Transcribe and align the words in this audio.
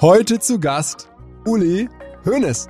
Heute 0.00 0.38
zu 0.38 0.60
Gast 0.60 1.10
Uli 1.44 1.88
Hoeneß. 2.24 2.68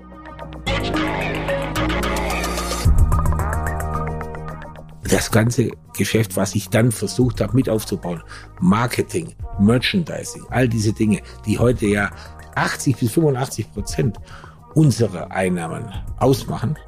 Das 5.02 5.30
ganze 5.30 5.72
Geschäft, 5.94 6.36
was 6.36 6.54
ich 6.54 6.70
dann 6.70 6.90
versucht 6.90 7.42
habe 7.42 7.54
mit 7.54 7.68
aufzubauen, 7.68 8.22
Marketing, 8.60 9.34
Merchandising, 9.60 10.46
all 10.48 10.70
diese 10.70 10.94
Dinge, 10.94 11.20
die 11.44 11.58
heute 11.58 11.84
ja 11.84 12.10
80 12.54 12.96
bis 12.96 13.12
85 13.12 13.72
Prozent 13.74 14.16
unserer 14.74 15.30
Einnahmen 15.30 15.84
ausmachen, 16.16 16.78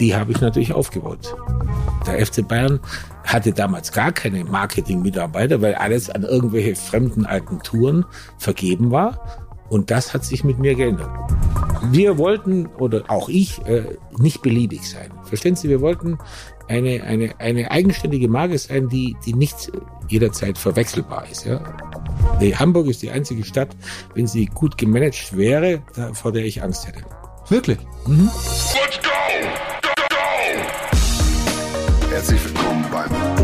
die 0.00 0.16
habe 0.16 0.32
ich 0.32 0.40
natürlich 0.40 0.72
aufgebaut. 0.72 1.36
Der 2.06 2.26
FC 2.26 2.46
Bayern 2.46 2.80
hatte 3.24 3.52
damals 3.52 3.92
gar 3.92 4.12
keine 4.12 4.44
Marketing-Mitarbeiter, 4.44 5.62
weil 5.62 5.74
alles 5.74 6.10
an 6.10 6.22
irgendwelche 6.22 6.76
fremden 6.76 7.26
Agenturen 7.26 8.04
vergeben 8.38 8.90
war. 8.90 9.43
Und 9.68 9.90
das 9.90 10.14
hat 10.14 10.24
sich 10.24 10.44
mit 10.44 10.58
mir 10.58 10.74
geändert. 10.74 11.10
Wir 11.90 12.16
wollten, 12.18 12.66
oder 12.78 13.04
auch 13.08 13.28
ich, 13.28 13.64
äh, 13.66 13.84
nicht 14.18 14.42
beliebig 14.42 14.88
sein. 14.88 15.10
Verstehen 15.24 15.56
Sie, 15.56 15.68
wir 15.68 15.80
wollten 15.80 16.18
eine, 16.68 17.02
eine, 17.02 17.34
eine 17.38 17.70
eigenständige 17.70 18.28
Marke 18.28 18.58
sein, 18.58 18.88
die, 18.88 19.16
die 19.26 19.34
nicht 19.34 19.70
jederzeit 20.08 20.56
verwechselbar 20.58 21.26
ist. 21.30 21.44
Ja? 21.44 21.60
Nee, 22.40 22.54
Hamburg 22.54 22.86
ist 22.86 23.02
die 23.02 23.10
einzige 23.10 23.44
Stadt, 23.44 23.76
wenn 24.14 24.26
sie 24.26 24.46
gut 24.46 24.78
gemanagt 24.78 25.36
wäre, 25.36 25.82
vor 26.14 26.32
der 26.32 26.44
ich 26.44 26.62
Angst 26.62 26.86
hätte. 26.86 27.02
Wirklich? 27.48 27.78
Mhm. 28.06 28.30
Let's 28.74 28.98
go! 29.02 29.10
Go, 29.82 29.88
go! 30.08 30.16
Herzlich 32.10 32.44
willkommen 32.44 32.84
beim 32.90 33.43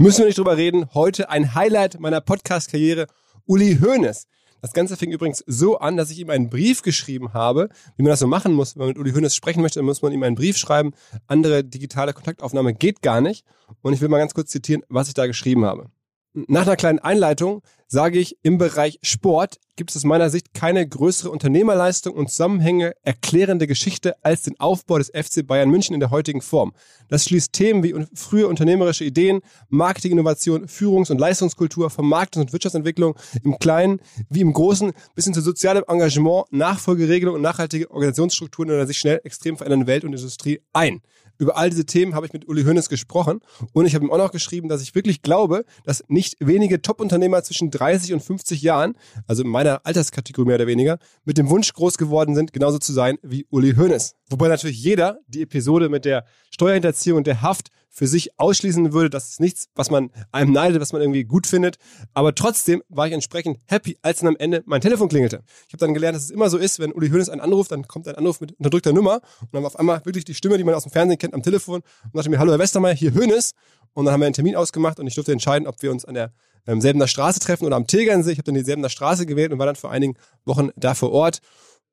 Müssen 0.00 0.18
wir 0.20 0.26
nicht 0.26 0.38
drüber 0.38 0.56
reden. 0.56 0.86
Heute 0.94 1.28
ein 1.28 1.56
Highlight 1.56 1.98
meiner 1.98 2.20
Podcast-Karriere. 2.20 3.08
Uli 3.46 3.78
Hoeneß. 3.82 4.28
Das 4.62 4.72
Ganze 4.72 4.96
fing 4.96 5.10
übrigens 5.10 5.42
so 5.44 5.80
an, 5.80 5.96
dass 5.96 6.12
ich 6.12 6.20
ihm 6.20 6.30
einen 6.30 6.50
Brief 6.50 6.82
geschrieben 6.82 7.32
habe, 7.32 7.68
wie 7.96 8.04
man 8.04 8.10
das 8.10 8.20
so 8.20 8.28
machen 8.28 8.52
muss. 8.52 8.76
Wenn 8.76 8.82
man 8.82 8.88
mit 8.90 8.98
Uli 8.98 9.10
Hoeneß 9.10 9.34
sprechen 9.34 9.60
möchte, 9.60 9.80
dann 9.80 9.86
muss 9.86 10.00
man 10.00 10.12
ihm 10.12 10.22
einen 10.22 10.36
Brief 10.36 10.56
schreiben. 10.56 10.92
Andere 11.26 11.64
digitale 11.64 12.12
Kontaktaufnahme 12.12 12.74
geht 12.74 13.02
gar 13.02 13.20
nicht. 13.20 13.44
Und 13.82 13.92
ich 13.92 14.00
will 14.00 14.08
mal 14.08 14.18
ganz 14.18 14.34
kurz 14.34 14.50
zitieren, 14.50 14.84
was 14.88 15.08
ich 15.08 15.14
da 15.14 15.26
geschrieben 15.26 15.64
habe. 15.64 15.90
Nach 16.32 16.62
einer 16.62 16.76
kleinen 16.76 17.00
Einleitung 17.00 17.62
sage 17.88 18.18
ich, 18.18 18.36
im 18.42 18.58
Bereich 18.58 18.98
Sport 19.02 19.58
gibt 19.76 19.90
es 19.90 19.96
aus 19.96 20.04
meiner 20.04 20.28
Sicht 20.28 20.52
keine 20.54 20.86
größere 20.86 21.30
Unternehmerleistung 21.30 22.14
und 22.14 22.30
Zusammenhänge 22.30 22.92
erklärende 23.02 23.66
Geschichte 23.66 24.16
als 24.22 24.42
den 24.42 24.58
Aufbau 24.60 24.98
des 24.98 25.08
FC 25.08 25.46
Bayern 25.46 25.70
München 25.70 25.94
in 25.94 26.00
der 26.00 26.10
heutigen 26.10 26.42
Form. 26.42 26.74
Das 27.08 27.24
schließt 27.24 27.52
Themen 27.52 27.82
wie 27.82 27.94
frühe 28.12 28.46
unternehmerische 28.46 29.04
Ideen, 29.04 29.40
Marketinginnovation, 29.68 30.66
Führungs- 30.66 31.10
und 31.10 31.18
Leistungskultur, 31.18 31.88
Vermarktungs- 31.88 32.40
und 32.40 32.52
Wirtschaftsentwicklung 32.52 33.16
im 33.42 33.58
Kleinen 33.58 34.00
wie 34.28 34.40
im 34.40 34.52
Großen 34.52 34.92
bis 35.14 35.24
hin 35.24 35.34
zu 35.34 35.40
sozialem 35.40 35.84
Engagement, 35.88 36.52
Nachfolgeregelung 36.52 37.36
und 37.36 37.42
nachhaltige 37.42 37.90
Organisationsstrukturen 37.90 38.70
in 38.70 38.76
einer 38.76 38.86
sich 38.86 38.98
schnell 38.98 39.20
extrem 39.24 39.56
verändernden 39.56 39.86
Welt 39.86 40.04
und 40.04 40.12
Industrie 40.12 40.60
ein. 40.72 41.00
Über 41.38 41.56
all 41.56 41.70
diese 41.70 41.86
Themen 41.86 42.14
habe 42.14 42.26
ich 42.26 42.32
mit 42.32 42.48
Uli 42.48 42.64
Hoeneß 42.64 42.88
gesprochen 42.88 43.40
und 43.72 43.86
ich 43.86 43.94
habe 43.94 44.04
ihm 44.04 44.10
auch 44.10 44.18
noch 44.18 44.32
geschrieben, 44.32 44.68
dass 44.68 44.82
ich 44.82 44.94
wirklich 44.94 45.22
glaube, 45.22 45.64
dass 45.84 46.04
nicht 46.08 46.36
wenige 46.40 46.82
Top-Unternehmer 46.82 47.42
zwischen 47.42 47.70
30 47.70 48.12
und 48.12 48.20
50 48.20 48.60
Jahren, 48.60 48.96
also 49.26 49.42
in 49.42 49.48
meiner 49.48 49.86
Alterskategorie 49.86 50.46
mehr 50.46 50.56
oder 50.56 50.66
weniger, 50.66 50.98
mit 51.24 51.38
dem 51.38 51.48
Wunsch 51.48 51.72
groß 51.72 51.96
geworden 51.96 52.34
sind, 52.34 52.52
genauso 52.52 52.78
zu 52.78 52.92
sein 52.92 53.18
wie 53.22 53.46
Uli 53.50 53.74
Hoeneß. 53.74 54.16
Wobei 54.30 54.48
natürlich 54.48 54.82
jeder 54.82 55.18
die 55.28 55.42
Episode 55.42 55.88
mit 55.88 56.04
der 56.04 56.24
Steuerhinterziehung 56.50 57.18
und 57.18 57.26
der 57.26 57.40
Haft 57.40 57.68
für 57.98 58.06
sich 58.06 58.38
ausschließen 58.38 58.92
würde. 58.92 59.10
Das 59.10 59.28
ist 59.28 59.40
nichts, 59.40 59.70
was 59.74 59.90
man 59.90 60.10
einem 60.30 60.52
neidet, 60.52 60.80
was 60.80 60.92
man 60.92 61.02
irgendwie 61.02 61.24
gut 61.24 61.48
findet. 61.48 61.78
Aber 62.14 62.32
trotzdem 62.32 62.80
war 62.88 63.08
ich 63.08 63.12
entsprechend 63.12 63.58
happy, 63.66 63.98
als 64.02 64.20
dann 64.20 64.28
am 64.28 64.36
Ende 64.36 64.62
mein 64.66 64.80
Telefon 64.80 65.08
klingelte. 65.08 65.42
Ich 65.66 65.72
habe 65.72 65.78
dann 65.78 65.94
gelernt, 65.94 66.14
dass 66.14 66.22
es 66.22 66.30
immer 66.30 66.48
so 66.48 66.58
ist, 66.58 66.78
wenn 66.78 66.92
Uli 66.92 67.10
Hoeneß 67.10 67.28
einen 67.28 67.40
anruft, 67.40 67.72
dann 67.72 67.88
kommt 67.88 68.06
ein 68.06 68.14
Anruf 68.14 68.40
mit 68.40 68.52
unterdrückter 68.52 68.92
Nummer 68.92 69.14
und 69.40 69.52
dann 69.52 69.64
war 69.64 69.66
auf 69.66 69.78
einmal 69.78 70.00
wirklich 70.04 70.24
die 70.24 70.34
Stimme, 70.34 70.58
die 70.58 70.64
man 70.64 70.74
aus 70.74 70.84
dem 70.84 70.92
Fernsehen 70.92 71.18
kennt, 71.18 71.34
am 71.34 71.42
Telefon 71.42 71.80
und 72.04 72.12
sagte 72.14 72.30
mir, 72.30 72.38
hallo 72.38 72.52
Herr 72.52 72.60
Westermeier, 72.60 72.94
hier 72.94 73.12
Hoeneß. 73.12 73.52
Und 73.94 74.04
dann 74.04 74.14
haben 74.14 74.20
wir 74.20 74.26
einen 74.26 74.34
Termin 74.34 74.54
ausgemacht 74.54 75.00
und 75.00 75.08
ich 75.08 75.16
durfte 75.16 75.32
entscheiden, 75.32 75.66
ob 75.66 75.82
wir 75.82 75.90
uns 75.90 76.04
an 76.04 76.14
der 76.14 76.32
ähm, 76.68 76.80
Selbener 76.80 77.08
Straße 77.08 77.40
treffen 77.40 77.64
oder 77.64 77.74
am 77.74 77.88
Tegernsee. 77.88 78.30
Ich 78.30 78.38
habe 78.38 78.44
dann 78.44 78.54
die 78.54 78.62
Selbener 78.62 78.90
Straße 78.90 79.26
gewählt 79.26 79.50
und 79.50 79.58
war 79.58 79.66
dann 79.66 79.74
vor 79.74 79.90
einigen 79.90 80.14
Wochen 80.44 80.68
da 80.76 80.94
vor 80.94 81.10
Ort. 81.10 81.40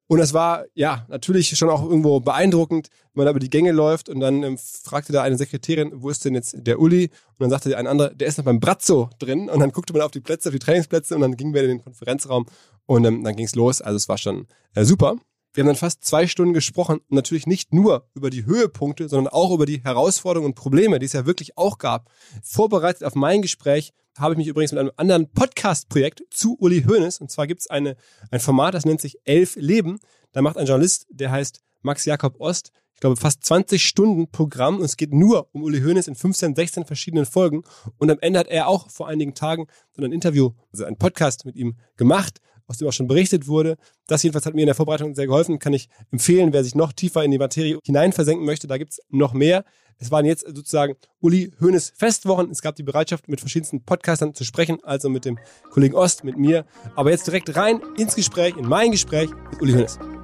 Und 0.07 0.19
es 0.19 0.33
war, 0.33 0.65
ja, 0.75 1.05
natürlich 1.09 1.49
schon 1.57 1.69
auch 1.69 1.83
irgendwo 1.83 2.19
beeindruckend, 2.19 2.89
wenn 3.13 3.21
man 3.21 3.25
da 3.25 3.31
über 3.31 3.39
die 3.39 3.49
Gänge 3.49 3.71
läuft 3.71 4.07
und 4.07 4.19
dann 4.19 4.43
ähm, 4.43 4.57
fragte 4.57 5.11
da 5.11 5.23
eine 5.23 5.37
Sekretärin, 5.37 5.91
wo 5.95 6.09
ist 6.09 6.23
denn 6.25 6.35
jetzt 6.35 6.55
der 6.57 6.79
Uli? 6.79 7.05
Und 7.05 7.39
dann 7.39 7.49
sagte 7.49 7.75
ein 7.75 7.87
anderer, 7.87 8.09
der 8.09 8.27
ist 8.27 8.37
noch 8.37 8.45
beim 8.45 8.59
Brazzo 8.59 9.09
drin. 9.17 9.49
Und 9.49 9.59
dann 9.59 9.71
guckte 9.71 9.93
man 9.93 10.03
auf 10.03 10.11
die 10.11 10.19
Plätze, 10.19 10.49
auf 10.49 10.53
die 10.53 10.59
Trainingsplätze 10.59 11.15
und 11.15 11.21
dann 11.21 11.37
gingen 11.37 11.53
wir 11.53 11.63
in 11.63 11.69
den 11.69 11.83
Konferenzraum 11.83 12.45
und 12.85 13.03
ähm, 13.05 13.23
dann 13.23 13.35
ging's 13.35 13.55
los. 13.55 13.81
Also 13.81 13.97
es 13.97 14.07
war 14.07 14.19
schon 14.19 14.47
äh, 14.75 14.85
super. 14.85 15.15
Wir 15.55 15.61
haben 15.61 15.67
dann 15.67 15.77
fast 15.77 16.03
zwei 16.03 16.27
Stunden 16.27 16.53
gesprochen 16.53 16.99
natürlich 17.07 17.47
nicht 17.47 17.73
nur 17.73 18.09
über 18.13 18.29
die 18.29 18.45
Höhepunkte, 18.45 19.07
sondern 19.07 19.31
auch 19.33 19.53
über 19.53 19.65
die 19.65 19.81
Herausforderungen 19.81 20.51
und 20.51 20.55
Probleme, 20.55 20.99
die 20.99 21.05
es 21.05 21.13
ja 21.13 21.25
wirklich 21.25 21.57
auch 21.57 21.77
gab. 21.77 22.11
Vorbereitet 22.43 23.05
auf 23.05 23.15
mein 23.15 23.41
Gespräch 23.41 23.93
habe 24.17 24.33
ich 24.33 24.37
mich 24.37 24.47
übrigens 24.47 24.73
mit 24.73 24.81
einem 24.81 24.91
anderen 24.97 25.31
Podcast-Projekt 25.31 26.23
zu 26.29 26.57
Uli 26.59 26.83
Hoeneß. 26.83 27.21
Und 27.21 27.31
zwar 27.31 27.47
gibt 27.47 27.61
es 27.61 27.69
eine, 27.69 27.95
ein 28.31 28.41
Format, 28.41 28.73
das 28.73 28.83
nennt 28.83 28.99
sich 28.99 29.17
Elf 29.23 29.55
Leben. 29.55 29.99
Da 30.33 30.41
macht 30.41 30.57
ein 30.57 30.65
Journalist, 30.65 31.07
der 31.09 31.31
heißt 31.31 31.61
Max 31.81 32.03
Jakob 32.03 32.41
Ost, 32.41 32.73
ich 32.93 32.99
glaube, 32.99 33.15
fast 33.15 33.45
20 33.45 33.81
Stunden 33.81 34.29
Programm 34.31 34.79
und 34.79 34.83
es 34.83 34.97
geht 34.97 35.13
nur 35.13 35.47
um 35.53 35.63
Uli 35.63 35.81
Hoeneß 35.81 36.09
in 36.09 36.15
15, 36.15 36.55
16 36.55 36.85
verschiedenen 36.85 37.25
Folgen. 37.25 37.63
Und 37.97 38.11
am 38.11 38.19
Ende 38.19 38.39
hat 38.39 38.47
er 38.47 38.67
auch 38.67 38.89
vor 38.89 39.07
einigen 39.07 39.35
Tagen 39.35 39.67
so 39.93 40.03
ein 40.03 40.11
Interview, 40.11 40.51
also 40.73 40.83
einen 40.83 40.97
Podcast 40.97 41.45
mit 41.45 41.55
ihm 41.55 41.77
gemacht 41.95 42.41
aus 42.67 42.77
dem 42.77 42.87
auch 42.87 42.93
schon 42.93 43.07
berichtet 43.07 43.47
wurde. 43.47 43.77
Das 44.07 44.23
jedenfalls 44.23 44.45
hat 44.45 44.55
mir 44.55 44.61
in 44.61 44.67
der 44.67 44.75
Vorbereitung 44.75 45.15
sehr 45.15 45.27
geholfen, 45.27 45.59
kann 45.59 45.73
ich 45.73 45.89
empfehlen, 46.11 46.53
wer 46.53 46.63
sich 46.63 46.75
noch 46.75 46.93
tiefer 46.93 47.23
in 47.23 47.31
die 47.31 47.37
Materie 47.37 47.79
hinein 47.83 48.13
versenken 48.13 48.45
möchte, 48.45 48.67
da 48.67 48.77
gibt's 48.77 48.99
noch 49.09 49.33
mehr. 49.33 49.65
Es 49.97 50.11
waren 50.11 50.25
jetzt 50.25 50.45
sozusagen 50.45 50.95
Uli 51.21 51.51
Hoeneß 51.61 51.93
Festwochen. 51.95 52.51
Es 52.51 52.61
gab 52.61 52.75
die 52.75 52.83
Bereitschaft, 52.83 53.29
mit 53.29 53.39
verschiedensten 53.39 53.83
Podcastern 53.83 54.33
zu 54.33 54.43
sprechen, 54.43 54.83
also 54.83 55.09
mit 55.09 55.23
dem 55.23 55.39
Kollegen 55.71 55.95
Ost, 55.95 56.23
mit 56.23 56.37
mir. 56.37 56.65
Aber 56.95 57.11
jetzt 57.11 57.27
direkt 57.27 57.55
rein 57.55 57.79
ins 57.97 58.15
Gespräch, 58.15 58.57
in 58.57 58.67
mein 58.67 58.91
Gespräch 58.91 59.29
mit 59.51 59.61
Uli 59.61 59.73
Hoeneß. 59.73 60.14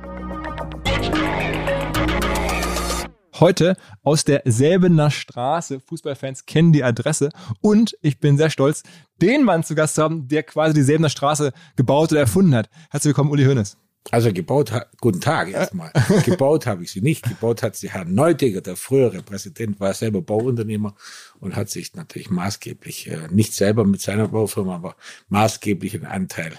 Heute 3.42 3.76
aus 4.04 4.24
der 4.24 4.44
Selbener 4.46 5.10
Straße. 5.10 5.80
Fußballfans 5.80 6.46
kennen 6.46 6.74
die 6.74 6.84
Adresse. 6.84 7.30
Und 7.60 7.98
ich 8.04 8.20
bin 8.20 8.38
sehr 8.38 8.52
stolz, 8.52 8.84
den 9.20 9.44
Mann 9.44 9.64
zu 9.64 9.74
Gast 9.74 9.96
zu 9.96 10.04
haben, 10.04 10.28
der 10.28 10.44
quasi 10.44 10.76
die 10.76 10.84
Selbener 10.84 11.10
Straße 11.10 11.52
gebaut 11.76 12.12
oder 12.12 12.22
erfunden 12.22 12.54
hat. 12.54 12.70
Herzlich 12.92 13.10
willkommen, 13.10 13.32
Uli 13.32 13.46
Hoeneß. 13.46 13.78
Also 14.12 14.32
gebaut, 14.32 14.72
guten 15.00 15.22
Tag 15.22 15.50
erstmal. 15.52 15.92
gebaut 16.24 16.68
habe 16.68 16.84
ich 16.84 16.92
sie 16.92 17.02
nicht. 17.02 17.24
Gebaut 17.28 17.64
hat 17.64 17.76
sie 17.76 17.90
Herr 17.90 18.06
Neudecker, 18.06 18.62
der 18.62 18.76
frühere 18.76 19.24
Präsident, 19.24 19.80
war 19.80 19.96
selber 19.96 20.22
Bauunternehmer 20.22 20.94
und 21.40 21.56
hat 21.56 21.72
sich 21.72 21.96
natürlich 21.96 22.30
maßgeblich, 22.30 23.10
äh, 23.10 23.28
nicht 23.32 23.56
selber 23.56 23.86
mit 23.86 24.02
seiner 24.02 24.28
Baufirma, 24.28 24.76
aber 24.76 24.96
maßgeblich 25.30 25.96
einen 25.96 26.06
Anteil, 26.06 26.54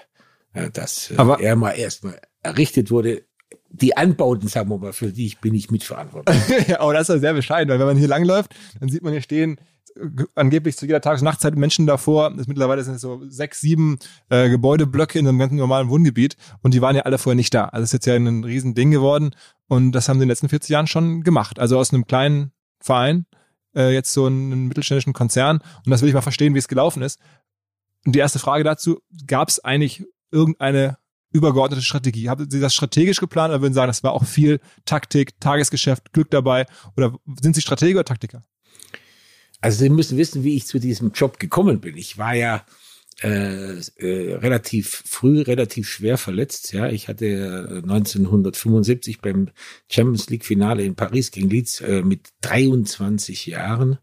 äh, 0.53 0.69
dass 0.69 1.13
äh, 1.13 1.15
Aber- 1.17 1.39
er 1.41 1.55
mal 1.55 1.73
erstmal 1.73 2.21
errichtet 2.43 2.91
wurde. 2.91 3.23
Die 3.75 3.97
Anbauten, 3.97 4.49
sagen 4.49 4.69
wir 4.69 4.79
mal, 4.79 4.93
für 4.93 5.13
die 5.13 5.27
ich 5.27 5.41
bin 5.41 5.55
ich 5.55 5.71
mitverantwortlich. 5.71 6.37
ja, 6.69 6.81
aber 6.81 6.93
das 6.93 7.09
ist 7.09 7.15
ja 7.15 7.21
sehr 7.21 7.35
bescheiden, 7.35 7.71
weil 7.71 7.79
wenn 7.79 7.87
man 7.87 7.97
hier 7.97 8.09
langläuft, 8.09 8.55
dann 8.81 8.89
sieht 8.89 9.03
man 9.03 9.13
hier 9.13 9.23
stehen 9.23 9.59
äh, 9.97 10.25
angeblich 10.35 10.77
zu 10.77 10.85
jeder 10.85 11.01
Tages- 11.01 11.23
und 11.23 11.27
Nachtzeit 11.27 11.57
Menschen 11.57 11.87
davor. 11.87 12.35
Das 12.37 12.47
mittlerweile 12.47 12.83
sind 12.85 12.95
es 12.97 13.01
so 13.01 13.23
sechs, 13.29 13.61
sieben 13.61 13.99
äh, 14.29 14.51
Gebäudeblöcke 14.51 15.19
in 15.19 15.27
einem 15.27 15.39
ganz 15.39 15.53
normalen 15.53 15.89
Wohngebiet 15.89 16.37
und 16.63 16.75
die 16.75 16.83
waren 16.83 16.97
ja 16.97 17.03
alle 17.03 17.17
vorher 17.19 17.37
nicht 17.37 17.55
da. 17.55 17.65
Also 17.65 17.85
es 17.85 17.89
ist 17.89 17.95
jetzt 17.95 18.07
ja 18.07 18.15
ein 18.15 18.45
riesen 18.45 18.75
Ding 18.75 18.91
geworden 18.91 19.35
und 19.69 19.93
das 19.93 20.09
haben 20.09 20.19
sie 20.19 20.25
in 20.25 20.29
den 20.29 20.33
letzten 20.33 20.51
40 20.51 20.69
Jahren 20.69 20.87
schon 20.87 21.23
gemacht. 21.23 21.59
Also 21.59 21.79
aus 21.79 21.93
einem 21.93 22.07
kleinen 22.07 22.53
Verein 22.81 23.27
äh, 23.75 23.93
jetzt 23.93 24.13
so 24.13 24.27
einen 24.27 24.69
mittelständischen 24.69 25.15
Konzern 25.15 25.61
und 25.85 25.91
das 25.91 26.03
will 26.03 26.09
ich 26.09 26.15
mal 26.15 26.21
verstehen, 26.21 26.55
wie 26.55 26.59
es 26.59 26.69
gelaufen 26.69 27.03
ist. 27.03 27.19
Und 28.05 28.15
die 28.15 28.19
erste 28.19 28.39
Frage 28.39 28.65
dazu, 28.65 29.01
gab 29.27 29.49
es 29.49 29.65
eigentlich 29.65 30.05
irgendeine 30.31 30.99
übergeordnete 31.33 31.83
Strategie? 31.83 32.29
Haben 32.29 32.51
Sie 32.51 32.61
das 32.61 32.75
strategisch 32.75 33.19
geplant 33.19 33.51
oder 33.51 33.63
würden 33.63 33.73
Sie 33.73 33.77
sagen, 33.77 33.89
das 33.89 34.03
war 34.03 34.13
auch 34.13 34.25
viel 34.25 34.61
Taktik, 34.85 35.41
Tagesgeschäft, 35.41 36.13
Glück 36.13 36.31
dabei? 36.31 36.67
Oder 36.97 37.15
sind 37.41 37.55
Sie 37.55 37.63
Stratege 37.63 37.99
oder 37.99 38.05
Taktiker? 38.05 38.45
Also 39.61 39.79
Sie 39.79 39.89
müssen 39.89 40.19
wissen, 40.19 40.45
wie 40.45 40.57
ich 40.57 40.67
zu 40.67 40.79
diesem 40.79 41.13
Job 41.13 41.39
gekommen 41.39 41.81
bin. 41.81 41.97
Ich 41.97 42.19
war 42.19 42.35
ja 42.35 42.65
äh, 43.23 43.79
äh, 43.97 44.35
relativ 44.35 45.03
früh, 45.07 45.43
relativ 45.43 45.89
schwer 45.89 46.19
verletzt. 46.19 46.73
Ja, 46.73 46.89
ich 46.89 47.09
hatte 47.09 47.27
äh, 47.27 47.77
1975 47.83 49.21
beim 49.21 49.51
Champions 49.89 50.29
League 50.31 50.45
Finale 50.45 50.85
in 50.85 50.95
Paris 50.95 51.31
gegen 51.31 51.51
Leeds 51.51 51.81
äh, 51.81 52.03
mit 52.03 52.29
23 52.43 53.47
Jahren 53.47 53.99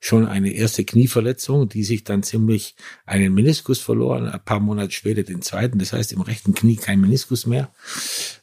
schon 0.00 0.26
eine 0.26 0.52
erste 0.52 0.84
Knieverletzung, 0.84 1.68
die 1.68 1.84
sich 1.84 2.04
dann 2.04 2.22
ziemlich 2.22 2.74
einen 3.06 3.34
Meniskus 3.34 3.78
verloren. 3.78 4.28
Ein 4.28 4.44
paar 4.44 4.60
Monate 4.60 4.92
später 4.92 5.22
den 5.22 5.42
zweiten. 5.42 5.78
Das 5.78 5.92
heißt 5.92 6.12
im 6.12 6.20
rechten 6.20 6.54
Knie 6.54 6.76
kein 6.76 7.00
Meniskus 7.00 7.46
mehr. 7.46 7.72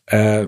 Äh, 0.05 0.47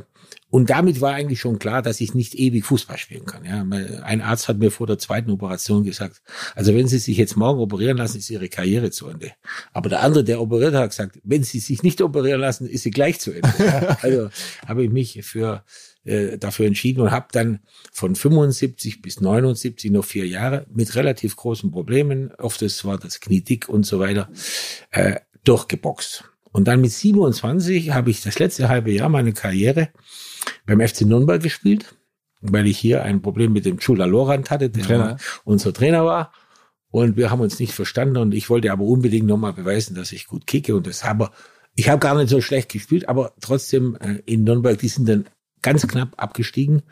und 0.50 0.70
damit 0.70 1.02
war 1.02 1.14
eigentlich 1.14 1.40
schon 1.40 1.60
klar, 1.60 1.82
dass 1.82 2.02
ich 2.02 2.14
nicht 2.14 2.36
ewig 2.36 2.66
Fußball 2.66 2.98
spielen 2.98 3.26
kann. 3.26 3.44
Ja, 3.46 3.66
ein 4.04 4.22
Arzt 4.22 4.48
hat 4.48 4.58
mir 4.58 4.72
vor 4.72 4.88
der 4.88 4.98
zweiten 4.98 5.32
Operation 5.32 5.84
gesagt, 5.84 6.22
also 6.56 6.76
wenn 6.76 6.88
Sie 6.88 7.00
sich 7.00 7.18
jetzt 7.18 7.36
morgen 7.36 7.60
operieren 7.60 7.98
lassen, 7.98 8.18
ist 8.18 8.30
Ihre 8.30 8.50
Karriere 8.50 8.92
zu 8.92 9.08
Ende. 9.08 9.32
Aber 9.72 9.90
der 9.90 10.02
andere, 10.02 10.24
der 10.24 10.42
operiert 10.42 10.74
hat, 10.74 10.84
hat 10.84 10.90
gesagt, 10.92 11.20
wenn 11.24 11.44
Sie 11.44 11.60
sich 11.60 11.84
nicht 11.84 12.02
operieren 12.02 12.42
lassen, 12.42 12.68
ist 12.68 12.84
sie 12.84 12.92
gleich 12.92 13.20
zu 13.20 13.32
Ende. 13.32 13.50
Ja, 13.60 13.98
also 14.02 14.30
habe 14.68 14.84
ich 14.84 14.92
mich 14.92 15.24
für 15.24 15.64
äh, 16.06 16.38
dafür 16.38 16.66
entschieden 16.66 17.02
und 17.02 17.12
habe 17.12 17.28
dann 17.32 17.60
von 17.92 18.16
75 18.16 19.02
bis 19.02 19.22
79 19.22 19.92
noch 19.92 20.06
vier 20.06 20.28
Jahre 20.28 20.66
mit 20.74 20.96
relativ 20.96 21.36
großen 21.36 21.72
Problemen, 21.72 22.32
oft 22.36 22.62
war 22.86 22.98
das 22.98 23.20
Knie 23.20 23.42
dick 23.42 23.70
und 23.70 23.86
so 23.86 24.00
weiter, 24.00 24.30
äh, 24.92 25.16
durchgeboxt. 25.44 26.26
Und 26.54 26.70
dann 26.70 26.80
mit 26.80 26.92
27 26.92 27.92
habe 27.92 28.12
ich 28.12 28.22
das 28.22 28.40
letzte 28.40 28.70
halbe 28.70 28.92
Jahr 28.92 29.10
meine 29.10 29.34
Karriere 29.34 29.90
beim 30.66 30.80
FC 30.80 31.02
Nürnberg 31.02 31.42
gespielt, 31.42 31.96
weil 32.42 32.68
ich 32.68 32.78
hier 32.78 33.04
ein 33.04 33.22
Problem 33.22 33.52
mit 33.52 33.66
dem 33.66 33.80
Chula 33.80 34.06
Lorand 34.06 34.50
hatte, 34.52 34.70
der 34.70 34.84
Trainer. 34.84 35.18
unser 35.44 35.74
Trainer 35.74 36.06
war. 36.06 36.32
Und 36.90 37.18
wir 37.18 37.32
haben 37.32 37.42
uns 37.42 37.60
nicht 37.60 37.74
verstanden 37.74 38.18
und 38.18 38.34
ich 38.34 38.50
wollte 38.50 38.72
aber 38.72 38.84
unbedingt 38.84 39.26
nochmal 39.26 39.54
beweisen, 39.54 39.96
dass 39.96 40.12
ich 40.12 40.28
gut 40.28 40.46
kicke 40.46 40.76
und 40.76 40.86
das 40.86 41.04
habe 41.04 41.32
ich 41.76 41.90
habe 41.90 42.00
gar 42.00 42.16
nicht 42.16 42.30
so 42.30 42.42
schlecht 42.42 42.72
gespielt, 42.72 43.10
aber 43.10 43.34
trotzdem 43.42 43.98
äh, 44.00 44.22
in 44.26 44.44
Nürnberg, 44.44 44.78
die 44.78 44.88
sind 44.88 45.10
dann 45.10 45.26
ganz 45.62 45.88
knapp 45.88 46.14
abgestiegen. 46.18 46.84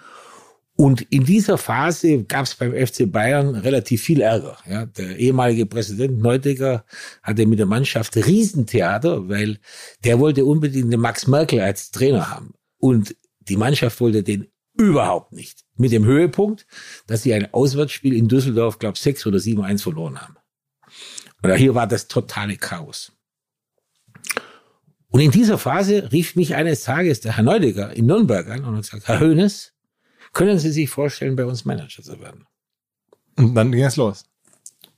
Und 0.81 1.03
in 1.11 1.25
dieser 1.25 1.59
Phase 1.59 2.23
gab 2.23 2.45
es 2.45 2.55
beim 2.55 2.73
FC 2.73 3.03
Bayern 3.05 3.53
relativ 3.53 4.01
viel 4.01 4.19
Ärger. 4.19 4.57
Ja, 4.67 4.87
der 4.87 5.15
ehemalige 5.15 5.67
Präsident 5.67 6.17
Neudecker 6.17 6.85
hatte 7.21 7.45
mit 7.45 7.59
der 7.59 7.67
Mannschaft 7.67 8.15
Riesentheater, 8.15 9.29
weil 9.29 9.59
der 10.03 10.17
wollte 10.17 10.43
unbedingt 10.43 10.91
den 10.91 10.99
Max 10.99 11.27
Merkel 11.27 11.59
als 11.61 11.91
Trainer 11.91 12.31
haben. 12.31 12.55
Und 12.79 13.15
die 13.41 13.57
Mannschaft 13.57 14.01
wollte 14.01 14.23
den 14.23 14.47
überhaupt 14.75 15.33
nicht. 15.33 15.59
Mit 15.75 15.91
dem 15.91 16.03
Höhepunkt, 16.03 16.65
dass 17.05 17.21
sie 17.21 17.35
ein 17.35 17.53
Auswärtsspiel 17.53 18.15
in 18.15 18.27
Düsseldorf, 18.27 18.79
glaube 18.79 18.97
6 18.97 19.27
oder 19.27 19.37
7-1 19.37 19.83
verloren 19.83 20.19
haben. 20.19 20.37
Oder 21.43 21.57
hier 21.57 21.75
war 21.75 21.85
das 21.85 22.07
totale 22.07 22.57
Chaos. 22.57 23.11
Und 25.09 25.19
in 25.19 25.29
dieser 25.29 25.59
Phase 25.59 26.11
rief 26.11 26.35
mich 26.35 26.55
eines 26.55 26.81
Tages 26.81 27.21
der 27.21 27.37
Herr 27.37 27.43
Neudecker 27.43 27.95
in 27.95 28.07
Nürnberg 28.07 28.49
an 28.49 28.65
und 28.65 28.77
hat 28.77 28.81
gesagt, 28.81 29.07
Herr 29.07 29.19
Hönes, 29.19 29.73
können 30.33 30.59
Sie 30.59 30.71
sich 30.71 30.89
vorstellen, 30.89 31.35
bei 31.35 31.45
uns 31.45 31.65
Manager 31.65 32.03
zu 32.03 32.19
werden? 32.19 32.45
Und 33.35 33.55
dann 33.55 33.71
ging 33.71 33.83
es 33.83 33.97
los. 33.97 34.25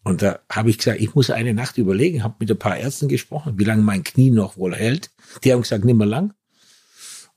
Und 0.03 0.21
da 0.21 0.39
habe 0.49 0.69
ich 0.69 0.77
gesagt, 0.77 0.99
ich 0.99 1.15
muss 1.15 1.29
eine 1.29 1.53
Nacht 1.53 1.77
überlegen, 1.77 2.23
habe 2.23 2.35
mit 2.39 2.51
ein 2.51 2.59
paar 2.59 2.77
Ärzten 2.77 3.07
gesprochen, 3.07 3.57
wie 3.57 3.63
lange 3.63 3.83
mein 3.83 4.03
Knie 4.03 4.31
noch 4.31 4.57
wohl 4.57 4.75
hält. 4.75 5.11
Die 5.43 5.53
haben 5.53 5.61
gesagt, 5.61 5.85
nimmer 5.85 6.05
lang. 6.05 6.33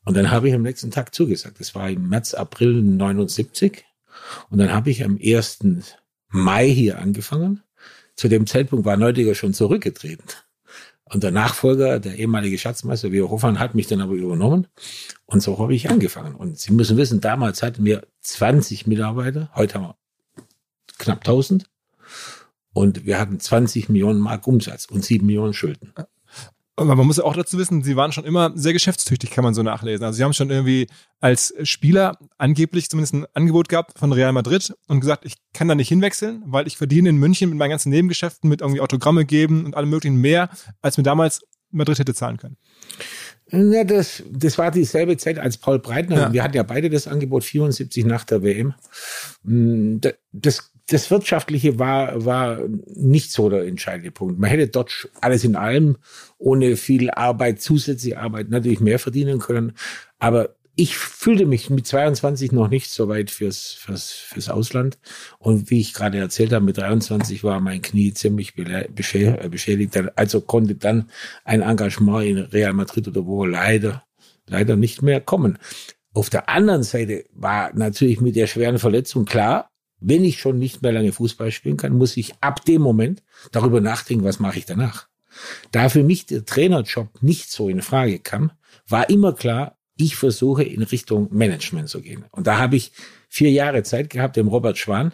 Und 0.05 0.17
dann 0.17 0.31
habe 0.31 0.49
ich 0.49 0.55
am 0.55 0.63
nächsten 0.63 0.91
Tag 0.91 1.15
zugesagt. 1.15 1.61
Das 1.61 1.75
war 1.75 1.89
im 1.91 2.09
März, 2.09 2.35
April 2.35 2.83
79. 2.83 3.85
Und 4.51 4.59
dann 4.59 4.73
habe 4.73 4.91
ich 4.91 5.05
am 5.05 5.19
1. 5.23 5.59
Mai 6.29 6.69
hier 6.69 6.99
angefangen. 6.99 7.63
Zu 8.17 8.29
dem 8.29 8.47
Zeitpunkt 8.47 8.85
war 8.85 8.97
Neudecker 8.97 9.35
schon 9.35 9.55
zurückgetreten. 9.55 10.25
Und 11.09 11.23
der 11.23 11.31
Nachfolger, 11.31 12.01
der 12.01 12.17
ehemalige 12.17 12.59
Schatzmeister, 12.59 13.09
Leo 13.09 13.31
Hoffmann, 13.31 13.61
hat 13.61 13.77
mich 13.77 13.87
dann 13.87 14.01
aber 14.01 14.15
übernommen. 14.15 14.67
Und 15.25 15.41
so 15.41 15.59
habe 15.59 15.75
ich 15.75 15.89
angefangen. 15.89 16.35
Und 16.35 16.59
Sie 16.59 16.73
müssen 16.73 16.97
wissen, 16.97 17.21
damals 17.21 17.63
hatten 17.63 17.85
wir 17.85 18.07
20 18.23 18.89
Mitarbeiter. 18.89 19.49
Heute 19.55 19.75
haben 19.75 19.83
wir 19.85 19.97
knapp 20.99 21.19
1000. 21.19 21.67
Und 22.73 23.07
wir 23.07 23.21
hatten 23.21 23.39
20 23.39 23.89
Millionen 23.89 24.19
Mark 24.19 24.47
Umsatz 24.47 24.87
und 24.87 25.05
7 25.05 25.25
Millionen 25.25 25.55
Schulden. 25.55 25.93
Aber 26.79 26.95
man 26.95 27.07
muss 27.07 27.17
ja 27.17 27.25
auch 27.25 27.35
dazu 27.35 27.57
wissen, 27.57 27.83
sie 27.83 27.97
waren 27.97 28.13
schon 28.13 28.25
immer 28.25 28.53
sehr 28.55 28.75
geschäftstüchtig, 28.75 29.31
kann 29.31 29.43
man 29.45 29.55
so 29.55 29.63
nachlesen. 29.63 30.05
Also 30.05 30.19
sie 30.19 30.25
haben 30.25 30.35
schon 30.35 30.51
irgendwie 30.51 30.89
als 31.21 31.55
Spieler 31.63 32.19
angeblich 32.37 32.91
zumindest 32.91 33.15
ein 33.15 33.27
Angebot 33.33 33.71
gehabt 33.71 33.99
von 33.99 34.13
Real 34.13 34.33
Madrid 34.35 34.75
und 34.87 35.01
gesagt, 35.01 35.25
ich 35.25 35.37
kann 35.55 35.69
da 35.69 35.75
nicht 35.75 35.89
hinwechseln, 35.89 36.43
weil 36.47 36.67
ich 36.67 36.77
verdiene 36.77 37.09
in 37.09 37.17
München 37.17 37.49
mit 37.49 37.59
meinen 37.59 37.71
ganzen 37.71 37.89
Nebengeschäften, 37.89 38.51
mit 38.51 38.61
irgendwie 38.61 38.83
Autogramme 38.83 39.25
geben 39.25 39.65
und 39.65 39.75
allem 39.75 39.89
möglichen 39.89 40.17
mehr, 40.21 40.51
als 40.83 40.99
mir 40.99 41.03
damals 41.05 41.41
Madrid 41.71 41.99
hätte 41.99 42.13
zahlen 42.15 42.37
können. 42.37 42.59
Ja, 43.51 43.85
das, 43.85 44.23
das 44.31 44.59
war 44.59 44.71
dieselbe 44.71 45.17
Zeit 45.17 45.39
als 45.39 45.57
Paul 45.57 45.79
Breitner. 45.79 46.17
Ja. 46.17 46.33
Wir 46.33 46.43
hatten 46.43 46.57
ja 46.57 46.63
beide 46.63 46.91
das 46.91 47.07
Angebot 47.07 47.45
74 47.45 48.05
nach 48.05 48.25
der 48.25 48.43
WM. 48.43 48.75
Da- 49.43 50.11
Das, 50.33 50.73
das 50.89 51.11
Wirtschaftliche 51.11 51.79
war, 51.79 52.25
war 52.25 52.61
nicht 52.95 53.33
so 53.33 53.49
der 53.49 53.67
entscheidende 53.67 54.13
Punkt. 54.13 54.39
Man 54.39 54.51
hätte 54.51 54.69
dort 54.69 55.09
alles 55.21 55.43
in 55.45 55.57
allem 55.57 55.97
ohne 56.39 56.77
viel 56.77 57.11
Arbeit, 57.11 57.61
zusätzliche 57.61 58.19
Arbeit 58.19 58.51
natürlich 58.51 58.81
mehr 58.81 59.01
verdienen 59.01 59.41
können. 59.41 59.73
Aber 60.19 60.55
ich 60.77 60.97
fühlte 60.97 61.47
mich 61.47 61.71
mit 61.71 61.87
22 61.87 62.53
noch 62.53 62.69
nicht 62.69 62.91
so 62.91 63.09
weit 63.09 63.31
fürs, 63.31 63.73
fürs, 63.73 64.11
fürs 64.13 64.49
Ausland. 64.49 64.99
Und 65.39 65.71
wie 65.71 65.81
ich 65.81 65.95
gerade 65.95 66.19
erzählt 66.19 66.53
habe, 66.53 66.65
mit 66.65 66.77
23 66.77 67.43
war 67.43 67.61
mein 67.61 67.83
Knie 67.83 68.13
ziemlich 68.13 68.57
äh, 68.59 68.87
beschädigt. 68.95 69.99
Also 70.15 70.43
konnte 70.43 70.77
dann 70.77 71.11
ein 71.45 71.63
Engagement 71.63 72.27
in 72.27 72.39
Real 72.39 72.75
Madrid 72.75 73.09
oder 73.09 73.27
wo 73.27 73.45
leider, 73.47 74.05
leider 74.47 74.77
nicht 74.77 75.03
mehr 75.03 75.21
kommen. 75.21 75.59
Auf 76.13 76.31
der 76.31 76.49
anderen 76.49 76.83
Seite 76.83 77.25
war 77.33 77.75
natürlich 77.75 78.21
mit 78.21 78.37
der 78.37 78.47
schweren 78.47 78.79
Verletzung 78.79 79.25
klar, 79.25 79.71
wenn 80.01 80.25
ich 80.25 80.41
schon 80.41 80.59
nicht 80.59 80.83
mehr 80.83 80.93
lange 80.93 81.13
Fußball 81.13 81.51
spielen 81.51 81.77
kann, 81.77 81.97
muss 81.97 82.17
ich 82.17 82.35
ab 82.41 82.65
dem 82.65 82.83
Moment 82.83 83.23
darüber 83.53 83.81
nachdenken, 83.81 84.25
was 84.25 84.41
mache 84.41 84.59
ich 84.59 84.67
danach. 84.67 85.09
Da 85.71 85.89
für 85.89 86.03
mich 86.03 86.27
der 86.27 86.45
Trainerjob 86.45 87.23
nicht 87.23 87.51
so 87.51 87.69
in 87.69 87.83
Frage 87.83 88.19
kam, 88.19 88.53
war 88.89 89.11
immer 89.11 89.33
klar, 89.35 89.79
ich 89.97 90.17
versuche 90.17 90.63
in 90.63 90.83
Richtung 90.83 91.29
Management 91.31 91.89
zu 91.89 92.03
gehen. 92.03 92.25
Und 92.31 92.47
da 92.47 92.59
habe 92.59 92.77
ich 92.77 92.93
vier 93.29 93.51
Jahre 93.51 93.83
Zeit 93.83 94.11
gehabt, 94.11 94.37
dem 94.37 94.49
Robert 94.49 94.79
Schwan, 94.79 95.13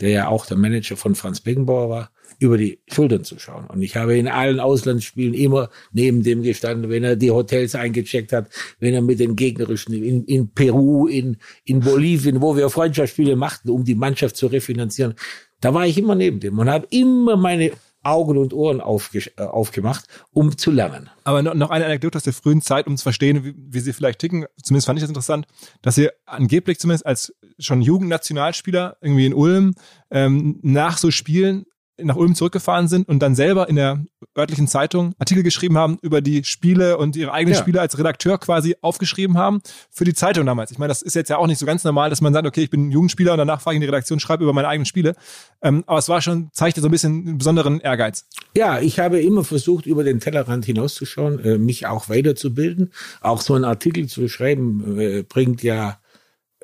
der 0.00 0.10
ja 0.10 0.28
auch 0.28 0.46
der 0.46 0.56
Manager 0.56 0.96
von 0.96 1.14
Franz 1.14 1.40
Beckenbauer 1.40 1.88
war, 1.88 2.10
über 2.38 2.58
die 2.58 2.80
Schultern 2.90 3.24
zu 3.24 3.38
schauen. 3.38 3.66
Und 3.66 3.82
ich 3.82 3.96
habe 3.96 4.16
in 4.16 4.28
allen 4.28 4.60
Auslandsspielen 4.60 5.34
immer 5.34 5.70
neben 5.92 6.22
dem 6.22 6.42
gestanden, 6.42 6.90
wenn 6.90 7.04
er 7.04 7.16
die 7.16 7.30
Hotels 7.30 7.74
eingecheckt 7.74 8.32
hat, 8.32 8.48
wenn 8.78 8.94
er 8.94 9.02
mit 9.02 9.20
den 9.20 9.36
gegnerischen 9.36 9.94
in, 9.94 10.24
in 10.24 10.48
Peru, 10.50 11.06
in, 11.06 11.38
in 11.64 11.80
Bolivien, 11.80 12.42
wo 12.42 12.56
wir 12.56 12.68
Freundschaftsspiele 12.68 13.36
machten, 13.36 13.70
um 13.70 13.84
die 13.84 13.94
Mannschaft 13.94 14.36
zu 14.36 14.46
refinanzieren. 14.46 15.14
Da 15.60 15.72
war 15.72 15.86
ich 15.86 15.96
immer 15.98 16.14
neben 16.14 16.40
dem 16.40 16.58
und 16.58 16.68
habe 16.68 16.86
immer 16.90 17.36
meine 17.36 17.72
Augen 18.06 18.38
und 18.38 18.54
Ohren 18.54 18.80
äh, 18.80 19.42
aufgemacht, 19.42 20.04
um 20.32 20.56
zu 20.56 20.70
lernen. 20.70 21.10
Aber 21.24 21.42
noch, 21.42 21.54
noch 21.54 21.70
eine 21.70 21.86
Anekdote 21.86 22.16
aus 22.16 22.22
der 22.22 22.32
frühen 22.32 22.62
Zeit, 22.62 22.86
um 22.86 22.96
zu 22.96 23.02
verstehen, 23.02 23.44
wie, 23.44 23.54
wie 23.56 23.80
sie 23.80 23.92
vielleicht 23.92 24.20
ticken. 24.20 24.46
Zumindest 24.62 24.86
fand 24.86 24.98
ich 24.98 25.02
das 25.02 25.10
interessant, 25.10 25.46
dass 25.82 25.96
sie 25.96 26.08
angeblich 26.24 26.78
zumindest 26.78 27.04
als 27.04 27.34
schon 27.58 27.82
Jugendnationalspieler 27.82 28.96
irgendwie 29.00 29.26
in 29.26 29.34
Ulm 29.34 29.74
ähm, 30.10 30.60
nach 30.62 30.98
so 30.98 31.10
Spielen 31.10 31.66
nach 31.98 32.16
Ulm 32.16 32.34
zurückgefahren 32.34 32.88
sind 32.88 33.08
und 33.08 33.20
dann 33.20 33.34
selber 33.34 33.68
in 33.68 33.76
der 33.76 34.04
örtlichen 34.36 34.68
Zeitung 34.68 35.14
Artikel 35.18 35.42
geschrieben 35.42 35.78
haben 35.78 35.98
über 36.02 36.20
die 36.20 36.44
Spiele 36.44 36.98
und 36.98 37.16
ihre 37.16 37.32
eigenen 37.32 37.54
Ja. 37.54 37.60
Spiele 37.60 37.80
als 37.80 37.98
Redakteur 37.98 38.38
quasi 38.38 38.76
aufgeschrieben 38.82 39.38
haben 39.38 39.60
für 39.90 40.04
die 40.04 40.14
Zeitung 40.14 40.44
damals. 40.46 40.70
Ich 40.70 40.78
meine, 40.78 40.88
das 40.88 41.02
ist 41.02 41.14
jetzt 41.14 41.30
ja 41.30 41.38
auch 41.38 41.46
nicht 41.46 41.58
so 41.58 41.66
ganz 41.66 41.84
normal, 41.84 42.10
dass 42.10 42.20
man 42.20 42.32
sagt, 42.34 42.46
okay, 42.46 42.62
ich 42.62 42.70
bin 42.70 42.90
Jugendspieler 42.90 43.32
und 43.32 43.38
danach 43.38 43.60
fahre 43.60 43.74
ich 43.74 43.76
in 43.76 43.80
die 43.80 43.86
Redaktion, 43.86 44.20
schreibe 44.20 44.44
über 44.44 44.52
meine 44.52 44.68
eigenen 44.68 44.84
Spiele. 44.86 45.14
Ähm, 45.62 45.84
aber 45.86 45.98
es 45.98 46.08
war 46.08 46.20
schon, 46.20 46.50
zeigte 46.52 46.80
so 46.80 46.88
ein 46.88 46.90
bisschen 46.90 47.26
einen 47.26 47.38
besonderen 47.38 47.80
Ehrgeiz. 47.80 48.26
Ja, 48.56 48.80
ich 48.80 48.98
habe 48.98 49.20
immer 49.20 49.44
versucht, 49.44 49.86
über 49.86 50.04
den 50.04 50.20
Tellerrand 50.20 50.64
hinauszuschauen, 50.66 51.42
äh, 51.44 51.58
mich 51.58 51.86
auch 51.86 52.08
weiterzubilden. 52.08 52.92
Auch 53.20 53.40
so 53.40 53.54
einen 53.54 53.64
Artikel 53.64 54.06
zu 54.06 54.28
schreiben, 54.28 54.98
äh, 54.98 55.22
bringt 55.22 55.62
ja 55.62 55.98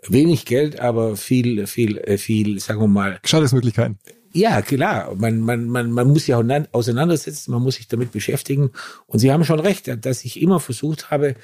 wenig 0.07 0.45
Geld, 0.47 0.81
aber 0.81 1.17
viel, 1.17 1.67
viel, 1.67 1.97
äh, 1.99 2.19
viel, 2.19 2.59
sagen 2.61 2.81
wir 2.81 2.89
mal, 2.89 3.19
Gestaltungsmöglichkeiten. 3.23 3.99
Ja, 4.33 4.62
klar. 4.62 5.15
Man, 5.17 5.41
man, 5.41 5.69
man, 5.69 5.91
man 5.91 6.09
muss 6.09 6.25
sich 6.25 6.35
auseinandersetzen, 6.35 7.51
man 7.51 7.62
muss 7.62 7.77
sich 7.77 7.89
damit 7.89 8.12
beschäftigen. 8.12 8.71
Und 9.07 9.19
Sie 9.19 9.31
haben 9.31 9.45
schon 9.45 9.61
recht, 9.61 9.91
dass 10.05 10.25
ich 10.25 10.41
immer 10.41 10.59
versucht 10.59 11.11
habe, 11.11 11.37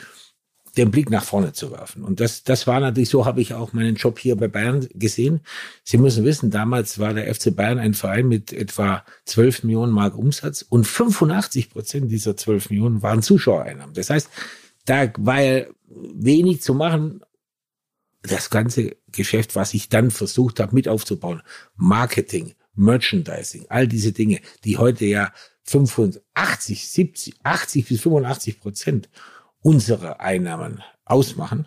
den 0.76 0.90
Blick 0.90 1.10
nach 1.10 1.24
vorne 1.24 1.52
zu 1.52 1.72
werfen. 1.72 2.04
Und 2.04 2.20
das, 2.20 2.44
das 2.44 2.66
war 2.66 2.80
natürlich, 2.80 3.08
so 3.08 3.26
habe 3.26 3.40
ich 3.40 3.54
auch 3.54 3.72
meinen 3.72 3.96
Job 3.96 4.18
hier 4.18 4.36
bei 4.36 4.48
Bayern 4.48 4.86
gesehen. 4.94 5.40
Sie 5.82 5.98
müssen 5.98 6.24
wissen, 6.24 6.50
damals 6.50 6.98
war 6.98 7.14
der 7.14 7.34
FC 7.34 7.54
Bayern 7.54 7.78
ein 7.78 7.94
Verein 7.94 8.28
mit 8.28 8.52
etwa 8.52 9.04
12 9.24 9.64
Millionen 9.64 9.92
Mark 9.92 10.16
Umsatz 10.16 10.62
und 10.62 10.86
85 10.86 11.70
Prozent 11.70 12.10
dieser 12.10 12.36
12 12.36 12.70
Millionen 12.70 13.02
waren 13.02 13.22
Zuschauereinnahmen. 13.22 13.94
Das 13.94 14.10
heißt, 14.10 14.30
da 14.84 15.10
war 15.18 15.40
ja 15.40 15.66
wenig 15.88 16.62
zu 16.62 16.74
machen. 16.74 17.20
Das 18.22 18.50
ganze 18.50 18.96
Geschäft, 19.10 19.56
was 19.56 19.74
ich 19.74 19.88
dann 19.88 20.10
versucht 20.10 20.60
habe 20.60 20.74
mit 20.74 20.88
aufzubauen, 20.88 21.42
Marketing, 21.76 22.54
Merchandising, 22.78 23.66
all 23.68 23.86
diese 23.86 24.12
Dinge, 24.12 24.40
die 24.64 24.78
heute 24.78 25.04
ja 25.04 25.32
85, 25.64 26.88
70, 26.88 27.34
80 27.42 27.88
bis 27.88 28.00
85 28.00 28.60
Prozent 28.60 29.08
unserer 29.60 30.20
Einnahmen 30.20 30.82
ausmachen, 31.04 31.66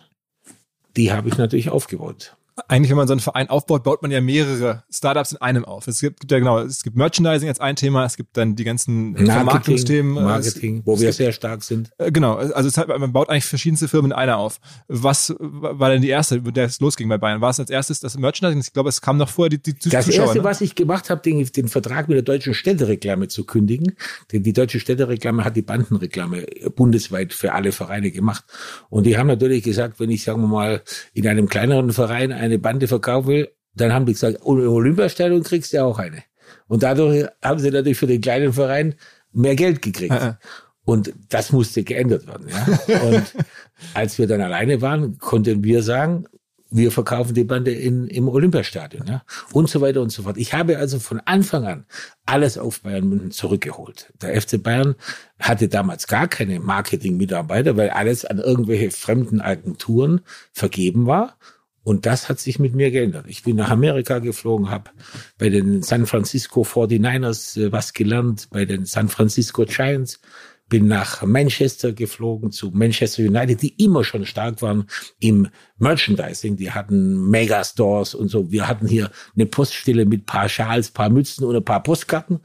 die 0.96 1.12
habe 1.12 1.28
ich 1.28 1.38
natürlich 1.38 1.70
aufgebaut. 1.70 2.36
Eigentlich, 2.68 2.90
wenn 2.90 2.98
man 2.98 3.08
so 3.08 3.14
einen 3.14 3.20
Verein 3.20 3.48
aufbaut, 3.48 3.82
baut 3.82 4.02
man 4.02 4.10
ja 4.10 4.20
mehrere 4.20 4.82
Startups 4.90 5.32
in 5.32 5.38
einem 5.40 5.64
auf. 5.64 5.88
Es 5.88 6.00
gibt, 6.00 6.20
gibt 6.20 6.32
ja 6.32 6.38
genau, 6.38 6.58
es 6.60 6.82
gibt 6.82 6.96
Merchandising 6.96 7.48
als 7.48 7.60
ein 7.60 7.76
Thema, 7.76 8.04
es 8.04 8.16
gibt 8.16 8.36
dann 8.36 8.56
die 8.56 8.64
ganzen 8.64 9.16
Vermarktungsthemen. 9.16 10.16
äh, 10.16 10.20
Marketing, 10.20 10.82
wo 10.84 10.94
es, 10.94 11.00
wir 11.00 11.08
es 11.08 11.16
gibt, 11.16 11.24
sehr 11.24 11.32
stark 11.32 11.62
sind. 11.62 11.90
äh, 11.98 12.12
Genau, 12.12 12.34
also 12.34 12.68
es 12.68 12.76
hat, 12.76 12.88
man 12.88 13.12
baut 13.12 13.30
eigentlich 13.30 13.46
verschiedenste 13.46 13.88
Firmen 13.88 14.10
in 14.10 14.16
einer 14.16 14.36
auf. 14.36 14.60
Was 14.88 15.34
war 15.38 15.88
denn 15.90 16.02
die 16.02 16.08
erste, 16.10 16.40
mit 16.42 16.56
der 16.56 16.66
es 16.66 16.78
losging 16.80 17.08
bei 17.08 17.16
Bayern? 17.18 17.40
War 17.40 17.50
es 17.50 17.58
als 17.58 17.70
erstes 17.70 18.00
das 18.00 18.18
Merchandising? 18.18 18.60
Ich 18.60 18.72
glaube, 18.74 18.90
es 18.90 19.00
kam 19.00 19.16
noch 19.16 19.30
vorher 19.30 19.48
die, 19.50 19.58
die 19.58 19.88
Das 19.88 20.04
Zuschauer. 20.04 20.24
erste, 20.26 20.38
ne? 20.38 20.44
was 20.44 20.60
ich 20.60 20.74
gemacht 20.74 21.08
habe, 21.08 21.22
den, 21.22 21.44
den 21.46 21.68
Vertrag 21.68 22.08
mit 22.08 22.16
der 22.16 22.22
deutschen 22.22 22.52
Städtereklame 22.52 23.28
zu 23.28 23.44
kündigen. 23.44 23.96
Denn 24.30 24.42
die 24.42 24.52
deutsche 24.52 24.78
Städtereklame 24.78 25.44
hat 25.44 25.56
die 25.56 25.62
Bandenreklame 25.62 26.44
bundesweit 26.76 27.32
für 27.32 27.52
alle 27.54 27.72
Vereine 27.72 28.10
gemacht. 28.10 28.44
Und 28.90 29.04
die 29.06 29.16
haben 29.16 29.26
natürlich 29.28 29.62
gesagt, 29.64 30.00
wenn 30.00 30.10
ich, 30.10 30.22
sagen 30.24 30.42
wir 30.42 30.48
mal, 30.48 30.82
in 31.14 31.26
einem 31.26 31.48
kleineren 31.48 31.92
Verein 31.92 32.32
eine 32.42 32.58
Bande 32.58 32.88
verkaufen 32.88 33.28
will, 33.28 33.48
dann 33.74 33.92
haben 33.92 34.06
die 34.06 34.12
gesagt, 34.12 34.40
oh, 34.42 34.56
im 34.56 34.68
Olympiastadion 34.68 35.42
kriegst 35.42 35.72
du 35.72 35.78
ja 35.78 35.84
auch 35.84 35.98
eine. 35.98 36.22
Und 36.68 36.82
dadurch 36.82 37.26
haben 37.42 37.60
sie 37.60 37.70
natürlich 37.70 37.98
für 37.98 38.06
den 38.06 38.20
kleinen 38.20 38.52
Verein 38.52 38.94
mehr 39.32 39.56
Geld 39.56 39.82
gekriegt. 39.82 40.12
Ja. 40.12 40.38
Und 40.84 41.12
das 41.28 41.52
musste 41.52 41.84
geändert 41.84 42.26
werden. 42.26 42.48
Ja? 42.48 43.00
Und 43.00 43.34
als 43.94 44.18
wir 44.18 44.26
dann 44.26 44.40
alleine 44.40 44.82
waren, 44.82 45.18
konnten 45.18 45.62
wir 45.62 45.82
sagen, 45.82 46.26
wir 46.72 46.90
verkaufen 46.90 47.34
die 47.34 47.44
Bande 47.44 47.70
in, 47.70 48.08
im 48.08 48.28
Olympiastadion. 48.28 49.06
Ja? 49.06 49.22
Und 49.52 49.68
so 49.68 49.80
weiter 49.80 50.00
und 50.00 50.10
so 50.10 50.22
fort. 50.22 50.38
Ich 50.38 50.54
habe 50.54 50.78
also 50.78 50.98
von 50.98 51.20
Anfang 51.20 51.66
an 51.66 51.86
alles 52.26 52.58
auf 52.58 52.80
Bayern 52.80 53.08
München 53.08 53.30
zurückgeholt. 53.30 54.12
Der 54.20 54.40
FC 54.40 54.60
Bayern 54.62 54.96
hatte 55.38 55.68
damals 55.68 56.06
gar 56.06 56.26
keine 56.28 56.58
Marketing-Mitarbeiter, 56.60 57.76
weil 57.76 57.90
alles 57.90 58.24
an 58.24 58.38
irgendwelche 58.38 58.90
fremden 58.90 59.40
Agenturen 59.40 60.22
vergeben 60.52 61.06
war. 61.06 61.36
Und 61.84 62.06
das 62.06 62.28
hat 62.28 62.38
sich 62.38 62.58
mit 62.58 62.74
mir 62.74 62.90
geändert. 62.90 63.26
Ich 63.28 63.42
bin 63.42 63.56
nach 63.56 63.70
Amerika 63.70 64.20
geflogen, 64.20 64.70
habe 64.70 64.90
bei 65.38 65.48
den 65.48 65.82
San 65.82 66.06
Francisco 66.06 66.62
49ers 66.62 67.60
äh, 67.60 67.72
was 67.72 67.92
gelernt, 67.92 68.48
bei 68.50 68.64
den 68.64 68.84
San 68.84 69.08
Francisco 69.08 69.64
Giants, 69.64 70.20
bin 70.68 70.86
nach 70.86 71.22
Manchester 71.22 71.92
geflogen 71.92 72.50
zu 72.50 72.70
Manchester 72.70 73.24
United, 73.24 73.60
die 73.60 73.74
immer 73.84 74.04
schon 74.04 74.24
stark 74.24 74.62
waren 74.62 74.86
im 75.18 75.48
Merchandising. 75.78 76.56
Die 76.56 76.70
hatten 76.70 77.28
Megastores 77.28 78.14
und 78.14 78.28
so. 78.28 78.50
Wir 78.50 78.68
hatten 78.68 78.86
hier 78.86 79.10
eine 79.34 79.44
Poststelle 79.44 80.06
mit 80.06 80.24
paar 80.24 80.48
Schals, 80.48 80.90
paar 80.90 81.10
Mützen 81.10 81.44
und 81.44 81.54
ein 81.54 81.64
paar 81.64 81.82
Postkarten. 81.82 82.40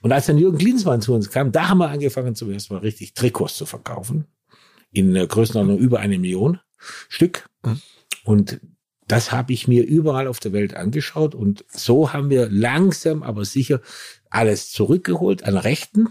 Und 0.00 0.12
als 0.12 0.26
dann 0.26 0.38
Jürgen 0.38 0.58
Klinsmann 0.58 1.02
zu 1.02 1.14
uns 1.14 1.30
kam, 1.30 1.52
da 1.52 1.68
haben 1.68 1.78
wir 1.78 1.88
angefangen 1.88 2.34
zum 2.34 2.50
ersten 2.50 2.74
Mal 2.74 2.80
richtig 2.80 3.14
Trikots 3.14 3.56
zu 3.56 3.66
verkaufen. 3.66 4.26
In 4.90 5.14
Größenordnung 5.14 5.78
über 5.78 6.00
eine 6.00 6.18
Million 6.18 6.58
Stück. 7.08 7.48
Und 8.24 8.60
das 9.08 9.32
habe 9.32 9.52
ich 9.52 9.66
mir 9.66 9.84
überall 9.84 10.26
auf 10.26 10.38
der 10.38 10.52
Welt 10.52 10.74
angeschaut 10.74 11.34
und 11.34 11.64
so 11.68 12.12
haben 12.12 12.30
wir 12.30 12.48
langsam, 12.50 13.22
aber 13.22 13.44
sicher 13.44 13.80
alles 14.30 14.70
zurückgeholt 14.70 15.44
an 15.44 15.56
Rechten 15.56 16.08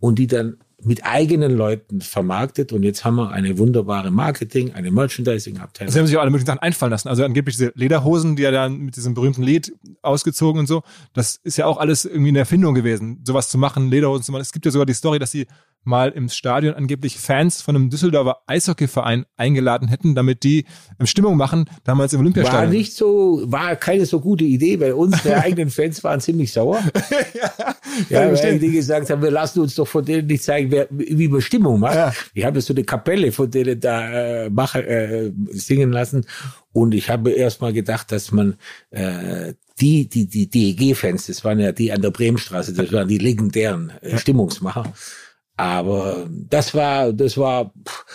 und 0.00 0.18
die 0.18 0.26
dann 0.26 0.58
mit 0.82 1.04
eigenen 1.04 1.56
Leuten 1.56 2.00
vermarktet 2.00 2.72
und 2.72 2.82
jetzt 2.82 3.04
haben 3.04 3.16
wir 3.16 3.30
eine 3.30 3.58
wunderbare 3.58 4.10
Marketing, 4.10 4.72
eine 4.72 4.90
Merchandising-Abteilung. 4.90 5.92
Sie 5.92 5.98
haben 5.98 6.06
sich 6.06 6.16
auch 6.16 6.22
alle 6.22 6.30
möglichen 6.30 6.46
Sachen 6.46 6.60
einfallen 6.60 6.90
lassen. 6.90 7.08
Also 7.08 7.24
angeblich 7.24 7.56
diese 7.56 7.72
Lederhosen, 7.74 8.34
die 8.36 8.44
er 8.44 8.52
dann 8.52 8.78
mit 8.78 8.96
diesem 8.96 9.14
berühmten 9.14 9.42
Lied 9.42 9.74
ausgezogen 10.02 10.60
und 10.60 10.66
so. 10.66 10.82
Das 11.12 11.36
ist 11.36 11.58
ja 11.58 11.66
auch 11.66 11.76
alles 11.76 12.06
irgendwie 12.06 12.30
eine 12.30 12.40
Erfindung 12.40 12.74
gewesen, 12.74 13.22
sowas 13.24 13.50
zu 13.50 13.58
machen, 13.58 13.90
Lederhosen 13.90 14.24
zu 14.24 14.32
machen. 14.32 14.42
Es 14.42 14.52
gibt 14.52 14.64
ja 14.64 14.70
sogar 14.70 14.86
die 14.86 14.94
Story, 14.94 15.18
dass 15.18 15.30
sie 15.30 15.46
mal 15.84 16.10
im 16.10 16.28
Stadion 16.28 16.74
angeblich 16.74 17.18
Fans 17.18 17.62
von 17.62 17.76
einem 17.76 17.90
Düsseldorfer 17.90 18.42
Eishockeyverein 18.46 19.24
eingeladen 19.36 19.88
hätten, 19.88 20.14
damit 20.14 20.42
die 20.44 20.66
ähm, 20.98 21.06
Stimmung 21.06 21.36
machen, 21.36 21.66
damals 21.84 22.12
im 22.12 22.18
War 22.18 22.22
Olympiastadion. 22.22 22.70
nicht 22.70 22.94
so, 22.94 23.42
war 23.46 23.76
keine 23.76 24.06
so 24.06 24.20
gute 24.20 24.44
Idee, 24.44 24.78
weil 24.80 24.92
unsere 24.92 25.36
eigenen 25.42 25.70
Fans 25.70 26.02
waren 26.04 26.20
ziemlich 26.20 26.52
sauer. 26.52 26.80
ja, 27.34 27.74
Ja, 28.08 28.32
weil 28.32 28.58
die 28.58 28.70
gesagt 28.70 29.10
haben, 29.10 29.22
wir 29.22 29.30
lassen 29.30 29.60
uns 29.60 29.74
doch 29.74 29.86
von 29.86 30.04
denen 30.04 30.26
nicht 30.26 30.42
zeigen, 30.42 30.70
wer, 30.70 30.86
wie 30.90 31.28
man 31.28 31.40
Stimmung 31.40 31.80
macht. 31.80 31.94
Ja. 31.94 32.12
Ich 32.34 32.44
habe 32.44 32.60
so 32.60 32.72
eine 32.72 32.84
Kapelle 32.84 33.32
von 33.32 33.50
denen 33.50 33.80
da 33.80 34.10
äh, 34.10 34.50
mache, 34.50 34.86
äh, 34.86 35.32
singen 35.50 35.92
lassen. 35.92 36.26
Und 36.72 36.94
ich 36.94 37.10
habe 37.10 37.32
erst 37.32 37.60
mal 37.60 37.72
gedacht, 37.72 38.12
dass 38.12 38.30
man 38.30 38.56
äh, 38.90 39.54
die, 39.80 40.08
die, 40.08 40.26
die 40.26 40.48
DEG-Fans, 40.48 41.26
das 41.26 41.44
waren 41.44 41.58
ja 41.58 41.72
die 41.72 41.92
an 41.92 42.02
der 42.02 42.10
Bremenstraße, 42.10 42.74
das 42.74 42.92
waren 42.92 43.08
die 43.08 43.18
legendären 43.18 43.92
äh, 44.02 44.18
Stimmungsmacher. 44.18 44.92
Aber 45.60 46.26
das 46.48 46.74
war, 46.74 47.12
das 47.12 47.36
war, 47.36 47.70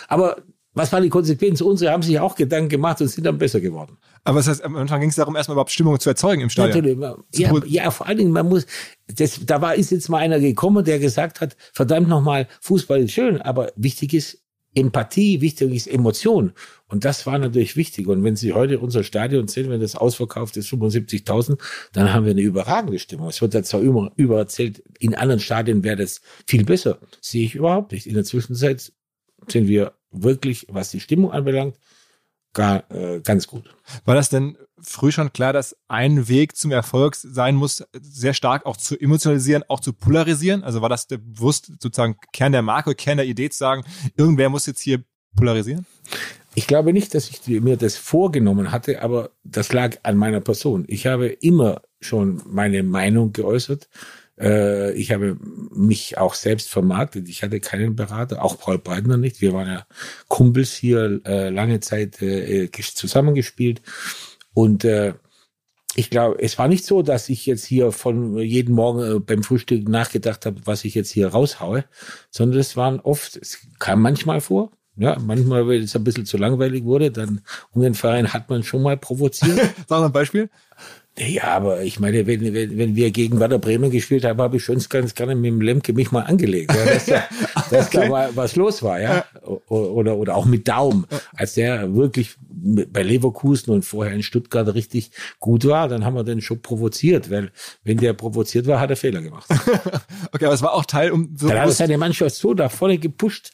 aber 0.08 0.38
was 0.74 0.92
war 0.92 1.00
die 1.00 1.08
Konsequenz? 1.08 1.60
Unsere 1.60 1.92
haben 1.92 2.02
sich 2.02 2.18
auch 2.18 2.34
Gedanken 2.34 2.68
gemacht 2.68 3.00
und 3.00 3.06
sind 3.06 3.24
dann 3.24 3.38
besser 3.38 3.60
geworden. 3.60 3.96
Aber 4.24 4.38
das 4.38 4.48
heißt, 4.48 4.64
am 4.64 4.74
Anfang 4.74 5.00
ging 5.00 5.10
es 5.10 5.14
darum, 5.14 5.36
erstmal 5.36 5.54
überhaupt 5.54 5.70
Stimmung 5.70 6.00
zu 6.00 6.10
erzeugen 6.10 6.42
im 6.42 6.50
Stadion. 6.50 6.98
Natürlich. 6.98 7.38
Ja, 7.38 7.84
ja, 7.84 7.90
vor 7.92 8.08
allen 8.08 8.18
Dingen, 8.18 8.32
man 8.32 8.48
muss, 8.48 8.66
das, 9.06 9.38
da 9.46 9.62
war, 9.62 9.76
ist 9.76 9.92
jetzt 9.92 10.08
mal 10.08 10.18
einer 10.18 10.40
gekommen, 10.40 10.84
der 10.84 10.98
gesagt 10.98 11.40
hat, 11.40 11.56
verdammt 11.72 12.08
nochmal, 12.08 12.48
Fußball 12.62 13.04
ist 13.04 13.12
schön, 13.12 13.40
aber 13.40 13.72
wichtig 13.76 14.12
ist 14.12 14.42
Empathie, 14.76 15.40
wichtig 15.40 15.74
ist 15.74 15.86
Emotion. 15.86 16.52
Und 16.86 17.04
das 17.04 17.26
war 17.26 17.38
natürlich 17.38 17.76
wichtig. 17.76 18.06
Und 18.06 18.22
wenn 18.22 18.36
Sie 18.36 18.52
heute 18.52 18.78
unser 18.78 19.02
Stadion 19.02 19.48
sehen, 19.48 19.70
wenn 19.70 19.80
das 19.80 19.96
ausverkauft 19.96 20.56
ist, 20.56 20.68
75.000, 20.68 21.58
dann 21.92 22.12
haben 22.12 22.26
wir 22.26 22.32
eine 22.32 22.42
überragende 22.42 22.98
Stimmung. 22.98 23.28
Es 23.28 23.40
wird 23.40 23.54
da 23.54 23.62
zwar 23.62 23.80
über, 23.80 24.12
übererzählt, 24.16 24.82
in 24.98 25.14
anderen 25.14 25.40
Stadien 25.40 25.82
wäre 25.82 25.96
das 25.96 26.20
viel 26.46 26.64
besser. 26.64 26.98
Sehe 27.20 27.46
ich 27.46 27.54
überhaupt 27.54 27.92
nicht. 27.92 28.06
In 28.06 28.14
der 28.14 28.24
Zwischenzeit 28.24 28.92
sind 29.48 29.66
wir 29.66 29.94
wirklich, 30.10 30.66
was 30.68 30.90
die 30.90 31.00
Stimmung 31.00 31.32
anbelangt, 31.32 31.78
gar, 32.52 32.90
äh, 32.90 33.20
ganz 33.20 33.46
gut. 33.46 33.74
War 34.04 34.14
das 34.14 34.28
denn 34.28 34.56
früh 34.88 35.12
schon 35.12 35.32
klar, 35.32 35.52
dass 35.52 35.76
ein 35.88 36.28
Weg 36.28 36.56
zum 36.56 36.70
Erfolg 36.70 37.16
sein 37.16 37.54
muss, 37.56 37.84
sehr 38.00 38.34
stark 38.34 38.66
auch 38.66 38.76
zu 38.76 38.98
emotionalisieren, 38.98 39.64
auch 39.68 39.80
zu 39.80 39.92
polarisieren? 39.92 40.62
Also 40.62 40.80
war 40.82 40.88
das 40.88 41.06
bewusst 41.06 41.72
sozusagen 41.80 42.16
Kern 42.32 42.52
der 42.52 42.62
Marke, 42.62 42.94
Kern 42.94 43.18
der 43.18 43.26
Idee 43.26 43.50
zu 43.50 43.58
sagen, 43.58 43.84
irgendwer 44.16 44.48
muss 44.48 44.66
jetzt 44.66 44.80
hier 44.80 45.02
polarisieren? 45.34 45.86
Ich 46.54 46.66
glaube 46.66 46.92
nicht, 46.94 47.14
dass 47.14 47.28
ich 47.28 47.46
mir 47.60 47.76
das 47.76 47.96
vorgenommen 47.98 48.72
hatte, 48.72 49.02
aber 49.02 49.30
das 49.44 49.72
lag 49.72 49.96
an 50.04 50.16
meiner 50.16 50.40
Person. 50.40 50.84
Ich 50.88 51.06
habe 51.06 51.26
immer 51.26 51.82
schon 52.00 52.40
meine 52.46 52.82
Meinung 52.82 53.32
geäußert. 53.32 53.88
Äh, 54.40 54.92
Ich 54.92 55.12
habe 55.12 55.36
mich 55.74 56.16
auch 56.16 56.32
selbst 56.34 56.70
vermarktet. 56.70 57.28
Ich 57.28 57.42
hatte 57.42 57.60
keinen 57.60 57.94
Berater, 57.96 58.42
auch 58.42 58.58
Paul 58.58 58.78
Breitner 58.78 59.18
nicht. 59.18 59.42
Wir 59.42 59.52
waren 59.52 59.68
ja 59.68 59.86
Kumpels 60.28 60.74
hier 60.74 61.20
äh, 61.26 61.50
lange 61.50 61.80
Zeit 61.80 62.22
äh, 62.22 62.70
ges- 62.72 62.94
zusammengespielt. 62.94 63.82
Und 64.56 64.86
äh, 64.86 65.12
ich 65.96 66.08
glaube, 66.08 66.38
es 66.40 66.56
war 66.56 66.66
nicht 66.66 66.86
so, 66.86 67.02
dass 67.02 67.28
ich 67.28 67.44
jetzt 67.44 67.66
hier 67.66 67.92
von 67.92 68.38
jeden 68.38 68.74
Morgen 68.74 69.16
äh, 69.16 69.20
beim 69.20 69.42
Frühstück 69.42 69.86
nachgedacht 69.86 70.46
habe, 70.46 70.62
was 70.64 70.86
ich 70.86 70.94
jetzt 70.94 71.10
hier 71.10 71.28
raushaue, 71.28 71.84
sondern 72.30 72.58
es 72.58 72.74
waren 72.74 72.98
oft, 73.00 73.36
es 73.36 73.58
kam 73.78 74.00
manchmal 74.00 74.40
vor, 74.40 74.72
ja, 74.96 75.18
manchmal, 75.20 75.68
wenn 75.68 75.82
es 75.82 75.94
ein 75.94 76.04
bisschen 76.04 76.24
zu 76.24 76.38
langweilig 76.38 76.84
wurde, 76.84 77.10
dann 77.10 77.42
um 77.72 77.82
den 77.82 77.92
Verein 77.92 78.32
hat 78.32 78.48
man 78.48 78.62
schon 78.62 78.80
mal 78.80 78.96
provoziert. 78.96 79.58
Sag 79.88 80.00
mal 80.00 80.06
ein 80.06 80.12
Beispiel. 80.12 80.48
Ja, 81.18 81.44
aber 81.44 81.82
ich 81.82 81.98
meine, 81.98 82.26
wenn, 82.26 82.52
wenn, 82.52 82.76
wenn 82.76 82.94
wir 82.94 83.10
gegen 83.10 83.40
Werder 83.40 83.58
Bremen 83.58 83.90
gespielt 83.90 84.24
haben, 84.24 84.38
habe 84.38 84.58
ich 84.58 84.64
schon 84.64 84.78
ganz 84.90 85.14
gerne 85.14 85.34
mit 85.34 85.46
dem 85.46 85.62
Lemke 85.62 85.94
mich 85.94 86.12
mal 86.12 86.22
angelegt, 86.22 86.74
ja, 86.74 86.84
dass, 86.84 87.06
da, 87.06 87.24
dass 87.70 87.90
da 87.90 88.06
mal 88.06 88.30
was 88.34 88.54
los 88.54 88.82
war, 88.82 89.00
ja. 89.00 89.24
Oder, 89.68 90.16
oder 90.16 90.36
auch 90.36 90.44
mit 90.44 90.68
Daum. 90.68 91.06
Als 91.34 91.54
der 91.54 91.94
wirklich 91.94 92.34
bei 92.48 93.02
Leverkusen 93.02 93.72
und 93.72 93.84
vorher 93.84 94.14
in 94.14 94.22
Stuttgart 94.22 94.74
richtig 94.74 95.10
gut 95.40 95.64
war, 95.64 95.88
dann 95.88 96.04
haben 96.04 96.16
wir 96.16 96.24
den 96.24 96.42
schon 96.42 96.60
provoziert, 96.60 97.30
weil 97.30 97.50
wenn 97.82 97.96
der 97.96 98.12
provoziert 98.12 98.66
war, 98.66 98.78
hat 98.78 98.90
er 98.90 98.96
Fehler 98.96 99.22
gemacht. 99.22 99.46
Okay, 100.32 100.46
aber 100.46 100.54
es 100.54 100.62
war 100.62 100.74
auch 100.74 100.84
Teil, 100.84 101.12
um 101.12 101.34
so 101.36 101.48
Dann 101.48 101.60
hat 101.60 101.68
er 101.68 101.72
seine 101.72 101.98
Mannschaft 101.98 102.36
so 102.36 102.52
da 102.52 102.68
vorne 102.68 102.98
gepusht, 102.98 103.52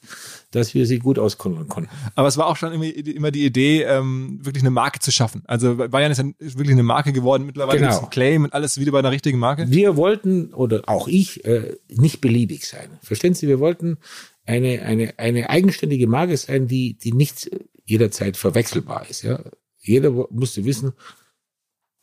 dass 0.53 0.75
wir 0.75 0.87
sie 0.87 0.99
gut 1.01 1.19
auskontern 1.19 1.67
konnten. 1.67 1.91
Aber 2.15 2.29
es 2.29 2.37
war 2.37 2.47
auch 2.47 2.57
schon 2.57 2.73
immer, 2.73 3.31
die 3.31 3.45
Idee, 3.45 3.83
ähm, 3.83 4.39
wirklich 4.43 4.63
eine 4.63 4.71
Marke 4.71 5.01
zu 5.01 5.11
schaffen. 5.11 5.43
Also 5.47 5.77
Bayern 5.77 6.13
ist 6.13 6.19
ja 6.19 6.25
wirklich 6.39 6.71
eine 6.71 6.83
Marke 6.85 7.13
geworden. 7.13 7.45
Mittlerweile 7.45 7.81
Genau. 7.81 7.91
ist 7.91 8.03
ein 8.05 8.11
Claim 8.11 8.45
und 8.45 8.53
alles 8.53 8.79
wieder 8.79 8.93
bei 8.93 9.01
einer 9.01 9.11
richtigen 9.11 9.39
Marke. 9.39 9.69
Wir 9.69 9.97
wollten, 9.97 10.55
oder 10.55 10.83
auch 10.87 11.09
ich, 11.09 11.45
äh, 11.45 11.77
nicht 11.89 12.21
beliebig 12.21 12.67
sein. 12.67 12.99
Verstehen 13.03 13.35
Sie, 13.35 13.49
wir 13.49 13.59
wollten 13.59 13.99
eine, 14.47 14.83
eine, 14.83 15.19
eine 15.19 15.51
eigenständige 15.51 16.07
Marke 16.07 16.37
sein, 16.37 16.69
die, 16.69 16.95
die 16.95 17.13
nicht 17.13 17.51
jederzeit 17.85 18.37
verwechselbar 18.37 19.09
ist. 19.09 19.23
Ja? 19.23 19.41
Jeder 19.79 20.11
musste 20.31 20.65
wissen, 20.65 20.93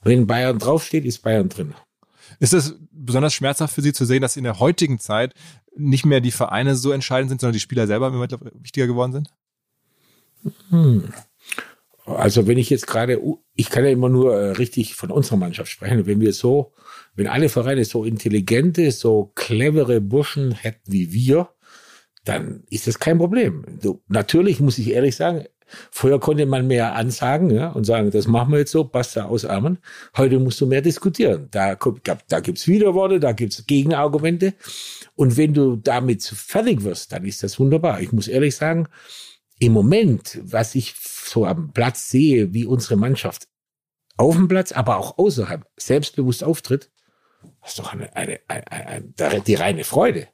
wenn 0.01 0.27
Bayern 0.27 0.59
draufsteht, 0.59 1.05
ist 1.05 1.19
Bayern 1.19 1.49
drin. 1.49 1.73
Ist 2.39 2.53
es 2.53 2.75
besonders 2.91 3.33
schmerzhaft 3.33 3.73
für 3.73 3.81
Sie 3.81 3.93
zu 3.93 4.05
sehen, 4.05 4.21
dass 4.21 4.37
in 4.37 4.43
der 4.43 4.59
heutigen 4.59 4.99
Zeit 4.99 5.33
nicht 5.75 6.05
mehr 6.05 6.21
die 6.21 6.31
Vereine 6.31 6.75
so 6.75 6.91
entscheidend 6.91 7.29
sind, 7.29 7.41
sondern 7.41 7.53
die 7.53 7.59
Spieler 7.59 7.87
selber 7.87 8.07
immer 8.07 8.27
wichtiger 8.61 8.87
geworden 8.87 9.13
sind? 9.13 9.33
Also 12.05 12.47
wenn 12.47 12.57
ich 12.57 12.69
jetzt 12.69 12.87
gerade, 12.87 13.21
ich 13.55 13.69
kann 13.69 13.83
ja 13.83 13.91
immer 13.91 14.09
nur 14.09 14.35
äh, 14.35 14.51
richtig 14.51 14.95
von 14.95 15.11
unserer 15.11 15.37
Mannschaft 15.37 15.69
sprechen, 15.69 16.05
wenn 16.05 16.21
wir 16.21 16.33
so, 16.33 16.73
wenn 17.15 17.27
alle 17.27 17.49
Vereine 17.49 17.85
so 17.85 18.03
intelligente, 18.03 18.91
so 18.91 19.31
clevere 19.35 20.01
Burschen 20.01 20.51
hätten 20.51 20.91
wie 20.91 21.11
wir, 21.11 21.49
dann 22.23 22.63
ist 22.69 22.87
das 22.87 22.99
kein 22.99 23.17
Problem. 23.17 23.65
Du, 23.81 24.01
natürlich 24.07 24.59
muss 24.59 24.77
ich 24.77 24.89
ehrlich 24.89 25.15
sagen, 25.15 25.45
früher 25.91 26.19
konnte 26.19 26.45
man 26.45 26.67
mehr 26.67 26.95
ansagen 26.95 27.49
ja, 27.51 27.69
und 27.69 27.85
sagen, 27.85 28.11
das 28.11 28.27
machen 28.27 28.51
wir 28.51 28.59
jetzt 28.59 28.71
so, 28.71 28.83
passt 28.83 29.15
da 29.15 29.25
ausarmen. 29.25 29.79
Heute 30.17 30.39
musst 30.39 30.59
du 30.61 30.65
mehr 30.65 30.81
diskutieren. 30.81 31.47
Da, 31.51 31.77
da 32.27 32.39
gibt's 32.39 32.67
Widerworte, 32.67 33.19
da 33.19 33.31
gibt's 33.31 33.65
Gegenargumente. 33.65 34.53
Und 35.15 35.37
wenn 35.37 35.53
du 35.53 35.75
damit 35.75 36.23
fertig 36.23 36.83
wirst, 36.83 37.11
dann 37.11 37.25
ist 37.25 37.43
das 37.43 37.59
wunderbar. 37.59 38.01
Ich 38.01 38.11
muss 38.11 38.27
ehrlich 38.27 38.55
sagen, 38.55 38.87
im 39.59 39.73
Moment, 39.73 40.39
was 40.43 40.75
ich 40.75 40.95
so 40.95 41.45
am 41.45 41.73
Platz 41.73 42.09
sehe, 42.09 42.53
wie 42.53 42.65
unsere 42.65 42.95
Mannschaft 42.95 43.47
auf 44.17 44.35
dem 44.35 44.47
Platz, 44.47 44.71
aber 44.71 44.97
auch 44.97 45.17
außerhalb 45.17 45.65
selbstbewusst 45.77 46.43
auftritt, 46.43 46.89
das 47.61 47.71
ist 47.71 47.79
doch 47.79 47.93
eine, 47.93 48.13
eine, 48.15 48.39
eine, 48.47 48.71
eine 49.17 49.41
die 49.41 49.55
reine 49.55 49.83
Freude. 49.83 50.27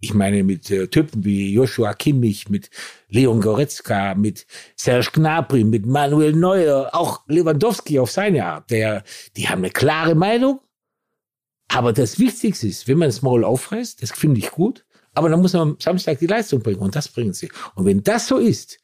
Ich 0.00 0.14
meine, 0.14 0.44
mit 0.44 0.70
äh, 0.70 0.86
Typen 0.86 1.24
wie 1.24 1.52
Joshua 1.52 1.92
Kimmich, 1.92 2.48
mit 2.48 2.70
Leon 3.08 3.40
Goretzka, 3.40 4.14
mit 4.14 4.46
Serge 4.76 5.10
Gnabry, 5.12 5.64
mit 5.64 5.86
Manuel 5.86 6.34
Neuer, 6.34 6.90
auch 6.92 7.22
Lewandowski 7.26 7.98
auf 7.98 8.10
seine 8.10 8.44
Art, 8.44 8.70
der, 8.70 9.02
die 9.36 9.48
haben 9.48 9.58
eine 9.58 9.70
klare 9.70 10.14
Meinung. 10.14 10.60
Aber 11.68 11.92
das 11.92 12.18
Wichtigste 12.18 12.68
ist, 12.68 12.86
wenn 12.86 12.98
man 12.98 13.08
das 13.08 13.22
Maul 13.22 13.44
aufreißt, 13.44 14.02
das 14.02 14.12
finde 14.12 14.38
ich 14.38 14.50
gut, 14.50 14.86
aber 15.14 15.28
dann 15.28 15.40
muss 15.40 15.52
man 15.52 15.62
am 15.62 15.76
Samstag 15.80 16.20
die 16.20 16.26
Leistung 16.26 16.62
bringen 16.62 16.80
und 16.80 16.94
das 16.94 17.08
bringen 17.08 17.32
sie. 17.32 17.50
Und 17.74 17.84
wenn 17.84 18.02
das 18.02 18.28
so 18.28 18.38
ist, 18.38 18.78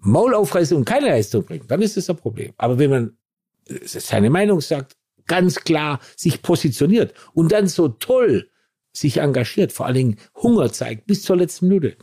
Maul 0.00 0.34
aufreißen 0.34 0.76
und 0.76 0.84
keine 0.84 1.08
Leistung 1.08 1.44
bringen, 1.44 1.66
dann 1.68 1.82
ist 1.82 1.96
das 1.96 2.08
ein 2.08 2.16
Problem. 2.16 2.52
Aber 2.56 2.78
wenn 2.78 2.90
man 2.90 3.18
äh, 3.66 3.78
seine 3.84 4.30
Meinung 4.30 4.60
sagt, 4.60 4.96
ganz 5.26 5.56
klar 5.60 6.00
sich 6.16 6.42
positioniert 6.42 7.12
und 7.34 7.52
dann 7.52 7.68
so 7.68 7.88
toll 7.88 8.50
sich 8.92 9.18
engagiert, 9.18 9.72
vor 9.72 9.86
allen 9.86 9.94
Dingen 9.94 10.16
Hunger 10.34 10.72
zeigt 10.72 11.06
bis 11.06 11.22
zur 11.22 11.36
letzten 11.36 11.68
Minute, 11.68 11.96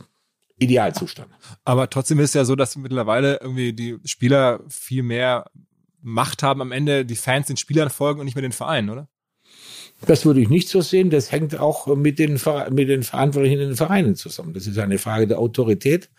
Idealzustand. 0.58 1.28
Aber 1.64 1.90
trotzdem 1.90 2.18
ist 2.20 2.30
es 2.30 2.34
ja 2.34 2.44
so, 2.44 2.56
dass 2.56 2.76
mittlerweile 2.76 3.38
irgendwie 3.40 3.72
die 3.72 3.98
Spieler 4.04 4.60
viel 4.68 5.02
mehr 5.02 5.50
Macht 6.00 6.42
haben 6.42 6.62
am 6.62 6.72
Ende, 6.72 7.04
die 7.04 7.16
Fans 7.16 7.48
den 7.48 7.56
Spielern 7.56 7.90
folgen 7.90 8.20
und 8.20 8.26
nicht 8.26 8.36
mehr 8.36 8.42
den 8.42 8.52
Vereinen, 8.52 8.90
oder? 8.90 9.08
Das 10.04 10.26
würde 10.26 10.40
ich 10.40 10.50
nicht 10.50 10.68
so 10.68 10.82
sehen. 10.82 11.08
Das 11.08 11.32
hängt 11.32 11.58
auch 11.58 11.86
mit 11.96 12.18
den, 12.18 12.38
mit 12.70 12.88
den 12.88 13.02
Verantwortlichen 13.02 13.60
in 13.60 13.68
den 13.68 13.76
Vereinen 13.76 14.14
zusammen. 14.14 14.52
Das 14.52 14.66
ist 14.66 14.78
eine 14.78 14.98
Frage 14.98 15.26
der 15.26 15.38
Autorität. 15.38 16.10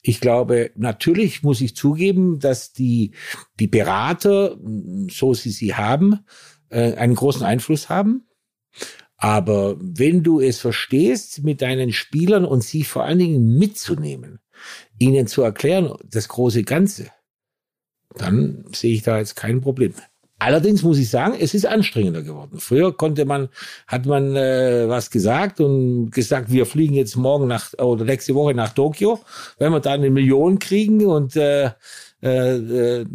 Ich 0.00 0.20
glaube, 0.20 0.70
natürlich 0.74 1.42
muss 1.42 1.60
ich 1.60 1.76
zugeben, 1.76 2.38
dass 2.38 2.72
die, 2.72 3.12
die 3.58 3.66
Berater, 3.66 4.56
so 5.10 5.34
sie 5.34 5.50
sie 5.50 5.74
haben, 5.74 6.20
äh, 6.70 6.94
einen 6.94 7.14
großen 7.14 7.44
Einfluss 7.44 7.90
haben. 7.90 8.26
Aber 9.22 9.76
wenn 9.78 10.22
du 10.22 10.40
es 10.40 10.60
verstehst, 10.60 11.44
mit 11.44 11.60
deinen 11.60 11.92
Spielern 11.92 12.46
und 12.46 12.64
sie 12.64 12.84
vor 12.84 13.04
allen 13.04 13.18
Dingen 13.18 13.58
mitzunehmen, 13.58 14.40
ihnen 14.98 15.26
zu 15.26 15.42
erklären, 15.42 15.94
das 16.10 16.28
große 16.28 16.62
Ganze, 16.62 17.08
dann 18.16 18.64
sehe 18.72 18.94
ich 18.94 19.02
da 19.02 19.18
jetzt 19.18 19.36
kein 19.36 19.60
Problem. 19.60 19.92
Allerdings 20.38 20.82
muss 20.82 20.96
ich 20.96 21.10
sagen, 21.10 21.36
es 21.38 21.52
ist 21.52 21.66
anstrengender 21.66 22.22
geworden. 22.22 22.60
Früher 22.60 22.96
konnte 22.96 23.26
man, 23.26 23.50
hat 23.86 24.06
man 24.06 24.34
äh, 24.36 24.88
was 24.88 25.10
gesagt 25.10 25.60
und 25.60 26.10
gesagt, 26.12 26.50
wir 26.50 26.64
fliegen 26.64 26.94
jetzt 26.94 27.14
morgen 27.16 27.46
nach 27.46 27.74
oder 27.74 28.06
nächste 28.06 28.34
Woche 28.34 28.54
nach 28.54 28.72
Tokio, 28.72 29.20
wenn 29.58 29.70
wir 29.70 29.80
da 29.80 29.92
eine 29.92 30.08
Million 30.08 30.58
kriegen 30.58 31.04
und 31.04 31.36
äh, 31.36 31.72
äh, 32.22 32.56
äh, 32.56 33.06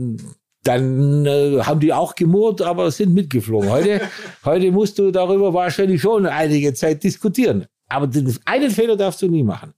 dann 0.66 1.26
äh, 1.26 1.62
haben 1.62 1.80
die 1.80 1.94
auch 1.94 2.16
gemurrt, 2.16 2.62
aber 2.62 2.90
sind 2.90 3.14
mitgeflogen. 3.14 3.70
Heute, 3.70 4.02
heute 4.46 4.72
musst 4.72 4.98
du 4.98 5.12
darüber 5.12 5.54
wahrscheinlich 5.54 6.02
schon 6.02 6.26
einige 6.26 6.74
Zeit 6.74 7.04
diskutieren. 7.04 7.68
Aber 7.88 8.08
den 8.08 8.36
einen 8.46 8.72
Fehler 8.72 8.98
darfst 8.98 9.22
du 9.22 9.28
nie 9.28 9.44
machen. 9.44 9.74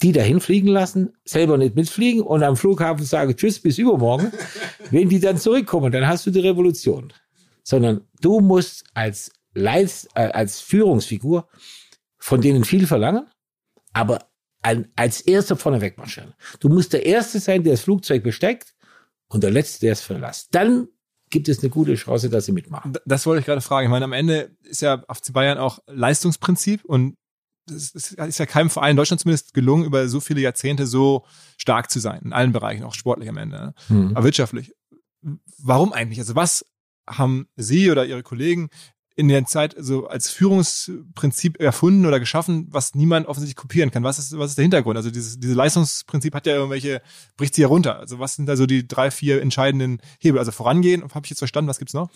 Die 0.00 0.12
dahin 0.12 0.38
fliegen 0.40 0.68
lassen, 0.68 1.12
selber 1.24 1.58
nicht 1.58 1.74
mitfliegen 1.74 2.22
und 2.22 2.44
am 2.44 2.56
Flughafen 2.56 3.04
sagen 3.04 3.36
Tschüss 3.36 3.58
bis 3.58 3.78
übermorgen. 3.78 4.30
Wenn 4.92 5.08
die 5.08 5.18
dann 5.18 5.38
zurückkommen, 5.38 5.90
dann 5.90 6.06
hast 6.06 6.24
du 6.24 6.30
die 6.30 6.38
Revolution. 6.38 7.12
Sondern 7.64 8.02
du 8.20 8.38
musst 8.38 8.84
als 8.94 9.32
Leits, 9.54 10.06
äh, 10.14 10.28
als 10.28 10.60
Führungsfigur 10.60 11.48
von 12.16 12.40
denen 12.40 12.62
viel 12.62 12.86
verlangen, 12.86 13.26
aber 13.92 14.28
als 14.96 15.20
erster 15.22 15.56
vorne 15.56 15.80
wegmarschieren. 15.80 16.34
Du 16.60 16.68
musst 16.68 16.92
der 16.92 17.06
Erste 17.06 17.40
sein, 17.40 17.62
der 17.64 17.72
das 17.72 17.82
Flugzeug 17.82 18.22
besteigt 18.22 18.74
und 19.28 19.42
der 19.42 19.50
Letzte, 19.50 19.80
der 19.80 19.92
es 19.92 20.00
verlässt. 20.00 20.48
Dann 20.52 20.88
gibt 21.30 21.48
es 21.48 21.60
eine 21.60 21.70
gute 21.70 21.94
Chance, 21.94 22.30
dass 22.30 22.46
sie 22.46 22.52
mitmachen. 22.52 22.96
Das 23.04 23.26
wollte 23.26 23.40
ich 23.40 23.46
gerade 23.46 23.60
fragen. 23.60 23.86
Ich 23.86 23.90
meine, 23.90 24.04
am 24.04 24.12
Ende 24.12 24.56
ist 24.62 24.80
ja 24.80 25.04
FC 25.12 25.32
Bayern 25.32 25.58
auch 25.58 25.80
Leistungsprinzip 25.86 26.84
und 26.84 27.16
es 27.70 27.90
ist 27.90 28.38
ja 28.38 28.46
keinem 28.46 28.70
Verein 28.70 28.92
in 28.92 28.96
Deutschland 28.96 29.20
zumindest 29.20 29.52
gelungen, 29.52 29.84
über 29.84 30.08
so 30.08 30.20
viele 30.20 30.40
Jahrzehnte 30.40 30.86
so 30.86 31.26
stark 31.58 31.90
zu 31.90 32.00
sein. 32.00 32.22
In 32.24 32.32
allen 32.32 32.52
Bereichen, 32.52 32.82
auch 32.84 32.94
sportlich 32.94 33.28
am 33.28 33.36
Ende. 33.36 33.74
Mhm. 33.90 34.12
Aber 34.14 34.24
wirtschaftlich. 34.24 34.72
Warum 35.58 35.92
eigentlich? 35.92 36.18
Also 36.18 36.34
was 36.34 36.64
haben 37.06 37.48
Sie 37.56 37.90
oder 37.90 38.06
Ihre 38.06 38.22
Kollegen 38.22 38.70
in 39.18 39.26
der 39.26 39.44
Zeit 39.46 39.74
so 39.76 40.06
als 40.06 40.30
Führungsprinzip 40.30 41.60
erfunden 41.60 42.06
oder 42.06 42.20
geschaffen, 42.20 42.68
was 42.70 42.94
niemand 42.94 43.26
offensichtlich 43.26 43.56
kopieren 43.56 43.90
kann? 43.90 44.04
Was 44.04 44.20
ist, 44.20 44.38
was 44.38 44.50
ist 44.50 44.58
der 44.58 44.62
Hintergrund? 44.62 44.96
Also 44.96 45.10
dieses, 45.10 45.40
dieses 45.40 45.56
Leistungsprinzip 45.56 46.36
hat 46.36 46.46
ja 46.46 46.54
irgendwelche, 46.54 47.02
bricht 47.36 47.56
sie 47.56 47.62
ja 47.62 47.66
runter. 47.66 47.98
Also 47.98 48.20
was 48.20 48.36
sind 48.36 48.46
da 48.46 48.54
so 48.54 48.64
die 48.64 48.86
drei, 48.86 49.10
vier 49.10 49.42
entscheidenden 49.42 49.98
Hebel? 50.20 50.38
Also 50.38 50.52
vorangehen, 50.52 51.02
habe 51.02 51.24
ich 51.24 51.30
jetzt 51.30 51.40
verstanden, 51.40 51.68
was 51.68 51.80
gibt's 51.80 51.94
noch? 51.94 52.10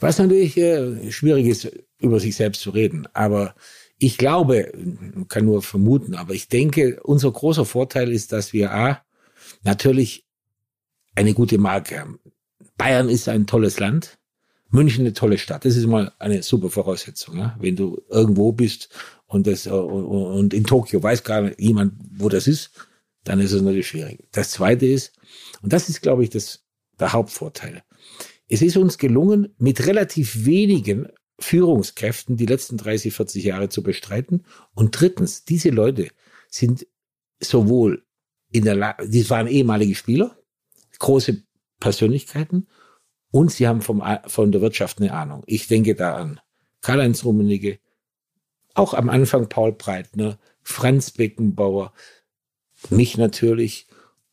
Was 0.00 0.18
natürlich 0.18 0.56
äh, 0.56 1.12
schwierig 1.12 1.46
ist, 1.46 1.70
über 2.00 2.18
sich 2.18 2.34
selbst 2.34 2.60
zu 2.60 2.70
reden. 2.70 3.06
Aber 3.12 3.54
ich 3.96 4.18
glaube, 4.18 4.72
kann 5.28 5.44
nur 5.44 5.62
vermuten, 5.62 6.16
aber 6.16 6.34
ich 6.34 6.48
denke, 6.48 6.98
unser 7.04 7.30
großer 7.30 7.66
Vorteil 7.66 8.10
ist, 8.10 8.32
dass 8.32 8.52
wir 8.52 8.74
A, 8.74 9.00
natürlich 9.62 10.26
eine 11.14 11.34
gute 11.34 11.58
Marke 11.58 12.00
haben. 12.00 12.18
Bayern 12.76 13.08
ist 13.08 13.28
ein 13.28 13.46
tolles 13.46 13.78
Land. 13.78 14.17
München 14.70 15.04
eine 15.04 15.14
tolle 15.14 15.38
Stadt. 15.38 15.64
Das 15.64 15.76
ist 15.76 15.86
mal 15.86 16.12
eine 16.18 16.42
super 16.42 16.70
Voraussetzung. 16.70 17.38
Ja? 17.38 17.56
Wenn 17.58 17.76
du 17.76 18.02
irgendwo 18.08 18.52
bist 18.52 18.90
und 19.26 19.46
das 19.46 19.66
äh, 19.66 19.70
und, 19.70 20.52
in 20.54 20.64
Tokio 20.64 21.02
weiß 21.02 21.24
gar 21.24 21.58
jemand, 21.58 21.94
wo 22.16 22.28
das 22.28 22.46
ist, 22.46 22.70
dann 23.24 23.40
ist 23.40 23.52
es 23.52 23.62
natürlich 23.62 23.88
schwierig. 23.88 24.28
Das 24.32 24.50
Zweite 24.50 24.86
ist, 24.86 25.12
und 25.62 25.72
das 25.72 25.88
ist, 25.88 26.02
glaube 26.02 26.22
ich, 26.22 26.30
das 26.30 26.64
der 26.98 27.12
Hauptvorteil. 27.12 27.82
Es 28.48 28.62
ist 28.62 28.76
uns 28.76 28.98
gelungen, 28.98 29.54
mit 29.58 29.86
relativ 29.86 30.44
wenigen 30.44 31.08
Führungskräften 31.38 32.36
die 32.36 32.46
letzten 32.46 32.76
30, 32.76 33.14
40 33.14 33.44
Jahre 33.44 33.68
zu 33.68 33.82
bestreiten. 33.82 34.44
Und 34.74 34.98
drittens, 34.98 35.44
diese 35.44 35.70
Leute 35.70 36.08
sind 36.48 36.86
sowohl 37.40 38.04
in 38.50 38.64
der 38.64 38.74
Lage, 38.74 39.08
die 39.08 39.28
waren 39.30 39.46
ehemalige 39.46 39.94
Spieler, 39.94 40.36
große 40.98 41.42
Persönlichkeiten 41.78 42.66
und 43.30 43.50
sie 43.50 43.68
haben 43.68 43.80
vom, 43.80 44.02
von 44.26 44.52
der 44.52 44.60
Wirtschaft 44.60 45.00
eine 45.00 45.12
Ahnung. 45.12 45.42
Ich 45.46 45.68
denke 45.68 45.94
da 45.94 46.16
an 46.16 46.40
Karl-Heinz 46.80 47.24
Rummenigge, 47.24 47.78
auch 48.74 48.94
am 48.94 49.08
Anfang 49.08 49.48
Paul 49.48 49.72
Breitner, 49.72 50.38
Franz 50.62 51.10
Beckenbauer, 51.10 51.92
mich 52.90 53.16
natürlich. 53.16 53.86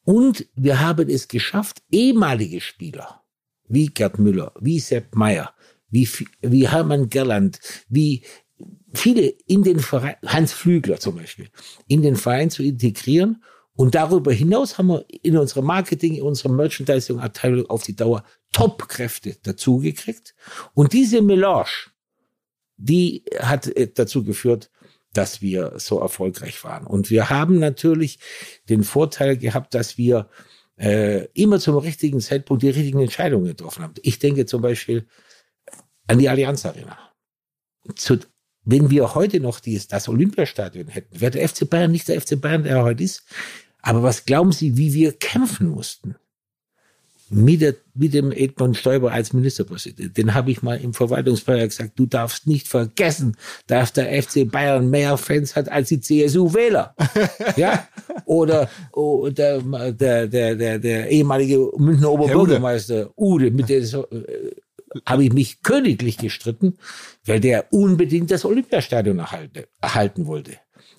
Und 0.03 0.47
wir 0.55 0.79
haben 0.79 1.09
es 1.09 1.27
geschafft, 1.27 1.81
ehemalige 1.91 2.61
Spieler 2.61 3.25
wie 3.67 3.87
Gerd 3.87 4.19
Müller, 4.19 4.51
wie 4.59 4.79
Sepp 4.79 5.15
Meyer, 5.15 5.53
wie, 5.89 6.07
wie 6.41 6.69
Hermann 6.69 7.09
Gerland, 7.09 7.59
wie 7.89 8.23
viele 8.93 9.27
in 9.47 9.63
den 9.63 9.79
Verein, 9.79 10.15
Hans 10.25 10.53
Flügler 10.53 10.99
zum 10.99 11.15
Beispiel, 11.15 11.49
in 11.87 12.01
den 12.01 12.15
Verein 12.15 12.49
zu 12.49 12.63
integrieren. 12.63 13.43
Und 13.75 13.93
darüber 13.93 14.31
hinaus 14.31 14.77
haben 14.77 14.87
wir 14.87 15.05
in 15.21 15.37
unserer 15.37 15.61
Marketing, 15.61 16.15
in 16.15 16.23
unserer 16.23 16.51
Merchandising-Abteilung 16.51 17.69
auf 17.69 17.83
die 17.83 17.95
Dauer 17.95 18.23
Top-Kräfte 18.53 19.35
dazugekriegt. 19.43 20.33
Und 20.73 20.93
diese 20.93 21.21
Melange, 21.21 21.67
die 22.77 23.25
hat 23.39 23.67
äh, 23.67 23.91
dazu 23.93 24.23
geführt, 24.23 24.71
dass 25.13 25.41
wir 25.41 25.73
so 25.77 25.99
erfolgreich 25.99 26.63
waren. 26.63 26.87
Und 26.87 27.09
wir 27.09 27.29
haben 27.29 27.59
natürlich 27.59 28.19
den 28.69 28.83
Vorteil 28.83 29.37
gehabt, 29.37 29.73
dass 29.73 29.97
wir 29.97 30.29
äh, 30.77 31.25
immer 31.33 31.59
zum 31.59 31.77
richtigen 31.77 32.19
Zeitpunkt 32.19 32.63
die 32.63 32.69
richtigen 32.69 32.99
Entscheidungen 32.99 33.45
getroffen 33.45 33.83
haben. 33.83 33.93
Ich 34.01 34.19
denke 34.19 34.45
zum 34.45 34.61
Beispiel 34.61 35.07
an 36.07 36.19
die 36.19 36.29
Allianz 36.29 36.65
Arena. 36.65 36.97
Zu, 37.95 38.19
wenn 38.63 38.89
wir 38.89 39.15
heute 39.15 39.39
noch 39.39 39.59
dies, 39.59 39.87
das 39.87 40.09
Olympiastadion 40.09 40.87
hätten, 40.87 41.19
wäre 41.19 41.31
der 41.31 41.47
FC 41.47 41.69
Bayern 41.69 41.91
nicht 41.91 42.07
der 42.07 42.19
FC 42.19 42.39
Bayern, 42.39 42.63
der 42.63 42.77
er 42.77 42.83
heute 42.83 43.03
ist. 43.03 43.23
Aber 43.85 44.01
was 44.01 44.25
glauben 44.25 44.51
Sie, 44.51 44.77
wie 44.77 44.93
wir 44.93 45.13
kämpfen 45.13 45.69
mussten? 45.69 46.15
mit, 47.29 47.61
der, 47.61 47.75
mit 47.93 48.13
dem 48.13 48.31
Edmund 48.31 48.77
Stoiber 48.77 49.11
als 49.11 49.33
Ministerpräsident. 49.33 50.17
Den 50.17 50.33
habe 50.33 50.51
ich 50.51 50.61
mal 50.61 50.79
im 50.79 50.93
Verwaltungsbeirat 50.93 51.69
gesagt, 51.69 51.99
du 51.99 52.05
darfst 52.05 52.47
nicht 52.47 52.67
vergessen, 52.67 53.35
dass 53.67 53.93
der 53.93 54.21
FC 54.21 54.49
Bayern 54.49 54.89
mehr 54.89 55.17
Fans 55.17 55.55
hat 55.55 55.69
als 55.69 55.89
die 55.89 56.01
CSU-Wähler. 56.01 56.95
ja? 57.55 57.87
Oder, 58.25 58.69
oder 58.91 59.61
der, 59.91 60.27
der, 60.27 60.55
der, 60.55 60.79
der 60.79 61.09
ehemalige 61.09 61.71
Münchner 61.77 62.11
Oberbürgermeister 62.11 63.11
Ude, 63.15 63.51
mit 63.51 63.69
dem 63.69 63.83
so, 63.83 64.07
äh, 64.09 64.51
habe 65.05 65.23
ich 65.25 65.33
mich 65.33 65.61
königlich 65.63 66.17
gestritten, 66.17 66.77
weil 67.25 67.39
der 67.39 67.73
unbedingt 67.73 68.31
das 68.31 68.45
Olympiastadion 68.45 69.19
erhalten, 69.19 69.63
erhalten 69.81 70.27
wollte. 70.27 70.53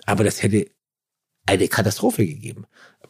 Aber 0.05 0.25
das 0.25 0.43
hätte 0.43 0.67
eine 1.47 1.69
Katastrophe 1.69 2.27
gegeben 2.27 2.67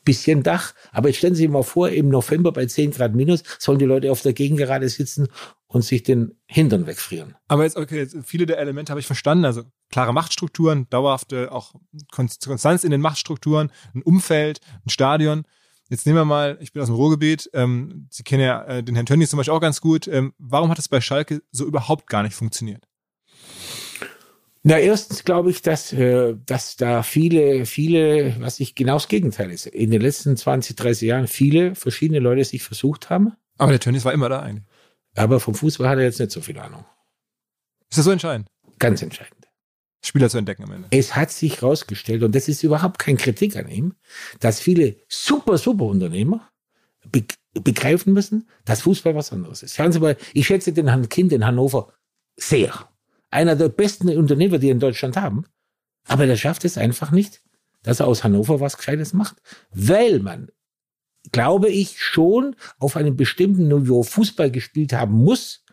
bisschen 0.06 0.42
Dach. 0.42 0.72
Aber 0.92 1.08
jetzt 1.08 1.18
stellen 1.18 1.34
Sie 1.34 1.42
sich 1.42 1.50
mal 1.50 1.62
vor, 1.62 1.90
im 1.90 2.08
November 2.08 2.52
bei 2.52 2.64
10 2.64 2.92
Grad 2.92 3.14
minus 3.14 3.42
sollen 3.58 3.78
die 3.78 3.84
Leute 3.84 4.10
auf 4.10 4.22
der 4.22 4.32
Gegengerade 4.32 4.88
sitzen 4.88 5.28
und 5.66 5.82
sich 5.82 6.02
den 6.02 6.38
Hintern 6.46 6.86
wegfrieren. 6.86 7.34
Aber 7.48 7.64
jetzt, 7.64 7.76
okay, 7.76 7.98
jetzt 7.98 8.16
viele 8.24 8.46
der 8.46 8.58
Elemente 8.58 8.90
habe 8.90 9.00
ich 9.00 9.06
verstanden. 9.06 9.44
Also 9.44 9.64
klare 9.90 10.14
Machtstrukturen, 10.14 10.88
dauerhafte 10.88 11.52
auch 11.52 11.74
Konstanz 12.10 12.84
in 12.84 12.90
den 12.90 13.02
Machtstrukturen, 13.02 13.70
ein 13.94 14.02
Umfeld, 14.02 14.60
ein 14.86 14.90
Stadion. 14.90 15.44
Jetzt 15.88 16.06
nehmen 16.06 16.18
wir 16.18 16.24
mal, 16.24 16.56
ich 16.60 16.72
bin 16.72 16.82
aus 16.82 16.88
dem 16.88 16.96
Ruhrgebiet, 16.96 17.50
ähm, 17.52 18.08
Sie 18.10 18.24
kennen 18.24 18.42
ja 18.42 18.64
äh, 18.64 18.82
den 18.82 18.96
Herrn 18.96 19.06
Tönnies 19.06 19.30
zum 19.30 19.36
Beispiel 19.36 19.54
auch 19.54 19.60
ganz 19.60 19.80
gut. 19.80 20.08
Ähm, 20.08 20.32
warum 20.38 20.70
hat 20.70 20.78
es 20.78 20.88
bei 20.88 21.00
Schalke 21.00 21.42
so 21.52 21.64
überhaupt 21.64 22.08
gar 22.08 22.24
nicht 22.24 22.34
funktioniert? 22.34 22.88
Na, 24.68 24.80
erstens 24.80 25.22
glaube 25.22 25.50
ich, 25.50 25.62
dass, 25.62 25.92
äh, 25.92 26.34
dass 26.44 26.74
da 26.74 27.04
viele, 27.04 27.66
viele, 27.66 28.34
was 28.40 28.58
ich 28.58 28.74
genau 28.74 28.94
das 28.94 29.06
Gegenteil 29.06 29.52
ist, 29.52 29.66
in 29.66 29.92
den 29.92 30.00
letzten 30.00 30.36
20, 30.36 30.74
30 30.74 31.06
Jahren 31.06 31.28
viele 31.28 31.76
verschiedene 31.76 32.18
Leute 32.18 32.44
sich 32.44 32.64
versucht 32.64 33.08
haben. 33.08 33.32
Aber 33.58 33.70
der 33.70 33.78
Tönnies 33.78 34.04
war 34.04 34.12
immer 34.12 34.28
da 34.28 34.40
eigentlich. 34.40 34.64
Aber 35.14 35.38
vom 35.38 35.54
Fußball 35.54 35.88
hat 35.88 35.98
er 35.98 36.04
jetzt 36.04 36.18
nicht 36.18 36.32
so 36.32 36.40
viel 36.40 36.58
Ahnung. 36.58 36.84
Ist 37.88 37.98
das 37.98 38.06
so 38.06 38.10
entscheidend? 38.10 38.48
Ganz 38.80 39.02
entscheidend. 39.02 39.46
Spieler 40.04 40.28
zu 40.28 40.38
entdecken 40.38 40.64
am 40.64 40.72
Ende. 40.72 40.88
Es 40.90 41.14
hat 41.14 41.30
sich 41.30 41.60
herausgestellt, 41.60 42.24
und 42.24 42.34
das 42.34 42.48
ist 42.48 42.64
überhaupt 42.64 42.98
kein 42.98 43.18
Kritik 43.18 43.54
an 43.54 43.68
ihm, 43.68 43.94
dass 44.40 44.58
viele 44.58 44.96
super, 45.08 45.58
super 45.58 45.84
Unternehmer 45.84 46.50
begreifen 47.54 48.12
müssen, 48.12 48.48
dass 48.64 48.80
Fußball 48.80 49.14
was 49.14 49.32
anderes 49.32 49.62
ist. 49.62 49.76
Schauen 49.76 49.92
Sie 49.92 50.00
mal, 50.00 50.16
ich 50.34 50.48
schätze 50.48 50.72
den 50.72 50.88
Herrn 50.88 51.08
Kind 51.08 51.32
in 51.32 51.46
Hannover 51.46 51.92
sehr 52.34 52.88
einer 53.30 53.56
der 53.56 53.68
besten 53.68 54.08
Unternehmer, 54.16 54.58
die 54.58 54.70
in 54.70 54.80
Deutschland 54.80 55.16
haben. 55.16 55.44
Aber 56.06 56.26
der 56.26 56.36
schafft 56.36 56.64
es 56.64 56.78
einfach 56.78 57.10
nicht, 57.10 57.42
dass 57.82 58.00
er 58.00 58.06
aus 58.06 58.24
Hannover 58.24 58.60
was 58.60 58.76
Gescheites 58.76 59.12
macht. 59.12 59.36
Weil 59.70 60.20
man, 60.20 60.48
glaube 61.32 61.68
ich, 61.68 62.00
schon 62.00 62.56
auf 62.78 62.96
einem 62.96 63.16
bestimmten 63.16 63.68
Niveau 63.68 64.02
Fußball 64.02 64.50
gespielt 64.50 64.92
haben 64.92 65.14
muss, 65.14 65.64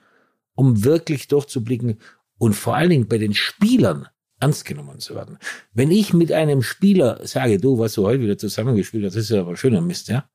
um 0.56 0.84
wirklich 0.84 1.28
durchzublicken 1.28 2.00
und 2.38 2.54
vor 2.54 2.76
allen 2.76 2.90
Dingen 2.90 3.08
bei 3.08 3.18
den 3.18 3.34
Spielern 3.34 4.08
ernst 4.40 4.66
genommen 4.66 5.00
zu 5.00 5.16
werden. 5.16 5.38
Wenn 5.74 5.90
ich 5.90 6.14
mit 6.14 6.32
einem 6.32 6.62
Spieler 6.62 7.26
sage, 7.26 7.58
du, 7.60 7.80
was 7.80 7.94
du 7.94 8.06
heute 8.06 8.22
wieder 8.22 8.38
zusammengespielt 8.38 9.06
hast, 9.06 9.16
ist 9.16 9.30
ja 9.30 9.42
aber 9.42 9.56
schöner 9.56 9.82
Mist, 9.82 10.10
ja, 10.10 10.30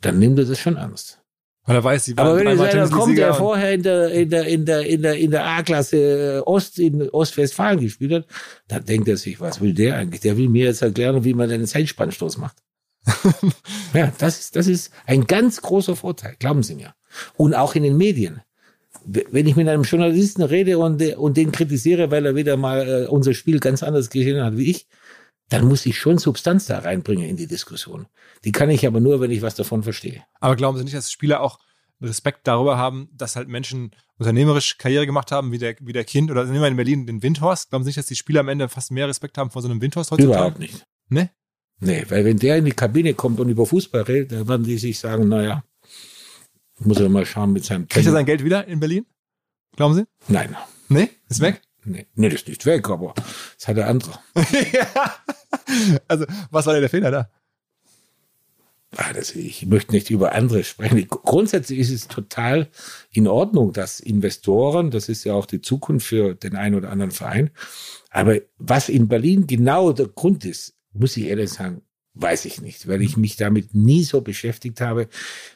dann 0.00 0.18
nimmt 0.18 0.38
er 0.38 0.46
das 0.46 0.58
schon 0.58 0.76
ernst. 0.76 1.21
Weil 1.64 1.76
er 1.76 1.84
weiß, 1.84 2.04
sie 2.04 2.16
waren 2.16 2.26
Aber 2.26 2.38
wenn 2.38 2.48
ich 2.48 2.58
sage, 2.58 2.76
da 2.76 2.88
kommt 2.88 3.18
er 3.18 3.34
vorher 3.34 3.72
in 3.72 3.82
der, 3.82 4.10
in 4.10 4.30
der, 4.30 4.46
in 4.46 4.66
der, 4.66 4.84
in 4.84 5.02
der, 5.02 5.16
in 5.16 5.30
der 5.30 5.46
A-Klasse 5.46 5.96
äh, 5.96 6.40
Ost, 6.40 6.78
in 6.80 7.08
Ostwestfalen 7.10 7.80
gespielt 7.80 8.12
hat, 8.12 8.26
dann 8.66 8.84
denkt 8.84 9.06
er 9.08 9.16
sich, 9.16 9.40
was 9.40 9.60
will 9.60 9.72
der 9.72 9.96
eigentlich? 9.96 10.22
Der 10.22 10.36
will 10.36 10.48
mir 10.48 10.66
jetzt 10.66 10.82
erklären, 10.82 11.24
wie 11.24 11.34
man 11.34 11.50
einen 11.50 11.66
Zeitspannstoß 11.66 12.38
macht. 12.38 12.56
ja, 13.94 14.12
das 14.18 14.40
ist, 14.40 14.56
das 14.56 14.66
ist 14.66 14.92
ein 15.06 15.26
ganz 15.26 15.62
großer 15.62 15.94
Vorteil, 15.94 16.34
glauben 16.38 16.64
Sie 16.64 16.74
mir. 16.74 16.94
Und 17.36 17.54
auch 17.54 17.74
in 17.74 17.84
den 17.84 17.96
Medien. 17.96 18.42
Wenn 19.04 19.46
ich 19.46 19.56
mit 19.56 19.68
einem 19.68 19.82
Journalisten 19.82 20.42
rede 20.42 20.78
und, 20.78 21.02
und 21.16 21.36
den 21.36 21.50
kritisiere, 21.50 22.10
weil 22.10 22.26
er 22.26 22.36
wieder 22.36 22.56
mal 22.56 23.04
äh, 23.04 23.06
unser 23.06 23.34
Spiel 23.34 23.58
ganz 23.58 23.82
anders 23.82 24.10
gesehen 24.10 24.42
hat 24.42 24.56
wie 24.56 24.70
ich, 24.70 24.86
dann 25.48 25.66
muss 25.66 25.86
ich 25.86 25.98
schon 25.98 26.18
Substanz 26.18 26.66
da 26.66 26.78
reinbringen 26.78 27.28
in 27.28 27.36
die 27.36 27.46
Diskussion. 27.46 28.06
Die 28.44 28.52
kann 28.52 28.70
ich 28.70 28.86
aber 28.86 29.00
nur, 29.00 29.20
wenn 29.20 29.30
ich 29.30 29.42
was 29.42 29.54
davon 29.54 29.82
verstehe. 29.82 30.24
Aber 30.40 30.56
glauben 30.56 30.78
Sie 30.78 30.84
nicht, 30.84 30.96
dass 30.96 31.12
Spieler 31.12 31.40
auch 31.40 31.58
Respekt 32.00 32.46
darüber 32.46 32.78
haben, 32.78 33.08
dass 33.12 33.36
halt 33.36 33.48
Menschen 33.48 33.92
unternehmerisch 34.18 34.78
Karriere 34.78 35.06
gemacht 35.06 35.30
haben, 35.30 35.52
wie 35.52 35.58
der, 35.58 35.76
wie 35.80 35.92
der 35.92 36.04
Kind, 36.04 36.30
oder 36.30 36.44
nehmen 36.44 36.60
wir 36.60 36.68
in 36.68 36.76
Berlin 36.76 37.06
den 37.06 37.22
Windhorst. 37.22 37.70
Glauben 37.70 37.84
Sie 37.84 37.88
nicht, 37.88 37.98
dass 37.98 38.06
die 38.06 38.16
Spieler 38.16 38.40
am 38.40 38.48
Ende 38.48 38.68
fast 38.68 38.90
mehr 38.90 39.08
Respekt 39.08 39.38
haben 39.38 39.50
vor 39.50 39.62
so 39.62 39.68
einem 39.68 39.80
Windhorst 39.80 40.10
heutzutage? 40.10 40.34
Überhaupt 40.34 40.58
nicht. 40.58 40.86
Ne? 41.08 41.30
Nee, 41.80 42.04
weil 42.08 42.24
wenn 42.24 42.38
der 42.38 42.58
in 42.58 42.64
die 42.64 42.72
Kabine 42.72 43.14
kommt 43.14 43.40
und 43.40 43.48
über 43.48 43.66
Fußball 43.66 44.02
redet, 44.02 44.32
dann 44.32 44.48
werden 44.48 44.64
die 44.64 44.78
sich 44.78 44.98
sagen, 44.98 45.28
naja, 45.28 45.64
muss 46.78 47.00
er 47.00 47.08
mal 47.08 47.26
schauen 47.26 47.52
mit 47.52 47.64
seinem 47.64 47.88
Kriegt 47.88 48.06
er 48.06 48.12
sein 48.12 48.26
Geld 48.26 48.44
wieder 48.44 48.66
in 48.66 48.80
Berlin? 48.80 49.06
Glauben 49.76 49.94
Sie? 49.94 50.04
Nein. 50.28 50.56
Nee? 50.88 51.10
Ist 51.28 51.40
weg? 51.40 51.60
Nee, 51.84 52.06
nee, 52.14 52.28
das 52.28 52.42
ist 52.42 52.48
nicht 52.48 52.66
weg, 52.66 52.88
aber 52.90 53.14
das 53.58 53.68
hat 53.68 53.76
der 53.76 53.88
andere. 53.88 54.18
ja. 54.72 55.16
Also, 56.08 56.26
was 56.50 56.66
war 56.66 56.74
denn 56.74 56.82
der 56.82 56.90
Fehler 56.90 57.10
da? 57.10 57.30
Ah, 58.96 59.12
das, 59.14 59.34
ich 59.34 59.64
möchte 59.66 59.92
nicht 59.92 60.10
über 60.10 60.32
andere 60.32 60.64
sprechen. 60.64 61.06
Grundsätzlich 61.08 61.78
ist 61.78 61.90
es 61.90 62.08
total 62.08 62.68
in 63.10 63.26
Ordnung, 63.26 63.72
dass 63.72 64.00
Investoren, 64.00 64.90
das 64.90 65.08
ist 65.08 65.24
ja 65.24 65.32
auch 65.32 65.46
die 65.46 65.62
Zukunft 65.62 66.06
für 66.06 66.34
den 66.34 66.56
einen 66.56 66.74
oder 66.74 66.90
anderen 66.90 67.10
Verein. 67.10 67.50
Aber 68.10 68.38
was 68.58 68.90
in 68.90 69.08
Berlin 69.08 69.46
genau 69.46 69.92
der 69.92 70.08
Grund 70.08 70.44
ist, 70.44 70.74
muss 70.92 71.16
ich 71.16 71.24
ehrlich 71.24 71.50
sagen, 71.50 71.80
weiß 72.14 72.44
ich 72.44 72.60
nicht, 72.60 72.86
weil 72.86 73.00
ich 73.00 73.16
mich 73.16 73.36
damit 73.36 73.74
nie 73.74 74.04
so 74.04 74.20
beschäftigt 74.20 74.82
habe. 74.82 75.08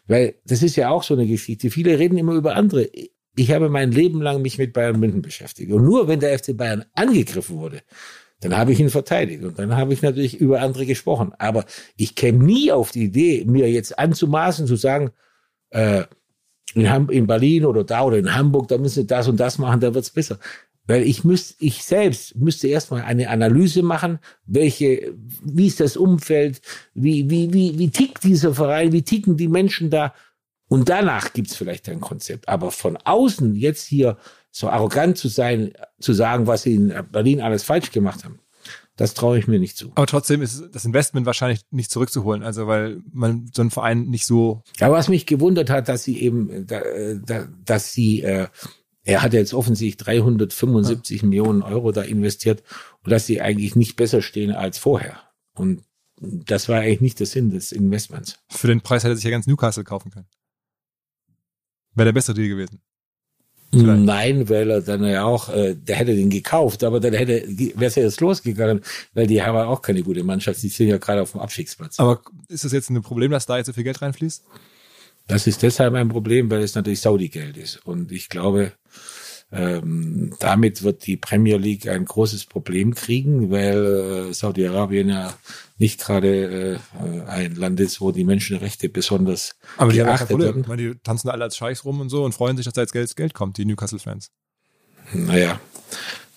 Weil 0.07 0.37
das 0.47 0.63
ist 0.63 0.77
ja 0.77 0.89
auch 0.89 1.03
so 1.03 1.13
eine 1.13 1.27
Geschichte. 1.27 1.71
Viele 1.71 1.99
reden 1.99 2.17
immer 2.17 2.33
über 2.33 2.57
andere 2.57 2.89
ich 3.37 3.53
habe 3.53 3.69
mein 3.69 3.93
Leben 3.93 4.23
lang 4.23 4.43
mich 4.43 4.59
mit 4.59 4.73
Bayern 4.73 4.99
München 4.99 5.23
beschäftigt. 5.23 5.71
Und 5.71 5.85
nur 5.85 6.09
wenn 6.09 6.21
der 6.21 6.37
FC 6.39 6.57
Bayern 6.57 6.87
angegriffen 6.95 7.59
wurde, 7.59 7.83
dann 8.41 8.57
habe 8.57 8.73
ich 8.73 8.81
ihn 8.81 8.91
verteidigt 8.91 9.45
und 9.45 9.59
dann 9.59 9.77
habe 9.77 9.93
ich 9.93 10.03
natürlich 10.03 10.39
über 10.41 10.61
andere 10.61 10.87
gesprochen. 10.87 11.33
Aber 11.39 11.65
ich 11.97 12.15
käme 12.15 12.43
nie 12.43 12.73
auf 12.73 12.91
die 12.91 13.05
Idee, 13.05 13.45
mir 13.47 13.71
jetzt 13.71 13.99
anzumaßen, 13.99 14.67
zu 14.67 14.77
sagen, 14.77 15.11
äh, 15.71 16.05
in, 16.75 16.87
in 17.09 17.27
Berlin 17.27 17.65
oder 17.65 17.85
da 17.85 18.03
oder 18.03 18.19
in 18.19 18.35
Hamburg, 18.35 18.69
da 18.69 18.79
müssen 18.79 18.97
wir 18.97 19.07
das 19.07 19.29
und 19.29 19.39
das 19.39 19.59
machen, 19.59 19.81
da 19.81 19.95
wird's 19.95 20.11
besser. 20.11 20.39
Weil 20.87 21.03
ich 21.03 21.25
müsste, 21.25 21.55
ich 21.59 21.83
selbst 21.83 22.37
müsste 22.37 22.69
erstmal 22.69 23.03
eine 23.03 23.29
Analyse 23.29 23.83
machen, 23.83 24.19
welche, 24.47 25.15
wie 25.43 25.67
ist 25.67 25.81
das 25.81 25.97
Umfeld, 25.97 26.61
wie, 26.95 27.29
wie, 27.29 27.53
wie, 27.53 27.79
wie 27.79 27.91
tickt 27.91 28.23
dieser 28.25 28.55
Verein, 28.55 28.93
wie 28.93 29.03
ticken 29.03 29.37
die 29.37 29.49
Menschen 29.49 29.91
da 29.91 30.15
und 30.69 30.89
danach 30.89 31.33
gibt's 31.33 31.57
vielleicht 31.57 31.89
ein 31.89 32.01
Konzept. 32.01 32.49
Aber 32.49 32.71
von 32.71 32.97
außen 32.97 33.55
jetzt 33.55 33.87
hier 33.87 34.17
so 34.51 34.69
arrogant 34.69 35.19
zu 35.19 35.29
sein, 35.29 35.73
zu 36.01 36.13
sagen, 36.13 36.47
was 36.47 36.63
sie 36.63 36.75
in 36.75 36.95
Berlin 37.13 37.41
alles 37.41 37.63
falsch 37.63 37.93
gemacht 37.93 38.25
haben, 38.25 38.41
das 38.97 39.13
traue 39.13 39.39
ich 39.39 39.47
mir 39.47 39.59
nicht 39.59 39.77
zu. 39.77 39.93
Aber 39.95 40.07
trotzdem 40.07 40.43
ist 40.43 40.65
das 40.73 40.85
Investment 40.85 41.27
wahrscheinlich 41.27 41.61
nicht 41.71 41.91
zurückzuholen, 41.91 42.43
also 42.43 42.67
weil 42.67 43.03
man 43.13 43.51
so 43.53 43.63
einen 43.63 43.71
Verein 43.71 44.07
nicht 44.07 44.27
so. 44.27 44.63
Ja, 44.79 44.91
was 44.91 45.09
mich 45.09 45.27
gewundert 45.27 45.69
hat, 45.71 45.89
dass 45.89 46.03
sie 46.05 46.21
eben, 46.21 46.67
dass 46.67 47.93
sie, 47.93 48.23
äh, 48.23 48.49
er 49.05 49.23
hat 49.23 49.35
jetzt 49.35 49.55
offensichtlich 49.55 49.99
375 49.99 51.21
ja. 51.21 51.29
Millionen 51.29 51.63
Euro 51.63 51.93
da 51.93 52.03
investiert 52.03 52.63
und 53.05 53.13
dass 53.13 53.27
sie 53.27 53.41
eigentlich 53.43 53.77
nicht 53.77 53.97
besser 53.97 54.23
stehen 54.23 54.53
als 54.53 54.79
vorher. 54.79 55.21
Und 55.55 55.83
das 56.21 56.69
war 56.71 56.81
eigentlich 56.81 57.03
nicht 57.03 57.21
der 57.21 57.27
Sinn 57.27 57.51
des 57.51 57.73
Investments. 57.73 58.39
Für 58.49 58.69
den 58.69 58.81
Preis 58.81 59.05
hätte 59.05 59.17
sich 59.17 59.25
ja 59.25 59.31
ganz 59.31 59.47
Newcastle 59.47 59.85
kaufen 59.85 60.11
können. 60.11 60.27
Wäre 61.97 62.07
der 62.07 62.13
bessere 62.13 62.35
Deal 62.35 62.49
gewesen. 62.49 62.81
Vielleicht. 63.73 64.03
Nein, 64.05 64.49
weil 64.49 64.71
er 64.71 64.81
dann 64.81 65.05
ja 65.05 65.25
auch, 65.25 65.49
äh, 65.49 65.75
der 65.75 65.97
hätte 65.97 66.15
den 66.15 66.31
gekauft, 66.31 66.85
aber 66.85 67.01
dann 67.01 67.15
hätte, 67.15 67.43
wäre 67.49 67.87
es 67.87 67.97
ja 67.97 68.05
jetzt 68.05 68.21
losgegangen, 68.21 68.81
weil 69.13 69.27
die 69.27 69.43
haben 69.43 69.57
ja 69.57 69.67
auch 69.67 69.83
keine 69.83 70.03
gute 70.03 70.23
Mannschaft, 70.23 70.63
die 70.63 70.69
sind 70.69 70.89
ja 70.89 70.99
gerade 70.99 71.23
auf 71.23 71.33
dem 71.33 71.41
Abstiegsplatz. 71.41 71.99
Aber 71.99 72.21
ist 72.49 72.65
das 72.65 72.73
jetzt 72.73 72.91
ein 72.91 73.03
Problem, 73.03 73.33
dass 73.33 73.47
da 73.47 73.57
jetzt 73.57 73.67
so 73.67 73.73
viel 73.73 73.83
Geld 73.83 74.01
reinfließt? 74.01 74.45
Das 75.27 75.49
ist 75.49 75.63
deshalb 75.63 75.95
ein 75.95 76.09
Problem, 76.09 76.49
weil 76.51 76.63
es 76.63 76.77
natürlich 76.77 77.01
Saudi-Geld 77.01 77.57
ist. 77.57 77.85
Und 77.85 78.13
ich 78.13 78.29
glaube, 78.29 78.73
ähm, 79.53 80.35
damit 80.41 80.83
wird 80.83 81.07
die 81.07 81.17
Premier 81.17 81.57
League 81.57 81.89
ein 81.89 82.05
großes 82.05 82.47
Problem 82.47 82.95
kriegen, 82.95 83.51
weil 83.51 84.29
äh, 84.31 84.35
Saudi-Arabien 84.35 85.09
ja 85.09 85.35
nicht 85.79 86.01
gerade 86.01 86.81
äh, 86.99 87.29
ein 87.29 87.55
Land 87.55 87.79
ist, 87.81 88.01
wo 88.01 88.11
die 88.11 88.25
Menschenrechte 88.25 88.89
besonders 88.89 89.57
Aber 89.77 89.93
die 89.93 90.01
haben 90.01 90.09
geachtet 90.09 90.29
Problem. 90.31 90.49
werden. 90.49 90.65
Meine, 90.67 90.83
die 90.83 90.99
tanzen 90.99 91.29
alle 91.29 91.45
als 91.45 91.57
Scheichs 91.57 91.85
rum 91.85 92.01
und 92.01 92.09
so 92.09 92.25
und 92.25 92.33
freuen 92.33 92.57
sich, 92.57 92.65
dass 92.65 92.75
da 92.75 92.81
jetzt 92.81 92.93
Geld, 92.93 93.15
Geld 93.15 93.35
kommt, 93.35 93.57
die 93.57 93.65
Newcastle-Fans. 93.65 94.33
Naja, 95.13 95.61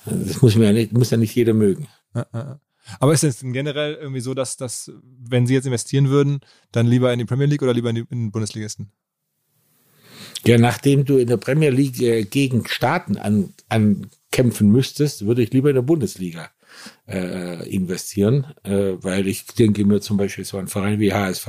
das 0.06 0.42
muss, 0.42 0.54
ja 0.56 0.72
nicht, 0.72 0.94
muss 0.94 1.10
ja 1.10 1.18
nicht 1.18 1.34
jeder 1.34 1.54
mögen. 1.54 1.88
Aber 3.00 3.14
ist 3.14 3.24
es 3.24 3.40
denn 3.40 3.54
generell 3.54 3.96
irgendwie 3.96 4.22
so, 4.22 4.34
dass, 4.34 4.58
dass, 4.58 4.92
wenn 5.04 5.48
sie 5.48 5.54
jetzt 5.56 5.66
investieren 5.66 6.10
würden, 6.10 6.42
dann 6.72 6.86
lieber 6.86 7.12
in 7.12 7.20
die 7.20 7.26
Premier 7.26 7.48
League 7.48 7.62
oder 7.62 7.74
lieber 7.74 7.90
in, 7.90 7.96
die, 7.96 8.06
in 8.10 8.26
den 8.26 8.32
Bundesligisten? 8.32 8.92
Ja, 10.46 10.58
nachdem 10.58 11.06
du 11.06 11.18
in 11.18 11.28
der 11.28 11.38
Premier 11.38 11.70
League 11.70 12.02
äh, 12.02 12.24
gegen 12.24 12.68
Staaten 12.68 13.18
an, 13.18 13.54
ankämpfen 13.70 14.70
müsstest, 14.70 15.26
würde 15.26 15.42
ich 15.42 15.52
lieber 15.52 15.70
in 15.70 15.76
der 15.76 15.82
Bundesliga 15.82 16.50
äh, 17.08 17.68
investieren, 17.70 18.48
äh, 18.64 18.94
weil 19.02 19.28
ich 19.28 19.46
denke 19.48 19.86
mir 19.86 20.02
zum 20.02 20.18
Beispiel 20.18 20.46
so 20.46 20.58
ein 20.58 20.68
Verein 20.68 21.00
wie 21.00 21.14
HSV, 21.14 21.48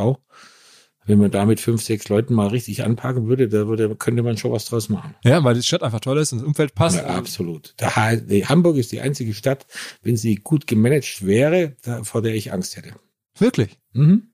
wenn 1.07 1.19
man 1.19 1.31
da 1.31 1.47
mit 1.47 1.61
fünf, 1.61 1.83
sechs 1.83 2.09
Leuten 2.09 2.35
mal 2.35 2.49
richtig 2.49 2.85
anpacken 2.85 3.27
würde, 3.27 3.49
da 3.49 3.67
würde, 3.67 3.95
könnte 3.97 4.23
man 4.23 4.37
schon 4.37 4.53
was 4.53 4.67
draus 4.67 4.89
machen. 4.89 5.15
Ja, 5.25 5.43
weil 5.43 5.55
die 5.55 5.63
Stadt 5.63 5.83
einfach 5.83 6.01
toll 6.01 6.19
ist 6.19 6.33
und 6.33 6.41
das 6.41 6.47
Umfeld 6.47 6.75
passt. 6.75 6.97
Ja, 6.97 7.07
absolut. 7.07 7.75
Hamburg 7.81 8.77
ist 8.77 8.93
die 8.93 9.01
einzige 9.01 9.35
Stadt, 9.35 9.67
wenn 10.03 10.17
sie 10.17 10.37
gut 10.37 10.67
gemanagt 10.67 11.25
wäre, 11.27 11.77
da, 11.83 12.05
vor 12.05 12.23
der 12.23 12.35
ich 12.35 12.53
Angst 12.53 12.77
hätte. 12.77 12.95
Wirklich. 13.39 13.79
Mhm. 13.93 14.33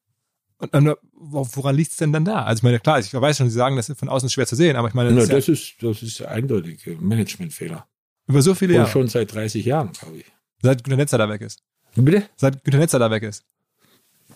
Und, 0.59 0.75
und 0.75 0.97
wo- 1.19 1.47
woran 1.55 1.75
liegt's 1.77 1.97
denn 1.97 2.13
dann 2.13 2.25
da? 2.25 2.45
Also 2.45 2.61
ich 2.61 2.63
meine, 2.63 2.79
klar, 2.81 2.99
ich 2.99 3.13
weiß 3.13 3.37
schon, 3.39 3.49
Sie 3.51 3.57
sagen, 3.57 3.77
das 3.77 3.89
ist 3.89 3.99
von 3.99 4.09
außen 4.09 4.29
schwer 4.31 4.47
zu 4.47 4.57
sehen, 4.57 4.77
aber 4.77 4.89
ich 4.89 4.95
meine, 4.95 5.15
das 5.15 5.25
ist 5.25 5.29
ja 5.31 5.37
das 5.37 5.49
ist, 5.49 5.75
das 5.83 6.03
ist 6.03 6.23
eindeutig 6.23 6.87
äh, 6.87 6.97
Managementfehler. 7.01 7.87
über 8.29 8.43
so 8.43 8.55
viele 8.55 8.75
Jahre, 8.75 8.91
schon 8.91 9.09
seit 9.09 9.33
30 9.35 9.65
Jahren, 9.65 9.93
glaube 9.93 10.19
ich. 10.19 10.25
seit 10.63 10.85
Günter 10.85 10.97
Netzer 10.99 11.19
da 11.19 11.29
weg 11.29 11.41
ist. 11.41 11.63
Bitte? 11.95 12.25
Seit 12.37 12.63
Günter 12.65 12.79
Netzer 12.79 12.99
da 12.99 13.11
weg 13.11 13.23
ist. 13.23 13.45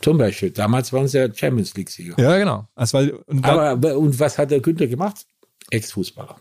Zum 0.00 0.16
Beispiel. 0.16 0.50
Damals 0.50 0.92
waren 0.92 1.08
sie 1.08 1.18
ja 1.18 1.34
Champions 1.34 1.74
League-Sieger. 1.74 2.14
Ja, 2.18 2.38
genau. 2.38 2.66
Also, 2.74 2.96
weil, 2.98 3.10
und 3.10 3.44
aber 3.44 3.98
und 3.98 4.18
was 4.18 4.38
hat 4.38 4.50
der 4.50 4.60
Günther 4.60 4.86
gemacht? 4.86 5.26
Ex-Fußballer. 5.70 6.36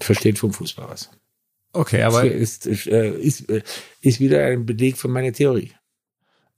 Versteht 0.00 0.38
vom 0.38 0.52
Fußball 0.52 0.88
was. 0.90 1.10
okay, 1.72 2.02
aber 2.02 2.24
ist, 2.24 2.66
ist, 2.66 2.86
äh, 2.88 3.10
ist, 3.16 3.48
äh, 3.48 3.62
ist 4.00 4.20
wieder 4.20 4.44
ein 4.44 4.66
Beleg 4.66 4.98
für 4.98 5.08
meine 5.08 5.32
Theorie. 5.32 5.72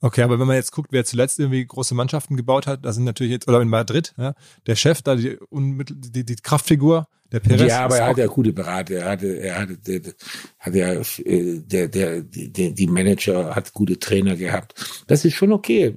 Okay, 0.01 0.21
aber 0.21 0.39
wenn 0.39 0.47
man 0.47 0.57
jetzt 0.57 0.71
guckt, 0.71 0.91
wer 0.91 1.05
zuletzt 1.05 1.39
irgendwie 1.39 1.65
große 1.65 1.95
Mannschaften 1.95 2.35
gebaut 2.35 2.67
hat, 2.67 2.85
da 2.85 2.93
sind 2.93 3.05
natürlich 3.05 3.31
jetzt, 3.31 3.47
oder 3.47 3.61
in 3.61 3.69
Madrid, 3.69 4.13
ja, 4.17 4.33
der 4.67 4.75
Chef 4.75 5.01
da, 5.01 5.15
die, 5.15 5.37
die, 5.51 6.25
die 6.25 6.35
Kraftfigur, 6.35 7.07
der 7.31 7.39
Perez. 7.39 7.69
ja, 7.69 7.85
aber 7.85 7.97
er 7.97 8.07
hatte 8.07 8.21
ja 8.21 8.27
gute 8.27 8.53
Berater. 8.53 8.95
Er 8.95 9.09
hatte, 9.09 9.39
er 9.39 9.59
hatte, 9.59 9.77
der, 9.77 9.99
der, 9.99 10.13
hat 10.59 10.75
ja, 10.75 10.93
äh, 10.93 11.59
der, 11.59 11.87
der, 11.87 12.21
die, 12.21 12.73
die 12.73 12.87
Manager 12.87 13.55
hat 13.55 13.73
gute 13.73 13.97
Trainer 13.97 14.35
gehabt. 14.35 15.03
Das 15.07 15.25
ist 15.25 15.33
schon 15.33 15.51
okay. 15.51 15.95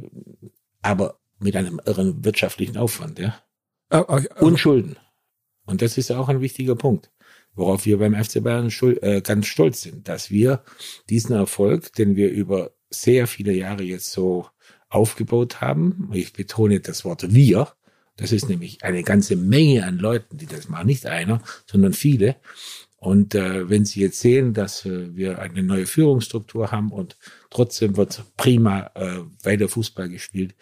Aber 0.80 1.18
mit 1.38 1.54
einem 1.54 1.80
irren 1.84 2.24
wirtschaftlichen 2.24 2.76
Aufwand, 2.76 3.18
ja. 3.18 3.38
Ah, 3.90 4.04
ah, 4.08 4.22
Und 4.40 4.58
Schulden. 4.58 4.96
Und 5.66 5.82
das 5.82 5.98
ist 5.98 6.08
ja 6.08 6.18
auch 6.18 6.28
ein 6.28 6.40
wichtiger 6.40 6.76
Punkt, 6.76 7.10
worauf 7.54 7.84
wir 7.84 7.98
beim 7.98 8.14
FC 8.14 8.42
Bayern 8.42 8.70
äh, 9.02 9.20
ganz 9.20 9.46
stolz 9.46 9.82
sind, 9.82 10.08
dass 10.08 10.30
wir 10.30 10.62
diesen 11.10 11.36
Erfolg, 11.36 11.92
den 11.92 12.16
wir 12.16 12.30
über 12.30 12.72
sehr 12.90 13.26
viele 13.26 13.52
Jahre 13.52 13.82
jetzt 13.82 14.12
so 14.12 14.46
aufgebaut 14.88 15.60
haben, 15.60 16.10
ich 16.12 16.32
betone 16.32 16.80
das 16.80 17.04
Wort 17.04 17.34
wir, 17.34 17.72
das 18.16 18.32
ist 18.32 18.48
nämlich 18.48 18.82
eine 18.82 19.02
ganze 19.02 19.36
Menge 19.36 19.84
an 19.84 19.98
Leuten, 19.98 20.38
die 20.38 20.46
das 20.46 20.68
machen, 20.68 20.86
nicht 20.86 21.06
einer, 21.06 21.40
sondern 21.66 21.92
viele. 21.92 22.36
Und 22.96 23.36
äh, 23.36 23.70
wenn 23.70 23.84
Sie 23.84 24.00
jetzt 24.00 24.18
sehen, 24.18 24.54
dass 24.54 24.84
äh, 24.84 25.14
wir 25.14 25.38
eine 25.38 25.62
neue 25.62 25.86
Führungsstruktur 25.86 26.72
haben 26.72 26.90
und 26.90 27.16
trotzdem 27.48 27.96
wird 27.96 28.24
prima 28.36 28.90
äh, 28.94 29.20
weiter 29.44 29.68
Fußball 29.68 30.08
gespielt, 30.08 30.56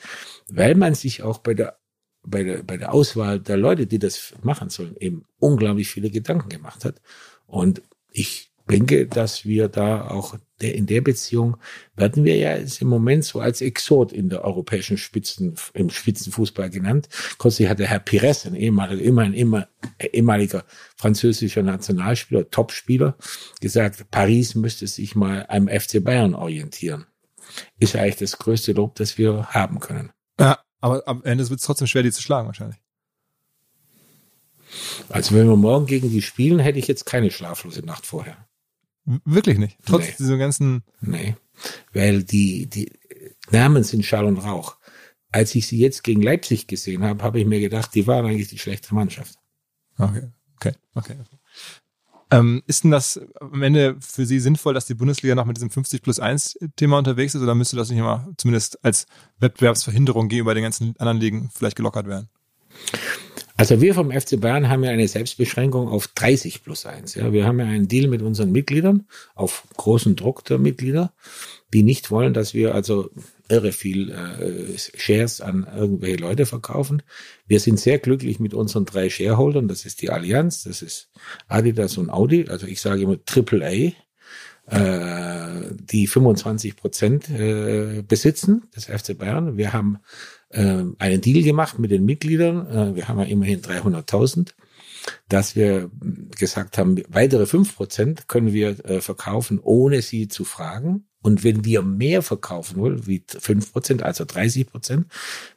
weil 0.48 0.74
man 0.74 0.94
sich 0.94 1.22
auch 1.22 1.38
bei 1.38 1.54
der 1.54 1.78
bei 2.28 2.42
der, 2.42 2.62
bei 2.64 2.76
der 2.76 2.92
Auswahl 2.92 3.40
der 3.40 3.56
Leute, 3.56 3.86
die 3.86 4.00
das 4.00 4.34
machen 4.42 4.68
sollen, 4.68 4.96
eben 4.98 5.24
unglaublich 5.38 5.88
viele 5.88 6.10
Gedanken 6.10 6.48
gemacht 6.48 6.84
hat. 6.84 7.00
Und 7.46 7.82
ich 8.10 8.50
denke, 8.68 9.07
dass 9.07 9.44
wir 9.44 9.68
da 9.68 10.09
auch 10.09 10.37
der, 10.61 10.74
in 10.74 10.87
der 10.87 11.00
Beziehung 11.00 11.57
werden 11.94 12.24
wir 12.24 12.37
ja 12.37 12.57
jetzt 12.57 12.81
im 12.81 12.88
Moment 12.88 13.24
so 13.24 13.40
als 13.40 13.61
Exot 13.61 14.12
in 14.12 14.29
der 14.29 14.44
europäischen 14.44 14.96
Spitzen, 14.96 15.55
im 15.74 15.90
Spitzenfußball 15.90 16.70
genannt. 16.70 17.09
Kürzlich 17.38 17.68
hatte 17.68 17.87
Herr 17.87 18.00
Pires, 18.00 18.46
ein 18.46 18.55
ehemaliger, 18.55 19.02
immer 19.02 19.22
ein 19.22 19.35
immer, 19.35 19.68
ehemaliger 20.00 20.64
französischer 20.96 21.62
Nationalspieler, 21.62 22.50
Topspieler, 22.50 23.16
gesagt, 23.61 24.11
Paris 24.11 24.55
müsste 24.55 24.87
sich 24.87 25.14
mal 25.14 25.46
am 25.48 25.68
FC 25.68 26.02
Bayern 26.02 26.35
orientieren. 26.35 27.07
Ist 27.79 27.94
ja 27.94 28.02
eigentlich 28.02 28.16
das 28.16 28.38
größte 28.38 28.72
Lob, 28.72 28.96
das 28.96 29.18
wir 29.18 29.46
haben 29.50 29.81
können. 29.81 30.11
ja, 30.40 30.59
aber 30.81 31.07
am 31.07 31.22
Ende 31.24 31.48
wird 31.48 31.61
es 31.61 31.66
trotzdem 31.66 31.87
schwer, 31.87 32.02
die 32.02 32.12
zu 32.12 32.22
schlagen 32.22 32.48
wahrscheinlich. 32.48 32.79
Also 35.09 35.35
wenn 35.35 35.48
wir 35.48 35.57
morgen 35.57 35.87
gegen 35.87 36.11
die 36.11 36.22
spielen, 36.22 36.59
hätte 36.59 36.79
ich 36.79 36.88
jetzt 36.88 37.07
keine 37.07 37.31
schlaflose 37.31 37.85
Nacht 37.85 38.07
vorher. 38.07 38.46
Wirklich 39.24 39.58
nicht. 39.58 39.78
Trotz 39.86 40.04
Nee. 40.04 40.14
dieser 40.18 40.36
ganzen, 40.36 40.82
Nee. 41.00 41.36
Weil 41.92 42.22
die, 42.24 42.66
die 42.66 42.92
Namen 43.50 43.82
sind 43.84 44.04
Schall 44.04 44.24
und 44.26 44.38
Rauch. 44.38 44.76
Als 45.32 45.54
ich 45.54 45.66
sie 45.66 45.78
jetzt 45.78 46.02
gegen 46.02 46.22
Leipzig 46.22 46.66
gesehen 46.66 47.02
habe, 47.04 47.22
habe 47.22 47.40
ich 47.40 47.46
mir 47.46 47.60
gedacht, 47.60 47.94
die 47.94 48.06
waren 48.06 48.26
eigentlich 48.26 48.48
die 48.48 48.58
schlechte 48.58 48.94
Mannschaft. 48.94 49.38
okay, 49.98 50.28
okay, 50.56 50.72
okay. 50.94 51.16
Ähm, 52.32 52.62
ist 52.66 52.82
denn 52.82 52.90
das 52.90 53.20
am 53.40 53.62
Ende 53.62 53.96
für 54.00 54.26
Sie 54.26 54.40
sinnvoll, 54.40 54.74
dass 54.74 54.86
die 54.86 54.94
Bundesliga 54.94 55.36
noch 55.36 55.44
mit 55.44 55.56
diesem 55.56 55.70
50 55.70 56.02
plus 56.02 56.18
1 56.18 56.58
Thema 56.74 56.98
unterwegs 56.98 57.36
ist 57.36 57.42
oder 57.42 57.54
müsste 57.54 57.76
das 57.76 57.88
nicht 57.88 58.00
immer 58.00 58.28
zumindest 58.36 58.84
als 58.84 59.06
Wettbewerbsverhinderung 59.38 60.28
gegenüber 60.28 60.54
den 60.54 60.64
ganzen 60.64 60.96
anderen 60.98 61.18
Ligen 61.20 61.50
vielleicht 61.54 61.76
gelockert 61.76 62.08
werden? 62.08 62.28
Also 63.58 63.80
wir 63.80 63.94
vom 63.94 64.10
FC 64.10 64.38
Bayern 64.38 64.68
haben 64.68 64.84
ja 64.84 64.90
eine 64.90 65.08
Selbstbeschränkung 65.08 65.88
auf 65.88 66.08
30 66.08 66.62
plus 66.62 66.84
1. 66.84 67.14
Ja. 67.14 67.32
Wir 67.32 67.46
haben 67.46 67.58
ja 67.58 67.64
einen 67.66 67.88
Deal 67.88 68.08
mit 68.08 68.20
unseren 68.20 68.52
Mitgliedern 68.52 69.06
auf 69.34 69.64
großen 69.76 70.14
Druck 70.14 70.44
der 70.44 70.58
Mitglieder, 70.58 71.14
die 71.72 71.82
nicht 71.82 72.10
wollen, 72.10 72.34
dass 72.34 72.52
wir 72.52 72.74
also 72.74 73.10
irre 73.48 73.72
viel 73.72 74.10
äh, 74.10 74.76
Shares 74.76 75.40
an 75.40 75.66
irgendwelche 75.74 76.16
Leute 76.16 76.44
verkaufen. 76.44 77.02
Wir 77.46 77.60
sind 77.60 77.80
sehr 77.80 77.98
glücklich 77.98 78.40
mit 78.40 78.52
unseren 78.52 78.84
drei 78.84 79.08
Shareholdern. 79.08 79.68
Das 79.68 79.86
ist 79.86 80.02
die 80.02 80.10
Allianz, 80.10 80.64
das 80.64 80.82
ist 80.82 81.10
Adidas 81.48 81.96
und 81.96 82.10
Audi. 82.10 82.46
Also 82.48 82.66
ich 82.66 82.80
sage 82.80 83.02
immer 83.02 83.24
Triple 83.24 83.64
A, 83.64 83.92
äh, 84.68 85.74
die 85.74 86.06
25 86.06 86.76
Prozent 86.76 87.30
äh, 87.30 88.02
besitzen 88.06 88.64
des 88.74 88.86
FC 88.86 89.16
Bayern. 89.16 89.56
Wir 89.56 89.72
haben 89.72 89.98
äh, 90.56 90.84
einen 90.98 91.20
Deal 91.20 91.42
gemacht 91.42 91.78
mit 91.78 91.90
den 91.90 92.04
Mitgliedern. 92.04 92.66
Äh, 92.66 92.96
wir 92.96 93.08
haben 93.08 93.18
ja 93.18 93.26
immerhin 93.26 93.60
300.000, 93.60 94.54
dass 95.28 95.54
wir 95.54 95.90
gesagt 96.36 96.78
haben, 96.78 97.02
weitere 97.08 97.46
fünf 97.46 97.76
Prozent 97.76 98.28
können 98.28 98.52
wir 98.52 98.84
äh, 98.84 99.00
verkaufen, 99.00 99.60
ohne 99.62 100.02
sie 100.02 100.28
zu 100.28 100.44
fragen. 100.44 101.06
Und 101.22 101.42
wenn 101.42 101.64
wir 101.64 101.82
mehr 101.82 102.22
verkaufen 102.22 102.78
wollen, 102.80 103.06
wie 103.06 103.24
fünf 103.26 103.72
Prozent, 103.72 104.02
also 104.02 104.24
30 104.24 104.68
Prozent, 104.68 105.06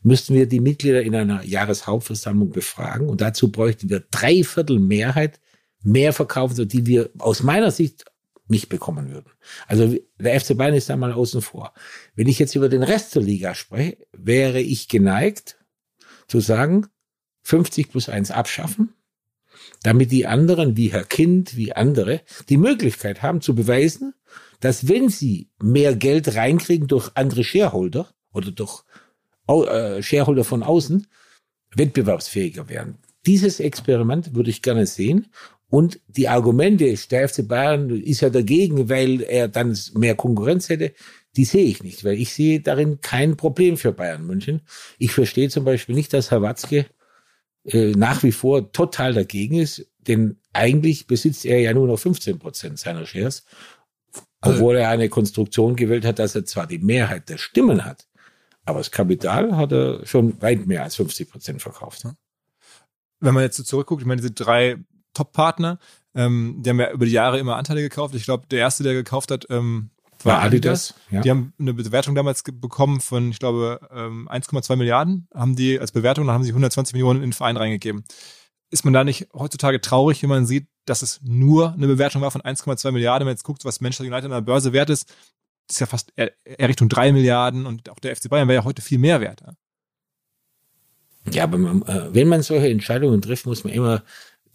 müssten 0.02 0.34
wir 0.34 0.48
die 0.48 0.60
Mitglieder 0.60 1.04
in 1.04 1.16
einer 1.16 1.44
Jahreshauptversammlung 1.44 2.50
befragen. 2.50 3.08
Und 3.08 3.22
dazu 3.22 3.52
bräuchten 3.52 3.90
wir 3.90 4.04
drei 4.12 4.44
Viertel 4.44 4.80
Mehrheit 4.80 5.40
mehr 5.84 6.12
verkaufen, 6.12 6.68
die 6.68 6.86
wir 6.88 7.12
aus 7.20 7.44
meiner 7.44 7.72
Sicht 7.72 8.06
nicht 8.50 8.70
bekommen 8.70 9.12
würden. 9.12 9.32
Also 9.68 9.96
der 10.18 10.40
FC 10.40 10.58
Bayern 10.58 10.74
ist 10.74 10.90
da 10.90 10.98
mal 10.98 11.14
außen 11.14 11.42
vor. 11.42 11.74
Wenn 12.16 12.28
ich 12.28 12.40
jetzt 12.40 12.56
über 12.56 12.70
den 12.70 12.84
Rest 12.84 13.16
der 13.16 13.22
Liga 13.22 13.54
spreche, 13.56 13.98
wäre 14.12 14.60
ich 14.60 14.88
geneigt 14.88 15.58
zu 16.28 16.40
sagen, 16.40 16.88
50 17.44 17.90
plus 17.90 18.10
1 18.10 18.32
abschaffen, 18.32 18.94
damit 19.84 20.12
die 20.12 20.28
anderen, 20.28 20.78
wie 20.78 20.92
Herr 20.92 21.06
Kind, 21.06 21.56
wie 21.56 21.74
andere, 21.74 22.22
die 22.50 22.58
Möglichkeit 22.58 23.22
haben 23.22 23.42
zu 23.42 23.56
beweisen, 23.56 24.14
dass 24.60 24.88
wenn 24.88 25.10
sie 25.10 25.50
mehr 25.62 25.96
Geld 25.96 26.36
reinkriegen 26.36 26.88
durch 26.88 27.12
andere 27.16 27.44
Shareholder 27.44 28.14
oder 28.34 28.52
durch 28.52 28.84
äh, 29.48 30.02
Shareholder 30.04 30.44
von 30.44 30.64
außen, 30.64 31.08
wettbewerbsfähiger 31.76 32.70
werden. 32.70 32.98
Dieses 33.26 33.60
Experiment 33.60 34.36
würde 34.36 34.50
ich 34.50 34.62
gerne 34.62 34.86
sehen. 34.86 35.28
Und 35.70 36.00
die 36.08 36.28
Argumente, 36.28 36.94
der 37.12 37.30
FC 37.30 37.48
Bayern 37.48 37.90
ist 37.92 38.22
ja 38.22 38.30
dagegen, 38.30 38.90
weil 38.90 39.22
er 39.22 39.48
dann 39.48 39.78
mehr 39.94 40.16
Konkurrenz 40.16 40.70
hätte, 40.70 40.94
die 41.36 41.46
sehe 41.46 41.66
ich 41.66 41.84
nicht, 41.84 42.04
weil 42.04 42.20
ich 42.20 42.34
sehe 42.34 42.60
darin 42.60 43.02
kein 43.02 43.38
Problem 43.38 43.78
für 43.78 43.92
Bayern 43.92 44.26
München. 44.26 44.62
Ich 44.98 45.12
verstehe 45.12 45.50
zum 45.50 45.64
Beispiel 45.64 45.96
nicht, 45.96 46.12
dass 46.14 46.32
Herr 46.32 46.42
Watzke 46.42 46.88
äh, 47.66 47.92
nach 47.92 48.24
wie 48.24 48.32
vor 48.32 48.72
total 48.72 49.14
dagegen 49.14 49.56
ist, 49.56 49.86
denn 50.00 50.38
eigentlich 50.54 51.06
besitzt 51.06 51.46
er 51.46 51.60
ja 51.60 51.74
nur 51.74 51.86
noch 51.86 52.00
15 52.00 52.40
Prozent 52.40 52.80
seiner 52.80 53.06
Shares, 53.06 53.46
obwohl 54.42 54.78
er 54.78 54.90
eine 54.90 55.10
Konstruktion 55.10 55.76
gewählt 55.76 56.06
hat, 56.06 56.18
dass 56.18 56.34
er 56.34 56.46
zwar 56.46 56.66
die 56.66 56.80
Mehrheit 56.80 57.30
der 57.30 57.38
Stimmen 57.38 57.86
hat, 57.86 58.08
aber 58.66 58.80
das 58.80 58.90
Kapital 58.90 59.56
hat 59.56 59.72
er 59.72 60.06
schon 60.06 60.42
weit 60.42 60.66
mehr 60.66 60.84
als 60.84 60.96
50 60.96 61.30
Prozent 61.30 61.62
verkauft. 61.62 62.08
Wenn 63.20 63.34
man 63.34 63.44
jetzt 63.44 63.58
so 63.58 63.64
zurückguckt, 63.64 64.02
ich 64.02 64.08
meine, 64.08 64.22
diese 64.22 64.34
drei 64.34 64.78
Top-Partner, 65.14 65.80
ähm, 66.16 66.58
die 66.60 66.70
haben 66.70 66.80
ja 66.80 66.92
über 66.92 67.06
die 67.06 67.12
Jahre 67.12 67.40
immer 67.40 67.56
Anteile 67.56 67.82
gekauft. 67.82 68.16
Ich 68.16 68.24
glaube, 68.24 68.48
der 68.48 68.60
erste, 68.60 68.84
der 68.84 68.94
gekauft 68.94 69.32
hat, 69.32 69.46
ähm, 69.50 69.92
war 70.24 70.42
Adidas. 70.42 70.96
ja. 71.12 71.22
Die 71.22 71.30
haben 71.30 71.54
eine 71.60 71.74
Bewertung 71.74 72.16
damals 72.16 72.44
bekommen 72.44 73.00
von, 73.00 73.32
ich 73.32 73.40
glaube, 73.40 73.80
ähm, 73.92 74.28
1,2 74.30 74.76
Milliarden, 74.76 75.28
haben 75.34 75.56
die 75.56 75.80
als 75.80 75.92
Bewertung, 75.92 76.28
dann 76.28 76.34
haben 76.34 76.44
sie 76.44 76.50
120 76.50 76.94
Millionen 76.94 77.22
in 77.22 77.30
den 77.30 77.34
Verein 77.34 77.58
reingegeben. 77.58 78.04
Ist 78.70 78.84
man 78.84 78.94
da 78.94 79.04
nicht 79.04 79.30
heutzutage 79.34 79.82
traurig, 79.82 80.22
wenn 80.22 80.30
man 80.30 80.46
sieht, 80.46 80.68
dass 80.86 81.02
es 81.02 81.22
nur 81.24 81.74
eine 81.74 81.88
Bewertung 81.88 82.22
war 82.22 82.32
von 82.32 82.42
1,2 82.42 82.92
Milliarden? 82.92 83.22
Wenn 83.22 83.28
man 83.28 83.36
jetzt 83.36 83.44
guckt, 83.44 83.66
was 83.66 83.82
Manchester 83.82 84.04
United 84.04 84.26
an 84.26 84.32
der 84.32 84.42
Börse 84.42 84.74
wert 84.74 84.90
ist, 84.90 85.12
ist 85.70 85.80
ja 85.80 85.86
fast 85.86 86.12
eher, 86.16 86.32
Richtung 86.68 86.90
3 86.90 87.14
Milliarden 87.14 87.66
und 87.66 87.90
auch 87.90 88.00
der 88.00 88.16
FC 88.16 88.30
Bayern 88.30 88.48
wäre 88.48 88.62
ja 88.62 88.66
heute 88.66 88.82
viel 88.82 89.00
mehr 89.00 89.22
wert. 89.22 89.42
Ja? 89.42 89.54
Ja, 91.32 91.44
aber 91.44 91.58
man, 91.58 91.82
äh, 91.84 92.14
wenn 92.14 92.28
man 92.28 92.42
solche 92.42 92.70
Entscheidungen 92.70 93.22
trifft, 93.22 93.46
muss 93.46 93.64
man 93.64 93.74
immer 93.74 94.04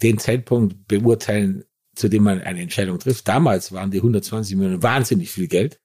den 0.05 0.19
Zeitpunkt 0.19 0.87
beurteilen, 0.87 1.64
zu 1.95 2.09
dem 2.09 2.25
man 2.25 2.43
eine 2.43 2.61
Entscheidung 2.61 2.99
trifft. 2.99 3.27
Damals 3.27 3.73
waren 3.73 3.90
die 3.90 3.99
120 3.99 4.57
Millionen 4.57 4.83
wahnsinnig 4.83 5.31
viel 5.31 5.49
Geld. 5.49 5.81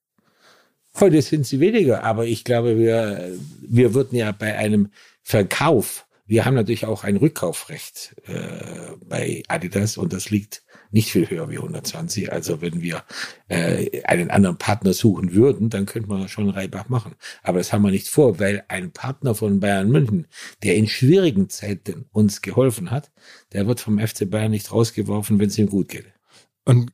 Heute 0.99 1.21
sind 1.21 1.45
sie 1.45 1.60
weniger, 1.60 2.03
aber 2.03 2.25
ich 2.25 2.43
glaube, 2.43 2.77
wir, 2.77 3.32
wir 3.62 3.93
würden 3.93 4.17
ja 4.17 4.32
bei 4.32 4.58
einem 4.58 4.89
Verkauf, 5.23 6.05
wir 6.25 6.45
haben 6.45 6.55
natürlich 6.55 6.86
auch 6.86 7.03
ein 7.03 7.15
Rückkaufrecht 7.15 8.15
äh, 8.25 8.95
bei 9.05 9.43
Adidas 9.47 9.97
und 9.97 10.12
das 10.12 10.29
liegt 10.29 10.63
nicht 10.91 11.12
viel 11.12 11.30
höher 11.30 11.49
wie 11.49 11.58
120. 11.58 12.32
Also 12.32 12.62
wenn 12.62 12.82
wir 12.82 13.04
äh, 13.47 14.02
einen 14.04 14.32
anderen 14.32 14.58
Partner 14.58 14.93
suchen 14.93 15.34
würden, 15.34 15.69
dann 15.69 15.86
könnte 15.86 16.10
man 16.10 16.28
schon 16.28 16.49
Reibach 16.49 16.89
machen. 16.89 17.15
Aber 17.43 17.60
das 17.60 17.71
haben 17.71 17.84
wir 17.84 17.91
nicht 17.91 18.08
vor, 18.08 18.39
weil 18.39 18.63
ein 18.67 18.91
Partner 18.91 19.36
von 19.36 19.60
Bayern 19.60 19.89
München, 19.89 20.28
der 20.63 20.75
in 20.75 20.88
schwierigen 20.88 21.49
Zeiten 21.49 22.06
uns 22.12 22.41
geholfen 22.41 22.91
hat, 22.91 23.12
der 23.54 23.67
wird 23.67 23.80
vom 23.80 23.99
FC 23.99 24.30
Bayern 24.30 24.52
nicht 24.52 24.71
rausgeworfen, 24.71 25.39
wenn 25.39 25.49
es 25.49 25.58
ihm 25.58 25.69
gut 25.69 25.89
geht. 25.89 26.06
Und 26.65 26.91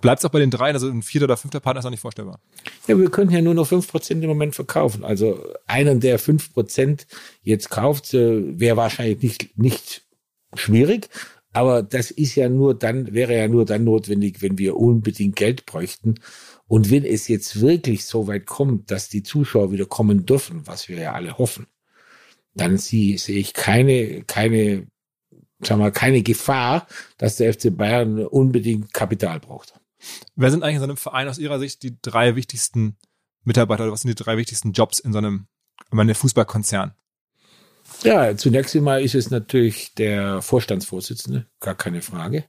bleibt 0.00 0.20
es 0.20 0.24
auch 0.24 0.30
bei 0.30 0.40
den 0.40 0.50
dreien, 0.50 0.74
also 0.74 0.88
ein 0.88 1.02
vierter 1.02 1.24
oder 1.24 1.36
fünfter 1.36 1.60
Partner 1.60 1.80
ist 1.80 1.86
auch 1.86 1.90
nicht 1.90 2.00
vorstellbar. 2.00 2.40
Ja, 2.86 2.98
wir 2.98 3.10
können 3.10 3.30
ja 3.30 3.40
nur 3.40 3.54
noch 3.54 3.66
fünf 3.66 3.88
Prozent 3.88 4.22
im 4.22 4.28
Moment 4.28 4.54
verkaufen. 4.54 5.04
Also 5.04 5.52
einen, 5.66 6.00
der 6.00 6.18
fünf 6.18 6.52
Prozent 6.52 7.06
jetzt 7.42 7.70
kauft, 7.70 8.12
äh, 8.14 8.58
wäre 8.58 8.76
wahrscheinlich 8.76 9.22
nicht, 9.22 9.58
nicht 9.58 10.02
schwierig. 10.54 11.08
Aber 11.58 11.82
das 11.82 12.12
ist 12.12 12.36
ja 12.36 12.48
nur 12.48 12.72
dann, 12.72 13.12
wäre 13.14 13.36
ja 13.36 13.48
nur 13.48 13.64
dann 13.64 13.82
notwendig, 13.82 14.42
wenn 14.42 14.58
wir 14.58 14.76
unbedingt 14.76 15.34
Geld 15.34 15.66
bräuchten. 15.66 16.14
Und 16.68 16.88
wenn 16.92 17.04
es 17.04 17.26
jetzt 17.26 17.60
wirklich 17.60 18.04
so 18.04 18.28
weit 18.28 18.46
kommt, 18.46 18.92
dass 18.92 19.08
die 19.08 19.24
Zuschauer 19.24 19.72
wieder 19.72 19.84
kommen 19.84 20.24
dürfen, 20.24 20.68
was 20.68 20.88
wir 20.88 21.00
ja 21.00 21.14
alle 21.14 21.36
hoffen, 21.36 21.66
dann 22.54 22.78
sehe 22.78 23.16
ich 23.16 23.54
keine, 23.54 24.22
keine, 24.22 24.86
sagen 25.60 25.80
wir, 25.80 25.90
keine 25.90 26.22
Gefahr, 26.22 26.86
dass 27.16 27.38
der 27.38 27.52
FC 27.52 27.76
Bayern 27.76 28.24
unbedingt 28.24 28.94
Kapital 28.94 29.40
braucht. 29.40 29.80
Wer 30.36 30.52
sind 30.52 30.62
eigentlich 30.62 30.76
in 30.76 30.80
so 30.82 30.84
einem 30.84 30.96
Verein 30.96 31.26
aus 31.26 31.38
Ihrer 31.38 31.58
Sicht 31.58 31.82
die 31.82 31.96
drei 32.00 32.36
wichtigsten 32.36 32.96
Mitarbeiter 33.42 33.82
oder 33.82 33.92
was 33.92 34.02
sind 34.02 34.16
die 34.16 34.22
drei 34.22 34.36
wichtigsten 34.36 34.70
Jobs 34.70 35.00
in 35.00 35.12
so 35.12 35.18
einem, 35.18 35.48
ich 35.86 35.92
meine, 35.92 36.14
Fußballkonzern? 36.14 36.94
Ja, 38.04 38.36
zunächst 38.36 38.76
einmal 38.76 39.02
ist 39.02 39.14
es 39.14 39.30
natürlich 39.30 39.94
der 39.94 40.40
Vorstandsvorsitzende, 40.42 41.46
gar 41.60 41.74
keine 41.74 42.02
Frage. 42.02 42.44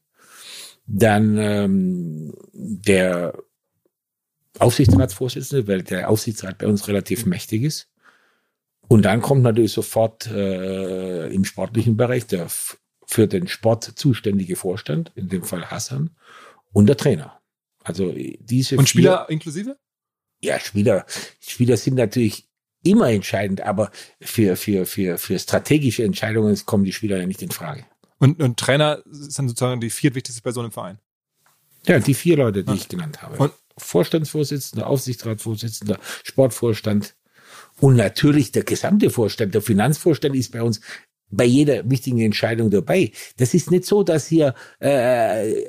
Dann 0.85 1.37
ähm, 1.37 2.33
der 2.53 3.33
Aufsichtsratsvorsitzende, 4.59 5.67
weil 5.67 5.83
der 5.83 6.09
Aufsichtsrat 6.09 6.57
bei 6.57 6.67
uns 6.67 6.87
relativ 6.87 7.25
mächtig 7.25 7.63
ist. 7.63 7.89
Und 8.87 9.03
dann 9.03 9.21
kommt 9.21 9.43
natürlich 9.43 9.71
sofort 9.71 10.27
äh, 10.27 11.27
im 11.27 11.45
sportlichen 11.45 11.95
Bereich 11.95 12.25
der 12.25 12.47
für 13.05 13.27
den 13.27 13.47
Sport 13.47 13.83
zuständige 13.95 14.55
Vorstand, 14.55 15.11
in 15.15 15.29
dem 15.29 15.43
Fall 15.43 15.69
Hassan, 15.71 16.15
und 16.73 16.87
der 16.87 16.97
Trainer. 16.97 17.39
Also 17.83 18.11
diese 18.13 18.77
Und 18.77 18.83
vier- 18.89 19.01
Spieler 19.01 19.29
inklusive? 19.29 19.77
ja, 20.41 20.59
Spieler, 20.59 21.05
Spieler 21.39 21.77
sind 21.77 21.95
natürlich 21.95 22.48
immer 22.83 23.09
entscheidend, 23.09 23.61
aber 23.61 23.91
für, 24.21 24.55
für, 24.55 24.85
für, 24.85 25.17
für 25.17 25.37
strategische 25.39 26.03
Entscheidungen 26.03 26.57
kommen 26.65 26.83
die 26.83 26.93
Spieler 26.93 27.17
ja 27.17 27.25
nicht 27.25 27.41
in 27.41 27.51
Frage. 27.51 27.85
Und, 28.19 28.41
und 28.41 28.57
Trainer 28.59 29.01
dann 29.05 29.47
sozusagen 29.47 29.81
die 29.81 29.89
viertwichtigste 29.89 30.41
Person 30.41 30.65
im 30.65 30.71
Verein. 30.71 30.99
Ja, 31.87 31.99
die 31.99 32.13
vier 32.13 32.37
Leute, 32.37 32.63
die 32.63 32.71
Ja. 32.71 32.75
ich 32.77 32.87
genannt 32.87 33.21
habe. 33.21 33.37
Und- 33.37 33.53
Vorstandsvorsitzender, 33.81 34.87
Aufsichtsratsvorsitzender, 34.87 35.99
Sportvorstand 36.23 37.15
und 37.79 37.95
natürlich 37.95 38.51
der 38.51 38.63
gesamte 38.65 39.09
Vorstand, 39.09 39.53
der 39.55 39.61
Finanzvorstand 39.61 40.35
ist 40.35 40.51
bei 40.51 40.61
uns 40.61 40.81
bei 41.31 41.45
jeder 41.45 41.89
wichtigen 41.89 42.19
Entscheidung 42.19 42.69
dabei. 42.69 43.11
Das 43.37 43.53
ist 43.53 43.71
nicht 43.71 43.85
so, 43.85 44.03
dass 44.03 44.27
hier 44.27 44.53
äh, 44.81 45.51
äh, 45.51 45.65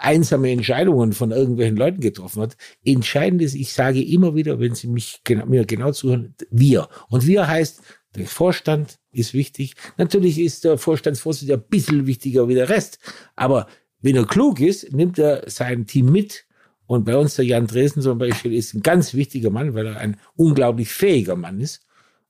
einsame 0.00 0.50
Entscheidungen 0.50 1.12
von 1.12 1.30
irgendwelchen 1.30 1.76
Leuten 1.76 2.00
getroffen 2.00 2.40
wird. 2.40 2.56
Entscheidend 2.84 3.42
ist, 3.42 3.54
ich 3.54 3.72
sage 3.72 4.02
immer 4.02 4.34
wieder, 4.34 4.58
wenn 4.60 4.74
Sie 4.74 4.88
mich 4.88 5.20
genau, 5.24 5.46
mir 5.46 5.64
genau 5.64 5.92
zuhören, 5.92 6.34
wir. 6.50 6.88
Und 7.08 7.26
wir 7.26 7.46
heißt, 7.46 7.80
der 8.16 8.26
Vorstand 8.26 8.98
ist 9.12 9.34
wichtig. 9.34 9.74
Natürlich 9.96 10.38
ist 10.38 10.64
der 10.64 10.78
Vorstandsvorsitzende 10.78 11.62
ein 11.62 11.68
bisschen 11.68 12.06
wichtiger 12.06 12.48
wie 12.48 12.54
der 12.54 12.68
Rest. 12.68 12.98
Aber 13.36 13.68
wenn 14.00 14.16
er 14.16 14.26
klug 14.26 14.60
ist, 14.60 14.92
nimmt 14.92 15.18
er 15.18 15.48
sein 15.48 15.86
Team 15.86 16.10
mit. 16.10 16.46
Und 16.86 17.04
bei 17.04 17.16
uns 17.16 17.36
der 17.36 17.44
Jan 17.44 17.66
Dresen 17.66 18.00
zum 18.00 18.18
Beispiel 18.18 18.54
ist 18.54 18.74
ein 18.74 18.80
ganz 18.80 19.12
wichtiger 19.12 19.50
Mann, 19.50 19.74
weil 19.74 19.86
er 19.86 19.98
ein 19.98 20.16
unglaublich 20.36 20.88
fähiger 20.88 21.36
Mann 21.36 21.60
ist. 21.60 21.86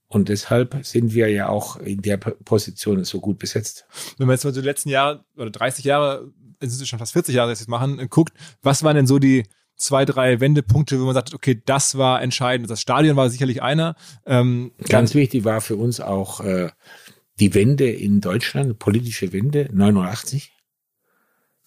Und 0.09 0.31
deshalb 0.31 0.79
sind 0.87 1.13
wir 1.13 1.29
ja 1.29 1.49
auch 1.49 1.77
in 1.77 2.01
der 2.01 2.17
Position 2.17 3.05
so 3.05 3.21
gut 3.21 3.39
besetzt. 3.39 3.87
Wenn 4.17 4.27
man 4.27 4.35
jetzt 4.35 4.45
mal 4.45 4.55
so 4.55 4.63
die 4.63 4.67
letzten 4.67 4.89
Jahre 4.89 5.25
oder 5.37 5.51
30 5.51 5.85
Jahre, 5.85 6.33
es 6.61 6.73
ist 6.73 6.89
schon 6.89 6.99
fast 6.99 7.13
40 7.13 7.35
Jahre, 7.35 7.51
dass 7.51 7.59
sie 7.59 7.65
es 7.65 7.69
machen, 7.69 7.99
äh, 7.99 8.09
guckt, 8.09 8.33
was 8.63 8.83
waren 8.83 8.97
denn 8.97 9.07
so 9.07 9.19
die 9.19 9.45
zwei, 9.77 10.05
drei 10.07 10.41
Wendepunkte, 10.41 10.99
wo 10.99 11.05
man 11.05 11.15
sagt, 11.15 11.35
okay, 11.35 11.61
das 11.65 11.99
war 11.99 12.23
entscheidend. 12.23 12.71
Das 12.71 12.81
Stadion 12.81 13.17
war 13.17 13.31
sicherlich 13.31 13.63
einer. 13.63 13.97
Ähm, 14.27 14.73
Ganz 14.89 15.15
wichtig 15.15 15.45
war 15.45 15.61
für 15.61 15.77
uns 15.77 16.01
auch 16.01 16.41
äh, 16.41 16.71
die 17.39 17.55
Wende 17.55 17.89
in 17.89 18.21
Deutschland, 18.21 18.79
politische 18.79 19.33
Wende 19.33 19.69
89. 19.73 20.53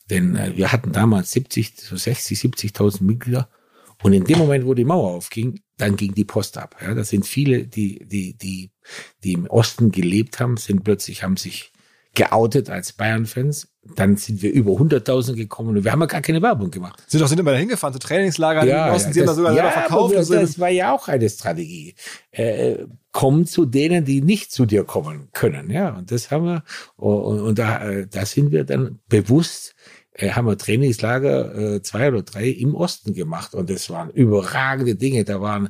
Denn 0.10 0.36
äh, 0.36 0.58
wir 0.58 0.72
hatten 0.72 0.92
damals 0.92 1.32
70, 1.32 1.80
so 1.80 1.96
60, 1.96 2.40
70.000 2.40 3.04
Mitglieder. 3.04 3.50
Und 4.04 4.14
in 4.14 4.24
dem 4.24 4.38
Moment, 4.40 4.66
wo 4.66 4.74
die 4.74 4.86
Mauer 4.86 5.12
aufging, 5.12 5.62
dann 5.78 5.96
ging 5.96 6.14
die 6.14 6.26
Post 6.26 6.58
ab. 6.58 6.76
Ja, 6.82 6.94
das 6.94 7.10
sind 7.10 7.26
viele, 7.26 7.66
die, 7.68 8.06
die, 8.08 8.36
die, 8.38 8.72
die 9.24 9.34
im 9.34 9.46
Osten 9.48 9.92
gelebt 9.92 10.40
haben, 10.40 10.58
sind 10.58 10.84
plötzlich, 10.84 11.24
haben 11.24 11.38
sich 11.38 11.72
geoutet 12.14 12.70
als 12.70 12.94
Bayern-Fans. 12.94 13.70
Dann 13.96 14.16
sind 14.18 14.42
wir 14.42 14.52
über 14.52 14.74
100.000 14.74 15.34
gekommen 15.34 15.76
und 15.78 15.84
wir 15.84 15.92
haben 15.92 16.02
ja 16.02 16.06
gar 16.06 16.22
keine 16.22 16.42
Werbung 16.42 16.70
gemacht. 16.70 17.02
sind 17.08 17.20
doch 17.20 17.28
sind 17.28 17.40
immer 17.40 17.52
da 17.52 17.58
hingefahren, 17.58 17.94
zu 17.94 18.00
Trainingslagern 18.00 18.68
im 18.68 18.94
Osten, 18.94 19.12
sie 19.14 19.22
haben 19.22 19.28
da 19.28 19.32
das- 19.32 19.38
sogar 19.38 19.54
selber 19.54 19.72
verkauft. 19.72 20.26
so. 20.26 20.34
das 20.36 20.60
war 20.60 20.70
ja 20.70 20.94
auch 20.94 21.08
eine 21.08 21.30
Strategie. 21.30 21.96
Äh, 22.32 22.86
komm 23.12 23.46
zu 23.46 23.66
denen, 23.66 24.06
die 24.06 24.22
nicht 24.22 24.52
zu 24.52 24.66
dir 24.66 24.84
kommen 24.84 25.30
können. 25.34 25.72
Ja, 25.72 25.96
und 25.98 26.12
das 26.12 26.30
haben 26.32 26.46
wir, 26.46 26.64
und, 26.96 27.40
und 27.40 27.60
da, 27.60 27.90
äh, 27.90 28.08
da 28.08 28.26
sind 28.26 28.52
wir 28.52 28.66
dann 28.66 29.00
bewusst, 29.10 29.74
äh, 30.14 30.32
haben 30.32 30.46
wir 30.48 30.58
Trainingslager 30.58 31.76
äh, 31.76 31.82
zwei 31.82 32.10
oder 32.10 32.24
drei 32.24 32.48
im 32.50 32.76
Osten 32.76 33.14
gemacht 33.14 33.54
und 33.56 33.70
das 33.70 33.90
waren 33.90 34.10
überragende 34.10 34.96
Dinge. 34.96 35.24
Da 35.24 35.42
waren 35.42 35.70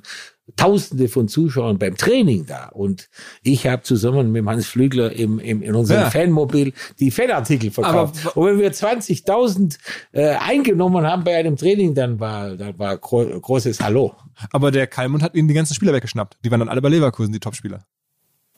Tausende 0.57 1.07
von 1.07 1.29
Zuschauern 1.29 1.77
beim 1.79 1.95
Training 1.95 2.45
da 2.45 2.67
und 2.73 3.09
ich 3.41 3.67
habe 3.67 3.83
zusammen 3.83 4.33
mit 4.33 4.45
Hans 4.45 4.65
Flügler 4.67 5.13
im, 5.13 5.39
im, 5.39 5.61
in 5.61 5.75
unserem 5.75 6.01
Ja. 6.01 6.09
Fanmobil 6.09 6.73
die 6.99 7.09
Fanartikel 7.09 7.71
verkauft. 7.71 8.15
Aber- 8.25 8.37
und 8.37 8.47
wenn 8.47 8.59
wir 8.59 8.73
20.000 8.73 9.77
äh, 10.11 10.31
eingenommen 10.35 11.05
haben 11.05 11.23
bei 11.23 11.37
einem 11.37 11.55
Training, 11.55 11.93
dann 11.95 12.19
war, 12.19 12.57
dann 12.57 12.77
war 12.77 12.97
gro 12.97 13.23
großes 13.39 13.79
Hallo. 13.79 14.13
Aber 14.51 14.71
der 14.71 14.87
Kalmund 14.87 15.23
hat 15.23 15.35
ihnen 15.35 15.47
die 15.47 15.53
ganzen 15.53 15.73
Spieler 15.73 15.93
weggeschnappt. 15.93 16.37
Die 16.43 16.51
waren 16.51 16.59
dann 16.59 16.69
alle 16.69 16.81
bei 16.81 16.89
Leverkusen, 16.89 17.31
die 17.31 17.39
Topspieler. 17.39 17.85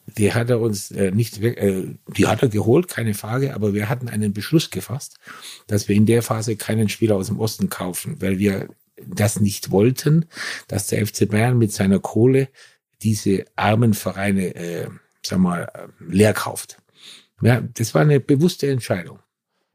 Die 0.06 0.34
hat 0.34 0.50
er 0.50 0.60
uns 0.60 0.92
äh, 0.92 1.12
nicht 1.12 1.42
weg, 1.42 1.58
äh, 1.58 1.96
die 2.08 2.28
hat 2.28 2.42
er 2.42 2.50
geholt, 2.50 2.88
keine 2.88 3.14
Frage, 3.14 3.54
aber 3.54 3.74
wir 3.74 3.88
hatten 3.90 4.10
einen 4.10 4.34
Beschluss 4.34 4.70
gefasst, 4.70 5.18
dass 5.68 5.88
wir 5.88 5.96
in 5.96 6.06
der 6.06 6.22
Phase 6.22 6.56
keinen 6.56 6.90
Spieler 6.90 7.16
aus 7.16 7.28
dem 7.28 7.40
Osten 7.40 7.70
kaufen, 7.70 8.22
weil 8.22 8.38
wir 8.38 8.68
das 9.08 9.40
nicht 9.40 9.72
wollten, 9.72 10.26
dass 10.68 10.88
der 10.88 11.06
FC 11.06 11.28
Bayern 11.30 11.58
mit 11.58 11.72
seiner 11.72 12.00
Kohle 12.00 12.50
diese 13.02 13.46
armen 13.56 13.94
Vereine, 13.94 14.56
äh, 14.56 14.88
sag 15.26 15.40
mal, 15.40 15.70
äh, 15.74 15.88
leer 16.00 16.34
kauft. 16.34 16.78
Ja, 17.42 17.62
das 17.62 17.94
war 17.94 18.02
eine 18.02 18.20
bewusste 18.20 18.70
Entscheidung. 18.70 19.20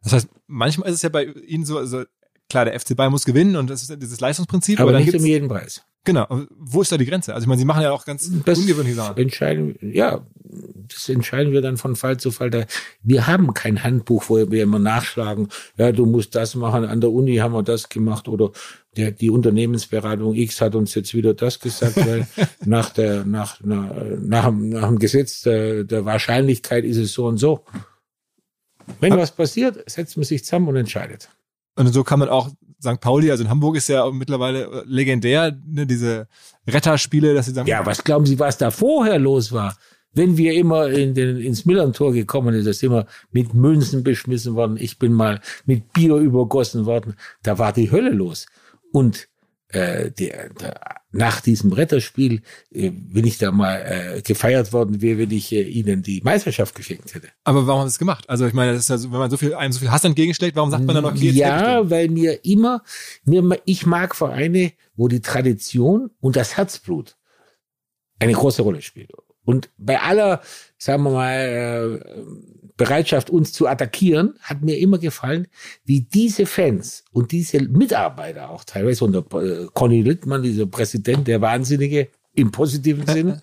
Das 0.02 0.12
heißt, 0.12 0.28
manchmal 0.46 0.88
ist 0.88 0.96
es 0.96 1.02
ja 1.02 1.08
bei 1.08 1.24
ihnen 1.24 1.64
so, 1.64 1.78
also 1.78 2.04
klar, 2.48 2.64
der 2.64 2.78
FC 2.78 2.96
Bayern 2.96 3.12
muss 3.12 3.24
gewinnen 3.24 3.56
und 3.56 3.68
das 3.68 3.82
ist 3.82 4.02
dieses 4.02 4.20
Leistungsprinzip, 4.20 4.80
Aber, 4.80 4.90
aber, 4.90 4.98
dann 4.98 5.06
nicht 5.06 5.18
um 5.18 5.24
jeden 5.24 5.48
Preis. 5.48 5.84
Genau. 6.08 6.26
Wo 6.58 6.80
ist 6.80 6.90
da 6.90 6.96
die 6.96 7.04
Grenze? 7.04 7.34
Also 7.34 7.44
ich 7.44 7.48
meine, 7.48 7.58
sie 7.58 7.66
machen 7.66 7.82
ja 7.82 7.92
auch 7.92 8.06
ganz 8.06 8.30
Das 8.46 8.58
ungewöhnliche 8.58 8.96
Sachen. 8.96 9.18
entscheiden, 9.18 9.76
ja, 9.82 10.26
das 10.88 11.06
entscheiden 11.10 11.52
wir 11.52 11.60
dann 11.60 11.76
von 11.76 11.96
Fall 11.96 12.16
zu 12.16 12.30
Fall. 12.30 12.48
Da, 12.48 12.64
wir 13.02 13.26
haben 13.26 13.52
kein 13.52 13.82
Handbuch, 13.84 14.24
wo 14.30 14.36
wir 14.50 14.62
immer 14.62 14.78
nachschlagen, 14.78 15.48
ja, 15.76 15.92
du 15.92 16.06
musst 16.06 16.34
das 16.34 16.54
machen, 16.54 16.86
an 16.86 17.02
der 17.02 17.10
Uni 17.12 17.36
haben 17.36 17.52
wir 17.52 17.62
das 17.62 17.90
gemacht 17.90 18.26
oder 18.26 18.52
der, 18.96 19.10
die 19.10 19.28
Unternehmensberatung 19.28 20.34
X 20.34 20.62
hat 20.62 20.74
uns 20.74 20.94
jetzt 20.94 21.12
wieder 21.12 21.34
das 21.34 21.60
gesagt, 21.60 21.98
weil 21.98 22.26
nach 22.64 22.88
der, 22.88 23.26
nach, 23.26 23.60
nach, 23.62 23.92
nach, 24.18 24.46
dem- 24.46 24.70
nach 24.70 24.88
dem 24.88 24.98
Gesetz 24.98 25.42
der, 25.42 25.84
der 25.84 26.06
Wahrscheinlichkeit 26.06 26.84
ist 26.86 26.96
es 26.96 27.12
so 27.12 27.26
und 27.26 27.36
so. 27.36 27.66
Wenn 29.00 29.14
was 29.18 29.32
passiert, 29.32 29.84
setzt 29.90 30.16
man 30.16 30.24
sich 30.24 30.42
zusammen 30.44 30.68
und 30.68 30.76
entscheidet. 30.76 31.28
Und 31.76 31.92
so 31.92 32.02
kann 32.02 32.18
man 32.18 32.30
auch 32.30 32.48
St. 32.80 33.00
Pauli, 33.00 33.30
also 33.30 33.44
in 33.44 33.50
Hamburg 33.50 33.76
ist 33.76 33.88
ja 33.88 34.08
mittlerweile 34.10 34.84
legendär, 34.86 35.56
ne, 35.66 35.86
diese 35.86 36.28
Retterspiele, 36.66 37.34
dass 37.34 37.46
sie 37.46 37.52
sagen, 37.52 37.68
Ja, 37.68 37.84
was 37.84 38.04
glauben 38.04 38.26
Sie, 38.26 38.38
was 38.38 38.58
da 38.58 38.70
vorher 38.70 39.18
los 39.18 39.52
war? 39.52 39.76
Wenn 40.14 40.36
wir 40.36 40.54
immer 40.54 40.88
in 40.88 41.14
den, 41.14 41.36
ins 41.38 41.64
Millern-Tor 41.64 42.12
gekommen 42.12 42.54
sind, 42.54 42.66
da 42.66 42.72
sind 42.72 42.92
wir 42.92 43.06
mit 43.30 43.54
Münzen 43.54 44.02
beschmissen 44.02 44.54
worden. 44.54 44.76
Ich 44.80 44.98
bin 44.98 45.12
mal 45.12 45.40
mit 45.66 45.92
Bier 45.92 46.16
übergossen 46.16 46.86
worden. 46.86 47.14
Da 47.42 47.58
war 47.58 47.72
die 47.72 47.90
Hölle 47.90 48.10
los. 48.10 48.46
Und 48.92 49.28
äh, 49.68 50.10
der, 50.10 50.48
der, 50.50 50.80
nach 51.10 51.40
diesem 51.40 51.72
Retterspiel, 51.72 52.42
äh, 52.72 52.90
wenn 52.92 53.26
ich 53.26 53.38
da 53.38 53.50
mal 53.50 53.76
äh, 53.76 54.22
gefeiert 54.22 54.72
worden 54.72 55.00
wäre, 55.02 55.18
wenn 55.18 55.30
ich 55.30 55.52
äh, 55.52 55.62
Ihnen 55.62 56.02
die 56.02 56.20
Meisterschaft 56.22 56.74
geschenkt 56.74 57.14
hätte. 57.14 57.28
aber 57.44 57.66
warum 57.66 57.82
haben 57.82 57.88
sie 57.88 57.94
es 57.94 57.98
gemacht? 57.98 58.28
Also 58.28 58.46
ich 58.46 58.54
meine, 58.54 58.72
das 58.72 58.82
ist 58.82 58.90
ja 58.90 58.98
so, 58.98 59.12
wenn 59.12 59.18
man 59.18 59.30
so 59.30 59.36
viel, 59.36 59.54
einem 59.54 59.72
so 59.72 59.80
viel 59.80 59.90
Hass 59.90 60.04
entgegenschlägt, 60.04 60.56
warum 60.56 60.70
sagt 60.70 60.84
man 60.84 60.94
dann 60.94 61.04
noch, 61.04 61.12
okay, 61.12 61.30
ja, 61.30 61.88
weil 61.90 62.08
mir 62.08 62.44
immer, 62.44 62.82
mir, 63.24 63.60
ich 63.64 63.86
mag 63.86 64.14
Vereine, 64.14 64.72
wo 64.96 65.08
die 65.08 65.20
Tradition 65.20 66.10
und 66.20 66.36
das 66.36 66.56
Herzblut 66.56 67.16
eine 68.18 68.32
große 68.32 68.62
Rolle 68.62 68.82
spielt. 68.82 69.12
Und 69.44 69.70
bei 69.78 70.00
aller, 70.00 70.42
sagen 70.76 71.04
wir 71.04 71.10
mal, 71.10 72.00
äh, 72.04 72.67
Bereitschaft, 72.78 73.28
uns 73.28 73.52
zu 73.52 73.66
attackieren, 73.66 74.38
hat 74.40 74.62
mir 74.62 74.78
immer 74.78 74.96
gefallen, 74.96 75.48
wie 75.84 76.00
diese 76.00 76.46
Fans 76.46 77.04
und 77.12 77.32
diese 77.32 77.60
Mitarbeiter 77.60 78.48
auch 78.48 78.64
teilweise, 78.64 79.04
und 79.04 79.12
der 79.12 79.42
äh, 79.42 79.66
Conny 79.74 80.00
Littmann, 80.00 80.42
dieser 80.42 80.64
Präsident, 80.64 81.28
der 81.28 81.42
Wahnsinnige 81.42 82.08
im 82.34 82.50
positiven 82.52 83.06
Sinn, 83.06 83.42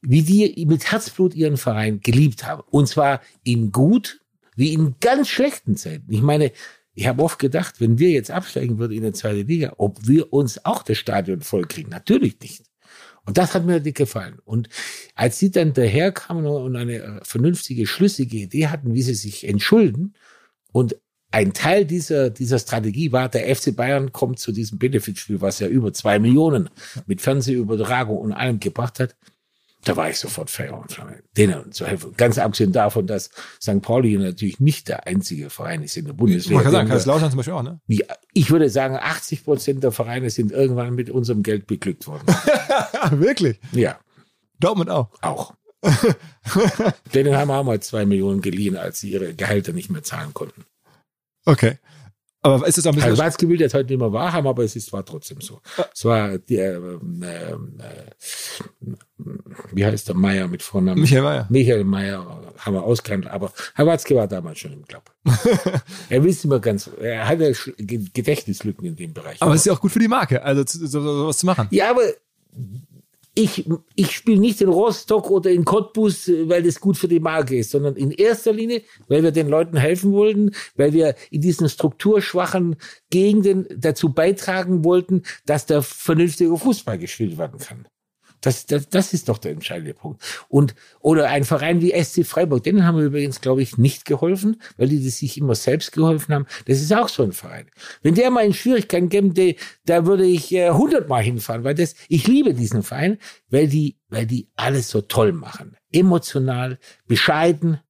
wie 0.00 0.22
die 0.22 0.64
mit 0.66 0.90
Herzblut 0.90 1.34
ihren 1.34 1.58
Verein 1.58 2.00
geliebt 2.00 2.46
haben. 2.46 2.62
Und 2.70 2.88
zwar 2.88 3.20
in 3.42 3.72
gut 3.72 4.20
wie 4.56 4.72
in 4.72 4.94
ganz 5.00 5.28
schlechten 5.28 5.76
Zeiten. 5.76 6.12
Ich 6.12 6.22
meine, 6.22 6.52
ich 6.94 7.06
habe 7.06 7.22
oft 7.22 7.38
gedacht, 7.38 7.80
wenn 7.80 7.98
wir 7.98 8.10
jetzt 8.10 8.30
absteigen 8.30 8.78
würden 8.78 8.92
in 8.92 9.02
die 9.02 9.12
zweite 9.12 9.42
Liga, 9.42 9.74
ob 9.78 10.06
wir 10.06 10.32
uns 10.32 10.64
auch 10.64 10.82
das 10.82 10.98
Stadion 10.98 11.40
vollkriegen. 11.40 11.90
Natürlich 11.90 12.38
nicht. 12.40 12.64
Und 13.24 13.38
das 13.38 13.54
hat 13.54 13.64
mir 13.64 13.80
nicht 13.80 13.96
gefallen. 13.96 14.38
Und 14.44 14.68
als 15.14 15.38
sie 15.38 15.50
dann 15.50 15.72
daherkamen 15.72 16.46
und 16.46 16.76
eine 16.76 16.94
äh, 16.96 17.20
vernünftige, 17.22 17.86
schlüssige 17.86 18.38
Idee 18.38 18.66
hatten, 18.68 18.94
wie 18.94 19.02
sie 19.02 19.14
sich 19.14 19.46
entschulden, 19.48 20.14
und 20.72 20.96
ein 21.30 21.54
Teil 21.54 21.86
dieser, 21.86 22.30
dieser 22.30 22.58
Strategie 22.58 23.10
war, 23.10 23.28
der 23.28 23.54
FC 23.54 23.74
Bayern 23.74 24.12
kommt 24.12 24.38
zu 24.38 24.52
diesem 24.52 24.78
Benefitspiel, 24.78 25.40
was 25.40 25.60
ja 25.60 25.68
über 25.68 25.92
zwei 25.92 26.18
Millionen 26.18 26.68
mit 27.06 27.22
Fernsehübertragung 27.22 28.18
und 28.18 28.32
allem 28.32 28.60
gebracht 28.60 29.00
hat. 29.00 29.16
Da 29.84 29.96
war 29.96 30.08
ich 30.08 30.18
sofort 30.18 30.48
Feuer 30.48 30.78
und 30.78 30.92
Flamme, 30.92 31.22
denen 31.36 31.72
zu 31.72 31.86
helfen. 31.86 32.14
Ganz 32.16 32.38
abgesehen 32.38 32.72
davon, 32.72 33.06
dass 33.08 33.30
St. 33.60 33.82
Pauli 33.82 34.16
natürlich 34.16 34.60
nicht 34.60 34.88
der 34.88 35.06
einzige 35.08 35.50
Verein 35.50 35.82
ist 35.82 35.96
in 35.96 36.04
der 36.04 36.12
Bundesliga. 36.12 36.56
Man 36.56 36.64
kann 36.64 36.72
sagen, 36.72 36.88
Kaiserslautern 36.88 37.30
zum 37.30 37.38
Beispiel 37.38 37.54
auch, 37.54 37.62
ne? 37.62 37.80
ich 38.32 38.50
würde 38.50 38.70
sagen, 38.70 38.96
80 38.96 39.44
Prozent 39.44 39.82
der 39.82 39.90
Vereine 39.90 40.30
sind 40.30 40.52
irgendwann 40.52 40.94
mit 40.94 41.10
unserem 41.10 41.42
Geld 41.42 41.66
beglückt 41.66 42.06
worden. 42.06 42.22
Wirklich? 43.10 43.58
ja, 43.72 43.98
Dortmund 44.60 44.90
auch. 44.90 45.10
auch. 45.20 45.54
Denen 47.14 47.36
haben 47.36 47.48
wir 47.48 47.58
auch 47.58 47.64
mal 47.64 47.80
zwei 47.80 48.06
Millionen 48.06 48.40
geliehen, 48.40 48.76
als 48.76 49.00
sie 49.00 49.10
ihre 49.10 49.34
Gehälter 49.34 49.72
nicht 49.72 49.90
mehr 49.90 50.04
zahlen 50.04 50.32
konnten. 50.32 50.64
Okay. 51.44 51.78
Aber 52.44 52.66
ist 52.66 52.76
es 52.76 52.84
auch 52.86 52.90
ein 52.90 52.96
bisschen... 52.96 53.10
Also 53.10 53.22
Watzke 53.22 53.48
will 53.48 53.56
das 53.56 53.72
heute 53.72 53.90
nicht 53.90 54.00
mehr 54.00 54.12
wahrhaben, 54.12 54.48
aber 54.48 54.64
es 54.64 54.74
ist, 54.74 54.92
war 54.92 55.04
trotzdem 55.04 55.40
so. 55.40 55.60
Es 55.94 56.04
war 56.04 56.38
der, 56.38 56.74
ähm, 56.76 57.22
ähm, 57.24 57.78
äh, 57.78 58.94
wie 59.72 59.84
heißt 59.84 60.08
der 60.08 60.16
Meier 60.16 60.48
mit 60.48 60.62
Vornamen? 60.62 61.00
Michael 61.00 61.22
Mayer. 61.22 61.46
Michael 61.50 61.84
Meier 61.84 62.40
haben 62.58 62.74
wir 62.74 62.82
ausgehandelt, 62.82 63.32
aber 63.32 63.52
Herr 63.74 63.86
Watzke 63.86 64.16
war 64.16 64.26
damals 64.26 64.58
schon 64.58 64.72
im 64.72 64.84
Club. 64.86 65.04
er 66.08 66.24
wisst 66.24 66.44
immer 66.44 66.58
ganz, 66.58 66.90
er 67.00 67.28
hatte 67.28 67.50
Sch- 67.52 67.74
Ge- 67.76 68.08
Gedächtnislücken 68.12 68.84
in 68.86 68.96
dem 68.96 69.12
Bereich. 69.12 69.40
Aber 69.40 69.54
es 69.54 69.60
ist 69.60 69.66
ja 69.66 69.72
auch 69.74 69.80
gut 69.80 69.92
für 69.92 69.98
die 70.00 70.08
Marke, 70.08 70.42
also 70.42 70.64
sowas 70.66 71.38
zu 71.38 71.46
machen. 71.46 71.68
Ja, 71.70 71.90
aber 71.90 72.02
ich, 73.34 73.68
ich 73.94 74.10
spiele 74.12 74.40
nicht 74.40 74.60
in 74.60 74.68
Rostock 74.68 75.30
oder 75.30 75.50
in 75.50 75.64
Cottbus, 75.64 76.28
weil 76.28 76.62
das 76.62 76.80
gut 76.80 76.98
für 76.98 77.08
die 77.08 77.20
Marke 77.20 77.56
ist, 77.58 77.70
sondern 77.70 77.96
in 77.96 78.10
erster 78.10 78.52
Linie, 78.52 78.82
weil 79.08 79.22
wir 79.22 79.30
den 79.30 79.48
Leuten 79.48 79.76
helfen 79.76 80.12
wollten, 80.12 80.50
weil 80.76 80.92
wir 80.92 81.14
in 81.30 81.40
diesen 81.40 81.68
strukturschwachen 81.68 82.76
Gegenden 83.10 83.66
dazu 83.74 84.12
beitragen 84.12 84.84
wollten, 84.84 85.22
dass 85.46 85.64
da 85.66 85.80
vernünftiger 85.80 86.56
Fußball 86.56 86.98
gespielt 86.98 87.38
werden 87.38 87.58
kann. 87.58 87.86
Das, 88.42 88.66
das, 88.66 88.88
das 88.88 89.14
ist 89.14 89.28
doch 89.28 89.38
der 89.38 89.52
entscheidende 89.52 89.94
Punkt. 89.94 90.22
Und, 90.48 90.74
oder 91.00 91.28
ein 91.28 91.44
Verein 91.44 91.80
wie 91.80 91.92
SC 91.92 92.26
Freiburg, 92.26 92.62
denen 92.64 92.84
haben 92.84 92.98
wir 92.98 93.04
übrigens, 93.04 93.40
glaube 93.40 93.62
ich, 93.62 93.78
nicht 93.78 94.04
geholfen, 94.04 94.60
weil 94.76 94.88
die 94.88 94.98
sich 95.08 95.38
immer 95.38 95.54
selbst 95.54 95.92
geholfen 95.92 96.34
haben. 96.34 96.46
Das 96.66 96.80
ist 96.80 96.92
auch 96.92 97.08
so 97.08 97.22
ein 97.22 97.32
Verein. 97.32 97.70
Wenn 98.02 98.14
der 98.14 98.30
mal 98.30 98.44
in 98.44 98.52
Schwierigkeiten 98.52 99.08
gäbe, 99.08 99.56
da 99.86 100.06
würde 100.06 100.26
ich 100.26 100.52
äh, 100.52 100.70
hundertmal 100.70 101.22
hinfahren, 101.22 101.64
weil 101.64 101.74
das, 101.74 101.94
ich 102.08 102.26
liebe 102.26 102.52
diesen 102.52 102.82
Verein, 102.82 103.18
weil 103.48 103.68
die, 103.68 103.96
weil 104.08 104.26
die 104.26 104.50
alles 104.56 104.90
so 104.90 105.00
toll 105.00 105.32
machen. 105.32 105.76
Emotional, 105.92 106.78
bescheiden 107.06 107.80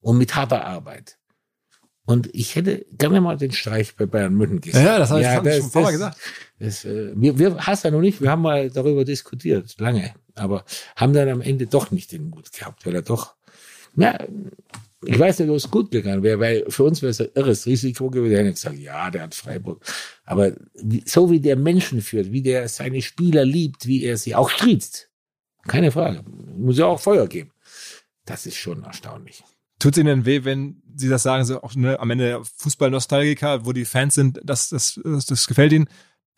und 0.00 0.18
mit 0.18 0.36
harter 0.36 0.64
Arbeit. 0.64 1.15
Und 2.06 2.28
ich 2.32 2.54
hätte 2.54 2.86
gerne 2.96 3.20
mal 3.20 3.36
den 3.36 3.50
Streich 3.52 3.96
bei 3.96 4.06
Bayern 4.06 4.34
München 4.34 4.60
gesehen. 4.60 4.84
Ja, 4.86 4.98
das 4.98 5.10
hab 5.10 5.18
ich- 5.18 5.24
das 5.24 5.34
hab 5.36 5.46
ich 5.46 5.72
schon 5.72 5.82
Mal 5.82 5.92
gesagt. 5.92 6.18
Das, 6.58 6.84
äh, 6.84 7.12
wir, 7.16 7.38
wir 7.38 7.56
hast 7.66 7.84
ja 7.84 7.90
noch 7.90 8.00
nicht, 8.00 8.20
wir 8.22 8.30
haben 8.30 8.42
mal 8.42 8.70
darüber 8.70 9.04
diskutiert, 9.04 9.74
lange, 9.78 10.14
aber 10.34 10.64
haben 10.94 11.12
dann 11.12 11.28
am 11.28 11.40
Ende 11.42 11.66
doch 11.66 11.90
nicht 11.90 12.12
den 12.12 12.30
Mut 12.30 12.50
gehabt, 12.52 12.86
weil 12.86 12.94
er 12.94 13.02
doch, 13.02 13.34
ja, 13.96 14.18
ich 15.04 15.18
weiß 15.18 15.40
nicht, 15.40 15.50
ob 15.50 15.56
es 15.56 15.70
gut 15.70 15.90
gegangen 15.90 16.22
wäre, 16.22 16.38
weil 16.40 16.64
für 16.68 16.84
uns 16.84 17.02
wäre 17.02 17.10
es 17.10 17.20
ein 17.20 17.28
irres 17.34 17.66
Risiko 17.66 18.08
gewesen. 18.10 18.30
Wir 18.30 18.38
hätten 18.38 18.54
gesagt, 18.54 18.78
ja, 18.78 19.10
der 19.10 19.22
hat 19.24 19.34
Freiburg. 19.34 19.84
Aber 20.24 20.52
so 21.04 21.30
wie 21.30 21.40
der 21.40 21.56
Menschen 21.56 22.00
führt, 22.02 22.32
wie 22.32 22.42
der 22.42 22.68
seine 22.68 23.02
Spieler 23.02 23.44
liebt, 23.44 23.86
wie 23.86 24.04
er 24.04 24.16
sie 24.16 24.34
auch 24.34 24.48
striezt, 24.50 25.10
keine 25.66 25.90
Frage, 25.92 26.22
muss 26.56 26.78
ja 26.78 26.86
auch 26.86 27.00
Feuer 27.00 27.26
geben. 27.26 27.50
Das 28.24 28.46
ist 28.46 28.56
schon 28.56 28.84
erstaunlich. 28.84 29.42
Tut 29.78 29.96
es 29.96 30.00
Ihnen 30.00 30.24
weh, 30.24 30.44
wenn 30.44 30.82
Sie 30.94 31.08
das 31.08 31.22
sagen, 31.22 31.44
so 31.44 31.62
auch 31.62 31.74
ne, 31.74 32.00
am 32.00 32.10
Ende 32.10 32.40
Fußball-Nostalgiker, 32.56 33.66
wo 33.66 33.72
die 33.72 33.84
Fans 33.84 34.14
sind, 34.14 34.40
das, 34.42 34.70
das, 34.70 35.00
das, 35.04 35.26
das 35.26 35.46
gefällt 35.46 35.72
Ihnen. 35.72 35.88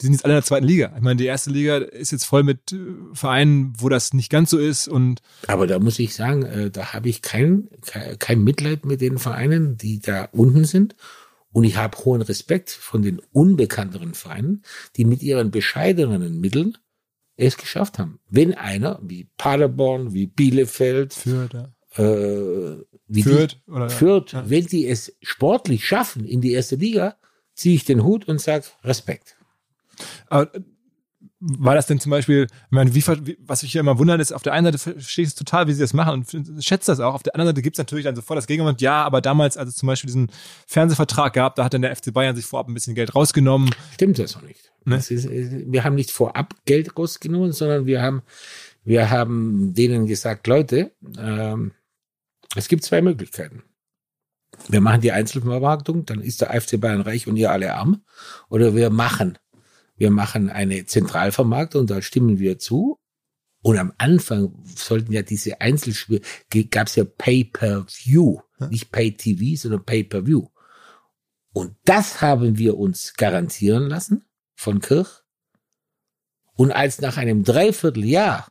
Die 0.00 0.06
sind 0.06 0.12
jetzt 0.12 0.24
alle 0.24 0.34
in 0.34 0.36
der 0.36 0.44
zweiten 0.44 0.66
Liga. 0.66 0.92
Ich 0.94 1.02
meine, 1.02 1.16
die 1.16 1.26
erste 1.26 1.50
Liga 1.50 1.78
ist 1.78 2.12
jetzt 2.12 2.24
voll 2.24 2.44
mit 2.44 2.72
äh, 2.72 2.78
Vereinen, 3.14 3.72
wo 3.78 3.88
das 3.88 4.14
nicht 4.14 4.30
ganz 4.30 4.50
so 4.50 4.58
ist 4.58 4.86
und 4.86 5.22
Aber 5.48 5.66
da 5.66 5.78
muss 5.78 5.98
ich 5.98 6.14
sagen, 6.14 6.44
äh, 6.44 6.70
da 6.70 6.92
habe 6.92 7.08
ich 7.08 7.22
kein, 7.22 7.68
kein, 8.18 8.44
Mitleid 8.44 8.84
mit 8.84 9.00
den 9.00 9.18
Vereinen, 9.18 9.76
die 9.76 10.00
da 10.00 10.28
unten 10.32 10.64
sind. 10.64 10.94
Und 11.50 11.64
ich 11.64 11.76
habe 11.76 11.98
hohen 12.04 12.22
Respekt 12.22 12.70
von 12.70 13.02
den 13.02 13.20
unbekannteren 13.32 14.14
Vereinen, 14.14 14.62
die 14.96 15.04
mit 15.04 15.22
ihren 15.22 15.50
bescheidenen 15.50 16.40
Mitteln 16.40 16.76
es 17.36 17.56
geschafft 17.56 17.98
haben. 17.98 18.20
Wenn 18.28 18.54
einer 18.54 19.00
wie 19.02 19.28
Paderborn, 19.36 20.12
wie 20.12 20.26
Bielefeld, 20.26 21.14
für 21.14 21.48
da. 21.48 21.72
äh, 22.02 22.84
wie 23.08 23.22
Fürth 23.22 23.58
die, 23.66 23.70
oder 23.70 23.90
Fürth 23.90 24.32
Ja. 24.32 24.48
wenn 24.48 24.66
die 24.66 24.86
es 24.86 25.16
sportlich 25.22 25.86
schaffen 25.86 26.24
in 26.24 26.40
die 26.40 26.52
erste 26.52 26.76
Liga, 26.76 27.16
ziehe 27.54 27.74
ich 27.74 27.84
den 27.84 28.04
Hut 28.04 28.28
und 28.28 28.40
sage 28.40 28.64
Respekt. 28.84 29.36
Aber 30.28 30.54
äh, 30.54 30.60
war 31.40 31.74
das 31.76 31.86
denn 31.86 32.00
zum 32.00 32.10
Beispiel, 32.10 32.44
ich 32.50 32.70
meine, 32.70 32.94
wie, 32.94 33.36
was 33.40 33.62
mich 33.62 33.72
ja 33.72 33.80
immer 33.80 33.98
wundert, 33.98 34.20
ist, 34.20 34.32
auf 34.32 34.42
der 34.42 34.52
einen 34.52 34.64
Seite 34.66 34.78
verstehe 34.78 35.22
ich 35.22 35.28
es 35.28 35.34
total, 35.36 35.68
wie 35.68 35.72
sie 35.72 35.80
das 35.80 35.94
machen 35.94 36.24
und 36.34 36.64
schätze 36.64 36.90
das 36.90 36.98
auch. 36.98 37.14
Auf 37.14 37.22
der 37.22 37.34
anderen 37.34 37.50
Seite 37.50 37.62
gibt 37.62 37.74
es 37.76 37.78
natürlich 37.78 38.04
dann 38.04 38.16
sofort 38.16 38.36
das 38.38 38.48
Gegenargument, 38.48 38.80
ja, 38.80 39.04
aber 39.04 39.20
damals, 39.20 39.56
als 39.56 39.70
es 39.70 39.76
zum 39.76 39.86
Beispiel 39.86 40.08
diesen 40.08 40.30
Fernsehvertrag 40.66 41.32
gab, 41.32 41.54
da 41.54 41.64
hat 41.64 41.74
dann 41.74 41.82
der 41.82 41.94
FC 41.94 42.12
Bayern 42.12 42.34
sich 42.34 42.44
vorab 42.44 42.68
ein 42.68 42.74
bisschen 42.74 42.96
Geld 42.96 43.14
rausgenommen. 43.14 43.70
Stimmt 43.94 44.18
das 44.18 44.34
noch 44.34 44.42
nicht. 44.42 44.72
Ne? 44.84 44.96
Das 44.96 45.10
ist, 45.12 45.26
äh, 45.26 45.64
wir 45.66 45.84
haben 45.84 45.94
nicht 45.94 46.10
vorab 46.10 46.54
Geld 46.64 46.96
rausgenommen, 46.98 47.52
sondern 47.52 47.86
wir 47.86 48.02
haben, 48.02 48.22
wir 48.84 49.10
haben 49.10 49.74
denen 49.74 50.06
gesagt, 50.06 50.46
Leute, 50.48 50.90
ähm, 51.18 51.70
es 52.58 52.68
gibt 52.68 52.84
zwei 52.84 53.00
Möglichkeiten. 53.00 53.62
Wir 54.68 54.80
machen 54.80 55.00
die 55.00 55.12
Einzelvermarktung, 55.12 56.04
dann 56.04 56.20
ist 56.20 56.40
der 56.40 56.60
FC 56.60 56.80
Bayern 56.80 57.02
reich 57.02 57.28
und 57.28 57.36
ihr 57.36 57.52
alle 57.52 57.74
arm. 57.74 58.04
Oder 58.48 58.74
wir 58.74 58.90
machen, 58.90 59.38
wir 59.96 60.10
machen 60.10 60.50
eine 60.50 60.84
Zentralvermarktung, 60.84 61.86
da 61.86 62.02
stimmen 62.02 62.38
wir 62.38 62.58
zu. 62.58 62.98
Und 63.62 63.78
am 63.78 63.92
Anfang 63.98 64.54
sollten 64.64 65.12
ja 65.12 65.22
diese 65.22 65.60
Einzelspiele, 65.60 66.20
gab 66.70 66.88
es 66.88 66.96
ja 66.96 67.04
Pay-per-View, 67.04 68.40
nicht 68.70 68.90
Pay-TV, 68.90 69.60
sondern 69.60 69.84
Pay-per-View. 69.84 70.48
Und 71.52 71.76
das 71.84 72.20
haben 72.20 72.58
wir 72.58 72.76
uns 72.76 73.14
garantieren 73.14 73.88
lassen 73.88 74.24
von 74.54 74.80
Kirch. 74.80 75.22
Und 76.54 76.72
als 76.72 77.00
nach 77.00 77.16
einem 77.16 77.44
Dreivierteljahr 77.44 78.48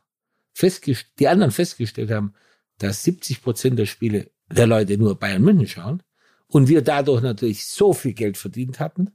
die 1.18 1.28
anderen 1.28 1.52
festgestellt 1.52 2.10
haben, 2.10 2.34
dass 2.78 3.02
70 3.04 3.42
Prozent 3.42 3.78
der 3.78 3.86
Spiele 3.86 4.30
der 4.50 4.66
Leute 4.66 4.96
nur 4.96 5.18
Bayern 5.18 5.42
München 5.42 5.68
schauen 5.68 6.02
und 6.46 6.68
wir 6.68 6.82
dadurch 6.82 7.22
natürlich 7.22 7.66
so 7.66 7.92
viel 7.92 8.14
Geld 8.14 8.36
verdient 8.36 8.80
hatten 8.80 9.10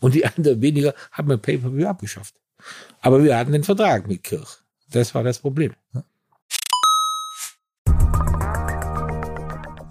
und 0.00 0.14
die 0.14 0.24
anderen 0.26 0.62
weniger, 0.62 0.94
haben 1.12 1.28
wir 1.28 1.36
Pay-Per-View 1.36 1.86
abgeschafft. 1.86 2.34
Aber 3.00 3.22
wir 3.22 3.36
hatten 3.36 3.52
den 3.52 3.64
Vertrag 3.64 4.06
mit 4.06 4.22
Kirch. 4.22 4.58
Das 4.90 5.14
war 5.14 5.22
das 5.22 5.38
Problem. 5.38 5.72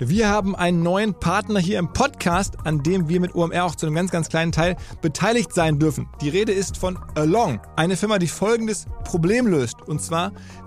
Wir 0.01 0.29
haben 0.29 0.55
einen 0.55 0.81
neuen 0.81 1.13
Partner 1.13 1.59
hier 1.59 1.77
im 1.77 1.91
Podcast, 1.91 2.55
an 2.63 2.83
dem 2.83 3.09
wir 3.09 3.19
mit 3.19 3.35
OMR 3.35 3.65
auch 3.65 3.75
zu 3.75 3.85
einem 3.85 3.95
ganz, 3.95 4.11
ganz 4.11 4.29
kleinen 4.29 4.53
Teil 4.53 4.77
beteiligt 5.01 5.53
sein 5.53 5.77
dürfen. 5.77 6.07
Die 6.21 6.29
Rede 6.29 6.53
ist 6.53 6.77
von 6.77 6.97
Along, 7.15 7.59
eine 7.75 7.97
Firma, 7.97 8.17
die 8.17 8.29
folgendes 8.29 8.85
Problem 9.03 9.45
löst. 9.45 9.81
Und 9.81 10.01
zwar 10.01 10.31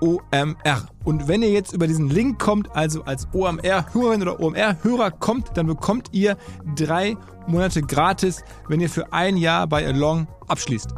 OMR. 0.00 0.88
Und 1.04 1.28
wenn 1.28 1.42
ihr 1.42 1.50
jetzt 1.50 1.72
über 1.72 1.86
diesen 1.86 2.08
Link 2.08 2.38
kommt, 2.38 2.74
also 2.74 3.04
als 3.04 3.28
OMR-Hörerin 3.32 4.22
oder 4.22 4.40
OMR-Hörer 4.40 5.10
kommt, 5.10 5.56
dann 5.56 5.66
bekommt 5.66 6.08
ihr 6.12 6.36
drei 6.74 7.16
Monate 7.46 7.82
gratis, 7.82 8.42
wenn 8.68 8.80
ihr 8.80 8.90
für 8.90 9.12
ein 9.12 9.36
Jahr 9.36 9.66
bei 9.66 9.86
Along 9.86 10.28
abschließt. 10.48 10.94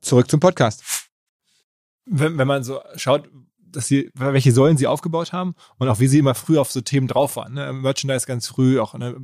Zurück 0.00 0.30
zum 0.30 0.40
Podcast. 0.40 0.82
Wenn, 2.06 2.36
wenn 2.36 2.46
man 2.46 2.62
so 2.62 2.80
schaut, 2.96 3.28
dass 3.58 3.86
sie, 3.86 4.10
welche 4.14 4.52
Säulen 4.52 4.76
sie 4.76 4.86
aufgebaut 4.86 5.32
haben 5.32 5.54
und 5.78 5.88
auch 5.88 6.00
wie 6.00 6.06
sie 6.06 6.18
immer 6.18 6.34
früh 6.34 6.58
auf 6.58 6.70
so 6.70 6.80
Themen 6.80 7.08
drauf 7.08 7.36
waren. 7.36 7.54
Ne? 7.54 7.72
Merchandise 7.72 8.26
ganz 8.26 8.46
früh, 8.46 8.78
auch 8.78 8.94
eine 8.94 9.16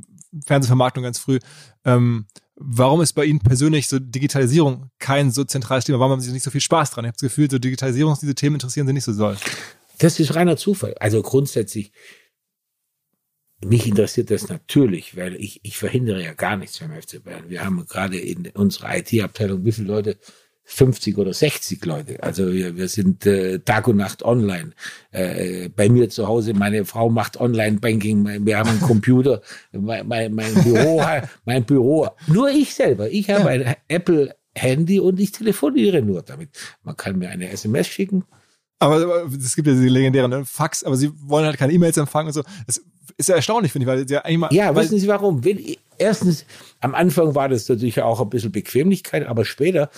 Fernsehvermarktung 0.45 1.03
ganz 1.03 1.19
früh. 1.19 1.39
Ähm, 1.85 2.25
warum 2.63 3.01
ist 3.01 3.13
bei 3.13 3.25
Ihnen 3.25 3.39
persönlich 3.39 3.87
so 3.87 3.99
Digitalisierung 3.99 4.89
kein 4.99 5.31
so 5.31 5.43
zentrales 5.43 5.85
Thema? 5.85 5.99
Warum 5.99 6.13
haben 6.13 6.21
Sie 6.21 6.31
nicht 6.31 6.43
so 6.43 6.51
viel 6.51 6.61
Spaß 6.61 6.91
dran? 6.91 7.05
Ich 7.05 7.09
habe 7.09 7.17
das 7.17 7.29
Gefühl, 7.29 7.49
so 7.49 7.59
Digitalisierung, 7.59 8.15
diese 8.19 8.35
Themen 8.35 8.55
interessieren 8.55 8.87
Sie 8.87 8.93
nicht 8.93 9.03
so 9.03 9.13
doll. 9.13 9.37
Das 9.97 10.19
ist 10.19 10.35
reiner 10.35 10.57
Zufall. 10.57 10.95
Also 10.99 11.21
grundsätzlich, 11.21 11.91
mich 13.63 13.87
interessiert 13.87 14.31
das 14.31 14.49
natürlich, 14.49 15.15
weil 15.15 15.35
ich, 15.35 15.59
ich 15.63 15.77
verhindere 15.77 16.23
ja 16.23 16.33
gar 16.33 16.57
nichts 16.57 16.79
beim 16.79 16.99
FC 16.99 17.23
Bayern. 17.23 17.49
Wir 17.49 17.63
haben 17.63 17.85
gerade 17.85 18.17
in 18.17 18.49
unserer 18.49 18.97
IT-Abteilung, 18.97 19.65
wie 19.65 19.71
viele 19.71 19.87
Leute 19.87 20.17
50 20.71 21.17
oder 21.17 21.33
60 21.33 21.83
Leute. 21.85 22.23
Also 22.23 22.51
wir, 22.53 22.77
wir 22.77 22.87
sind 22.87 23.25
äh, 23.25 23.59
Tag 23.59 23.87
und 23.87 23.97
Nacht 23.97 24.23
online. 24.23 24.71
Äh, 25.11 25.69
bei 25.69 25.89
mir 25.89 26.09
zu 26.09 26.27
Hause, 26.27 26.53
meine 26.53 26.85
Frau 26.85 27.09
macht 27.09 27.39
Online-Banking, 27.39 28.45
wir 28.45 28.57
haben 28.57 28.69
einen 28.69 28.81
Computer, 28.81 29.41
mein, 29.73 30.07
mein, 30.07 30.33
mein 30.33 30.53
Büro, 30.53 31.03
mein 31.45 31.65
Büro, 31.65 32.07
nur 32.27 32.49
ich 32.49 32.73
selber. 32.73 33.09
Ich 33.09 33.29
habe 33.29 33.49
ein 33.49 33.75
Apple 33.89 34.33
Handy 34.55 34.99
und 34.99 35.19
ich 35.19 35.31
telefoniere 35.31 36.01
nur 36.01 36.21
damit. 36.21 36.49
Man 36.83 36.95
kann 36.95 37.17
mir 37.17 37.29
eine 37.29 37.49
SMS 37.49 37.87
schicken. 37.87 38.23
Aber 38.79 38.95
aber 38.95 39.25
es 39.25 39.55
gibt 39.55 39.67
ja 39.67 39.73
diese 39.73 39.87
legendären 39.87 40.31
ne, 40.31 40.45
Fax, 40.45 40.83
aber 40.83 40.95
sie 40.95 41.11
wollen 41.27 41.45
halt 41.45 41.57
keine 41.57 41.73
E-Mails 41.73 41.97
empfangen 41.97 42.27
und 42.27 42.33
so. 42.33 42.43
Das 42.65 42.81
ist 43.17 43.29
ja 43.29 43.35
erstaunlich, 43.35 43.71
finde 43.71 43.83
ich, 43.83 43.87
weil 43.87 44.07
sie 44.07 44.13
ja 44.13 44.21
eigentlich 44.21 44.37
mal, 44.37 44.53
Ja, 44.53 44.75
wissen 44.75 44.97
Sie 44.97 45.07
warum? 45.07 45.43
Wenn, 45.43 45.59
erstens, 45.97 46.45
am 46.79 46.95
Anfang 46.95 47.35
war 47.35 47.49
das 47.49 47.67
natürlich 47.69 48.01
auch 48.01 48.21
ein 48.21 48.29
bisschen 48.29 48.51
Bequemlichkeit, 48.51 49.27
aber 49.27 49.45
später, 49.45 49.89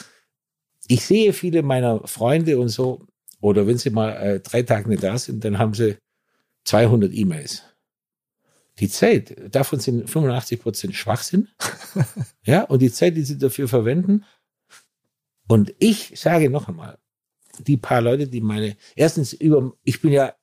ich 0.87 1.05
sehe 1.05 1.33
viele 1.33 1.63
meiner 1.63 2.07
Freunde 2.07 2.59
und 2.59 2.69
so, 2.69 3.05
oder 3.39 3.67
wenn 3.67 3.77
sie 3.77 3.89
mal 3.89 4.11
äh, 4.11 4.39
drei 4.39 4.63
Tage 4.63 4.89
nicht 4.89 5.03
da 5.03 5.17
sind, 5.17 5.43
dann 5.43 5.57
haben 5.57 5.73
sie 5.73 5.97
200 6.65 7.13
E-Mails. 7.13 7.63
Die 8.79 8.89
Zeit, 8.89 9.53
davon 9.53 9.79
sind 9.79 10.09
85 10.09 10.61
Prozent 10.61 10.95
Schwachsinn. 10.95 11.49
ja, 12.45 12.63
und 12.63 12.81
die 12.81 12.91
Zeit, 12.91 13.15
die 13.15 13.23
sie 13.23 13.37
dafür 13.37 13.67
verwenden. 13.67 14.25
Und 15.47 15.75
ich 15.77 16.13
sage 16.19 16.49
noch 16.49 16.67
einmal, 16.67 16.97
die 17.59 17.77
paar 17.77 18.01
Leute, 18.01 18.27
die 18.27 18.41
meine, 18.41 18.77
erstens 18.95 19.33
über, 19.33 19.73
ich 19.83 20.01
bin 20.01 20.11
ja, 20.11 20.33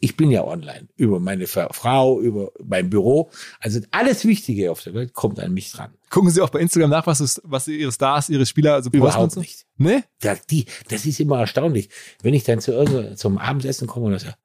ich 0.00 0.16
bin 0.16 0.30
ja 0.30 0.44
online, 0.44 0.88
über 0.96 1.18
meine 1.18 1.46
Frau, 1.46 2.20
über 2.20 2.52
mein 2.64 2.88
Büro. 2.88 3.30
Also 3.60 3.80
alles 3.90 4.24
Wichtige 4.24 4.70
auf 4.70 4.82
der 4.82 4.94
Welt 4.94 5.12
kommt 5.12 5.40
an 5.40 5.52
mich 5.52 5.72
dran. 5.72 5.92
gucken 6.08 6.30
Sie 6.30 6.40
auch 6.40 6.50
bei 6.50 6.60
Instagram 6.60 6.90
nach, 6.90 7.06
was, 7.06 7.20
es, 7.20 7.40
was 7.44 7.66
ihre 7.66 7.90
Stars, 7.90 8.28
ihre 8.28 8.46
Spieler 8.46 8.74
also 8.74 8.90
posten 8.90 9.02
Überhaupt 9.02 9.32
so? 9.32 9.40
nicht. 9.40 9.66
Nee? 9.76 10.04
Da, 10.20 10.36
die, 10.50 10.66
das 10.88 11.04
ist 11.04 11.18
immer 11.18 11.40
erstaunlich. 11.40 11.88
Wenn 12.22 12.34
ich 12.34 12.44
dann 12.44 12.60
zu 12.60 12.72
irgendwo, 12.72 13.14
zum 13.16 13.38
Abendessen 13.38 13.88
komme 13.88 14.06
und 14.06 14.18
sage, 14.18 14.36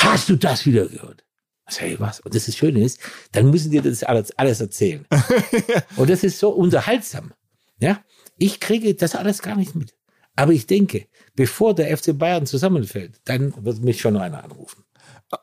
hast 0.00 0.28
du 0.28 0.36
das 0.36 0.66
wieder 0.66 0.86
gehört? 0.86 1.24
Ich 1.70 1.80
hey, 1.80 2.00
was? 2.00 2.18
Und 2.20 2.34
das, 2.34 2.46
das 2.46 2.56
Schöne 2.56 2.82
ist, 2.82 2.98
dann 3.30 3.50
müssen 3.50 3.70
die 3.70 3.80
das 3.80 4.02
alles, 4.02 4.36
alles 4.36 4.60
erzählen. 4.60 5.06
und 5.96 6.10
das 6.10 6.24
ist 6.24 6.40
so 6.40 6.50
unterhaltsam. 6.50 7.32
Ja, 7.78 8.02
ich 8.36 8.58
kriege 8.58 8.94
das 8.94 9.14
alles 9.14 9.40
gar 9.40 9.54
nicht 9.54 9.76
mit. 9.76 9.94
Aber 10.34 10.52
ich 10.52 10.66
denke, 10.66 11.06
bevor 11.34 11.74
der 11.74 11.96
FC 11.96 12.16
Bayern 12.16 12.46
zusammenfällt, 12.46 13.20
dann 13.24 13.52
wird 13.64 13.82
mich 13.82 14.00
schon 14.00 14.14
noch 14.14 14.20
einer 14.20 14.44
anrufen. 14.44 14.84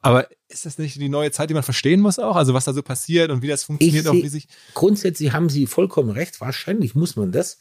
Aber 0.01 0.27
ist 0.49 0.65
das 0.65 0.77
nicht 0.77 0.99
die 0.99 1.09
neue 1.09 1.31
Zeit, 1.31 1.49
die 1.49 1.53
man 1.53 1.63
verstehen 1.63 2.01
muss 2.01 2.19
auch? 2.19 2.35
Also 2.35 2.53
was 2.53 2.65
da 2.65 2.73
so 2.73 2.83
passiert 2.83 3.31
und 3.31 3.41
wie 3.41 3.47
das 3.47 3.63
funktioniert, 3.63 4.05
Ich 4.05 4.09
auch 4.09 4.13
wie 4.13 4.27
sich. 4.27 4.47
Grundsätzlich 4.73 5.31
haben 5.31 5.49
Sie 5.49 5.65
vollkommen 5.65 6.09
recht. 6.09 6.41
Wahrscheinlich 6.41 6.93
muss 6.93 7.15
man 7.15 7.31
das. 7.31 7.57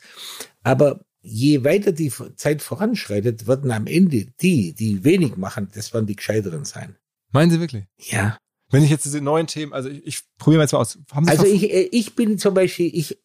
Aber 0.62 1.04
je 1.20 1.64
weiter 1.64 1.92
die 1.92 2.12
Zeit 2.36 2.62
voranschreitet, 2.62 3.46
werden 3.46 3.70
am 3.70 3.86
Ende 3.86 4.26
die, 4.40 4.74
die 4.74 5.04
wenig 5.04 5.36
machen, 5.36 5.68
das 5.74 5.92
werden 5.94 6.06
die 6.06 6.16
Gescheiteren 6.16 6.64
sein. 6.64 6.96
Meinen 7.32 7.50
Sie 7.50 7.60
wirklich? 7.60 7.84
Ja. 7.98 8.38
Wenn 8.70 8.82
ich 8.82 8.90
jetzt 8.90 9.04
diese 9.04 9.20
neuen 9.20 9.46
Themen, 9.46 9.72
also 9.72 9.88
ich, 9.88 10.04
ich 10.06 10.20
probiere 10.38 10.58
mal 10.58 10.64
jetzt 10.64 10.72
mal 10.72 10.80
aus. 10.80 10.98
Also 11.26 11.44
ich, 11.44 11.72
äh, 11.72 11.88
ich 11.92 12.16
bin 12.16 12.38
zum 12.38 12.54
Beispiel, 12.54 12.90
ich 12.92 13.18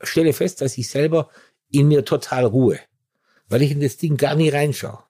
stelle 0.00 0.32
fest, 0.32 0.60
dass 0.60 0.78
ich 0.78 0.88
selber 0.88 1.30
in 1.70 1.88
mir 1.88 2.04
total 2.04 2.44
ruhe, 2.44 2.78
weil 3.48 3.62
ich 3.62 3.70
in 3.70 3.80
das 3.80 3.96
Ding 3.96 4.16
gar 4.16 4.34
nie 4.34 4.48
reinschaue. 4.48 5.02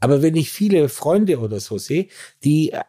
Aber 0.00 0.22
wenn 0.22 0.36
ich 0.36 0.50
viele 0.50 0.88
Freunde 0.88 1.38
oder 1.38 1.60
so 1.60 1.78
sehe, 1.78 2.08
die 2.42 2.72
äh, 2.72 2.82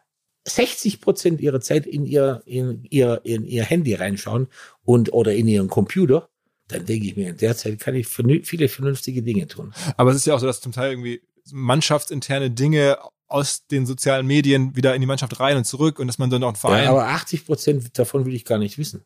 60 0.44 1.00
Prozent 1.00 1.40
ihrer 1.40 1.60
Zeit 1.60 1.86
in 1.86 2.04
ihr, 2.04 2.42
in 2.46 2.84
ihr, 2.90 3.20
in 3.24 3.44
ihr 3.44 3.64
Handy 3.64 3.94
reinschauen 3.94 4.48
und, 4.84 5.12
oder 5.12 5.34
in 5.34 5.46
ihren 5.46 5.68
Computer, 5.68 6.28
dann 6.68 6.86
denke 6.86 7.06
ich 7.06 7.16
mir, 7.16 7.30
in 7.30 7.36
der 7.36 7.56
Zeit 7.56 7.78
kann 7.80 7.94
ich 7.94 8.08
viele 8.08 8.68
vernünftige 8.68 9.22
Dinge 9.22 9.46
tun. 9.46 9.72
Aber 9.96 10.10
es 10.10 10.16
ist 10.16 10.26
ja 10.26 10.34
auch 10.34 10.40
so, 10.40 10.46
dass 10.46 10.60
zum 10.60 10.72
Teil 10.72 10.92
irgendwie 10.92 11.22
mannschaftsinterne 11.52 12.50
Dinge 12.50 12.98
aus 13.28 13.66
den 13.66 13.86
sozialen 13.86 14.26
Medien 14.26 14.76
wieder 14.76 14.94
in 14.94 15.00
die 15.00 15.06
Mannschaft 15.06 15.38
rein 15.40 15.56
und 15.56 15.64
zurück 15.64 15.98
und 15.98 16.06
dass 16.06 16.18
man 16.18 16.30
dann 16.30 16.42
auch 16.42 16.48
einen 16.48 16.56
Verein. 16.56 16.84
Ja, 16.84 16.90
aber 16.90 17.08
80 17.08 17.46
Prozent 17.46 17.98
davon 17.98 18.26
will 18.26 18.34
ich 18.34 18.44
gar 18.44 18.58
nicht 18.58 18.78
wissen. 18.78 19.04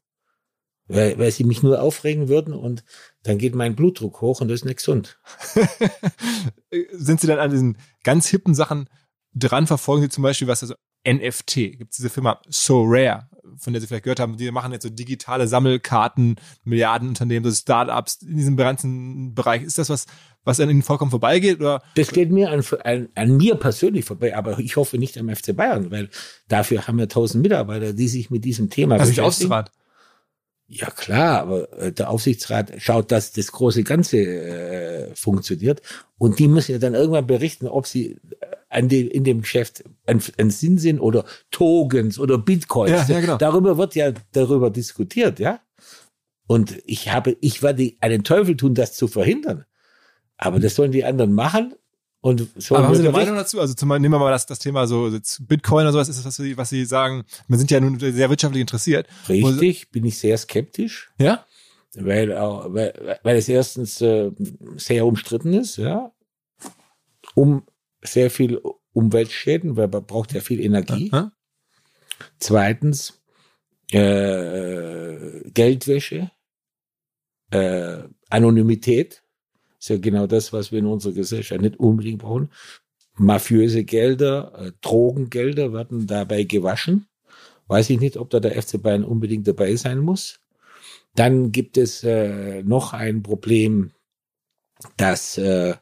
Weil, 0.89 1.19
weil 1.19 1.31
sie 1.31 1.45
mich 1.45 1.63
nur 1.63 1.81
aufregen 1.81 2.29
würden 2.29 2.55
und 2.55 2.85
dann 3.23 3.39
geht 3.39 3.55
mein 3.55 3.75
Blutdruck 3.75 4.21
hoch 4.21 4.41
und 4.41 4.49
das 4.49 4.61
ist 4.61 4.65
nicht 4.65 4.79
gesund. 4.79 5.19
Sind 6.93 7.21
Sie 7.21 7.27
dann 7.27 7.39
an 7.39 7.51
diesen 7.51 7.79
ganz 8.05 8.29
hippen 8.29 8.55
Sachen 8.55 8.89
dran? 9.35 9.67
Verfolgen 9.67 10.03
Sie 10.03 10.09
zum 10.09 10.23
Beispiel, 10.23 10.49
was 10.49 10.63
also 10.63 10.75
NFT, 11.07 11.55
gibt 11.79 11.93
es 11.93 11.97
diese 11.97 12.11
Firma 12.11 12.41
So 12.49 12.85
Rare, 12.85 13.29
von 13.59 13.73
der 13.73 13.81
Sie 13.81 13.87
vielleicht 13.87 14.05
gehört 14.05 14.21
haben, 14.21 14.37
die 14.37 14.51
machen 14.51 14.73
jetzt 14.73 14.83
so 14.83 14.91
digitale 14.91 15.47
Sammelkarten, 15.47 16.37
Milliardenunternehmen, 16.65 17.49
so 17.51 17.57
Startups 17.57 18.23
in 18.23 18.37
diesem 18.37 18.57
ganzen 18.57 19.35
Bereich. 19.35 19.63
Ist 19.63 19.79
das 19.79 19.89
was, 19.89 20.07
was 20.45 20.61
an 20.61 20.71
Ihnen 20.71 20.83
vollkommen 20.83 21.11
vorbeigeht? 21.11 21.61
Oder? 21.61 21.83
Das 21.95 22.11
geht 22.11 22.31
mir 22.31 22.51
an, 22.51 22.65
an, 22.85 23.09
an 23.15 23.37
mir 23.37 23.55
persönlich 23.57 24.05
vorbei, 24.05 24.37
aber 24.37 24.59
ich 24.59 24.77
hoffe 24.77 24.99
nicht 24.99 25.17
am 25.19 25.35
FC 25.35 25.57
Bayern, 25.57 25.91
weil 25.91 26.11
dafür 26.49 26.87
haben 26.87 26.99
wir 26.99 27.09
tausend 27.09 27.43
Mitarbeiter, 27.43 27.93
die 27.93 28.09
sich 28.09 28.31
mit 28.31 28.45
diesem 28.45 28.71
Thema 28.71 28.95
Also 28.95 29.07
beschäftigen. 29.07 29.27
Aufsichtsrat. 29.27 29.73
Ja 30.69 30.91
klar, 30.91 31.43
aber 31.43 31.73
äh, 31.79 31.93
der 31.93 32.11
Aufsichtsrat 32.11 32.73
schaut, 32.79 33.13
dass 33.13 33.33
das 33.33 33.53
große 33.53 33.85
Ganze 33.85 34.19
äh, 34.19 35.15
funktioniert 35.15 35.81
und 36.19 36.41
die 36.41 36.49
müssen 36.49 36.73
ja 36.73 36.79
dann 36.79 36.95
irgendwann 36.95 37.27
berichten, 37.27 37.69
ob 37.69 37.87
sie 37.87 38.13
äh, 38.13 38.57
an 38.69 38.89
dem, 38.89 39.09
in 39.09 39.23
dem 39.23 39.43
Geschäft 39.43 39.85
ein, 40.07 40.21
ein 40.39 40.51
Sinn 40.51 40.79
sind 40.79 40.99
oder 40.99 41.25
Tokens 41.53 42.19
oder 42.19 42.37
Bitcoins. 42.37 42.91
Ja, 42.91 43.15
ja, 43.15 43.21
genau. 43.21 43.37
Darüber 43.37 43.79
wird 43.79 43.95
ja 43.95 44.13
darüber 44.33 44.71
diskutiert, 44.71 45.39
ja. 45.39 45.61
Und 46.49 46.79
ich 46.85 47.13
habe, 47.13 47.37
ich 47.41 47.63
werde 47.63 47.93
einen 48.01 48.25
Teufel 48.25 48.57
tun, 48.57 48.75
das 48.75 48.95
zu 48.95 49.07
verhindern. 49.07 49.65
Aber 50.37 50.59
das 50.59 50.75
sollen 50.75 50.93
die 50.93 51.05
anderen 51.05 51.33
machen 51.33 51.75
und 52.29 52.49
sollen 52.57 52.79
Aber 52.79 52.89
haben 52.89 52.95
Sie 52.95 53.03
eine 53.03 53.13
Meinung 53.13 53.37
dazu? 53.37 53.61
Also 53.61 53.75
zum, 53.75 53.89
nehmen 53.89 54.11
wir 54.11 54.19
mal 54.19 54.31
das, 54.31 54.47
das 54.47 54.59
Thema 54.59 54.87
so 54.87 55.11
Bitcoin 55.41 55.83
oder 55.83 55.93
sowas, 55.93 56.09
ist 56.09 56.19
das, 56.19 56.27
was 56.27 56.37
Sie, 56.37 56.57
was 56.57 56.69
Sie 56.69 56.85
sagen? 56.85 57.25
Wir 57.49 57.59
sind 57.59 57.71
ja 57.71 57.81
nun 57.81 57.99
sehr 57.99 58.31
wirtschaftlich 58.31 58.61
interessiert. 58.61 59.07
Richtig, 59.29 59.91
bin 59.91 60.05
ich 60.05 60.19
sehr 60.19 60.37
skeptisch. 60.37 61.11
Ja? 61.19 61.45
weil, 61.97 62.37
auch, 62.37 62.73
weil, 62.73 63.19
weil 63.23 63.37
es 63.37 63.49
erstens 63.49 64.01
äh, 64.01 64.31
sehr 64.77 65.07
umstritten 65.07 65.55
ist, 65.55 65.77
ja, 65.79 66.13
um 67.35 67.65
sehr 68.03 68.31
viel 68.31 68.61
Umweltschäden, 68.93 69.77
weil 69.77 69.89
man 69.89 70.05
braucht 70.05 70.33
ja 70.33 70.41
viel 70.41 70.61
Energie. 70.61 71.11
Aha. 71.13 71.33
Zweitens 72.39 73.23
äh, 73.91 75.51
Geldwäsche, 75.51 76.31
äh, 77.51 77.99
Anonymität, 78.31 79.23
ist 79.79 79.89
ja 79.89 79.99
genau 79.99 80.27
das, 80.27 80.53
was 80.53 80.73
wir 80.73 80.79
in 80.79 80.87
unserer 80.87 81.13
Gesellschaft 81.13 81.61
nicht 81.61 81.79
unbedingt 81.79 82.19
brauchen. 82.19 82.51
Mafiöse 83.15 83.85
Gelder, 83.85 84.53
äh, 84.59 84.73
Drogengelder 84.81 85.73
werden 85.73 86.07
dabei 86.07 86.45
gewaschen. 86.45 87.07
Weiß 87.67 87.91
ich 87.91 87.99
nicht, 87.99 88.17
ob 88.17 88.31
da 88.31 88.41
der 88.41 88.61
FC 88.61 88.81
Bayern 88.81 89.05
unbedingt 89.05 89.49
dabei 89.49 89.75
sein 89.77 89.99
muss. 89.99 90.41
Dann 91.15 91.51
gibt 91.51 91.79
es 91.79 92.05
äh, 92.05 92.63
noch 92.63 92.93
ein 92.93 93.23
Problem, 93.23 93.93
dass, 94.97 95.39
äh, 95.39 95.75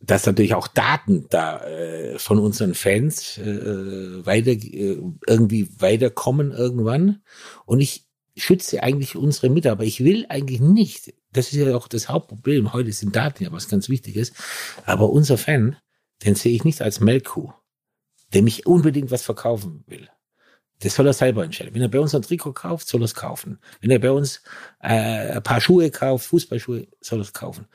dass 0.00 0.26
natürlich 0.26 0.54
auch 0.54 0.66
Daten 0.66 1.26
da 1.28 1.62
äh, 1.64 2.18
von 2.18 2.38
unseren 2.38 2.74
Fans 2.74 3.38
äh, 3.38 4.26
weiter 4.26 4.52
äh, 4.52 4.98
irgendwie 5.26 5.68
weiterkommen 5.78 6.52
irgendwann. 6.52 7.22
Und 7.66 7.80
ich 7.80 8.06
schütze 8.36 8.82
eigentlich 8.82 9.14
unsere 9.14 9.50
Mitarbeiter. 9.50 9.86
Ich 9.86 10.02
will 10.02 10.26
eigentlich 10.28 10.60
nicht. 10.60 11.14
Das 11.32 11.46
ist 11.46 11.54
ja 11.54 11.74
auch 11.74 11.88
das 11.88 12.08
Hauptproblem. 12.08 12.72
Heute 12.72 12.92
sind 12.92 13.16
Daten 13.16 13.42
ja 13.42 13.52
was 13.52 13.68
ganz 13.68 13.88
Wichtiges. 13.88 14.32
Aber 14.84 15.10
unser 15.10 15.38
Fan, 15.38 15.76
den 16.24 16.34
sehe 16.34 16.54
ich 16.54 16.64
nicht 16.64 16.82
als 16.82 17.00
Melkkuh, 17.00 17.52
der 18.34 18.42
mich 18.42 18.66
unbedingt 18.66 19.10
was 19.10 19.22
verkaufen 19.22 19.84
will. 19.86 20.08
Das 20.80 20.96
soll 20.96 21.06
er 21.06 21.12
selber 21.12 21.44
entscheiden. 21.44 21.74
Wenn 21.74 21.82
er 21.82 21.88
bei 21.88 22.00
uns 22.00 22.14
ein 22.14 22.22
Trikot 22.22 22.52
kauft, 22.52 22.88
soll 22.88 23.02
er 23.02 23.06
es 23.06 23.14
kaufen. 23.14 23.60
Wenn 23.80 23.90
er 23.90 24.00
bei 24.00 24.10
uns 24.10 24.42
äh, 24.80 25.32
ein 25.32 25.42
paar 25.42 25.60
Schuhe 25.60 25.90
kauft, 25.90 26.26
Fußballschuhe, 26.26 26.88
soll 27.00 27.20
er 27.20 27.22
es 27.22 27.32
kaufen. 27.32 27.66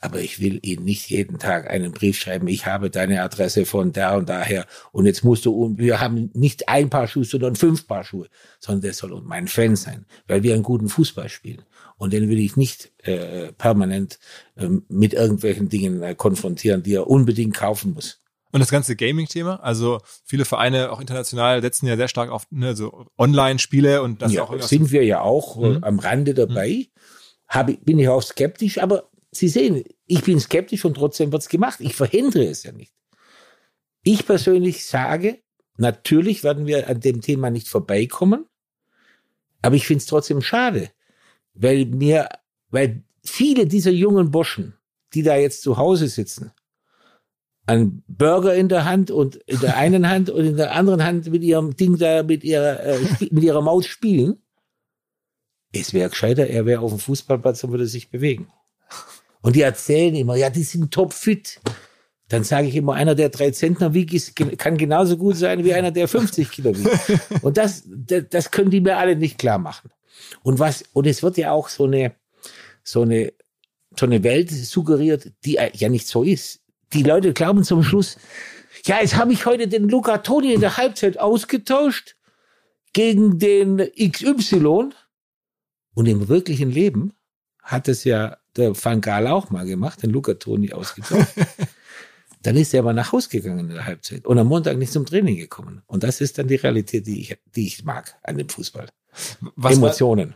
Aber 0.00 0.20
ich 0.20 0.40
will 0.40 0.60
ihm 0.62 0.84
nicht 0.84 1.08
jeden 1.08 1.38
Tag 1.38 1.70
einen 1.70 1.92
Brief 1.92 2.18
schreiben, 2.18 2.46
ich 2.46 2.66
habe 2.66 2.90
deine 2.90 3.22
Adresse 3.22 3.64
von 3.64 3.92
da 3.92 4.16
und 4.16 4.28
daher 4.28 4.66
und 4.92 5.06
jetzt 5.06 5.24
musst 5.24 5.46
du, 5.46 5.52
und 5.52 5.78
wir 5.78 5.98
haben 5.98 6.30
nicht 6.34 6.68
ein 6.68 6.90
Paar 6.90 7.08
Schuhe, 7.08 7.24
sondern 7.24 7.56
fünf 7.56 7.86
Paar 7.86 8.04
Schuhe, 8.04 8.28
sondern 8.60 8.82
der 8.82 8.92
soll 8.92 9.18
mein 9.22 9.48
Fan 9.48 9.76
sein, 9.76 10.04
weil 10.26 10.42
wir 10.42 10.52
einen 10.52 10.62
guten 10.62 10.90
Fußball 10.90 11.30
spielen. 11.30 11.62
Und 11.96 12.12
den 12.12 12.28
will 12.28 12.38
ich 12.38 12.56
nicht 12.56 12.92
äh, 13.06 13.52
permanent 13.52 14.18
ähm, 14.56 14.84
mit 14.88 15.14
irgendwelchen 15.14 15.68
Dingen 15.68 16.02
äh, 16.02 16.14
konfrontieren, 16.14 16.82
die 16.82 16.94
er 16.94 17.06
unbedingt 17.06 17.54
kaufen 17.54 17.94
muss. 17.94 18.20
Und 18.50 18.60
das 18.60 18.70
ganze 18.70 18.94
Gaming-Thema, 18.94 19.56
also 19.62 20.00
viele 20.24 20.44
Vereine, 20.44 20.92
auch 20.92 21.00
international, 21.00 21.60
setzen 21.60 21.86
ja 21.86 21.96
sehr 21.96 22.08
stark 22.08 22.30
auf 22.30 22.46
ne, 22.50 22.76
so 22.76 23.06
Online-Spiele 23.18 24.00
und 24.02 24.22
das 24.22 24.32
ja, 24.32 24.42
auch 24.44 24.62
sind 24.62 24.92
wir 24.92 25.04
ja 25.04 25.20
auch 25.22 25.60
äh, 25.60 25.70
Mhm. 25.70 25.84
am 25.84 25.98
Rande 25.98 26.34
dabei. 26.34 26.86
Habe, 27.48 27.74
bin 27.84 27.98
ich 27.98 28.08
auch 28.08 28.22
skeptisch, 28.22 28.78
aber 28.78 29.10
Sie 29.32 29.48
sehen, 29.48 29.82
ich 30.06 30.22
bin 30.22 30.38
skeptisch 30.38 30.84
und 30.84 30.94
trotzdem 30.94 31.32
wird's 31.32 31.48
gemacht. 31.48 31.80
Ich 31.80 31.96
verhindere 31.96 32.44
es 32.44 32.62
ja 32.62 32.70
nicht. 32.70 32.92
Ich 34.04 34.26
persönlich 34.26 34.86
sage, 34.86 35.40
natürlich 35.76 36.44
werden 36.44 36.66
wir 36.66 36.88
an 36.88 37.00
dem 37.00 37.20
Thema 37.20 37.50
nicht 37.50 37.68
vorbeikommen, 37.68 38.46
aber 39.62 39.74
ich 39.74 39.86
finde 39.86 39.98
es 39.98 40.06
trotzdem 40.06 40.40
schade, 40.42 40.90
weil 41.54 41.86
mir, 41.86 42.28
weil 42.70 43.02
viele 43.24 43.66
dieser 43.66 43.90
jungen 43.90 44.30
Burschen, 44.30 44.74
die 45.14 45.22
da 45.22 45.36
jetzt 45.36 45.62
zu 45.62 45.76
Hause 45.76 46.08
sitzen, 46.08 46.52
einen 47.66 48.04
Burger 48.06 48.54
in 48.54 48.68
der 48.68 48.84
Hand 48.84 49.10
und 49.10 49.36
in 49.36 49.60
der 49.60 49.76
einen 49.76 50.08
Hand 50.08 50.28
und 50.28 50.44
in 50.44 50.56
der 50.56 50.72
anderen 50.72 51.02
Hand 51.02 51.30
mit 51.30 51.42
ihrem 51.42 51.76
Ding 51.76 51.96
da 51.96 52.22
mit 52.22 52.44
ihrer 52.44 52.80
äh, 52.80 52.98
mit 53.30 53.42
ihrer 53.42 53.62
Maus 53.62 53.86
spielen. 53.86 54.42
Es 55.72 55.92
wäre 55.94 56.10
gescheiter, 56.10 56.46
er 56.46 56.66
wäre 56.66 56.82
auf 56.82 56.92
dem 56.92 57.00
Fußballplatz 57.00 57.64
und 57.64 57.70
würde 57.70 57.86
sich 57.86 58.10
bewegen. 58.10 58.48
Und 59.40 59.56
die 59.56 59.62
erzählen 59.62 60.14
immer, 60.14 60.36
ja, 60.36 60.50
die 60.50 60.62
sind 60.62 60.92
topfit. 60.92 61.60
Dann 62.28 62.44
sage 62.44 62.68
ich 62.68 62.76
immer, 62.76 62.94
einer, 62.94 63.14
der 63.14 63.28
drei 63.28 63.50
Zentner 63.50 63.92
wiegt, 63.92 64.34
kann 64.58 64.78
genauso 64.78 65.16
gut 65.16 65.36
sein 65.36 65.64
wie 65.64 65.74
einer, 65.74 65.90
der 65.90 66.08
50 66.08 66.50
Kilo 66.50 66.74
wiegt. 66.74 67.42
Und 67.42 67.58
das, 67.58 67.82
das 67.86 68.50
können 68.50 68.70
die 68.70 68.80
mir 68.80 68.96
alle 68.96 69.16
nicht 69.16 69.36
klar 69.36 69.58
machen. 69.58 69.90
Und 70.42 70.58
was, 70.58 70.84
und 70.92 71.06
es 71.06 71.22
wird 71.22 71.36
ja 71.36 71.52
auch 71.52 71.68
so 71.68 71.84
eine, 71.84 72.14
so 72.82 73.02
eine, 73.02 73.32
so 73.98 74.06
eine 74.06 74.22
Welt 74.22 74.50
suggeriert, 74.50 75.32
die 75.44 75.58
ja 75.72 75.88
nicht 75.88 76.06
so 76.06 76.22
ist. 76.22 76.60
Die 76.92 77.02
Leute 77.02 77.32
glauben 77.32 77.64
zum 77.64 77.82
Schluss, 77.82 78.16
ja, 78.84 79.00
jetzt 79.00 79.16
habe 79.16 79.32
ich 79.32 79.46
heute 79.46 79.68
den 79.68 79.88
Luca 79.88 80.18
Toni 80.18 80.52
in 80.52 80.60
der 80.60 80.76
Halbzeit 80.76 81.18
ausgetauscht 81.18 82.16
gegen 82.92 83.38
den 83.38 83.78
XY. 83.98 84.90
Und 85.94 86.06
im 86.06 86.28
wirklichen 86.28 86.70
Leben 86.70 87.14
hat 87.62 87.88
es 87.88 88.04
ja 88.04 88.36
der 88.56 88.74
Van 88.76 89.00
Gaal 89.00 89.26
auch 89.26 89.50
mal 89.50 89.64
gemacht, 89.64 90.02
den 90.02 90.10
Luca 90.10 90.34
Toni 90.34 90.72
ausgetauscht. 90.72 91.34
dann 92.42 92.56
ist 92.56 92.74
er 92.74 92.80
aber 92.80 92.92
nach 92.92 93.12
Hause 93.12 93.30
gegangen 93.30 93.70
in 93.70 93.74
der 93.74 93.86
Halbzeit 93.86 94.26
und 94.26 94.38
am 94.38 94.48
Montag 94.48 94.76
nicht 94.76 94.92
zum 94.92 95.06
Training 95.06 95.36
gekommen. 95.36 95.82
Und 95.86 96.02
das 96.04 96.20
ist 96.20 96.38
dann 96.38 96.46
die 96.46 96.56
Realität, 96.56 97.06
die 97.06 97.20
ich, 97.20 97.38
die 97.54 97.66
ich 97.66 97.84
mag 97.84 98.16
an 98.22 98.36
dem 98.36 98.48
Fußball. 98.48 98.88
Was 99.56 99.80
war, 99.80 99.88
Emotionen. 99.88 100.34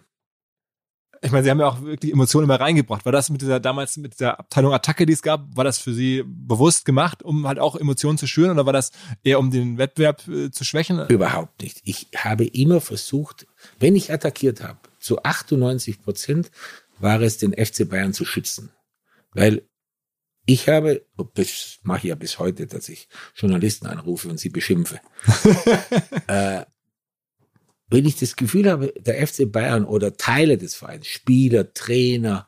ich 1.23 1.31
meine, 1.31 1.45
Sie 1.45 1.51
haben 1.51 1.61
ja 1.61 1.69
auch 1.69 1.83
wirklich 1.83 2.13
Emotionen 2.13 2.45
immer 2.45 2.61
reingebracht. 2.61 3.05
War 3.05 3.13
das 3.13 3.31
mit 3.31 3.41
dieser 3.41 3.61
damals 3.61 3.97
mit 3.97 4.15
dieser 4.15 4.39
Abteilung 4.39 4.73
Attacke, 4.73 5.07
die 5.07 5.13
es 5.13 5.23
gab, 5.23 5.57
war 5.57 5.65
das 5.65 5.79
für 5.79 5.93
Sie 5.93 6.25
bewusst 6.27 6.85
gemacht, 6.85 7.23
um 7.23 7.47
halt 7.47 7.59
auch 7.59 7.77
Emotionen 7.77 8.19
zu 8.19 8.27
schüren 8.27 8.51
oder 8.51 8.67
war 8.67 8.73
das 8.73 8.93
eher 9.23 9.39
um 9.39 9.51
den 9.51 9.79
Wettbewerb 9.79 10.27
äh, 10.29 10.51
zu 10.51 10.65
schwächen? 10.65 11.07
Überhaupt 11.09 11.63
nicht. 11.63 11.81
Ich 11.85 12.09
habe 12.17 12.45
immer 12.45 12.81
versucht, 12.81 13.47
wenn 13.79 13.97
ich 13.97 14.13
attackiert 14.13 14.63
habe, 14.63 14.79
zu 14.99 15.23
98 15.23 16.03
Prozent 16.03 16.51
war 16.99 17.21
es, 17.21 17.39
den 17.39 17.53
FC 17.53 17.89
Bayern 17.89 18.13
zu 18.13 18.25
schützen. 18.25 18.71
Weil 19.33 19.63
ich 20.47 20.69
habe, 20.69 21.05
das 21.35 21.79
mache 21.83 21.99
ich 21.99 22.05
ja 22.05 22.15
bis 22.15 22.39
heute, 22.39 22.67
dass 22.67 22.89
ich 22.89 23.09
Journalisten 23.35 23.87
anrufe 23.87 24.29
und 24.29 24.41
sie 24.41 24.49
beschimpfe. 24.49 24.99
äh, 26.27 26.65
wenn 27.91 28.05
ich 28.05 28.17
das 28.17 28.37
Gefühl 28.37 28.71
habe, 28.71 28.93
der 28.99 29.27
FC 29.27 29.51
Bayern 29.51 29.85
oder 29.85 30.17
Teile 30.17 30.59
des 30.59 30.75
Vereins, 30.75 31.07
Spieler, 31.07 31.73
Trainer, 31.73 32.47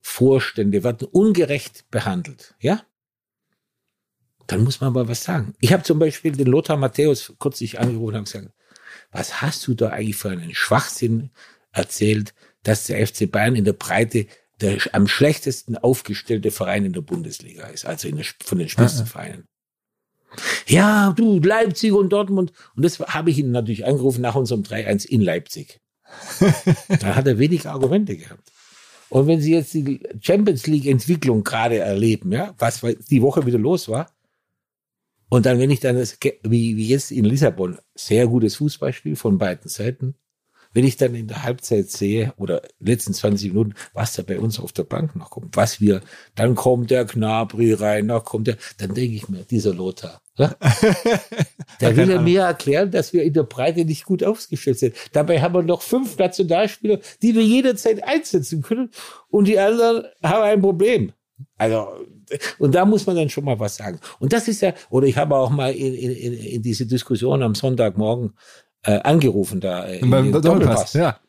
Vorstände 0.00 0.82
werden 0.84 1.06
ungerecht 1.08 1.90
behandelt, 1.90 2.54
ja? 2.60 2.82
Dann 4.46 4.64
muss 4.64 4.80
man 4.80 4.94
mal 4.94 5.08
was 5.08 5.24
sagen. 5.24 5.52
Ich 5.60 5.74
habe 5.74 5.82
zum 5.82 5.98
Beispiel 5.98 6.32
den 6.32 6.46
Lothar 6.46 6.78
Matthäus 6.78 7.34
kürzlich 7.38 7.78
angerufen 7.78 8.16
und 8.16 8.24
gesagt, 8.24 8.48
was 9.12 9.42
hast 9.42 9.66
du 9.66 9.74
da 9.74 9.90
eigentlich 9.90 10.16
für 10.16 10.30
einen 10.30 10.54
Schwachsinn 10.54 11.30
erzählt, 11.72 12.34
dass 12.62 12.86
der 12.86 13.06
FC 13.06 13.30
Bayern 13.30 13.56
in 13.56 13.64
der 13.64 13.74
Breite 13.74 14.26
der 14.60 14.78
am 14.92 15.06
schlechtesten 15.06 15.76
aufgestellte 15.76 16.50
Verein 16.50 16.84
in 16.84 16.92
der 16.92 17.00
Bundesliga 17.00 17.66
ist, 17.68 17.84
also 17.84 18.10
der, 18.10 18.24
von 18.42 18.58
den 18.58 18.68
Spitzenvereinen. 18.68 19.46
Ja, 20.66 21.12
du, 21.16 21.40
Leipzig 21.40 21.92
und 21.92 22.10
Dortmund. 22.10 22.52
Und 22.76 22.84
das 22.84 22.98
habe 23.00 23.30
ich 23.30 23.38
ihn 23.38 23.50
natürlich 23.50 23.86
angerufen 23.86 24.20
nach 24.20 24.34
unserem 24.34 24.62
3-1 24.62 25.06
in 25.06 25.20
Leipzig. 25.20 25.80
da 27.00 27.16
hat 27.16 27.26
er 27.26 27.38
wenig 27.38 27.66
Argumente 27.68 28.16
gehabt. 28.16 28.50
Und 29.10 29.26
wenn 29.26 29.40
Sie 29.40 29.54
jetzt 29.54 29.72
die 29.72 30.00
Champions 30.20 30.66
League 30.66 30.86
Entwicklung 30.86 31.44
gerade 31.44 31.78
erleben, 31.78 32.32
ja, 32.32 32.54
was 32.58 32.82
die 33.10 33.22
Woche 33.22 33.46
wieder 33.46 33.58
los 33.58 33.88
war, 33.88 34.10
und 35.30 35.44
dann, 35.44 35.58
wenn 35.58 35.70
ich 35.70 35.80
dann 35.80 35.96
das, 35.96 36.18
wie, 36.42 36.76
wie 36.76 36.88
jetzt 36.88 37.10
in 37.10 37.24
Lissabon, 37.24 37.78
sehr 37.94 38.26
gutes 38.26 38.56
Fußballspiel 38.56 39.14
von 39.16 39.36
beiden 39.36 39.68
Seiten, 39.68 40.14
wenn 40.72 40.84
ich 40.84 40.96
dann 40.96 41.14
in 41.14 41.28
der 41.28 41.42
Halbzeit 41.42 41.90
sehe 41.90 42.32
oder 42.36 42.62
letzten 42.80 43.14
20 43.14 43.52
Minuten, 43.52 43.74
was 43.94 44.14
da 44.14 44.22
bei 44.22 44.38
uns 44.38 44.60
auf 44.60 44.72
der 44.72 44.84
Bank 44.84 45.16
noch 45.16 45.30
kommt, 45.30 45.56
was 45.56 45.80
wir, 45.80 46.02
dann 46.34 46.54
kommt 46.54 46.90
der 46.90 47.04
Knabri 47.04 47.72
rein, 47.72 48.08
dann 48.08 48.24
kommt 48.24 48.46
der, 48.46 48.56
dann 48.78 48.94
denke 48.94 49.16
ich 49.16 49.28
mir, 49.28 49.44
dieser 49.44 49.74
Lothar. 49.74 50.20
Ja? 50.38 50.54
Da 51.80 51.96
will 51.96 52.10
er 52.10 52.20
mir 52.20 52.42
erklären, 52.42 52.92
dass 52.92 53.12
wir 53.12 53.24
in 53.24 53.32
der 53.32 53.42
Breite 53.42 53.84
nicht 53.84 54.04
gut 54.04 54.22
aufgestellt 54.22 54.78
sind. 54.78 54.94
Dabei 55.12 55.40
haben 55.40 55.52
wir 55.52 55.62
noch 55.62 55.82
fünf 55.82 56.16
Nationalspieler, 56.16 57.00
die 57.22 57.34
wir 57.34 57.42
jederzeit 57.42 58.04
einsetzen 58.04 58.62
können 58.62 58.90
und 59.30 59.48
die 59.48 59.58
anderen 59.58 60.04
haben 60.22 60.44
ein 60.44 60.62
Problem. 60.62 61.12
Also, 61.56 61.88
und 62.58 62.74
da 62.74 62.84
muss 62.84 63.06
man 63.06 63.16
dann 63.16 63.30
schon 63.30 63.44
mal 63.44 63.58
was 63.58 63.76
sagen. 63.76 63.98
Und 64.18 64.32
das 64.32 64.48
ist 64.48 64.60
ja, 64.60 64.74
oder 64.90 65.06
ich 65.06 65.16
habe 65.16 65.36
auch 65.36 65.50
mal 65.50 65.72
in, 65.72 65.94
in, 65.94 66.32
in 66.32 66.62
diese 66.62 66.86
Diskussion 66.86 67.42
am 67.42 67.54
Sonntagmorgen 67.54 68.34
äh, 68.82 69.00
angerufen 69.00 69.60
da. 69.60 69.86
Äh, 69.86 69.98
in 69.98 70.10
Beim 70.10 70.32
den 70.32 70.42
Doppelpass, 70.42 70.92
ja. 70.94 71.20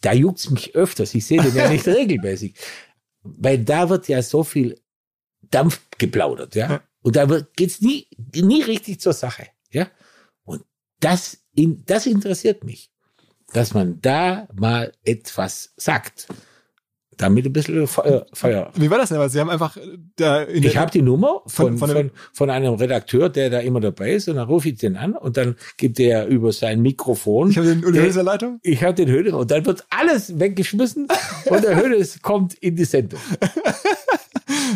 da 0.00 0.12
juckt's 0.12 0.50
mich 0.50 0.74
öfters. 0.74 1.14
Ich 1.14 1.26
sehe 1.26 1.42
den 1.42 1.54
ja 1.54 1.68
nicht 1.68 1.86
regelmäßig. 1.86 2.54
Weil 3.22 3.58
da 3.58 3.88
wird 3.88 4.08
ja 4.08 4.22
so 4.22 4.44
viel 4.44 4.80
Dampf 5.42 5.80
geplaudert, 5.98 6.54
ja. 6.54 6.70
Ja. 6.70 6.82
Und 7.02 7.16
da 7.16 7.28
wird, 7.28 7.56
geht's 7.56 7.80
nie, 7.80 8.08
nie 8.34 8.62
richtig 8.62 9.00
zur 9.00 9.12
Sache, 9.12 9.46
ja. 9.70 9.88
Und 10.44 10.64
das, 11.00 11.38
in, 11.54 11.84
das 11.86 12.06
interessiert 12.06 12.64
mich. 12.64 12.90
Dass 13.52 13.72
man 13.72 14.00
da 14.02 14.46
mal 14.52 14.92
etwas 15.04 15.72
sagt. 15.76 16.28
Damit 17.18 17.44
ein 17.46 17.52
bisschen 17.52 17.86
Feuer, 17.86 18.24
Feuer 18.32 18.70
Wie 18.76 18.88
war 18.90 18.96
das 18.98 19.10
denn? 19.10 19.28
Sie 19.28 19.38
haben 19.40 19.50
einfach 19.50 19.76
äh, 19.76 19.80
da 20.16 20.42
in 20.42 20.62
ich 20.64 20.76
habe 20.78 20.90
die 20.90 21.02
Nummer 21.02 21.42
von, 21.46 21.76
Von- 21.76 21.90
von, 21.90 22.10
von 22.32 22.48
einem 22.50 22.74
Redakteur, 22.74 23.28
der 23.28 23.50
da 23.50 23.58
immer 23.58 23.80
dabei 23.80 24.12
ist, 24.12 24.28
und 24.28 24.36
dann 24.36 24.46
rufe 24.48 24.70
ich 24.70 24.76
den 24.78 24.96
an 24.96 25.14
und 25.14 25.36
dann 25.36 25.56
gibt 25.76 25.98
er 26.00 26.26
über 26.26 26.52
sein 26.52 26.80
Mikrofon. 26.80 27.50
ich 27.50 27.58
habe 27.58 27.74
den 27.74 27.82
der 27.92 28.22
Leitung. 28.22 28.60
ich 28.62 28.82
habe 28.82 28.94
den 28.94 29.08
Höhner 29.10 29.36
und 29.36 29.50
dann 29.50 29.66
wird 29.66 29.84
alles 29.90 30.38
weggeschmissen 30.38 31.08
und 31.50 31.64
der 31.64 31.76
Höhnes 31.76 32.22
kommt 32.22 32.54
in 32.54 32.76
die 32.76 32.84
Sendung. 32.84 33.20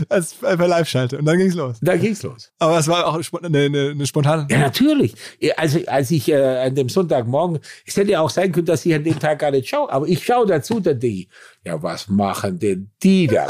als 0.09 0.35
per 0.35 0.57
Live-Schalte. 0.57 1.19
Und 1.19 1.25
dann 1.25 1.39
ging's 1.39 1.55
los. 1.55 1.79
Da 1.81 1.97
ging's 1.97 2.23
los. 2.23 2.53
Aber 2.59 2.79
es 2.79 2.89
war 2.89 3.07
auch 3.07 3.21
eine, 3.43 3.59
eine, 3.59 3.91
eine 3.91 4.07
spontane. 4.07 4.47
Ja, 4.51 4.59
natürlich. 4.59 5.15
Also, 5.57 5.81
als 5.87 6.11
ich 6.11 6.29
äh, 6.29 6.37
an 6.37 6.75
dem 6.75 6.89
Sonntagmorgen, 6.89 7.59
es 7.87 7.97
hätte 7.97 8.13
ja 8.13 8.21
auch 8.21 8.31
sein 8.31 8.53
können, 8.53 8.67
dass 8.67 8.85
ich 8.87 8.95
an 8.95 9.05
dem 9.05 9.19
Tag 9.19 9.39
gar 9.39 9.51
nicht 9.51 9.69
schaue, 9.69 9.91
aber 9.91 10.07
ich 10.07 10.25
schaue 10.25 10.47
dazu, 10.47 10.81
dann 10.81 10.99
denke 10.99 11.17
ich, 11.17 11.29
ja, 11.65 11.83
was 11.83 12.09
machen 12.09 12.59
denn 12.59 12.91
die 13.03 13.27
da? 13.27 13.47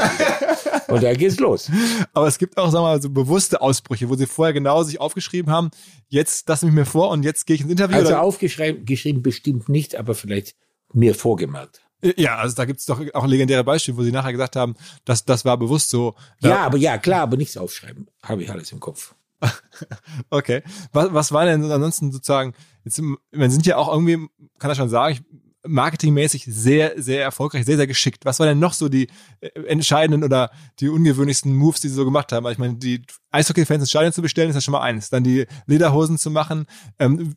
Und 0.87 1.03
da 1.03 1.13
geht's 1.13 1.39
los. 1.39 1.71
Aber 2.13 2.27
es 2.27 2.37
gibt 2.37 2.57
auch, 2.57 2.69
sagen 2.69 2.83
wir 2.83 2.89
mal, 2.89 3.01
so 3.01 3.09
bewusste 3.09 3.61
Ausbrüche, 3.61 4.09
wo 4.09 4.15
sie 4.15 4.27
vorher 4.27 4.53
genau 4.53 4.83
sich 4.83 4.99
aufgeschrieben 4.99 5.51
haben, 5.51 5.71
jetzt 6.09 6.47
lasse 6.47 6.67
ich 6.67 6.71
mir 6.71 6.85
vor 6.85 7.09
und 7.09 7.23
jetzt 7.23 7.45
gehe 7.47 7.55
ich 7.55 7.61
ins 7.61 7.71
Interview. 7.71 7.97
Also 7.97 8.15
aufgeschrieben 8.15 8.85
geschrieben 8.85 9.21
bestimmt 9.21 9.69
nicht, 9.69 9.95
aber 9.95 10.13
vielleicht 10.13 10.55
mir 10.93 11.15
vorgemerkt. 11.15 11.81
Ja, 12.17 12.37
also 12.37 12.55
da 12.55 12.65
gibt's 12.65 12.85
doch 12.85 13.01
auch 13.13 13.25
legendäre 13.25 13.63
Beispiele, 13.63 13.97
wo 13.97 14.03
sie 14.03 14.11
nachher 14.11 14.31
gesagt 14.31 14.55
haben, 14.55 14.75
dass 15.05 15.25
das 15.25 15.45
war 15.45 15.57
bewusst 15.57 15.89
so. 15.89 16.15
Ja, 16.41 16.65
aber 16.65 16.77
ja, 16.77 16.97
klar, 16.97 17.21
aber 17.21 17.37
nichts 17.37 17.57
aufschreiben. 17.57 18.07
Habe 18.21 18.43
ich 18.43 18.51
alles 18.51 18.71
im 18.71 18.79
Kopf. 18.79 19.15
Okay. 20.29 20.63
Was, 20.91 21.13
was 21.13 21.31
war 21.31 21.45
denn 21.45 21.69
ansonsten 21.69 22.11
sozusagen, 22.11 22.53
jetzt, 22.83 23.01
man 23.31 23.51
sind 23.51 23.65
ja 23.65 23.77
auch 23.77 23.91
irgendwie, 23.91 24.27
kann 24.59 24.71
ich 24.71 24.77
schon 24.77 24.89
sagen, 24.89 25.13
ich, 25.15 25.23
marketingmäßig 25.65 26.45
sehr, 26.47 26.93
sehr 27.01 27.23
erfolgreich, 27.23 27.65
sehr, 27.65 27.77
sehr 27.77 27.87
geschickt. 27.87 28.25
Was 28.25 28.39
war 28.39 28.47
denn 28.47 28.59
noch 28.59 28.73
so 28.73 28.89
die 28.89 29.07
äh, 29.41 29.47
entscheidenden 29.67 30.23
oder 30.23 30.51
die 30.79 30.89
ungewöhnlichsten 30.89 31.53
Moves, 31.55 31.81
die 31.81 31.89
sie 31.89 31.95
so 31.95 32.05
gemacht 32.05 32.31
haben? 32.31 32.43
Weil 32.43 32.53
Ich 32.53 32.57
meine, 32.59 32.75
die 32.75 33.01
Eishockey-Fans 33.31 33.81
ins 33.83 33.89
Stadion 33.89 34.13
zu 34.13 34.21
bestellen, 34.21 34.49
ist 34.49 34.55
ja 34.55 34.61
schon 34.61 34.73
mal 34.73 34.81
eins. 34.81 35.09
Dann 35.09 35.23
die 35.23 35.45
Lederhosen 35.65 36.17
zu 36.17 36.31
machen, 36.31 36.65
ähm, 36.99 37.33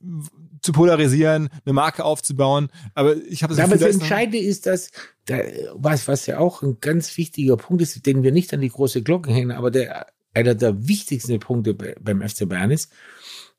zu 0.62 0.72
polarisieren, 0.72 1.48
eine 1.64 1.72
Marke 1.72 2.04
aufzubauen. 2.04 2.68
Aber 2.94 3.16
ich 3.16 3.42
habe 3.42 3.54
das 3.54 3.62
Aber 3.62 3.74
Gefühl, 3.74 3.86
da 3.86 3.92
das 3.92 3.96
Entscheidende 4.02 4.38
ist, 4.38 4.66
dass, 4.66 4.90
da, 5.26 5.38
was, 5.74 6.08
was 6.08 6.26
ja 6.26 6.38
auch 6.38 6.62
ein 6.62 6.78
ganz 6.80 7.16
wichtiger 7.16 7.56
Punkt 7.56 7.82
ist, 7.82 8.04
den 8.06 8.22
wir 8.22 8.32
nicht 8.32 8.52
an 8.52 8.60
die 8.60 8.68
große 8.70 9.02
Glocke 9.02 9.32
hängen, 9.32 9.52
aber 9.52 9.70
der, 9.70 10.06
einer 10.34 10.54
der 10.54 10.86
wichtigsten 10.88 11.38
Punkte 11.38 11.74
bei- 11.74 11.94
beim 12.00 12.20
FC 12.26 12.48
Bayern 12.48 12.70
ist, 12.70 12.90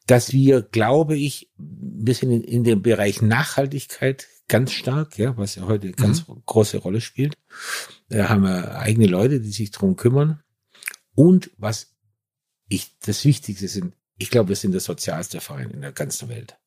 dass 0.08 0.34
wir, 0.34 0.62
glaube 0.62 1.16
ich, 1.16 1.52
ein 1.60 2.04
bisschen 2.04 2.32
in, 2.32 2.44
in 2.44 2.64
dem 2.64 2.82
Bereich 2.82 3.22
Nachhaltigkeit 3.22 4.28
ganz 4.48 4.72
stark, 4.72 5.18
ja, 5.18 5.38
was 5.38 5.56
ja 5.56 5.68
heute 5.68 5.88
eine 5.88 5.96
ganz 5.96 6.26
große 6.46 6.78
Rolle 6.78 7.02
spielt. 7.02 7.36
Da 8.10 8.30
haben 8.30 8.44
wir 8.44 8.80
eigene 8.80 9.08
Leute, 9.08 9.42
die 9.42 9.52
sich 9.52 9.72
drum 9.72 9.98
kümmern. 9.98 10.42
Und 11.14 11.52
was 11.58 11.96
ich, 12.70 12.98
das 13.00 13.26
Wichtigste 13.26 13.68
sind, 13.68 13.94
ich 14.18 14.30
glaube, 14.30 14.50
wir 14.50 14.56
sind 14.56 14.72
der 14.72 14.82
sozialste 14.82 15.42
Verein 15.42 15.72
in 15.72 15.82
der 15.82 15.92
ganzen 15.92 16.30
Welt. 16.30 16.58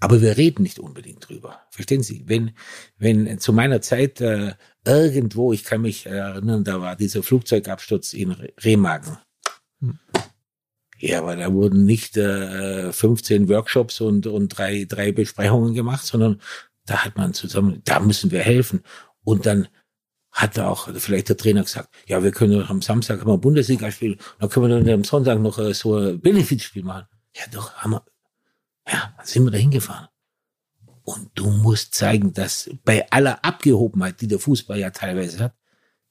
Aber 0.00 0.22
wir 0.22 0.36
reden 0.36 0.62
nicht 0.62 0.78
unbedingt 0.78 1.28
drüber. 1.28 1.60
Verstehen 1.70 2.02
Sie? 2.02 2.22
Wenn, 2.26 2.52
wenn 2.98 3.40
zu 3.40 3.52
meiner 3.52 3.80
Zeit 3.80 4.20
äh, 4.20 4.54
irgendwo, 4.84 5.52
ich 5.52 5.64
kann 5.64 5.80
mich 5.80 6.06
erinnern, 6.06 6.62
da 6.62 6.80
war 6.80 6.94
dieser 6.94 7.22
Flugzeugabsturz 7.22 8.12
in 8.12 8.30
Re- 8.30 8.52
Remagen. 8.58 9.18
Ja, 11.00 11.20
aber 11.20 11.36
da 11.36 11.52
wurden 11.52 11.84
nicht 11.84 12.16
äh, 12.16 12.92
15 12.92 13.48
Workshops 13.48 14.00
und, 14.00 14.26
und 14.26 14.48
drei, 14.48 14.84
drei 14.88 15.12
Besprechungen 15.12 15.74
gemacht, 15.74 16.04
sondern 16.04 16.40
da 16.86 17.04
hat 17.04 17.16
man 17.16 17.34
zusammen, 17.34 17.82
da 17.84 18.00
müssen 18.00 18.30
wir 18.30 18.40
helfen. 18.40 18.82
Und 19.22 19.46
dann 19.46 19.68
hat 20.30 20.58
auch 20.58 20.88
vielleicht 20.94 21.28
der 21.28 21.36
Trainer 21.36 21.62
gesagt, 21.62 21.94
ja, 22.06 22.22
wir 22.22 22.32
können 22.32 22.58
doch 22.58 22.70
am 22.70 22.82
Samstag 22.82 23.22
immer 23.22 23.38
Bundesliga 23.38 23.90
spielen, 23.90 24.18
dann 24.38 24.48
können 24.48 24.68
wir 24.68 24.80
dann 24.80 24.88
am 24.88 25.04
Sonntag 25.04 25.40
noch 25.40 25.58
äh, 25.58 25.74
so 25.74 25.96
ein 25.96 26.20
Benefitspiel 26.20 26.82
machen. 26.82 27.06
Ja, 27.34 27.42
doch, 27.52 27.74
haben 27.74 27.92
wir. 27.92 28.04
Ja, 28.86 29.14
dann 29.16 29.26
sind 29.26 29.44
wir 29.44 29.50
da 29.50 29.58
hingefahren. 29.58 30.08
Und 31.02 31.30
du 31.34 31.50
musst 31.50 31.94
zeigen, 31.94 32.32
dass 32.32 32.70
bei 32.84 33.10
aller 33.10 33.44
Abgehobenheit, 33.44 34.20
die 34.20 34.28
der 34.28 34.38
Fußball 34.38 34.78
ja 34.78 34.90
teilweise 34.90 35.38
hat, 35.38 35.54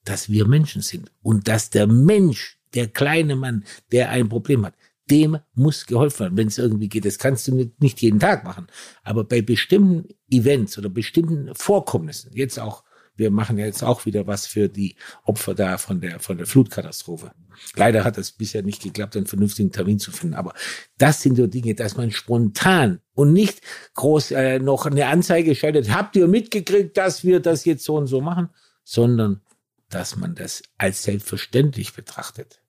dass 0.04 0.30
wir 0.30 0.48
Menschen 0.48 0.82
sind 0.82 1.12
und 1.22 1.48
dass 1.48 1.70
der 1.70 1.88
Mensch, 1.88 2.57
der 2.74 2.88
kleine 2.88 3.36
Mann, 3.36 3.64
der 3.92 4.10
ein 4.10 4.30
Problem 4.30 4.66
hat, 4.66 4.74
dem 5.10 5.38
muss 5.54 5.86
geholfen 5.86 6.20
werden, 6.20 6.38
wenn 6.38 6.48
es 6.48 6.58
irgendwie 6.58 6.90
geht. 6.90 7.06
Das 7.06 7.18
kannst 7.18 7.48
du 7.48 7.72
nicht, 7.80 8.02
jeden 8.02 8.20
Tag 8.20 8.44
machen. 8.44 8.68
Aber 9.04 9.24
bei 9.24 9.42
bestimmten 9.42 10.10
Events 10.30 10.78
oder 10.78 10.90
bestimmten 10.90 11.54
Vorkommnissen, 11.56 12.32
jetzt 12.34 12.60
auch, 12.60 12.84
wir 13.16 13.32
machen 13.32 13.58
ja 13.58 13.66
jetzt 13.66 13.84
auch 13.84 14.06
wieder 14.06 14.28
was 14.28 14.46
für 14.46 14.70
die 14.70 14.96
Opfer 15.24 15.56
da 15.56 15.78
von 15.78 16.02
der, 16.02 16.20
von 16.20 16.38
der 16.38 16.46
Flutkatastrophe. 16.46 17.32
Leider 17.76 18.04
hat 18.04 18.18
es 18.18 18.32
bisher 18.32 18.62
nicht 18.62 18.84
geklappt, 18.84 19.16
einen 19.16 19.26
vernünftigen 19.26 19.72
Termin 19.72 19.98
zu 19.98 20.12
finden. 20.12 20.36
Aber 20.36 20.54
das 20.98 21.22
sind 21.22 21.38
so 21.38 21.48
Dinge, 21.48 21.74
dass 21.74 21.98
man 21.98 22.12
spontan 22.12 23.00
und 23.14 23.34
nicht 23.34 23.62
groß 23.96 24.32
äh, 24.32 24.60
noch 24.60 24.86
eine 24.86 25.08
Anzeige 25.08 25.56
schaltet, 25.56 25.92
habt 25.92 26.16
ihr 26.16 26.28
mitgekriegt, 26.28 26.98
dass 26.98 27.24
wir 27.24 27.40
das 27.40 27.66
jetzt 27.66 27.86
so 27.86 27.96
und 27.96 28.08
so 28.08 28.22
machen, 28.22 28.50
sondern 28.84 29.42
dass 29.90 30.16
man 30.16 30.36
das 30.36 30.64
als 30.78 31.04
selbstverständlich 31.04 31.94
betrachtet. 31.94 32.62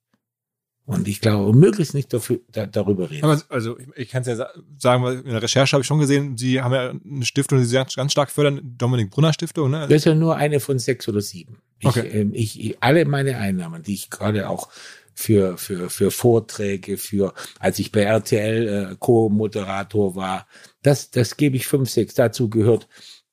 Und 0.85 1.07
ich 1.07 1.21
glaube, 1.21 1.53
möglichst 1.55 1.93
nicht 1.93 2.15
dafür, 2.15 2.41
da, 2.51 2.65
darüber 2.65 3.11
reden. 3.11 3.23
Aber, 3.25 3.43
also 3.51 3.79
ich, 3.79 3.89
ich 3.95 4.09
kann 4.09 4.23
es 4.23 4.29
ja 4.29 4.37
sa- 4.37 4.51
sagen, 4.79 5.03
weil 5.03 5.19
in 5.19 5.27
der 5.33 5.43
Recherche 5.43 5.73
habe 5.73 5.83
ich 5.83 5.87
schon 5.87 5.99
gesehen, 5.99 6.39
Sie 6.39 6.63
haben 6.63 6.73
ja 6.73 6.91
eine 6.91 7.27
Stiftung, 7.27 7.59
die 7.59 7.67
Sie 7.67 7.75
ganz, 7.75 8.13
stark 8.13 8.31
fördern, 8.31 8.75
Dominik 8.79 9.11
Brunner 9.11 9.35
Stiftung, 9.35 9.71
ne? 9.71 9.81
Das 9.83 9.91
ist 9.99 10.05
ja 10.07 10.15
nur 10.15 10.37
eine 10.37 10.61
von 10.61 10.79
sechs 10.79 11.07
oder 11.07 11.21
sieben. 11.21 11.61
Ich, 11.79 11.89
Okay. 11.89 12.09
ähm, 12.09 12.31
ich, 12.33 12.59
ich, 12.59 12.83
alle 12.83 13.05
meine 13.05 13.37
Einnahmen, 13.37 13.83
die 13.83 13.93
ich 13.93 14.09
gerade 14.09 14.49
auch 14.49 14.71
für, 15.13 15.59
für, 15.59 15.91
für 15.91 16.11
Vorträge, 16.11 16.97
für, 16.97 17.35
als 17.59 17.79
ich 17.81 17.93
bei 17.93 18.03
RTL 18.05 18.93
äh, 18.93 18.97
Co-Moderator 18.99 20.15
war, 20.17 20.47
das, 20.83 21.11
das 21.11 21.37
gebe 21.37 21.57
ich 21.57 21.67
fünf, 21.67 21.91
sechs. 21.91 22.15
Dazu 22.15 22.49
gehört 22.49 22.89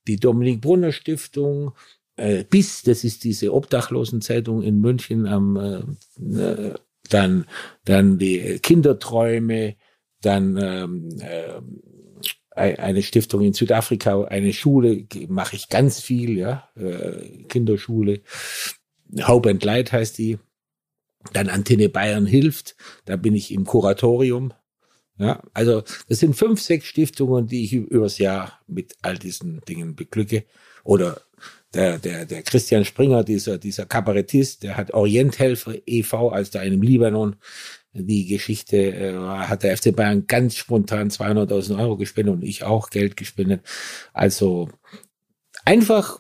die 0.07 0.17
Dominik 0.17 0.59
Brunner 0.59 0.91
Stiftung, 0.91 1.71
äh, 2.17 2.43
bis, 2.43 2.83
das 2.83 3.03
ist 3.03 3.23
diese 3.23 3.53
Obdachlosenzeitung 3.53 4.61
in 4.61 4.79
München 4.79 5.25
am, 5.27 5.57
äh, 5.57 6.39
äh, 6.41 6.73
dann, 7.09 7.45
dann 7.83 8.17
die 8.17 8.59
Kinderträume, 8.59 9.75
dann 10.21 10.57
ähm, 10.57 11.09
ei- 12.51 12.79
eine 12.79 13.03
Stiftung 13.03 13.41
in 13.41 13.53
Südafrika, 13.53 14.23
eine 14.23 14.53
Schule, 14.53 15.05
mache 15.27 15.55
ich 15.55 15.69
ganz 15.69 15.99
viel, 15.99 16.37
ja, 16.37 16.69
äh, 16.75 17.43
Kinderschule. 17.43 18.21
Hope 19.27 19.49
and 19.49 19.63
Light 19.63 19.91
heißt 19.91 20.17
die. 20.17 20.39
Dann 21.33 21.49
Antenne 21.49 21.89
Bayern 21.89 22.25
hilft, 22.25 22.75
da 23.05 23.15
bin 23.15 23.33
ich 23.35 23.51
im 23.51 23.65
Kuratorium. 23.65 24.53
Ja, 25.17 25.41
also 25.53 25.81
das 26.09 26.19
sind 26.19 26.35
fünf, 26.35 26.61
sechs 26.61 26.87
Stiftungen, 26.87 27.47
die 27.47 27.63
ich 27.63 27.73
übers 27.73 28.17
Jahr 28.17 28.59
mit 28.67 28.95
all 29.01 29.17
diesen 29.17 29.61
Dingen 29.61 29.95
beglücke. 29.95 30.43
Oder 30.83 31.21
der, 31.75 31.99
der, 31.99 32.25
der 32.25 32.41
Christian 32.43 32.85
Springer, 32.85 33.23
dieser, 33.23 33.57
dieser 33.57 33.85
Kabarettist, 33.85 34.63
der 34.63 34.77
hat 34.77 34.93
Orienthelfer 34.93 35.75
e.V., 35.85 36.29
als 36.29 36.49
da 36.51 36.61
im 36.61 36.81
Libanon 36.81 37.35
die 37.93 38.25
Geschichte 38.25 38.77
äh, 38.77 39.13
hat 39.13 39.63
der 39.63 39.77
FC 39.77 39.95
Bayern 39.95 40.27
ganz 40.27 40.55
spontan 40.55 41.09
200.000 41.09 41.79
Euro 41.79 41.97
gespendet 41.97 42.35
und 42.35 42.43
ich 42.43 42.63
auch 42.63 42.89
Geld 42.89 43.15
gespendet. 43.15 43.61
Also 44.13 44.69
einfach 45.63 46.19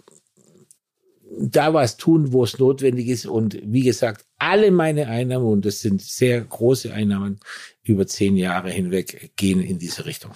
da 1.37 1.73
was 1.73 1.97
tun, 1.97 2.31
wo 2.31 2.43
es 2.43 2.59
notwendig 2.59 3.07
ist. 3.07 3.25
Und 3.25 3.59
wie 3.63 3.83
gesagt, 3.83 4.25
alle 4.37 4.71
meine 4.71 5.07
Einnahmen, 5.07 5.45
und 5.45 5.65
das 5.65 5.81
sind 5.81 6.01
sehr 6.01 6.41
große 6.41 6.93
Einnahmen, 6.93 7.39
über 7.83 8.07
zehn 8.07 8.37
Jahre 8.37 8.71
hinweg 8.71 9.33
gehen 9.35 9.61
in 9.61 9.79
diese 9.79 10.05
Richtung. 10.05 10.31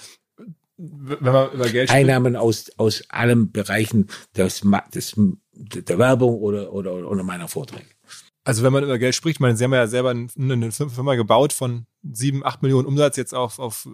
Wenn 0.79 1.33
man 1.33 1.51
über 1.51 1.69
Geld 1.69 1.89
spricht. 1.89 1.91
Einnahmen 1.91 2.35
aus, 2.35 2.71
aus 2.77 3.03
allen 3.09 3.51
Bereichen 3.51 4.07
des, 4.35 4.61
des, 4.93 5.15
der 5.51 5.97
Werbung 5.97 6.37
oder, 6.37 6.71
oder, 6.71 6.93
oder 7.09 7.23
meiner 7.23 7.49
Vorträge. 7.49 7.89
Also 8.45 8.63
wenn 8.63 8.71
man 8.71 8.83
über 8.83 8.97
Geld 8.97 9.13
spricht, 9.13 9.37
ich 9.37 9.39
meine, 9.41 9.57
Sie 9.57 9.63
haben 9.63 9.73
ja 9.73 9.87
selber 9.87 10.11
eine 10.11 10.71
Firma 10.71 11.15
gebaut 11.15 11.51
von 11.51 11.85
sieben, 12.01 12.45
acht 12.45 12.61
Millionen 12.61 12.87
Umsatz 12.87 13.17
jetzt 13.17 13.33
auf, 13.33 13.59
auf 13.59 13.87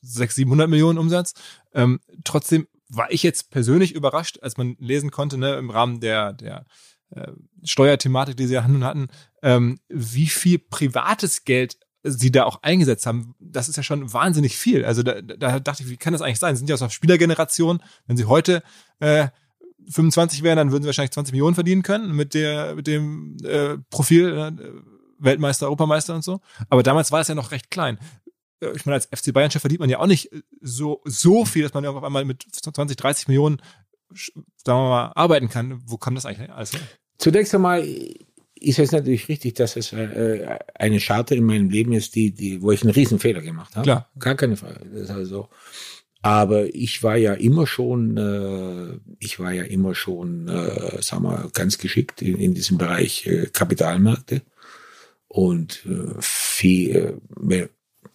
sechs, 0.00 0.34
700 0.36 0.68
Millionen 0.68 0.98
Umsatz. 0.98 1.34
Ähm, 1.74 2.00
trotzdem 2.24 2.66
war 2.88 3.12
ich 3.12 3.22
jetzt 3.22 3.50
persönlich 3.50 3.94
überrascht, 3.94 4.38
als 4.40 4.56
man 4.56 4.76
lesen 4.80 5.10
konnte, 5.10 5.36
ne, 5.36 5.56
im 5.56 5.70
Rahmen 5.70 6.00
der, 6.00 6.32
der 6.32 6.64
äh, 7.10 7.32
Steuerthematik, 7.62 8.36
die 8.36 8.46
Sie 8.46 8.54
ja 8.54 8.64
hatten, 8.64 9.08
ähm, 9.42 9.78
wie 9.88 10.26
viel 10.26 10.58
privates 10.58 11.44
Geld 11.44 11.76
Sie 12.02 12.30
da 12.30 12.44
auch 12.44 12.62
eingesetzt 12.62 13.06
haben. 13.06 13.34
Das 13.40 13.68
ist 13.68 13.76
ja 13.76 13.82
schon 13.82 14.12
wahnsinnig 14.12 14.56
viel. 14.56 14.84
Also 14.84 15.02
da, 15.02 15.20
da 15.20 15.60
dachte 15.60 15.82
ich, 15.82 15.90
wie 15.90 15.96
kann 15.96 16.12
das 16.12 16.22
eigentlich 16.22 16.38
sein? 16.38 16.54
Sie 16.54 16.60
sind 16.60 16.68
ja 16.68 16.74
aus 16.74 16.80
der 16.80 16.88
Spielergeneration. 16.90 17.82
Wenn 18.06 18.16
Sie 18.16 18.24
heute 18.24 18.62
äh, 19.00 19.28
25 19.88 20.42
wären, 20.42 20.56
dann 20.56 20.72
würden 20.72 20.82
sie 20.82 20.88
wahrscheinlich 20.88 21.12
20 21.12 21.32
Millionen 21.32 21.54
verdienen 21.54 21.82
können 21.82 22.14
mit 22.14 22.34
der 22.34 22.74
mit 22.74 22.86
dem 22.86 23.36
äh, 23.44 23.78
Profil 23.90 24.28
äh, 24.36 24.52
Weltmeister, 25.18 25.66
Europameister 25.66 26.14
und 26.14 26.22
so. 26.22 26.40
Aber 26.68 26.82
damals 26.82 27.12
war 27.12 27.20
es 27.20 27.28
ja 27.28 27.34
noch 27.34 27.50
recht 27.50 27.70
klein. 27.70 27.98
Äh, 28.60 28.72
Ich 28.74 28.86
meine, 28.86 28.94
als 28.94 29.06
FC 29.06 29.32
Bayern-Chef 29.32 29.60
verdient 29.60 29.80
man 29.80 29.90
ja 29.90 29.98
auch 29.98 30.06
nicht 30.06 30.30
so 30.60 31.00
so 31.04 31.44
viel, 31.44 31.62
dass 31.62 31.74
man 31.74 31.84
ja 31.84 31.90
auf 31.90 32.02
einmal 32.04 32.24
mit 32.24 32.44
20, 32.50 32.96
30 32.96 33.28
Millionen, 33.28 33.60
sagen 34.14 34.80
wir 34.80 34.88
mal, 34.88 35.12
arbeiten 35.14 35.48
kann. 35.48 35.80
Wo 35.84 35.96
kam 35.96 36.14
das 36.14 36.26
eigentlich 36.26 36.50
alles 36.50 36.72
her? 36.72 36.80
Zunächst 37.18 37.54
einmal 37.54 37.86
ist 38.60 38.78
es 38.78 38.92
natürlich 38.92 39.28
richtig, 39.28 39.54
dass 39.54 39.76
es 39.76 39.92
äh, 39.92 40.58
eine 40.74 41.00
Scharte 41.00 41.34
in 41.34 41.44
meinem 41.44 41.70
Leben 41.70 41.92
ist, 41.92 42.14
die, 42.14 42.30
die, 42.30 42.62
wo 42.62 42.70
ich 42.72 42.82
einen 42.82 42.92
Riesenfehler 42.92 43.40
gemacht 43.40 43.74
habe. 43.74 43.84
Klar. 43.84 44.10
Gar 44.18 44.34
keine 44.34 44.56
Frage. 44.56 44.86
Das 44.92 45.02
ist 45.02 45.10
also, 45.10 45.48
aber 46.22 46.74
ich 46.74 47.02
war 47.02 47.16
ja 47.16 47.32
immer 47.34 47.66
schon, 47.66 48.16
äh, 48.16 48.98
ich 49.18 49.40
war 49.40 49.52
ja 49.52 49.62
immer 49.64 49.94
schon, 49.94 50.48
äh, 50.48 51.00
sagen 51.00 51.24
wir, 51.24 51.50
ganz 51.54 51.78
geschickt 51.78 52.20
in, 52.20 52.36
in 52.36 52.54
diesem 52.54 52.76
Bereich 52.76 53.26
äh, 53.26 53.46
Kapitalmärkte. 53.46 54.42
Und 55.28 55.86
äh, 55.86 56.14
viel, 56.20 57.20
äh, 57.48 57.68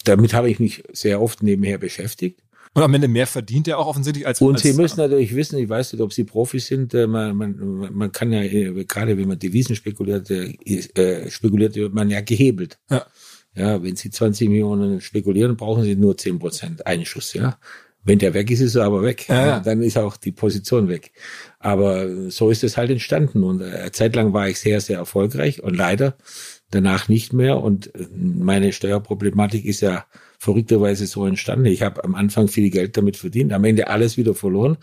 damit 0.03 0.33
habe 0.33 0.49
ich 0.49 0.59
mich 0.59 0.83
sehr 0.91 1.21
oft 1.21 1.41
nebenher 1.41 1.79
beschäftigt. 1.79 2.41
Und 2.75 2.83
am 2.83 2.93
Ende 2.93 3.07
mehr 3.07 3.25
verdient 3.25 3.69
er 3.69 3.79
auch 3.79 3.87
offensichtlich 3.87 4.27
als 4.27 4.41
Und 4.41 4.55
als, 4.55 4.63
Sie 4.63 4.73
müssen 4.73 4.99
natürlich 4.99 5.33
wissen, 5.33 5.57
ich 5.57 5.69
weiß 5.69 5.93
nicht, 5.93 6.01
ob 6.01 6.11
Sie 6.11 6.25
Profis 6.25 6.67
sind, 6.67 6.93
äh, 6.93 7.07
man, 7.07 7.35
man, 7.37 7.89
man 7.93 8.11
kann 8.11 8.33
ja, 8.33 8.41
äh, 8.41 8.83
gerade 8.83 9.17
wenn 9.17 9.29
man 9.29 9.39
Devisen 9.39 9.77
spekuliert, 9.77 10.29
äh, 10.29 10.57
äh, 10.65 11.29
spekuliert 11.29 11.75
wird 11.75 11.93
man 11.93 12.09
ja 12.09 12.19
gehebelt. 12.19 12.77
Ja. 12.89 13.05
Ja, 13.55 13.81
wenn 13.81 13.95
Sie 13.95 14.09
20 14.09 14.49
Millionen 14.49 14.99
spekulieren, 14.99 15.55
brauchen 15.55 15.83
Sie 15.85 15.95
nur 15.95 16.17
10 16.17 16.37
Prozent 16.37 16.85
Einschuss, 16.85 17.33
ja. 17.33 17.57
Wenn 18.03 18.19
der 18.19 18.33
weg 18.33 18.51
ist, 18.51 18.59
ist 18.59 18.75
er 18.75 18.83
aber 18.83 19.01
weg. 19.03 19.29
Ja, 19.29 19.47
ja. 19.47 19.59
Dann 19.61 19.81
ist 19.81 19.97
auch 19.97 20.17
die 20.17 20.33
Position 20.33 20.89
weg. 20.89 21.13
Aber 21.59 22.29
so 22.29 22.51
ist 22.51 22.65
es 22.65 22.75
halt 22.75 22.91
entstanden. 22.91 23.43
Und 23.43 23.63
eine 23.63 23.93
Zeit 23.93 24.15
lang 24.17 24.33
war 24.33 24.49
ich 24.49 24.59
sehr, 24.59 24.81
sehr 24.81 24.97
erfolgreich 24.97 25.63
und 25.63 25.75
leider 25.75 26.17
danach 26.69 27.07
nicht 27.07 27.31
mehr. 27.31 27.61
Und 27.61 27.91
meine 28.13 28.73
Steuerproblematik 28.73 29.65
ist 29.65 29.79
ja 29.79 30.05
verrückterweise 30.45 31.05
so 31.07 31.25
entstanden. 31.25 31.65
Ich 31.65 31.81
habe 31.81 32.03
am 32.03 32.15
Anfang 32.15 32.47
viel 32.47 32.69
Geld 32.69 32.95
damit 32.95 33.17
verdient, 33.17 33.51
am 33.51 33.63
Ende 33.65 33.87
alles 33.87 34.15
wieder 34.17 34.33
verloren. 34.33 34.77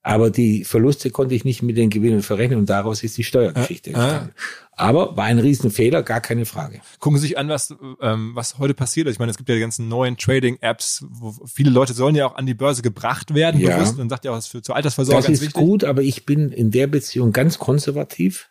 Aber 0.00 0.30
die 0.30 0.64
Verluste 0.64 1.10
konnte 1.10 1.34
ich 1.34 1.44
nicht 1.44 1.62
mit 1.62 1.76
den 1.76 1.90
Gewinnen 1.90 2.22
verrechnen 2.22 2.58
und 2.58 2.70
daraus 2.70 3.02
ist 3.02 3.18
die 3.18 3.24
Steuergeschichte 3.24 3.90
entstanden. 3.90 4.30
Aber 4.72 5.16
war 5.16 5.24
ein 5.24 5.40
Riesenfehler, 5.40 6.02
gar 6.04 6.20
keine 6.20 6.46
Frage. 6.46 6.80
gucken 7.00 7.18
Sie 7.18 7.26
sich 7.26 7.36
an, 7.36 7.48
was, 7.48 7.74
ähm, 8.00 8.30
was 8.34 8.58
heute 8.58 8.72
passiert. 8.74 9.08
Ich 9.08 9.18
meine, 9.18 9.32
es 9.32 9.36
gibt 9.36 9.48
ja 9.50 9.56
die 9.56 9.60
ganzen 9.60 9.88
neuen 9.88 10.16
Trading-Apps, 10.16 11.04
wo 11.10 11.34
viele 11.46 11.70
Leute 11.70 11.92
sollen 11.92 12.14
ja 12.14 12.26
auch 12.26 12.36
an 12.36 12.46
die 12.46 12.54
Börse 12.54 12.80
gebracht 12.80 13.34
werden, 13.34 13.60
Ja. 13.60 13.76
bewusst. 13.76 13.98
Man 13.98 14.08
sagt 14.08 14.24
ja 14.24 14.30
auch, 14.30 14.36
das 14.36 14.46
ist 14.46 14.52
für 14.52 14.62
zur 14.62 14.76
Altersvorsorge 14.76 15.20
Das 15.26 15.30
ist 15.32 15.40
wichtig. 15.42 15.54
gut, 15.60 15.82
aber 15.84 16.00
ich 16.02 16.24
bin 16.24 16.52
in 16.52 16.70
der 16.70 16.86
Beziehung 16.86 17.32
ganz 17.32 17.58
konservativ. 17.58 18.48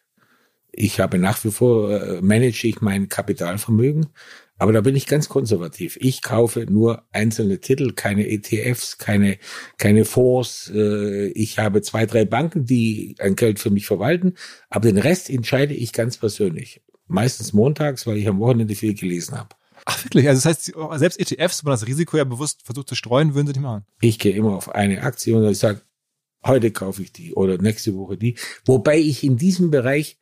Ich 0.71 0.99
habe 0.99 1.17
nach 1.17 1.43
wie 1.43 1.49
vor, 1.49 1.89
äh, 1.89 2.21
manage 2.21 2.67
ich 2.67 2.81
mein 2.81 3.07
Kapitalvermögen, 3.09 4.07
aber 4.57 4.73
da 4.73 4.81
bin 4.81 4.95
ich 4.95 5.05
ganz 5.05 5.29
konservativ. 5.29 5.97
Ich 6.01 6.21
kaufe 6.21 6.65
nur 6.69 7.03
einzelne 7.11 7.59
Titel, 7.59 7.93
keine 7.93 8.27
ETFs, 8.27 8.97
keine, 8.97 9.37
keine 9.77 10.05
Fonds. 10.05 10.71
Äh, 10.73 11.27
ich 11.29 11.59
habe 11.59 11.81
zwei, 11.81 12.05
drei 12.05 12.25
Banken, 12.25 12.65
die 12.65 13.15
ein 13.19 13.35
Geld 13.35 13.59
für 13.59 13.69
mich 13.69 13.85
verwalten, 13.85 14.33
aber 14.69 14.87
den 14.87 14.97
Rest 14.97 15.29
entscheide 15.29 15.73
ich 15.73 15.93
ganz 15.93 16.17
persönlich. 16.17 16.81
Meistens 17.07 17.53
montags, 17.53 18.05
weil 18.07 18.17
ich 18.17 18.27
am 18.27 18.39
Wochenende 18.39 18.75
viel 18.75 18.93
gelesen 18.93 19.37
habe. 19.37 19.55
Ach, 19.85 20.03
wirklich? 20.03 20.27
Also 20.27 20.41
das 20.41 20.67
heißt, 20.67 20.99
selbst 20.99 21.19
ETFs, 21.19 21.63
wo 21.63 21.69
man 21.69 21.79
das 21.79 21.87
Risiko 21.87 22.17
ja 22.17 22.25
bewusst 22.25 22.63
versucht 22.63 22.89
zu 22.89 22.95
streuen, 22.95 23.35
würden 23.35 23.47
Sie 23.47 23.53
nicht 23.53 23.61
machen. 23.61 23.85
Ich 24.01 24.19
gehe 24.19 24.33
immer 24.33 24.55
auf 24.55 24.75
eine 24.75 25.03
Aktie 25.03 25.35
und 25.35 25.49
ich 25.49 25.59
sage, 25.59 25.81
heute 26.45 26.71
kaufe 26.71 27.01
ich 27.03 27.13
die 27.13 27.33
oder 27.33 27.57
nächste 27.57 27.95
Woche 27.95 28.17
die. 28.17 28.37
Wobei 28.65 28.97
ich 28.97 29.23
in 29.23 29.37
diesem 29.37 29.71
Bereich 29.71 30.17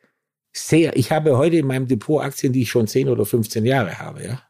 sehr, 0.56 0.95
ich 0.95 1.12
habe 1.12 1.38
heute 1.38 1.58
in 1.58 1.68
meinem 1.68 1.88
Depot 1.88 2.22
Aktien, 2.22 2.53
die 2.53 2.62
ich 2.62 2.70
schon 2.70 2.88
10 2.88 3.10
oder 3.10 3.26
15 3.26 3.66
Jahre 3.66 3.99
habe, 3.99 4.24
ja. 4.24 4.41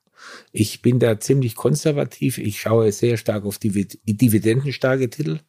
Ich 0.51 0.81
bin 0.81 0.99
da 0.99 1.19
ziemlich 1.19 1.55
konservativ. 1.55 2.37
Ich 2.37 2.61
schaue 2.61 2.91
sehr 2.91 3.17
stark 3.17 3.45
auf 3.45 3.57
Divid 3.57 3.99
dividendenstarke 4.05 5.09
Titel. 5.09 5.39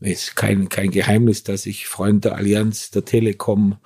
Ist 0.00 0.36
kein, 0.36 0.68
kein 0.68 0.90
Geheimnis, 0.90 1.42
dass 1.42 1.66
ich 1.66 1.86
Freund 1.86 2.24
der 2.24 2.36
Allianz, 2.36 2.90
der 2.90 3.04
Telekom 3.04 3.76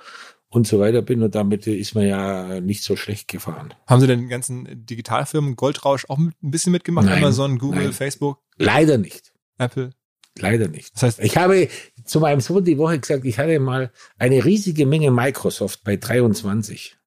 und 0.49 0.67
so 0.67 0.79
weiter 0.79 1.01
bin 1.01 1.23
und 1.23 1.33
damit 1.33 1.65
ist 1.67 1.95
man 1.95 2.05
ja 2.05 2.59
nicht 2.59 2.83
so 2.83 2.97
schlecht 2.97 3.29
gefahren. 3.29 3.73
Haben 3.87 4.01
Sie 4.01 4.07
denn 4.07 4.19
den 4.19 4.29
ganzen 4.29 4.85
Digitalfirmen 4.85 5.55
Goldrausch 5.55 6.05
auch 6.09 6.17
ein 6.17 6.33
bisschen 6.41 6.73
mitgemacht? 6.73 7.05
Nein, 7.05 7.19
Amazon, 7.19 7.57
Google, 7.57 7.83
nein. 7.83 7.93
Facebook, 7.93 8.39
Leider 8.57 8.97
nicht. 8.97 9.33
Apple? 9.57 9.91
Leider 10.37 10.67
nicht. 10.67 10.93
Das 10.95 11.03
heißt, 11.03 11.19
Ich 11.19 11.37
habe 11.37 11.67
zu 12.05 12.19
meinem 12.19 12.41
Sohn 12.41 12.63
die 12.63 12.77
Woche 12.77 12.99
gesagt, 12.99 13.25
ich 13.25 13.37
hatte 13.37 13.59
mal 13.59 13.91
eine 14.17 14.43
riesige 14.43 14.85
Menge 14.85 15.11
Microsoft 15.11 15.83
bei 15.83 15.97
23. 15.97 16.97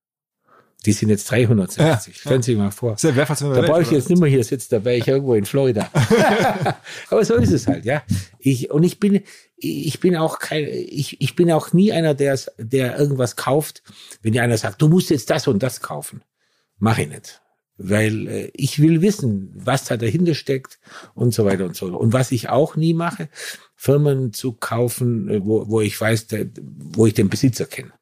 Die 0.85 0.93
sind 0.93 1.09
jetzt 1.09 1.31
360. 1.31 1.79
Ja, 1.79 2.21
Stellen 2.21 2.43
Sie 2.43 2.53
sich 2.53 2.59
mal 2.59 2.71
vor. 2.71 2.97
ja 3.01 3.17
Wertfahrt 3.17 3.41
Da 3.41 3.63
brauche 3.63 3.83
ich 3.83 3.91
jetzt 3.91 4.11
nicht 4.11 4.21
mehr 4.21 4.29
hier 4.29 4.45
sitzen, 4.45 4.69
da 4.71 4.85
wäre 4.85 4.97
ich 4.97 5.09
irgendwo 5.09 5.35
in 5.35 5.47
Florida. 5.47 5.91
Aber 7.11 7.25
so 7.25 7.35
ist 7.37 7.53
es 7.53 7.67
halt, 7.67 7.87
ja. 7.87 8.03
Ich, 8.39 8.71
und 8.71 8.83
ich 8.83 9.01
bin, 9.01 9.23
ich 9.57 9.99
bin 10.01 10.15
auch 10.17 10.39
kein, 10.39 10.65
ich, 10.69 11.23
ich 11.23 11.37
bin 11.37 11.51
auch 11.53 11.73
nie 11.73 11.93
einer, 11.93 12.13
der, 12.13 12.39
der 12.59 12.99
irgendwas 12.99 13.37
kauft, 13.37 13.83
wenn 14.21 14.35
dir 14.35 14.43
einer 14.43 14.59
sagt, 14.59 14.83
du 14.83 14.89
musst 14.89 15.09
jetzt 15.09 15.31
das 15.31 15.49
und 15.49 15.63
das 15.63 15.81
kaufen. 15.81 16.23
Mach 16.79 16.99
ich 16.99 17.09
nicht. 17.09 17.41
Weil 17.77 18.29
äh, 18.29 18.51
ich 18.55 18.81
will 18.81 19.03
wissen, 19.03 19.53
was 19.55 19.85
da 19.85 19.97
dahinter 19.97 20.35
steckt 20.35 20.79
und 21.15 21.35
so 21.35 21.45
weiter 21.45 21.65
und 21.65 21.75
so. 21.75 21.87
Und 21.87 22.13
was 22.13 22.31
ich 22.33 22.49
auch 22.49 22.77
nie 22.77 22.95
mache, 22.95 23.29
Firmen 23.75 24.33
zu 24.33 24.53
kaufen, 24.53 25.29
äh, 25.29 25.45
wo, 25.45 25.69
wo 25.69 25.81
ich 25.81 26.01
weiß, 26.01 26.29
der, 26.29 26.47
wo 26.61 27.07
ich 27.07 27.15
den 27.15 27.29
Besitzer 27.29 27.67
kenne. 27.67 27.93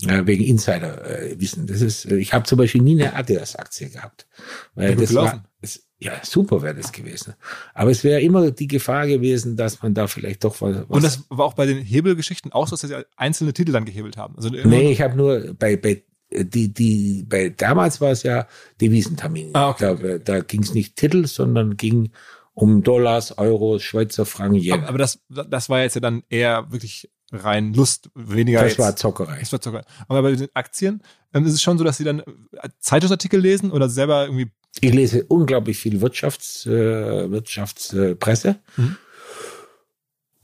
Ja, 0.00 0.26
wegen 0.26 0.44
Insiderwissen. 0.44 1.66
Das 1.66 1.80
ist, 1.80 2.04
äh, 2.06 2.16
ich 2.16 2.32
habe 2.32 2.44
zum 2.44 2.58
Beispiel 2.58 2.82
nie 2.82 3.00
eine 3.00 3.14
Adidas-Aktie 3.14 3.90
gehabt. 3.90 4.26
Weil 4.74 4.96
das 4.96 5.10
gelaufen. 5.10 5.38
war, 5.38 5.44
es, 5.60 5.88
ja, 5.98 6.12
super 6.22 6.62
wäre 6.62 6.74
das 6.74 6.92
gewesen. 6.92 7.34
Aber 7.74 7.90
es 7.90 8.04
wäre 8.04 8.20
immer 8.20 8.50
die 8.50 8.68
Gefahr 8.68 9.06
gewesen, 9.06 9.56
dass 9.56 9.82
man 9.82 9.94
da 9.94 10.06
vielleicht 10.06 10.44
doch 10.44 10.60
was. 10.60 10.84
und 10.86 11.02
das 11.02 11.24
war 11.28 11.46
auch 11.46 11.54
bei 11.54 11.66
den 11.66 11.78
Hebelgeschichten 11.78 12.52
auch 12.52 12.68
so, 12.68 12.76
dass 12.76 12.82
Sie 12.82 13.04
einzelne 13.16 13.52
Titel 13.52 13.72
dann 13.72 13.84
gehebelt 13.84 14.16
haben. 14.16 14.36
Also 14.36 14.50
nee, 14.50 14.92
ich 14.92 15.00
habe 15.00 15.16
nur 15.16 15.54
bei, 15.54 15.76
bei 15.76 16.04
die, 16.30 16.72
die, 16.72 17.24
bei 17.28 17.48
damals 17.50 18.00
war 18.00 18.10
es 18.10 18.22
ja 18.22 18.46
Devisentermin. 18.80 19.50
Ah, 19.54 19.70
okay, 19.70 19.96
da 20.00 20.18
da 20.18 20.40
ging 20.40 20.62
es 20.62 20.74
nicht 20.74 20.96
Titel, 20.96 21.26
sondern 21.26 21.76
ging 21.76 22.10
um 22.54 22.82
Dollars, 22.82 23.38
Euros, 23.38 23.82
Schweizer 23.82 24.26
Franken, 24.26 24.56
Yen. 24.56 24.72
aber, 24.74 24.88
aber 24.88 24.98
das, 24.98 25.20
das 25.28 25.68
war 25.68 25.80
jetzt 25.80 25.94
ja 25.94 26.00
dann 26.00 26.24
eher 26.28 26.70
wirklich 26.70 27.08
rein 27.30 27.74
Lust, 27.74 28.10
weniger 28.14 28.62
das 28.62 28.72
jetzt. 28.72 28.78
war 28.78 28.96
Zockerei. 28.96 29.38
das 29.40 29.52
war 29.52 29.60
Zucker. 29.60 29.84
Aber 30.08 30.22
bei 30.22 30.32
den 30.32 30.48
Aktien 30.54 31.02
ähm, 31.34 31.44
ist 31.44 31.54
es 31.54 31.62
schon 31.62 31.78
so, 31.78 31.84
dass 31.84 31.98
Sie 31.98 32.04
dann 32.04 32.20
äh, 32.20 32.68
Zeitungsartikel 32.80 33.40
lesen 33.40 33.70
oder 33.70 33.88
selber 33.88 34.24
irgendwie 34.24 34.50
Ich 34.80 34.92
lese 34.92 35.24
unglaublich 35.24 35.78
viel 35.78 36.00
Wirtschafts, 36.00 36.66
äh, 36.66 37.30
Wirtschaftspresse. 37.30 38.10
Äh, 38.10 38.14
Presse. 38.16 38.56
Mhm. 38.76 38.96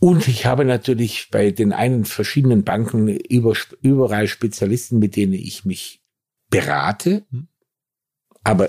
Und 0.04 0.28
ich 0.28 0.44
habe 0.44 0.66
natürlich 0.66 1.28
bei 1.30 1.50
den 1.50 1.72
einen 1.72 2.04
verschiedenen 2.04 2.62
Banken 2.62 3.08
über, 3.08 3.54
überall 3.80 4.28
Spezialisten, 4.28 4.98
mit 4.98 5.16
denen 5.16 5.32
ich 5.32 5.64
mich 5.64 6.02
berate. 6.50 7.24
Mhm. 7.30 7.48
Aber 8.42 8.68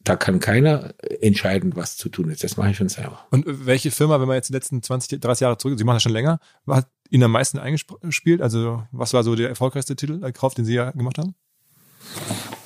da 0.00 0.16
kann 0.16 0.40
keiner 0.40 0.94
entscheiden, 1.20 1.76
was 1.76 1.98
zu 1.98 2.08
tun 2.08 2.30
ist. 2.30 2.44
Das 2.44 2.56
mache 2.56 2.70
ich 2.70 2.78
schon 2.78 2.88
selber. 2.88 3.26
Und 3.30 3.44
welche 3.46 3.90
Firma, 3.90 4.18
wenn 4.22 4.26
man 4.26 4.36
jetzt 4.36 4.48
die 4.48 4.54
letzten 4.54 4.82
20, 4.82 5.20
30 5.20 5.42
Jahre 5.42 5.58
zurück, 5.58 5.78
Sie 5.78 5.84
machen 5.84 5.96
das 5.96 6.02
schon 6.02 6.12
länger, 6.12 6.40
hat 6.66 6.88
Ihnen 7.10 7.24
am 7.24 7.32
meisten 7.32 7.58
eingespielt? 7.58 8.40
Also 8.40 8.84
was 8.90 9.12
war 9.12 9.24
so 9.24 9.34
der 9.34 9.50
erfolgreichste 9.50 9.96
Titel, 9.96 10.18
der 10.18 10.32
Kauf, 10.32 10.54
den 10.54 10.64
Sie 10.64 10.72
ja 10.72 10.92
gemacht 10.92 11.18
haben? 11.18 11.34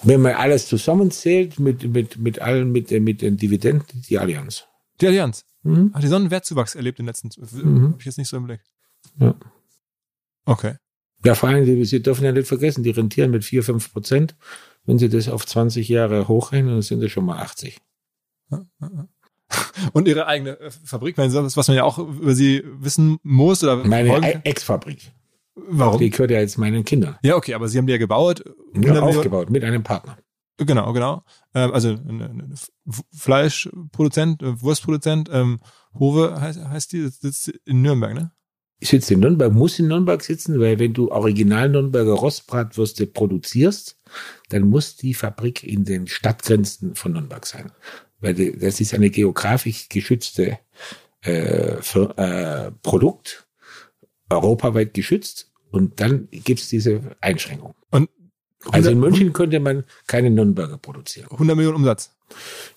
Wenn 0.04 0.22
man 0.22 0.34
alles 0.34 0.68
zusammenzählt, 0.68 1.58
mit, 1.58 1.82
mit, 1.92 2.16
mit 2.16 2.38
allen, 2.38 2.70
mit, 2.70 2.92
mit 2.92 3.22
den 3.22 3.38
Dividenden, 3.38 4.02
die 4.08 4.20
Allianz. 4.20 4.68
Die 5.00 5.08
Allianz. 5.08 5.44
Mhm. 5.62 5.92
Hat 5.94 6.02
die 6.02 6.08
so 6.08 6.16
einen 6.16 6.30
Wertzuwachs 6.30 6.74
erlebt 6.74 6.98
in 6.98 7.04
den 7.06 7.08
letzten, 7.08 7.30
Mhm. 7.62 7.92
hab 7.92 8.00
ich 8.00 8.06
jetzt 8.06 8.18
nicht 8.18 8.28
so 8.28 8.36
im 8.36 8.44
Blick. 8.44 8.60
Ja. 9.18 9.34
Okay. 10.44 10.74
Ja, 11.24 11.34
vor 11.36 11.48
allem, 11.48 11.64
Sie- 11.64 11.84
Sie 11.84 12.02
dürfen 12.02 12.24
ja 12.24 12.32
nicht 12.32 12.48
vergessen, 12.48 12.82
die 12.82 12.90
rentieren 12.90 13.30
mit 13.30 13.44
4, 13.44 13.62
5 13.62 13.92
Prozent. 13.92 14.34
Wenn 14.84 14.98
Sie 14.98 15.08
das 15.08 15.28
auf 15.28 15.46
20 15.46 15.88
Jahre 15.88 16.26
hochrechnen, 16.26 16.72
dann 16.72 16.82
sind 16.82 17.00
das 17.00 17.12
schon 17.12 17.24
mal 17.24 17.38
80. 17.38 17.78
Und 19.92 20.08
ihre 20.08 20.26
eigene 20.26 20.58
äh, 20.58 20.70
Fabrik, 20.70 21.18
was 21.18 21.68
man 21.68 21.76
ja 21.76 21.84
auch 21.84 21.98
über 21.98 22.34
sie 22.34 22.62
wissen 22.80 23.18
muss 23.22 23.62
oder 23.62 23.76
Meine. 23.84 24.44
Ex-Fabrik. 24.44 25.12
Warum? 25.54 25.98
Die 26.00 26.08
gehört 26.10 26.30
ja 26.30 26.40
jetzt 26.40 26.56
meinen 26.56 26.84
Kindern. 26.84 27.18
Ja, 27.22 27.36
okay, 27.36 27.52
aber 27.54 27.68
sie 27.68 27.76
haben 27.78 27.86
die 27.86 27.92
ja 27.92 27.98
gebaut. 27.98 28.42
Ja, 28.46 28.52
100 28.52 28.74
Millionen- 28.80 29.02
aufgebaut 29.02 29.50
mit 29.50 29.62
einem 29.64 29.82
Partner. 29.82 30.16
Genau, 30.64 30.92
genau. 30.92 31.24
Ähm, 31.54 31.72
also 31.72 31.90
ein, 31.90 32.54
Fleischproduzent, 33.14 34.42
äh, 34.42 34.60
Wurstproduzent, 34.60 35.28
ähm, 35.32 35.60
Hove 35.94 36.40
heißt, 36.40 36.64
heißt 36.64 36.92
die, 36.92 37.08
sitzt 37.08 37.48
in 37.64 37.82
Nürnberg, 37.82 38.14
ne? 38.14 38.32
Ich 38.80 38.88
sitze 38.88 39.14
in 39.14 39.20
Nürnberg, 39.20 39.52
muss 39.52 39.78
in 39.78 39.86
Nürnberg 39.86 40.22
sitzen, 40.22 40.58
weil 40.58 40.80
wenn 40.80 40.92
du 40.92 41.12
original 41.12 41.68
Nürnberger 41.68 42.14
Rostbratwürste 42.14 43.06
produzierst, 43.06 43.96
dann 44.48 44.68
muss 44.68 44.96
die 44.96 45.14
Fabrik 45.14 45.62
in 45.62 45.84
den 45.84 46.08
Stadtgrenzen 46.08 46.96
von 46.96 47.12
Nürnberg 47.12 47.46
sein. 47.46 47.70
Weil 48.18 48.34
das 48.56 48.80
ist 48.80 48.92
eine 48.92 49.10
geografisch 49.10 49.88
geschützte 49.88 50.58
äh, 51.20 51.76
für, 51.80 52.18
äh, 52.18 52.72
Produkt, 52.82 53.46
europaweit 54.28 54.94
geschützt. 54.94 55.52
Und 55.70 56.00
dann 56.00 56.28
gibt's 56.30 56.68
diese 56.68 57.16
Einschränkung. 57.20 57.74
Und 57.90 58.10
Also 58.70 58.90
in 58.90 58.96
100 58.96 59.10
München 59.10 59.32
könnte 59.32 59.60
man 59.60 59.84
keine 60.06 60.30
Nürnberger 60.30 60.78
produzieren. 60.78 61.28
100 61.30 61.56
Millionen 61.56 61.76
Umsatz. 61.76 62.14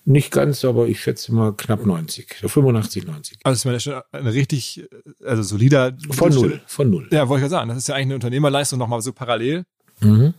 Nicht 0.04 0.32
ganz, 0.32 0.64
aber 0.64 0.86
ich 0.86 1.00
schätze 1.00 1.32
mal 1.32 1.52
knapp 1.52 1.86
90, 1.86 2.36
so 2.40 2.48
85, 2.48 3.06
90. 3.06 3.38
Also 3.42 3.52
das 3.52 3.58
ist 3.58 3.64
meine 3.64 3.80
schon 3.80 4.02
ein 4.12 4.26
richtig, 4.26 4.86
also 5.24 5.42
solider. 5.42 5.96
Von 6.10 6.32
null, 6.32 6.60
von 6.66 6.90
null. 6.90 7.08
Ja, 7.10 7.28
wollte 7.28 7.46
ich 7.46 7.50
ja 7.50 7.56
sagen. 7.56 7.68
Das 7.68 7.78
ist 7.78 7.88
ja 7.88 7.94
eigentlich 7.94 8.06
eine 8.06 8.14
Unternehmerleistung 8.16 8.78
nochmal 8.78 9.00
so 9.00 9.12
parallel. 9.12 9.64
Mhm. 10.00 10.34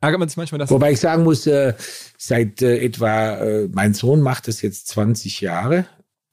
Ärgert 0.00 0.20
man 0.20 0.28
sich 0.28 0.36
manchmal, 0.36 0.58
dass 0.58 0.70
Wobei 0.70 0.92
ich 0.92 1.00
sagen 1.00 1.24
muss, 1.24 1.46
äh, 1.46 1.74
seit 2.16 2.62
äh, 2.62 2.78
etwa, 2.78 3.36
äh, 3.36 3.68
mein 3.72 3.94
Sohn 3.94 4.20
macht 4.20 4.46
das 4.48 4.62
jetzt 4.62 4.88
20 4.88 5.40
Jahre, 5.40 5.86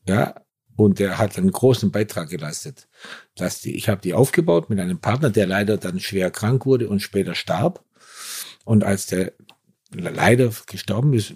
ja, 0.07 0.35
und 0.75 0.99
er 0.99 1.17
hat 1.17 1.37
einen 1.37 1.51
großen 1.51 1.91
Beitrag 1.91 2.29
geleistet. 2.29 2.87
Dass 3.35 3.61
die, 3.61 3.75
ich 3.75 3.89
habe 3.89 4.01
die 4.01 4.13
aufgebaut 4.13 4.69
mit 4.69 4.79
einem 4.79 4.99
Partner, 4.99 5.29
der 5.29 5.47
leider 5.47 5.77
dann 5.77 5.99
schwer 5.99 6.31
krank 6.31 6.65
wurde 6.65 6.89
und 6.89 7.01
später 7.01 7.35
starb. 7.35 7.83
Und 8.63 8.83
als 8.83 9.07
der 9.07 9.33
leider 9.91 10.51
gestorben 10.67 11.13
ist, 11.13 11.33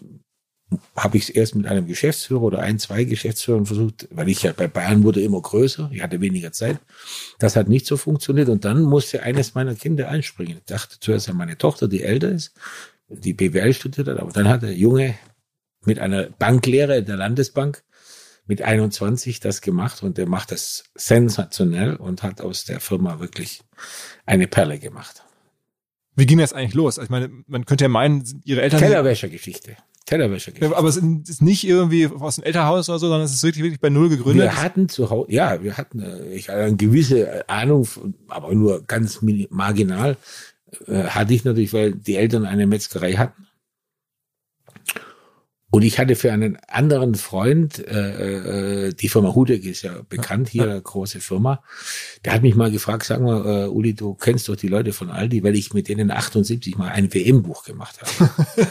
habe 0.95 1.17
ich 1.17 1.23
es 1.23 1.29
erst 1.29 1.55
mit 1.55 1.65
einem 1.65 1.87
Geschäftsführer 1.87 2.41
oder 2.41 2.59
ein, 2.59 2.77
zwei 2.77 3.05
Geschäftsführern 3.05 3.65
versucht, 3.65 4.07
weil 4.11 4.27
ich 4.27 4.43
ja 4.43 4.51
bei 4.51 4.67
Bayern 4.67 5.03
wurde 5.03 5.21
immer 5.21 5.41
größer, 5.41 5.89
ich 5.93 6.01
hatte 6.01 6.19
weniger 6.19 6.51
Zeit. 6.51 6.79
Das 7.39 7.55
hat 7.55 7.69
nicht 7.69 7.85
so 7.85 7.95
funktioniert 7.95 8.49
und 8.49 8.65
dann 8.65 8.81
musste 8.81 9.23
eines 9.23 9.55
meiner 9.55 9.75
Kinder 9.75 10.09
einspringen. 10.09 10.57
Ich 10.57 10.65
dachte 10.65 10.97
zuerst 10.99 11.29
an 11.29 11.37
meine 11.37 11.57
Tochter, 11.57 11.87
die 11.87 12.03
älter 12.03 12.29
ist, 12.29 12.53
die 13.07 13.33
BWL 13.33 13.73
studiert 13.73 14.07
hat, 14.07 14.19
aber 14.19 14.31
dann 14.33 14.49
hat 14.49 14.63
der 14.63 14.73
Junge 14.73 15.15
mit 15.85 15.99
einer 15.99 16.23
Banklehre 16.25 17.01
der 17.01 17.15
Landesbank 17.15 17.83
mit 18.45 18.61
21 18.61 19.39
das 19.39 19.61
gemacht 19.61 20.03
und 20.03 20.17
der 20.17 20.27
macht 20.27 20.51
das 20.51 20.85
sensationell 20.95 21.95
und 21.95 22.23
hat 22.23 22.41
aus 22.41 22.65
der 22.65 22.81
Firma 22.81 23.19
wirklich 23.19 23.61
eine 24.25 24.47
Perle 24.47 24.79
gemacht. 24.79 25.23
Wie 26.17 26.25
ging 26.25 26.39
das 26.39 26.51
eigentlich 26.51 26.73
los? 26.73 26.97
Also 26.97 27.05
ich 27.05 27.09
meine, 27.11 27.29
man 27.47 27.65
könnte 27.65 27.85
ja 27.85 27.89
meinen, 27.89 28.23
ihre 28.43 28.61
Eltern. 28.63 28.79
Tellerwäschergeschichte. 28.79 29.77
Tellerwäschergeschichte. 30.07 30.75
Aber 30.75 30.89
es 30.89 30.97
ist 30.97 31.41
nicht 31.41 31.65
irgendwie 31.65 32.07
aus 32.07 32.35
dem 32.35 32.43
Elternhaus 32.43 32.89
oder 32.89 32.97
so, 32.97 33.07
sondern 33.07 33.25
es 33.25 33.33
ist 33.33 33.43
wirklich, 33.43 33.63
wirklich 33.63 33.79
bei 33.79 33.89
Null 33.89 34.09
gegründet. 34.09 34.45
Wir 34.45 34.61
hatten 34.61 34.89
zu 34.89 35.11
Hause, 35.11 35.31
ja, 35.31 35.61
wir 35.61 35.77
hatten, 35.77 35.99
äh, 35.99 36.33
ich 36.33 36.49
hatte 36.49 36.61
eine 36.61 36.75
gewisse 36.75 37.47
Ahnung, 37.47 37.87
aber 38.27 38.53
nur 38.55 38.83
ganz 38.83 39.19
marginal, 39.49 40.17
äh, 40.87 41.03
hatte 41.03 41.33
ich 41.33 41.45
natürlich, 41.45 41.71
weil 41.73 41.93
die 41.93 42.15
Eltern 42.15 42.45
eine 42.45 42.65
Metzgerei 42.65 43.13
hatten. 43.13 43.46
Und 45.77 45.83
ich 45.83 45.99
hatte 45.99 46.15
für 46.15 46.33
einen 46.33 46.57
anderen 46.67 47.13
Freund, 47.13 47.77
äh, 47.77 48.87
äh, 48.87 48.93
die 48.95 49.09
Firma 49.09 49.35
Hudek 49.35 49.63
ist 49.63 49.83
ja 49.83 50.01
bekannt 50.09 50.49
hier, 50.49 50.63
eine 50.63 50.81
große 50.81 51.19
Firma, 51.19 51.61
der 52.25 52.33
hat 52.33 52.41
mich 52.41 52.55
mal 52.55 52.71
gefragt, 52.71 53.03
sag 53.03 53.21
mal, 53.21 53.65
äh, 53.65 53.67
Uli, 53.67 53.93
du 53.93 54.15
kennst 54.15 54.49
doch 54.49 54.55
die 54.55 54.69
Leute 54.69 54.91
von 54.91 55.11
Aldi, 55.11 55.43
weil 55.43 55.55
ich 55.55 55.75
mit 55.75 55.87
denen 55.87 56.09
78 56.09 56.79
mal 56.79 56.87
ein 56.87 57.13
WM-Buch 57.13 57.63
gemacht 57.63 57.99
habe. 58.01 58.31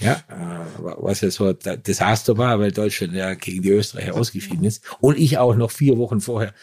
ja, 0.00 0.14
äh, 0.14 0.94
was 0.98 1.20
ja 1.20 1.30
so 1.30 1.44
ein 1.44 1.82
Desaster 1.86 2.38
war, 2.38 2.58
weil 2.58 2.72
Deutschland 2.72 3.12
ja 3.12 3.34
gegen 3.34 3.62
die 3.62 3.70
Österreicher 3.70 4.16
ausgeschieden 4.16 4.64
ist. 4.64 4.82
Und 4.98 5.16
ich 5.16 5.38
auch 5.38 5.54
noch 5.54 5.70
vier 5.70 5.96
Wochen 5.96 6.20
vorher 6.20 6.54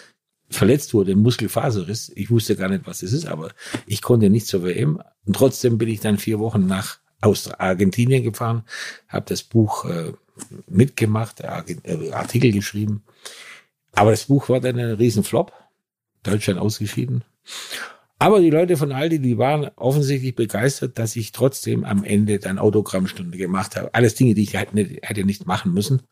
verletzt 0.50 0.94
wurde, 0.94 1.16
Muskelfaserriss. 1.16 2.12
Ich 2.16 2.30
wusste 2.30 2.58
gar 2.58 2.68
nicht, 2.68 2.86
was 2.86 3.00
das 3.00 3.14
ist, 3.14 3.28
aber 3.28 3.52
ich 3.88 4.02
konnte 4.02 4.30
nicht 4.30 4.48
zur 4.48 4.66
WM. 4.66 5.02
Und 5.26 5.38
trotzdem 5.38 5.78
bin 5.78 5.88
ich 5.88 6.02
dann 6.02 6.18
vier 6.18 6.40
Wochen 6.40 6.68
nach 6.68 7.00
aus 7.22 7.52
Argentinien 7.52 8.24
gefahren, 8.24 8.64
habe 9.08 9.26
das 9.28 9.44
Buch 9.44 9.86
äh, 9.86 10.14
mitgemacht, 10.68 11.42
äh, 11.42 11.64
äh, 11.84 12.12
Artikel 12.12 12.52
geschrieben. 12.52 13.04
Aber 13.94 14.12
das 14.12 14.26
Buch 14.26 14.50
war 14.50 14.60
dann 14.60 14.78
ein 14.78 14.96
Riesenflop. 14.96 15.54
Deutschland 16.26 16.60
ausgeschieden. 16.60 17.24
Aber 18.18 18.40
die 18.40 18.50
Leute 18.50 18.78
von 18.78 18.92
Aldi, 18.92 19.20
die 19.20 19.38
waren 19.38 19.70
offensichtlich 19.76 20.36
begeistert, 20.36 20.98
dass 20.98 21.16
ich 21.16 21.32
trotzdem 21.32 21.84
am 21.84 22.04
Ende 22.04 22.40
dann 22.40 22.60
Autogrammstunde 22.60 23.38
gemacht 23.38 23.76
habe. 23.76 23.94
Alles 23.94 24.16
Dinge, 24.16 24.34
die 24.34 24.44
ich 24.44 24.54
hätte 24.54 24.76
nicht, 24.76 25.00
hätte 25.04 25.26
nicht 25.26 25.46
machen 25.46 25.74
müssen. 25.74 26.04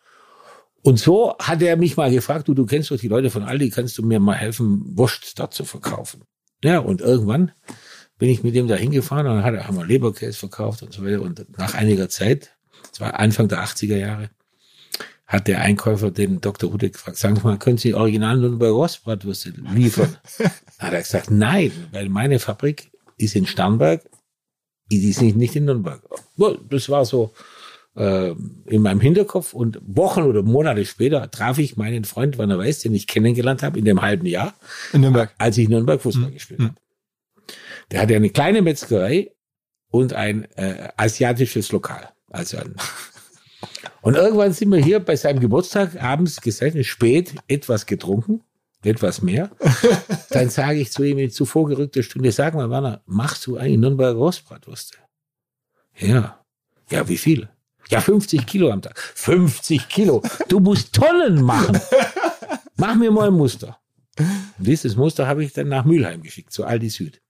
Und 0.82 0.99
so 0.99 1.36
hat 1.39 1.62
er 1.62 1.78
mich 1.78 1.95
mal 1.95 2.12
gefragt, 2.12 2.47
du, 2.47 2.54
du 2.54 2.66
kennst 2.66 2.91
doch 2.91 2.97
die 2.97 3.08
Leute 3.08 3.30
von 3.30 3.43
Aldi, 3.43 3.70
kannst 3.70 3.97
du 3.97 4.04
mir 4.04 4.20
mal 4.20 4.36
helfen, 4.36 4.97
Wurst 4.97 5.39
dort 5.39 5.54
zu 5.54 5.64
verkaufen? 5.64 6.24
Ja, 6.62 6.80
und 6.80 6.99
irgendwann 7.01 7.54
bin 8.24 8.30
ich 8.30 8.41
mit 8.41 8.55
dem 8.55 8.69
da 8.69 8.76
hingefahren 8.76 9.28
und 9.28 9.36
dann 9.36 9.43
hat 9.43 9.53
er, 9.53 9.67
haben 9.67 9.76
wir 9.76 9.86
Leberkäse 9.86 10.39
verkauft 10.39 10.82
und 10.82 10.93
so 10.93 11.03
weiter. 11.03 11.21
Und 11.21 11.45
nach 11.57 11.74
einiger 11.74 12.07
Zeit, 12.07 12.51
das 12.89 13.01
war 13.01 13.19
Anfang 13.19 13.49
der 13.49 13.61
80er 13.65 13.97
Jahre, 13.97 14.30
hat 15.28 15.49
der 15.49 15.59
Einkäufer 15.59 16.09
den 16.09 16.39
Dr. 16.39 16.71
Hude 16.71 16.89
gefragt, 16.89 17.17
sagen 17.17 17.36
Sie 17.36 17.43
mal, 17.43 17.59
können 17.59 17.78
Sie 17.78 17.93
original 17.93 18.38
Nürnberger 18.38 18.76
Rostbratwürste 18.76 19.53
liefern? 19.74 20.15
hat 20.80 20.93
er 20.93 21.01
gesagt, 21.01 21.32
nein, 21.32 21.74
weil 21.91 22.07
meine 22.07 22.39
Fabrik 22.39 22.91
ist 23.17 23.36
in 23.36 23.45
Starnberg, 23.45 24.09
die 24.89 25.09
ist 25.09 25.21
nicht, 25.21 25.36
nicht 25.36 25.57
in 25.57 25.65
Nürnberg. 25.65 26.01
Das 26.69 26.88
war 26.88 27.03
so 27.03 27.34
äh, 27.97 28.32
in 28.67 28.84
meinem 28.84 29.01
Hinterkopf 29.01 29.51
und 29.51 29.82
Wochen 29.86 30.21
oder 30.21 30.43
Monate 30.43 30.86
später 30.86 31.30
traf 31.30 31.57
ich 31.57 31.76
meinen 31.76 32.05
Freund 32.05 32.38
Werner 32.38 32.57
Weiß, 32.57 32.80
den 32.80 32.95
ich 32.95 33.05
kennengelernt 33.05 33.63
habe 33.63 33.78
in 33.78 33.84
dem 33.84 34.01
halben 34.01 34.28
Jahr, 34.28 34.53
in 34.93 35.01
Nürnberg. 35.01 35.36
als 35.38 35.57
ich 35.57 35.65
in 35.65 35.71
Nürnberg 35.71 35.99
Fußball 35.99 36.32
gespielt 36.32 36.61
habe. 36.61 36.76
Der 37.91 38.01
hatte 38.01 38.15
eine 38.15 38.29
kleine 38.29 38.61
Metzgerei 38.61 39.31
und 39.89 40.13
ein 40.13 40.45
äh, 40.55 40.89
asiatisches 40.97 41.71
Lokal. 41.71 42.09
Also 42.29 42.57
ein 42.57 42.75
und 44.01 44.15
irgendwann 44.15 44.53
sind 44.53 44.71
wir 44.71 44.84
hier 44.84 44.99
bei 44.99 45.15
seinem 45.15 45.39
Geburtstag 45.39 46.01
abends 46.01 46.41
gesessen, 46.41 46.84
spät, 46.84 47.36
etwas 47.47 47.86
getrunken, 47.86 48.41
etwas 48.84 49.21
mehr. 49.21 49.51
Dann 50.31 50.49
sage 50.49 50.79
ich 50.79 50.91
zu 50.91 51.03
ihm 51.03 51.19
in 51.19 51.29
zu 51.29 51.45
vorgerückter 51.45 52.03
Stunde, 52.03 52.31
sag 52.31 52.55
mal, 52.55 52.69
Werner, 52.69 53.01
machst 53.05 53.45
du 53.45 53.57
eigentlich 53.57 53.77
Nürnberger 53.77 54.17
Rostbratwürste? 54.17 54.97
Ja. 55.97 56.43
Ja, 56.89 57.07
wie 57.07 57.17
viel? 57.17 57.49
Ja, 57.89 58.01
50 58.01 58.45
Kilo 58.45 58.71
am 58.71 58.81
Tag. 58.81 58.99
50 58.99 59.88
Kilo. 59.89 60.23
Du 60.47 60.59
musst 60.59 60.93
Tonnen 60.93 61.41
machen. 61.41 61.79
Mach 62.75 62.95
mir 62.95 63.11
mal 63.11 63.27
ein 63.27 63.34
Muster. 63.34 63.77
Und 64.17 64.67
dieses 64.67 64.95
Muster 64.95 65.27
habe 65.27 65.43
ich 65.43 65.53
dann 65.53 65.67
nach 65.67 65.86
Mülheim 65.86 66.21
geschickt, 66.21 66.51
zu 66.51 66.65
Aldi 66.65 66.89
Süd. 66.89 67.21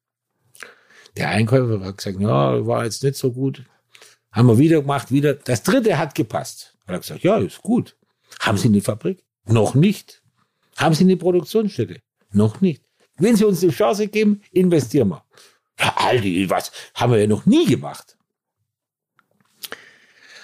Der 1.18 1.30
Einkäufer 1.30 1.84
hat 1.86 1.97
gesagt, 1.97 2.20
ja, 2.20 2.66
war 2.66 2.86
jetzt 2.86 3.03
nicht 3.03 3.16
so 3.16 3.32
gut. 3.32 3.64
Haben 4.32 4.47
wir 4.47 4.57
wieder 4.57 4.82
gemacht, 4.82 5.11
wieder. 5.11 5.36
Das 5.36 5.64
dritte 5.64 5.97
hat 5.97 6.16
gepasst. 6.16 6.76
Hat 6.88 6.95
er 6.95 6.99
gesagt, 6.99 7.24
ja, 7.24 7.38
ist 7.38 7.61
gut. 7.61 7.95
Haben 8.39 8.57
Sie 8.57 8.68
eine 8.68 8.82
Fabrik? 8.82 9.24
Noch 9.45 9.76
nicht. 9.76 10.24
Haben 10.76 10.95
Sie 10.95 11.03
eine 11.03 11.18
Produktionsstätte? 11.18 11.99
Noch 12.32 12.61
nicht. 12.61 12.84
Wenn 13.18 13.36
Sie 13.36 13.45
uns 13.45 13.59
die 13.59 13.70
Chance 13.70 14.07
geben, 14.07 14.41
investieren 14.51 15.09
wir. 15.09 15.24
Ja, 15.80 15.93
Aldi, 15.97 16.49
was 16.49 16.72
haben 16.95 17.11
wir 17.11 17.20
ja 17.20 17.28
noch 17.28 17.45
nie 17.45 17.66
gemacht. 17.66 18.18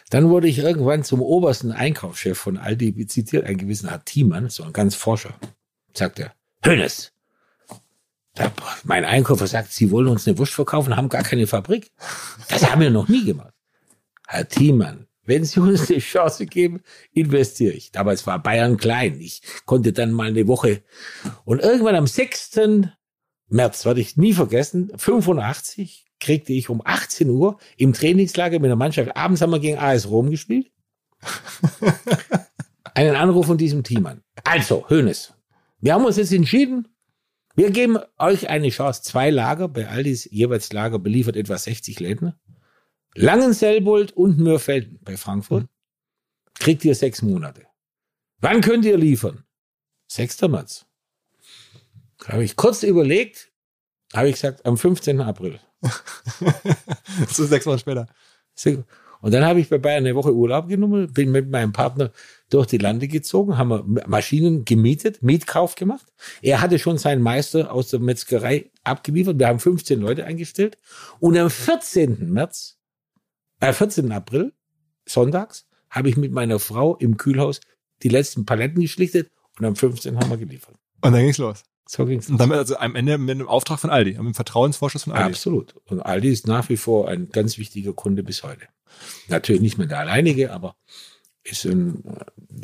Dann 0.09 0.29
wurde 0.29 0.47
ich 0.47 0.59
irgendwann 0.59 1.03
zum 1.03 1.21
obersten 1.21 1.71
Einkaufschef 1.71 2.37
von 2.37 2.57
Aldi 2.57 3.05
zitiert, 3.07 3.45
ein 3.45 3.57
gewisser 3.57 3.91
Herr 3.91 4.03
Thiemann, 4.03 4.49
so 4.49 4.63
ein 4.63 4.73
ganz 4.73 4.95
Forscher. 4.95 5.33
Sagt 5.93 6.19
er, 6.19 6.33
Hönes, 6.65 7.11
mein 8.83 9.05
Einkäufer 9.05 9.47
sagt, 9.47 9.71
Sie 9.71 9.91
wollen 9.91 10.07
uns 10.07 10.27
eine 10.27 10.37
Wurst 10.37 10.53
verkaufen, 10.53 10.95
haben 10.95 11.09
gar 11.09 11.23
keine 11.23 11.47
Fabrik. 11.47 11.91
Das 12.47 12.69
haben 12.69 12.81
wir 12.81 12.89
noch 12.89 13.07
nie 13.07 13.25
gemacht. 13.25 13.53
Herr 14.27 14.47
Thiemann, 14.47 15.07
wenn 15.23 15.45
Sie 15.45 15.59
uns 15.59 15.89
eine 15.89 15.99
Chance 15.99 16.45
geben, 16.45 16.81
investiere 17.11 17.73
ich. 17.73 17.91
Damals 17.91 18.25
war 18.27 18.41
Bayern 18.41 18.77
klein. 18.77 19.19
Ich 19.19 19.41
konnte 19.65 19.93
dann 19.93 20.11
mal 20.11 20.27
eine 20.27 20.47
Woche. 20.47 20.83
Und 21.45 21.61
irgendwann 21.61 21.95
am 21.95 22.07
6. 22.07 22.59
März, 23.49 23.85
werde 23.85 24.01
ich 24.01 24.17
nie 24.17 24.33
vergessen, 24.33 24.91
85, 24.95 26.05
kriegte 26.19 26.53
ich 26.53 26.69
um 26.69 26.81
18 26.83 27.29
Uhr 27.29 27.57
im 27.77 27.93
Trainingslager 27.93 28.59
mit 28.59 28.69
der 28.69 28.75
Mannschaft, 28.75 29.15
abends 29.15 29.41
haben 29.41 29.51
wir 29.51 29.59
gegen 29.59 29.77
AS 29.77 30.09
Rom 30.09 30.29
gespielt, 30.29 30.71
einen 32.93 33.15
Anruf 33.15 33.47
von 33.47 33.57
diesem 33.57 33.83
Team 33.83 34.05
an. 34.05 34.21
Also, 34.43 34.87
Hönes, 34.89 35.33
wir 35.79 35.93
haben 35.93 36.05
uns 36.05 36.17
jetzt 36.17 36.33
entschieden, 36.33 36.87
wir 37.59 37.71
geben 37.71 37.97
euch 38.17 38.49
eine 38.49 38.69
Chance. 38.69 39.01
Zwei 39.03 39.29
Lager, 39.29 39.67
bei 39.67 39.89
Aldis 39.89 40.29
jeweils 40.31 40.71
Lager 40.71 40.97
beliefert 40.97 41.35
etwa 41.35 41.57
60 41.57 41.99
Läden. 41.99 42.33
Langenselbold 43.15 44.13
und 44.13 44.37
Mürfelden 44.37 44.97
bei 45.03 45.17
Frankfurt. 45.17 45.67
Kriegt 46.57 46.85
ihr 46.85 46.95
sechs 46.95 47.21
Monate. 47.21 47.65
Wann 48.39 48.61
könnt 48.61 48.85
ihr 48.85 48.97
liefern? 48.97 49.43
6. 50.07 50.43
März. 50.43 50.85
Habe 52.27 52.45
ich 52.45 52.55
kurz 52.55 52.83
überlegt, 52.83 53.51
habe 54.13 54.29
ich 54.29 54.35
gesagt, 54.35 54.65
am 54.65 54.77
15. 54.77 55.19
April. 55.19 55.59
so 57.29 57.45
sechs 57.45 57.65
Wochen 57.65 57.79
später. 57.79 58.07
Und 59.19 59.33
dann 59.33 59.43
habe 59.43 59.59
ich 59.59 59.67
bei 59.67 59.79
Bayern 59.79 60.05
eine 60.05 60.15
Woche 60.15 60.33
Urlaub 60.33 60.69
genommen, 60.69 61.11
bin 61.11 61.31
mit 61.31 61.49
meinem 61.49 61.73
Partner 61.73 62.13
durch 62.49 62.67
die 62.67 62.77
Lande 62.77 63.07
gezogen, 63.07 63.57
haben 63.57 63.69
wir 63.69 64.07
Maschinen 64.07 64.65
gemietet, 64.65 65.21
Mietkauf 65.21 65.75
gemacht. 65.75 66.07
Er 66.41 66.61
hatte 66.61 66.79
schon 66.79 66.97
seinen 66.97 67.21
Meister 67.21 67.71
aus 67.71 67.89
der 67.89 67.99
Metzgerei 67.99 68.71
abgeliefert. 68.83 69.37
Wir 69.37 69.47
haben 69.47 69.59
15 69.59 69.99
Leute 69.99 70.25
eingestellt. 70.25 70.77
Und 71.19 71.37
am 71.37 71.49
14. 71.49 72.31
März, 72.31 72.77
äh, 73.59 73.71
14. 73.71 74.11
April, 74.11 74.53
sonntags, 75.05 75.67
habe 75.89 76.09
ich 76.09 76.17
mit 76.17 76.31
meiner 76.31 76.59
Frau 76.59 76.95
im 76.95 77.17
Kühlhaus 77.17 77.61
die 78.03 78.09
letzten 78.09 78.45
Paletten 78.45 78.81
geschlichtet 78.81 79.31
und 79.57 79.65
am 79.65 79.75
15. 79.75 80.17
haben 80.17 80.29
wir 80.29 80.37
geliefert. 80.37 80.75
Und 81.01 81.11
dann 81.11 81.21
ging's 81.21 81.37
los. 81.37 81.63
So 81.87 82.05
ging's. 82.05 82.29
Und 82.29 82.39
dann 82.39 82.51
also 82.51 82.77
am 82.77 82.95
Ende 82.95 83.17
mit 83.17 83.31
einem 83.31 83.47
Auftrag 83.47 83.79
von 83.79 83.89
Aldi, 83.89 84.11
mit 84.11 84.19
einem 84.19 84.33
Vertrauensvorschuss 84.33 85.03
von 85.03 85.13
Aldi. 85.13 85.29
Absolut. 85.29 85.75
Und 85.85 86.01
Aldi 86.01 86.29
ist 86.29 86.47
nach 86.47 86.69
wie 86.69 86.77
vor 86.77 87.09
ein 87.09 87.29
ganz 87.29 87.57
wichtiger 87.57 87.93
Kunde 87.93 88.23
bis 88.23 88.43
heute. 88.43 88.67
Natürlich 89.27 89.61
nicht 89.61 89.77
mehr 89.77 89.87
der 89.87 89.99
alleinige, 89.99 90.51
aber 90.51 90.75
ist 91.51 91.65
ein, 91.65 92.03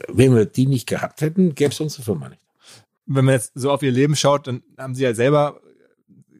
wenn 0.07 0.36
wir 0.36 0.45
die 0.45 0.67
nicht 0.67 0.88
gehabt 0.88 1.21
hätten, 1.21 1.55
gäbe 1.55 1.71
es 1.71 1.79
unsere 1.79 2.03
Firma 2.03 2.29
nicht. 2.29 2.41
Wenn 3.05 3.25
man 3.25 3.36
jetzt 3.36 3.51
so 3.55 3.71
auf 3.71 3.83
ihr 3.83 3.91
Leben 3.91 4.15
schaut, 4.15 4.47
dann 4.47 4.63
haben 4.77 4.95
sie 4.95 5.03
ja 5.03 5.13
selber 5.13 5.61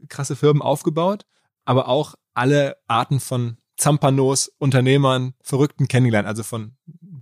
krasse 0.10 0.36
Firmen 0.36 0.62
aufgebaut, 0.62 1.26
aber 1.64 1.88
auch 1.88 2.16
alle 2.34 2.78
Arten 2.88 3.20
von 3.20 3.58
Zampanos, 3.78 4.52
Unternehmern, 4.58 5.34
Verrückten 5.42 5.88
kennengelernt, 5.88 6.28
also 6.28 6.44
von 6.44 6.76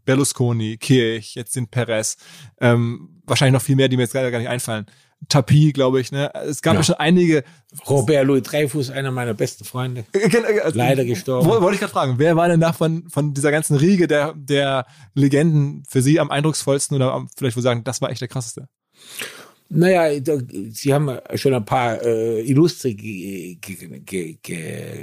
Berlusconi, 0.06 0.78
Kirch, 0.78 1.36
jetzt 1.36 1.54
sind 1.54 1.72
Perez, 1.72 2.18
ähm, 2.60 3.22
wahrscheinlich 3.26 3.54
noch 3.54 3.66
viel 3.66 3.76
mehr, 3.76 3.88
die 3.88 3.98
mir 3.98 4.04
jetzt 4.04 4.14
gerade 4.14 4.32
gar 4.32 4.40
nicht 4.40 4.50
einfallen. 4.50 4.86
Tapie, 5.30 5.74
glaube 5.74 6.00
ich, 6.02 6.12
ne? 6.12 6.32
Es 6.46 6.62
gab 6.62 6.74
ja, 6.74 6.80
Ja. 6.80 6.84
schon 6.84 6.96
einige. 6.96 7.44
Robert 7.88 8.26
Louis 8.26 8.44
Dreyfus, 8.44 8.90
einer 8.90 9.12
meiner 9.12 9.34
besten 9.34 9.64
Freunde, 9.66 10.06
Äh, 10.14 10.20
äh, 10.20 10.72
leider 10.74 11.06
gestorben. 11.06 11.48
Wo- 11.48 11.62
Wollte 11.62 11.76
ich 11.76 11.80
gerade 11.80 11.94
fragen, 11.94 12.16
wer 12.18 12.36
war 12.36 12.48
denn 12.48 12.60
nach 12.60 12.76
von, 12.76 13.10
von 13.10 13.34
dieser 13.34 13.52
ganzen 13.52 13.76
Riege 13.78 14.08
der, 14.08 14.34
der 14.36 14.86
Legenden 15.14 15.84
für 15.90 16.02
Sie 16.02 16.20
am 16.20 16.30
eindrucksvollsten 16.32 16.96
oder 16.96 17.14
am, 17.14 17.30
vielleicht 17.38 17.56
wohl 17.58 17.64
sagen, 17.64 17.84
das 17.84 18.02
war 18.02 18.10
echt 18.12 18.22
der 18.22 18.28
krasseste? 18.28 18.68
Naja, 19.70 20.20
da, 20.20 20.38
Sie 20.70 20.94
haben 20.94 21.18
schon 21.34 21.54
ein 21.56 21.66
paar 21.66 22.00
äh, 22.04 22.42
Illustre 22.42 22.94
ge, 22.94 23.56
ge, 23.60 24.00
ge, 24.06 24.38
ge, 24.44 24.98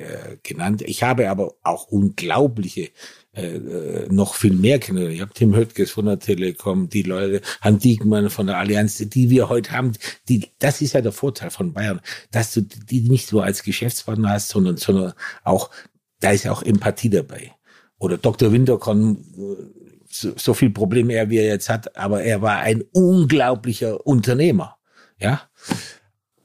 genannt. 0.44 0.82
Ich 0.82 1.02
habe 1.02 1.28
aber 1.28 1.54
auch 1.64 1.88
unglaubliche 1.88 2.90
äh, 3.32 3.56
äh, 3.56 4.08
noch 4.10 4.34
viel 4.34 4.54
mehr 4.54 4.80
kennen. 4.80 5.08
Ich 5.08 5.20
habe 5.20 5.32
Tim 5.32 5.54
Höttges 5.54 5.92
von 5.92 6.06
der 6.06 6.18
Telekom, 6.18 6.88
die 6.88 7.02
Leute, 7.02 7.42
Hans 7.60 7.80
Diekmann 7.80 8.28
von 8.28 8.48
der 8.48 8.58
Allianz, 8.58 8.96
die 8.98 9.30
wir 9.30 9.48
heute 9.48 9.70
haben. 9.70 9.92
Die, 10.28 10.48
das 10.58 10.80
ist 10.80 10.94
ja 10.94 11.00
der 11.00 11.12
Vorteil 11.12 11.50
von 11.50 11.72
Bayern, 11.72 12.00
dass 12.32 12.52
du 12.52 12.62
die 12.62 13.02
nicht 13.02 13.30
nur 13.30 13.44
als 13.44 13.62
Geschäftspartner 13.62 14.30
hast, 14.30 14.48
sondern, 14.48 14.78
sondern 14.78 15.12
auch, 15.44 15.70
da 16.18 16.32
ist 16.32 16.42
ja 16.42 16.50
auch 16.50 16.64
Empathie 16.64 17.08
dabei. 17.08 17.52
Oder 17.98 18.18
Dr. 18.18 18.50
Winterkorn, 18.50 19.18
äh, 19.38 19.80
so, 20.08 20.32
so 20.36 20.52
viel 20.52 20.70
Probleme 20.70 21.12
er 21.14 21.30
wie 21.30 21.38
er 21.38 21.46
jetzt 21.46 21.68
hat, 21.68 21.96
aber 21.96 22.24
er 22.24 22.42
war 22.42 22.58
ein 22.58 22.82
unglaublicher 22.92 24.04
Unternehmer, 24.04 24.76
ja. 25.20 25.42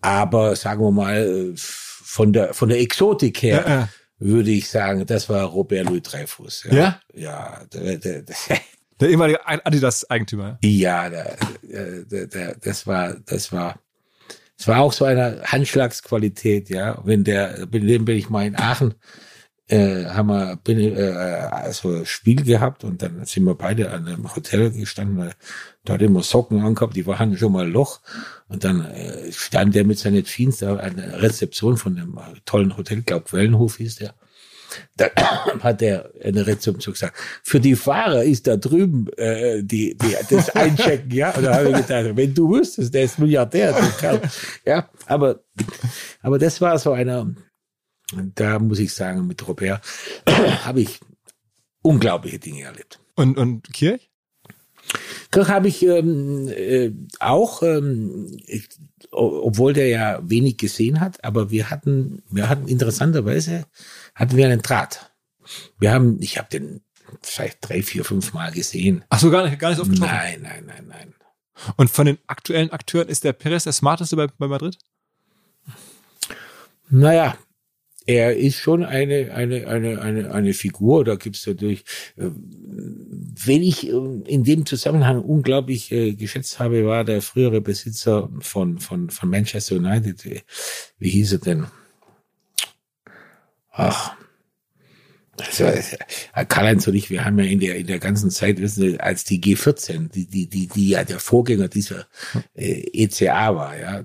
Aber 0.01 0.55
sagen 0.55 0.83
wir 0.83 0.91
mal 0.91 1.15
äh, 1.15 1.53
von 1.55 2.31
der 2.31 2.53
von 2.53 2.69
der 2.69 2.79
Exotik 2.79 3.41
her 3.41 3.63
Ja, 3.65 3.73
ja. 3.73 3.89
Würde 4.27 4.51
ich 4.51 4.69
sagen, 4.69 5.05
das 5.05 5.29
war 5.29 5.43
Robert 5.45 5.85
Louis 5.85 6.01
Dreyfus. 6.01 6.65
Ja? 6.69 6.99
ja, 7.13 7.61
der, 7.73 7.97
der, 7.97 8.21
der, 8.21 8.35
Der 9.01 9.09
ehemalige 9.09 9.45
Adidas-Eigentümer. 9.45 10.57
ja, 10.61 11.09
der, 11.09 11.35
der, 11.61 12.27
der, 12.27 12.55
das 12.55 12.87
war 12.87 13.15
das 13.25 13.51
war 13.51 13.77
es 14.57 14.67
war 14.69 14.79
auch 14.79 14.93
so 14.93 15.03
eine 15.03 15.41
Handschlagsqualität, 15.43 16.69
ja. 16.69 17.01
Wenn 17.03 17.25
der, 17.25 17.67
mit 17.71 17.83
dem 17.83 18.05
bin 18.05 18.17
ich 18.17 18.29
mal 18.29 18.45
in 18.45 18.55
Aachen 18.55 18.93
äh, 19.67 20.05
haben 20.05 20.27
wir 20.27 20.57
bin, 20.63 20.79
äh, 20.79 21.01
also 21.51 22.05
Spiel 22.05 22.43
gehabt 22.43 22.83
und 22.83 23.01
dann 23.01 23.25
sind 23.25 23.45
wir 23.45 23.55
beide 23.55 23.91
an 23.91 24.07
einem 24.07 24.35
Hotel 24.35 24.71
gestanden, 24.71 25.31
da 25.83 25.93
hat 25.93 26.01
immer 26.01 26.23
Socken 26.23 26.61
angehabt, 26.61 26.95
die 26.95 27.07
waren 27.07 27.37
schon 27.37 27.51
mal 27.51 27.67
Loch 27.67 28.01
und 28.47 28.63
dann 28.63 28.85
äh, 28.85 29.31
stand 29.31 29.73
der 29.75 29.85
mit 29.85 29.97
seinen 29.97 30.23
Jeans 30.23 30.57
da 30.57 30.75
an 30.75 30.97
der 30.97 31.21
Rezeption 31.21 31.77
von 31.77 31.95
dem 31.95 32.17
äh, 32.17 32.39
tollen 32.45 32.77
Hotel, 32.77 33.01
glaub 33.01 33.33
Wellenhof 33.33 33.77
hieß 33.77 33.95
der. 33.95 34.13
Da 34.97 35.09
hat 35.61 35.81
er 35.81 36.11
eine 36.23 36.45
Rezeption 36.45 36.93
gesagt, 36.93 37.17
für 37.43 37.59
die 37.59 37.75
Fahrer 37.75 38.23
ist 38.23 38.47
da 38.47 38.57
drüben 38.57 39.07
äh, 39.17 39.63
die, 39.63 39.97
die, 39.97 40.15
das 40.29 40.49
Einchecken, 40.55 41.11
ja. 41.11 41.31
Und 41.31 41.43
da 41.43 41.55
habe 41.55 41.69
ich 41.69 41.77
gedacht, 41.77 42.15
wenn 42.15 42.33
du 42.33 42.51
wüsstest, 42.51 42.93
der 42.93 43.03
ist 43.03 43.19
Milliardär, 43.19 43.73
der 43.73 43.89
Kerl. 43.99 44.21
Ja, 44.65 44.89
aber, 45.05 45.41
aber 46.21 46.39
das 46.39 46.61
war 46.61 46.77
so 46.77 46.91
einer, 46.91 47.33
da 48.13 48.59
muss 48.59 48.79
ich 48.79 48.93
sagen, 48.93 49.27
mit 49.27 49.47
Robert 49.47 49.81
habe 50.27 50.81
ich 50.81 50.99
unglaubliche 51.81 52.39
Dinge 52.39 52.63
erlebt. 52.63 52.99
Und, 53.15 53.37
und 53.37 53.71
Kirch? 53.73 54.09
Kirch 55.31 55.49
habe 55.49 55.67
ich 55.67 55.83
ähm, 55.83 56.47
äh, 56.49 56.91
auch, 57.19 57.63
ähm, 57.63 58.37
ich, 58.45 58.69
obwohl 59.11 59.73
der 59.73 59.87
ja 59.87 60.19
wenig 60.23 60.57
gesehen 60.57 60.99
hat, 60.99 61.23
aber 61.23 61.49
wir 61.51 61.69
hatten, 61.69 62.23
wir 62.29 62.49
hatten 62.49 62.67
interessanterweise 62.67 63.65
hatten 64.13 64.37
wir 64.37 64.45
einen 64.45 64.61
Draht. 64.61 65.11
Wir 65.79 65.91
haben, 65.91 66.21
ich 66.21 66.37
habe 66.37 66.49
den 66.49 66.81
vielleicht 67.21 67.57
drei, 67.61 67.81
vier, 67.83 68.03
fünf 68.03 68.33
Mal 68.33 68.51
gesehen. 68.51 69.03
Ach 69.09 69.19
so, 69.19 69.29
gar 69.29 69.47
nicht, 69.47 69.59
gar 69.59 69.69
nicht 69.69 69.77
so 69.77 69.83
oft 69.83 69.91
getroffen. 69.91 70.13
Nein, 70.13 70.41
nein, 70.41 70.65
nein, 70.65 70.87
nein. 70.87 71.13
Und 71.77 71.89
von 71.89 72.05
den 72.05 72.17
aktuellen 72.27 72.71
Akteuren 72.71 73.07
ist 73.07 73.23
der 73.23 73.33
Perez 73.33 73.63
der 73.63 73.73
smarteste 73.73 74.15
bei, 74.15 74.27
bei 74.27 74.47
Madrid? 74.47 74.77
Naja, 76.89 77.37
er 78.05 78.35
ist 78.35 78.57
schon 78.57 78.83
eine, 78.83 79.33
eine, 79.33 79.67
eine, 79.67 80.01
eine, 80.01 80.31
eine 80.31 80.53
Figur, 80.53 81.03
da 81.03 81.15
gibt's 81.15 81.47
natürlich, 81.47 81.85
äh, 82.17 82.29
wenn 82.29 83.63
ich 83.63 83.87
äh, 83.87 83.91
in 83.91 84.43
dem 84.43 84.65
Zusammenhang 84.65 85.21
unglaublich 85.21 85.91
äh, 85.91 86.13
geschätzt 86.13 86.59
habe, 86.59 86.85
war 86.85 87.03
der 87.03 87.21
frühere 87.21 87.61
Besitzer 87.61 88.29
von, 88.39 88.79
von, 88.79 89.09
von 89.09 89.29
Manchester 89.29 89.75
United, 89.75 90.23
wie, 90.25 90.41
wie 90.99 91.09
hieß 91.09 91.33
er 91.33 91.39
denn? 91.39 91.65
Ach, 93.71 94.15
also, 95.39 95.63
äh, 95.65 96.45
Karl-Heinz 96.45 96.87
und 96.87 96.95
ich, 96.95 97.09
wir 97.09 97.25
haben 97.25 97.37
ja 97.39 97.45
in 97.45 97.59
der, 97.59 97.75
in 97.75 97.87
der 97.87 97.99
ganzen 97.99 98.29
Zeit, 98.31 98.59
wissen 98.61 98.91
Sie, 98.91 98.99
als 98.99 99.23
die 99.23 99.41
G14, 99.41 100.09
die, 100.09 100.25
die, 100.25 100.47
die, 100.47 100.67
die 100.67 100.89
ja 100.89 101.03
der 101.03 101.19
Vorgänger 101.19 101.67
dieser 101.67 102.07
äh, 102.55 102.81
ECA 102.93 103.55
war, 103.55 103.77
ja, 103.77 104.03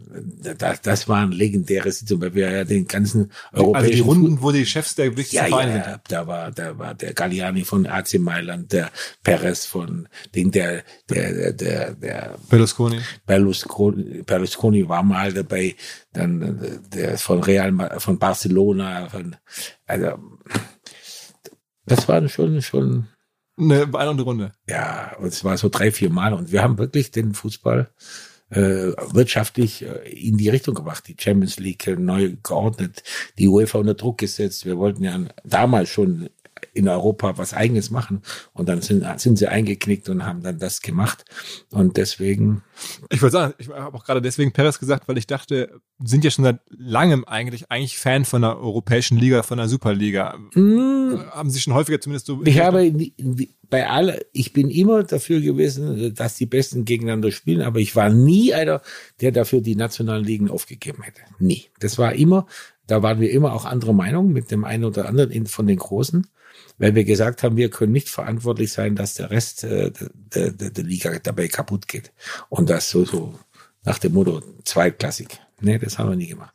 das, 0.58 0.80
das 0.82 1.08
waren 1.08 1.32
legendäre 1.32 1.90
Sitzungen, 1.92 2.22
weil 2.22 2.34
wir 2.34 2.50
ja 2.50 2.64
den 2.64 2.86
ganzen 2.86 3.30
europäischen 3.52 3.76
Also 3.76 3.90
die 3.90 3.98
Fu- 4.02 4.08
Runden, 4.08 4.42
wo 4.42 4.50
die 4.52 4.66
Chefs 4.66 4.94
der 4.94 5.16
wichtigsten 5.16 5.36
ja, 5.36 5.44
Vereine 5.46 5.76
ja, 5.78 5.84
sind. 5.84 6.00
da 6.08 6.26
war, 6.26 6.50
da 6.50 6.78
war 6.78 6.94
der 6.94 7.14
Galliani 7.14 7.64
von 7.64 7.86
AC 7.86 8.14
Mailand, 8.18 8.72
der 8.72 8.90
Perez 9.22 9.66
von, 9.66 10.08
den, 10.34 10.50
der, 10.50 10.82
der, 11.08 11.52
der, 11.52 11.92
der, 11.94 12.38
Berlusconi. 12.48 13.00
Berlusconi, 13.26 14.22
Berlusconi 14.22 14.88
war 14.88 15.02
mal 15.02 15.32
dabei, 15.32 15.76
dann 16.12 16.42
äh, 16.62 16.78
der 16.94 17.18
von 17.18 17.42
Real, 17.42 17.72
von 18.00 18.18
Barcelona, 18.18 19.08
von, 19.08 19.36
also, 19.86 20.18
das 21.86 22.08
waren 22.08 22.28
schon, 22.28 22.62
schon, 22.62 23.08
Eine 23.58 23.86
beeindruckende 23.86 24.24
Runde. 24.24 24.52
ja, 24.68 25.16
und 25.18 25.28
es 25.28 25.44
war 25.44 25.56
so 25.56 25.68
drei, 25.68 25.90
vier 25.92 26.10
Mal 26.10 26.34
und 26.34 26.52
wir 26.52 26.62
haben 26.62 26.78
wirklich 26.78 27.10
den 27.10 27.34
Fußball 27.34 27.90
äh, 28.50 28.92
wirtschaftlich 29.12 29.82
äh, 29.82 30.08
in 30.10 30.36
die 30.36 30.48
Richtung 30.48 30.74
gebracht. 30.74 31.06
Die 31.06 31.16
Champions 31.18 31.58
League 31.58 31.86
äh, 31.86 31.96
neu 31.96 32.36
geordnet, 32.42 33.02
die 33.38 33.48
UEFA 33.48 33.78
unter 33.78 33.94
Druck 33.94 34.18
gesetzt. 34.18 34.66
Wir 34.66 34.76
wollten 34.76 35.04
ja 35.04 35.18
damals 35.44 35.88
schon 35.88 36.30
in 36.72 36.88
Europa 36.88 37.38
was 37.38 37.54
Eigenes 37.54 37.90
machen 37.90 38.22
und 38.52 38.68
dann 38.68 38.82
sind, 38.82 39.04
sind 39.20 39.38
sie 39.38 39.48
eingeknickt 39.48 40.08
und 40.08 40.24
haben 40.24 40.42
dann 40.42 40.58
das 40.58 40.80
gemacht 40.80 41.24
und 41.70 41.96
deswegen 41.96 42.62
Ich 43.10 43.22
wollte 43.22 43.32
sagen, 43.32 43.54
ich 43.58 43.68
habe 43.68 43.96
auch 43.96 44.04
gerade 44.04 44.22
deswegen 44.22 44.52
Perez 44.52 44.78
gesagt, 44.78 45.08
weil 45.08 45.18
ich 45.18 45.26
dachte, 45.26 45.80
sind 46.02 46.24
ja 46.24 46.30
schon 46.30 46.44
seit 46.44 46.60
langem 46.68 47.24
eigentlich 47.24 47.70
eigentlich 47.70 47.98
Fan 47.98 48.24
von 48.24 48.42
der 48.42 48.58
europäischen 48.58 49.18
Liga, 49.18 49.42
von 49.42 49.58
der 49.58 49.68
Superliga. 49.68 50.38
Haben 50.54 51.50
Sie 51.50 51.60
schon 51.60 51.74
häufiger 51.74 52.00
zumindest 52.00 52.26
so. 52.26 52.42
Ich 52.44 52.60
habe 52.60 52.92
bei 53.68 53.88
aller, 53.88 54.18
ich 54.32 54.52
bin 54.52 54.68
immer 54.70 55.04
dafür 55.04 55.40
gewesen, 55.40 56.14
dass 56.14 56.36
die 56.36 56.46
Besten 56.46 56.84
gegeneinander 56.84 57.30
spielen, 57.30 57.62
aber 57.62 57.78
ich 57.78 57.94
war 57.96 58.10
nie 58.10 58.52
einer, 58.52 58.82
der 59.20 59.32
dafür 59.32 59.60
die 59.60 59.76
nationalen 59.76 60.24
Ligen 60.24 60.50
aufgegeben 60.50 61.02
hätte. 61.02 61.22
Nie. 61.38 61.66
Das 61.78 61.98
war 61.98 62.14
immer, 62.14 62.46
da 62.86 63.02
waren 63.02 63.20
wir 63.20 63.30
immer 63.30 63.52
auch 63.52 63.64
anderer 63.64 63.92
Meinung 63.92 64.32
mit 64.32 64.50
dem 64.50 64.64
einen 64.64 64.84
oder 64.84 65.06
anderen 65.06 65.46
von 65.46 65.66
den 65.66 65.78
Großen, 65.78 66.26
weil 66.80 66.94
wir 66.94 67.04
gesagt 67.04 67.42
haben, 67.42 67.56
wir 67.56 67.70
können 67.70 67.92
nicht 67.92 68.08
verantwortlich 68.08 68.72
sein, 68.72 68.96
dass 68.96 69.14
der 69.14 69.30
Rest 69.30 69.64
äh, 69.64 69.92
der, 70.14 70.50
der, 70.50 70.70
der 70.70 70.84
Liga 70.84 71.18
dabei 71.22 71.46
kaputt 71.46 71.86
geht. 71.86 72.12
Und 72.48 72.70
das 72.70 72.88
so, 72.90 73.04
so 73.04 73.38
nach 73.84 73.98
dem 73.98 74.14
Motto 74.14 74.42
zweitklassig. 74.64 75.28
Nee, 75.60 75.78
das 75.78 75.98
haben 75.98 76.08
wir 76.08 76.16
nie 76.16 76.28
gemacht. 76.28 76.54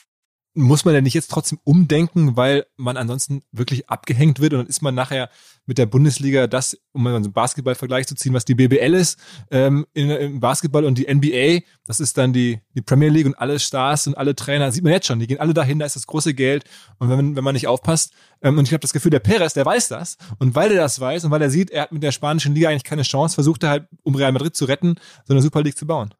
muss 0.53 0.83
man 0.83 0.93
ja 0.93 1.01
nicht 1.01 1.13
jetzt 1.13 1.31
trotzdem 1.31 1.59
umdenken, 1.63 2.35
weil 2.35 2.65
man 2.75 2.97
ansonsten 2.97 3.43
wirklich 3.51 3.89
abgehängt 3.89 4.39
wird 4.41 4.53
und 4.53 4.59
dann 4.59 4.67
ist 4.67 4.81
man 4.81 4.93
nachher 4.93 5.29
mit 5.65 5.77
der 5.77 5.85
Bundesliga 5.85 6.47
das, 6.47 6.77
um 6.91 7.03
mal 7.03 7.11
so 7.11 7.15
einen 7.15 7.31
Basketballvergleich 7.31 8.07
zu 8.07 8.15
ziehen, 8.15 8.33
was 8.33 8.43
die 8.43 8.55
BBL 8.55 8.93
ist 8.93 9.17
ähm, 9.49 9.85
in, 9.93 10.09
im 10.09 10.39
Basketball 10.41 10.83
und 10.83 10.97
die 10.97 11.13
NBA, 11.13 11.65
das 11.85 12.01
ist 12.01 12.17
dann 12.17 12.33
die, 12.33 12.59
die 12.75 12.81
Premier 12.81 13.09
League 13.09 13.25
und 13.25 13.35
alle 13.35 13.59
Stars 13.59 14.07
und 14.07 14.17
alle 14.17 14.35
Trainer, 14.35 14.71
sieht 14.71 14.83
man 14.83 14.91
jetzt 14.91 15.07
schon, 15.07 15.19
die 15.19 15.27
gehen 15.27 15.39
alle 15.39 15.53
dahin, 15.53 15.79
da 15.79 15.85
ist 15.85 15.95
das 15.95 16.07
große 16.07 16.33
Geld 16.33 16.65
und 16.99 17.09
wenn 17.09 17.15
man, 17.15 17.35
wenn 17.37 17.43
man 17.43 17.53
nicht 17.53 17.67
aufpasst 17.67 18.11
ähm, 18.41 18.57
und 18.57 18.67
ich 18.67 18.73
habe 18.73 18.81
das 18.81 18.91
Gefühl, 18.91 19.11
der 19.11 19.19
Perez, 19.19 19.53
der 19.53 19.65
weiß 19.65 19.87
das 19.87 20.17
und 20.39 20.53
weil 20.55 20.71
er 20.71 20.81
das 20.81 20.99
weiß 20.99 21.23
und 21.23 21.31
weil 21.31 21.41
er 21.41 21.49
sieht, 21.49 21.69
er 21.69 21.83
hat 21.83 21.91
mit 21.93 22.03
der 22.03 22.11
spanischen 22.11 22.53
Liga 22.53 22.69
eigentlich 22.69 22.83
keine 22.83 23.03
Chance, 23.03 23.35
versucht 23.35 23.63
er 23.63 23.69
halt, 23.69 23.87
um 24.03 24.15
Real 24.15 24.33
Madrid 24.33 24.55
zu 24.55 24.65
retten, 24.65 24.95
so 25.25 25.33
eine 25.33 25.41
Super 25.41 25.61
League 25.61 25.77
zu 25.77 25.87
bauen. 25.87 26.13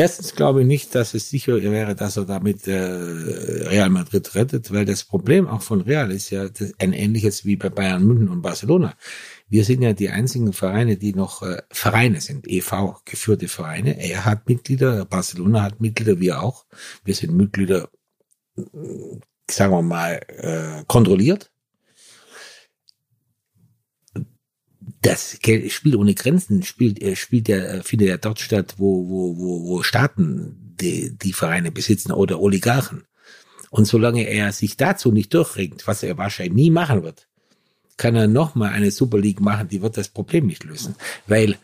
Erstens 0.00 0.36
glaube 0.36 0.60
ich 0.60 0.66
nicht, 0.68 0.94
dass 0.94 1.12
es 1.14 1.28
sicher 1.28 1.60
wäre, 1.60 1.96
dass 1.96 2.16
er 2.16 2.24
damit 2.24 2.68
äh, 2.68 2.72
Real 2.72 3.90
Madrid 3.90 4.32
rettet, 4.36 4.72
weil 4.72 4.84
das 4.84 5.02
Problem 5.02 5.48
auch 5.48 5.60
von 5.60 5.80
Real 5.80 6.12
ist 6.12 6.30
ja 6.30 6.48
ein 6.78 6.92
ähnliches 6.92 7.44
wie 7.44 7.56
bei 7.56 7.68
Bayern 7.68 8.06
München 8.06 8.28
und 8.28 8.40
Barcelona. 8.40 8.94
Wir 9.48 9.64
sind 9.64 9.82
ja 9.82 9.94
die 9.94 10.08
einzigen 10.08 10.52
Vereine, 10.52 10.98
die 10.98 11.14
noch 11.14 11.42
äh, 11.42 11.62
Vereine 11.72 12.20
sind, 12.20 12.46
EV 12.46 13.02
geführte 13.04 13.48
Vereine. 13.48 14.00
Er 14.00 14.24
hat 14.24 14.48
Mitglieder, 14.48 15.04
Barcelona 15.04 15.62
hat 15.62 15.80
Mitglieder, 15.80 16.20
wir 16.20 16.44
auch. 16.44 16.64
Wir 17.02 17.16
sind 17.16 17.36
Mitglieder, 17.36 17.88
sagen 19.50 19.72
wir 19.72 19.82
mal, 19.82 20.20
äh, 20.28 20.84
kontrolliert. 20.86 21.50
Das 25.08 25.38
Spiel 25.72 25.96
ohne 25.96 26.14
Grenzen 26.14 26.62
spielt, 26.62 27.00
äh, 27.00 27.16
spielt 27.16 27.48
ja, 27.48 27.56
äh, 27.56 27.82
findet 27.82 28.08
ja 28.08 28.16
dort 28.18 28.40
statt, 28.40 28.74
wo, 28.76 29.08
wo, 29.08 29.38
wo, 29.38 29.68
wo 29.68 29.82
Staaten 29.82 30.74
die, 30.80 31.16
die 31.16 31.32
Vereine 31.32 31.72
besitzen 31.72 32.12
oder 32.12 32.40
Oligarchen. 32.40 33.04
Und 33.70 33.86
solange 33.86 34.28
er 34.28 34.52
sich 34.52 34.76
dazu 34.76 35.10
nicht 35.10 35.32
durchringt, 35.32 35.86
was 35.86 36.02
er 36.02 36.18
wahrscheinlich 36.18 36.54
nie 36.54 36.70
machen 36.70 37.02
wird, 37.02 37.28
kann 37.96 38.14
er 38.14 38.28
nochmal 38.28 38.70
eine 38.70 38.90
Super 38.90 39.18
League 39.18 39.40
machen, 39.40 39.68
die 39.68 39.82
wird 39.82 39.96
das 39.96 40.08
Problem 40.08 40.46
nicht 40.46 40.64
lösen. 40.64 40.94
Weil, 41.26 41.56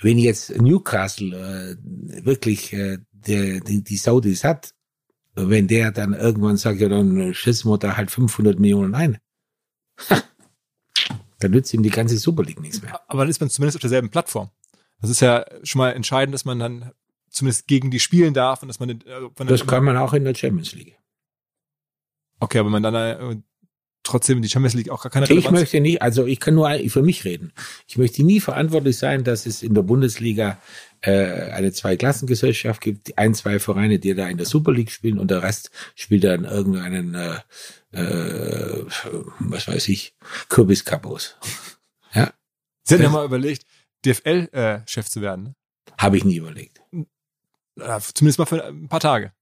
wenn 0.00 0.18
jetzt 0.18 0.56
Newcastle 0.56 1.36
äh, 1.36 2.24
wirklich 2.24 2.72
äh, 2.72 2.98
der, 3.12 3.60
die, 3.60 3.82
die 3.82 3.96
Saudis 3.96 4.44
hat, 4.44 4.72
wenn 5.34 5.66
der 5.66 5.90
dann 5.90 6.14
irgendwann 6.14 6.56
sagt, 6.56 6.80
ja, 6.80 6.88
dann 6.88 7.34
schießen 7.34 7.70
wir 7.70 7.78
da 7.78 7.96
halt 7.96 8.10
500 8.10 8.58
Millionen 8.58 8.94
ein. 8.94 9.18
Dann 11.44 11.50
nützt 11.50 11.74
ihm 11.74 11.82
die 11.82 11.90
ganze 11.90 12.16
Super 12.16 12.42
League 12.42 12.60
nichts 12.60 12.80
mehr. 12.80 12.98
Aber 13.06 13.20
dann 13.20 13.28
ist 13.28 13.38
man 13.38 13.50
zumindest 13.50 13.76
auf 13.76 13.82
derselben 13.82 14.08
Plattform. 14.08 14.48
Das 15.02 15.10
ist 15.10 15.20
ja 15.20 15.44
schon 15.62 15.78
mal 15.78 15.90
entscheidend, 15.90 16.32
dass 16.32 16.46
man 16.46 16.58
dann 16.58 16.92
zumindest 17.28 17.66
gegen 17.66 17.90
die 17.90 18.00
spielen 18.00 18.32
darf 18.32 18.62
und 18.62 18.68
dass 18.68 18.80
man. 18.80 18.98
Also 19.06 19.30
das 19.44 19.66
kann 19.66 19.84
man 19.84 19.98
auch 19.98 20.14
in 20.14 20.24
der 20.24 20.34
Champions 20.34 20.72
League. 20.72 20.98
Okay, 22.40 22.58
aber 22.60 22.70
man 22.70 22.82
dann 22.82 23.44
trotzdem 24.04 24.42
die 24.42 24.48
Champions 24.48 24.74
League 24.74 24.90
auch 24.90 25.02
gar 25.02 25.10
keine 25.10 25.28
Relevanz. 25.28 25.46
Ich 25.46 25.50
möchte 25.50 25.80
nicht, 25.80 26.02
also 26.02 26.26
ich 26.26 26.38
kann 26.38 26.54
nur 26.54 26.70
für 26.88 27.02
mich 27.02 27.24
reden. 27.24 27.52
Ich 27.88 27.98
möchte 27.98 28.22
nie 28.22 28.40
verantwortlich 28.40 28.96
sein, 28.96 29.24
dass 29.24 29.46
es 29.46 29.62
in 29.62 29.74
der 29.74 29.82
Bundesliga 29.82 30.58
äh, 31.00 31.50
eine 31.50 31.72
Zweiklassengesellschaft 31.72 32.80
gibt, 32.80 33.18
ein, 33.18 33.34
zwei 33.34 33.58
Vereine, 33.58 33.98
die 33.98 34.14
da 34.14 34.28
in 34.28 34.36
der 34.36 34.46
Super 34.46 34.72
League 34.72 34.90
spielen 34.90 35.18
und 35.18 35.30
der 35.30 35.42
Rest 35.42 35.70
spielt 35.94 36.24
dann 36.24 36.44
irgendeinen 36.44 37.14
äh, 37.14 37.38
äh, 37.94 38.84
was 39.38 39.68
weiß 39.68 39.88
ich, 39.88 40.14
Kürbiskapos. 40.48 41.36
Ja. 42.12 42.32
Sie 42.82 42.94
hätten 42.94 43.04
ja 43.04 43.10
mal 43.10 43.24
überlegt, 43.24 43.64
DFL-Chef 44.04 45.06
äh, 45.06 45.10
zu 45.10 45.20
werden. 45.20 45.44
Ne? 45.44 45.54
Habe 45.98 46.16
ich 46.16 46.24
nie 46.24 46.36
überlegt. 46.36 46.80
Zumindest 48.14 48.38
mal 48.38 48.46
für 48.46 48.64
ein 48.64 48.88
paar 48.88 49.00
Tage. 49.00 49.32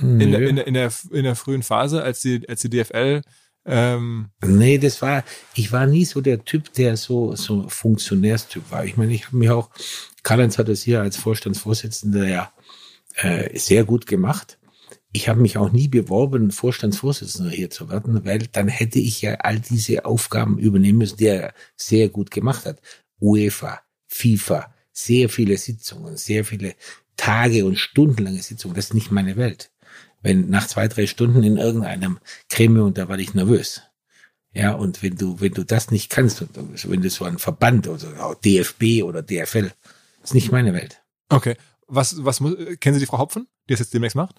In, 0.00 0.30
der, 0.30 0.48
in, 0.48 0.56
der, 0.56 0.66
in, 0.66 0.74
der, 0.74 0.92
in 1.10 1.24
der 1.24 1.36
frühen 1.36 1.62
Phase, 1.62 2.02
als 2.02 2.20
die, 2.20 2.48
als 2.48 2.62
die 2.62 2.70
DFL 2.70 3.22
ähm 3.66 4.30
nee, 4.42 4.78
das 4.78 5.02
war, 5.02 5.24
ich 5.54 5.72
war 5.72 5.86
nie 5.86 6.04
so 6.04 6.20
der 6.20 6.44
Typ, 6.44 6.72
der 6.74 6.96
so, 6.96 7.34
so 7.34 7.68
Funktionärstyp 7.68 8.70
war. 8.70 8.84
Ich 8.84 8.96
meine, 8.96 9.12
ich 9.12 9.26
habe 9.26 9.36
mich 9.36 9.50
auch, 9.50 9.70
Karl-Heinz 10.22 10.56
hat 10.58 10.68
es 10.68 10.82
hier 10.82 11.02
als 11.02 11.16
Vorstandsvorsitzender 11.16 12.26
ja 12.26 12.52
äh, 13.16 13.58
sehr 13.58 13.84
gut 13.84 14.06
gemacht 14.06 14.58
ich 15.12 15.28
habe 15.28 15.40
mich 15.40 15.56
auch 15.56 15.72
nie 15.72 15.88
beworben, 15.88 16.50
Vorstandsvorsitzender 16.50 17.50
hier 17.50 17.70
zu 17.70 17.88
werden, 17.88 18.24
weil 18.24 18.40
dann 18.52 18.68
hätte 18.68 18.98
ich 18.98 19.22
ja 19.22 19.34
all 19.34 19.58
diese 19.58 20.04
Aufgaben 20.04 20.58
übernehmen 20.58 20.98
müssen, 20.98 21.16
die 21.16 21.26
er 21.26 21.54
sehr 21.76 22.08
gut 22.08 22.30
gemacht 22.30 22.66
hat. 22.66 22.80
UEFA, 23.20 23.80
FIFA, 24.06 24.74
sehr 24.92 25.28
viele 25.28 25.56
Sitzungen, 25.56 26.16
sehr 26.16 26.44
viele 26.44 26.74
Tage 27.16 27.64
und 27.64 27.78
stundenlange 27.78 28.42
Sitzungen. 28.42 28.74
Das 28.74 28.86
ist 28.86 28.94
nicht 28.94 29.10
meine 29.10 29.36
Welt. 29.36 29.70
Wenn 30.22 30.50
nach 30.50 30.66
zwei, 30.66 30.88
drei 30.88 31.06
Stunden 31.06 31.42
in 31.42 31.56
irgendeinem 31.56 32.18
Gremium, 32.48 32.94
da 32.94 33.08
war 33.08 33.18
ich 33.18 33.34
nervös. 33.34 33.82
Ja, 34.52 34.72
und 34.72 35.02
wenn 35.02 35.16
du, 35.16 35.40
wenn 35.40 35.52
du 35.52 35.64
das 35.64 35.90
nicht 35.90 36.10
kannst, 36.10 36.42
und 36.42 36.90
wenn 36.90 37.02
du 37.02 37.10
so 37.10 37.24
ein 37.24 37.38
Verband 37.38 37.86
oder 37.86 38.36
DFB 38.44 39.04
oder 39.04 39.22
DFL, 39.22 39.70
ist 40.22 40.34
nicht 40.34 40.50
meine 40.50 40.74
Welt. 40.74 41.02
Okay. 41.28 41.56
Was, 41.86 42.22
was 42.24 42.40
muss, 42.40 42.54
kennen 42.80 42.94
Sie 42.94 43.00
die 43.00 43.06
Frau 43.06 43.18
Hopfen, 43.18 43.46
die 43.68 43.72
es 43.72 43.80
jetzt 43.80 43.94
demnächst 43.94 44.16
macht? 44.16 44.36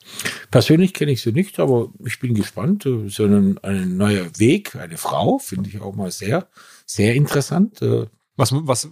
Persönlich 0.51 0.93
kenne 0.93 1.11
ich 1.11 1.21
sie 1.21 1.31
nicht, 1.31 1.59
aber 1.59 1.91
ich 2.05 2.19
bin 2.19 2.35
gespannt. 2.35 2.83
So 2.83 3.25
ein, 3.25 3.57
ein 3.63 3.97
neuer 3.97 4.37
Weg, 4.37 4.75
eine 4.75 4.97
Frau, 4.97 5.39
finde 5.39 5.69
ich 5.69 5.81
auch 5.81 5.95
mal 5.95 6.11
sehr, 6.11 6.47
sehr 6.85 7.15
interessant. 7.15 7.81
Äh, 7.81 8.05
was, 8.35 8.51
was 8.53 8.89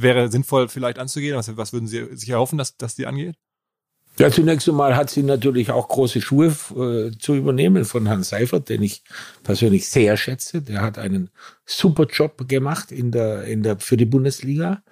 wäre 0.00 0.30
sinnvoll 0.30 0.68
vielleicht 0.68 0.98
anzugehen? 0.98 1.36
Was, 1.36 1.54
was 1.56 1.72
würden 1.72 1.86
Sie 1.86 2.16
sich 2.16 2.30
erhoffen, 2.30 2.56
dass, 2.56 2.76
dass 2.78 2.94
die 2.94 3.06
angeht? 3.06 3.36
Ja, 4.18 4.30
zunächst 4.30 4.68
einmal 4.68 4.94
hat 4.96 5.10
sie 5.10 5.24
natürlich 5.24 5.70
auch 5.70 5.88
große 5.88 6.20
Schuhe 6.20 6.46
äh, 6.46 7.10
zu 7.18 7.34
übernehmen 7.34 7.84
von 7.84 8.06
Herrn 8.06 8.22
Seifert, 8.22 8.68
den 8.68 8.82
ich 8.82 9.02
persönlich 9.42 9.88
sehr 9.88 10.16
schätze. 10.16 10.62
Der 10.62 10.82
hat 10.82 10.98
einen 10.98 11.30
super 11.66 12.06
Job 12.06 12.46
gemacht 12.48 12.92
in 12.92 13.10
der, 13.10 13.44
in 13.44 13.64
der, 13.64 13.80
für 13.80 13.96
die 13.96 14.04
Bundesliga. 14.04 14.82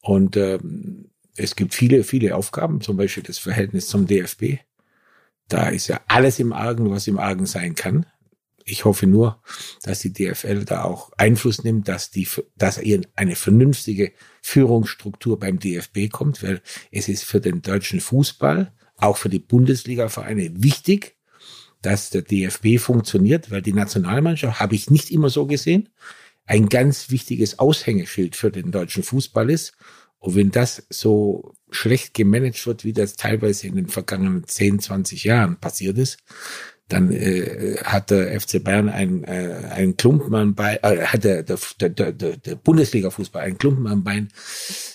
Und 0.00 0.36
ähm, 0.38 1.10
es 1.36 1.56
gibt 1.56 1.74
viele, 1.74 2.04
viele 2.04 2.34
Aufgaben, 2.34 2.80
zum 2.80 2.96
Beispiel 2.96 3.22
das 3.22 3.38
Verhältnis 3.38 3.88
zum 3.88 4.06
DFB. 4.06 4.60
Da 5.48 5.68
ist 5.68 5.88
ja 5.88 6.00
alles 6.08 6.38
im 6.38 6.54
Argen, 6.54 6.90
was 6.90 7.06
im 7.06 7.18
Argen 7.18 7.44
sein 7.44 7.74
kann. 7.74 8.06
Ich 8.64 8.84
hoffe 8.84 9.06
nur, 9.06 9.42
dass 9.82 10.00
die 10.00 10.12
DFL 10.12 10.64
da 10.64 10.84
auch 10.84 11.12
Einfluss 11.18 11.64
nimmt, 11.64 11.86
dass 11.88 12.10
die, 12.10 12.26
dass 12.56 12.78
ihr 12.78 13.02
eine 13.14 13.36
vernünftige 13.36 14.12
Führungsstruktur 14.40 15.38
beim 15.38 15.58
DFB 15.58 16.10
kommt, 16.10 16.42
weil 16.42 16.62
es 16.90 17.08
ist 17.08 17.24
für 17.24 17.40
den 17.40 17.60
deutschen 17.60 18.00
Fußball 18.00 18.72
auch 18.96 19.18
für 19.18 19.28
die 19.28 19.38
Bundesliga-Vereine 19.38 20.62
wichtig, 20.62 21.16
dass 21.82 22.08
der 22.08 22.22
DFB 22.22 22.78
funktioniert, 22.78 23.50
weil 23.50 23.60
die 23.60 23.74
Nationalmannschaft 23.74 24.60
habe 24.60 24.74
ich 24.74 24.90
nicht 24.90 25.10
immer 25.10 25.28
so 25.28 25.46
gesehen, 25.46 25.90
ein 26.46 26.68
ganz 26.68 27.10
wichtiges 27.10 27.58
Aushängeschild 27.58 28.36
für 28.36 28.50
den 28.50 28.70
deutschen 28.70 29.02
Fußball 29.02 29.50
ist. 29.50 29.74
Und 30.18 30.36
wenn 30.36 30.50
das 30.50 30.86
so 30.88 31.54
schlecht 31.70 32.14
gemanagt 32.14 32.66
wird, 32.66 32.84
wie 32.84 32.94
das 32.94 33.16
teilweise 33.16 33.66
in 33.66 33.76
den 33.76 33.88
vergangenen 33.88 34.46
10, 34.46 34.80
20 34.80 35.24
Jahren 35.24 35.60
passiert 35.60 35.98
ist, 35.98 36.18
dann 36.88 37.10
äh, 37.12 37.76
hat 37.82 38.10
der 38.10 38.38
FC 38.38 38.62
Bayern 38.62 38.88
einen, 38.88 39.24
äh, 39.24 39.70
einen 39.70 39.96
Klumpen 39.96 40.34
am 40.34 40.54
Bein, 40.54 40.78
äh, 40.82 41.06
hat 41.06 41.24
der, 41.24 41.42
der, 41.42 41.58
der, 41.90 42.12
der, 42.12 42.56
Bundesliga-Fußball 42.56 43.42
einen 43.42 43.58
Klumpen 43.58 43.86
am 43.86 44.04
Bein, 44.04 44.28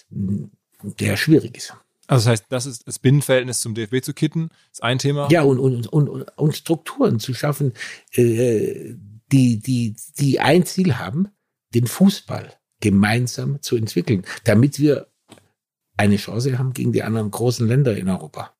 der 0.10 1.18
schwierig 1.18 1.58
ist. 1.58 1.74
Also 2.08 2.26
das 2.26 2.32
heißt, 2.32 2.46
das 2.50 2.66
ist 2.66 2.88
das 2.88 3.00
Binnenverhältnis 3.00 3.60
zum 3.60 3.76
DFB 3.76 4.04
zu 4.04 4.14
kitten, 4.14 4.50
ist 4.72 4.84
ein 4.84 5.00
Thema. 5.00 5.28
Ja, 5.32 5.44
und, 5.44 5.60
und, 5.60 5.88
und, 5.88 6.10
und, 6.10 6.38
und 6.38 6.56
Strukturen 6.56 7.20
zu 7.20 7.34
schaffen, 7.34 7.74
äh, 8.14 8.96
die, 9.32 9.60
die, 9.60 9.96
die 10.18 10.40
ein 10.40 10.66
Ziel 10.66 10.98
haben, 10.98 11.28
den 11.74 11.88
Fußball 11.88 12.54
gemeinsam 12.82 13.62
zu 13.62 13.76
entwickeln, 13.76 14.26
damit 14.44 14.80
wir 14.80 15.08
eine 15.98 16.16
Chance 16.16 16.58
haben 16.58 16.74
gegen 16.74 16.94
die 16.94 17.04
anderen 17.04 17.30
großen 17.30 17.68
Länder 17.68 17.96
in 17.98 18.10
Europa. 18.10 18.54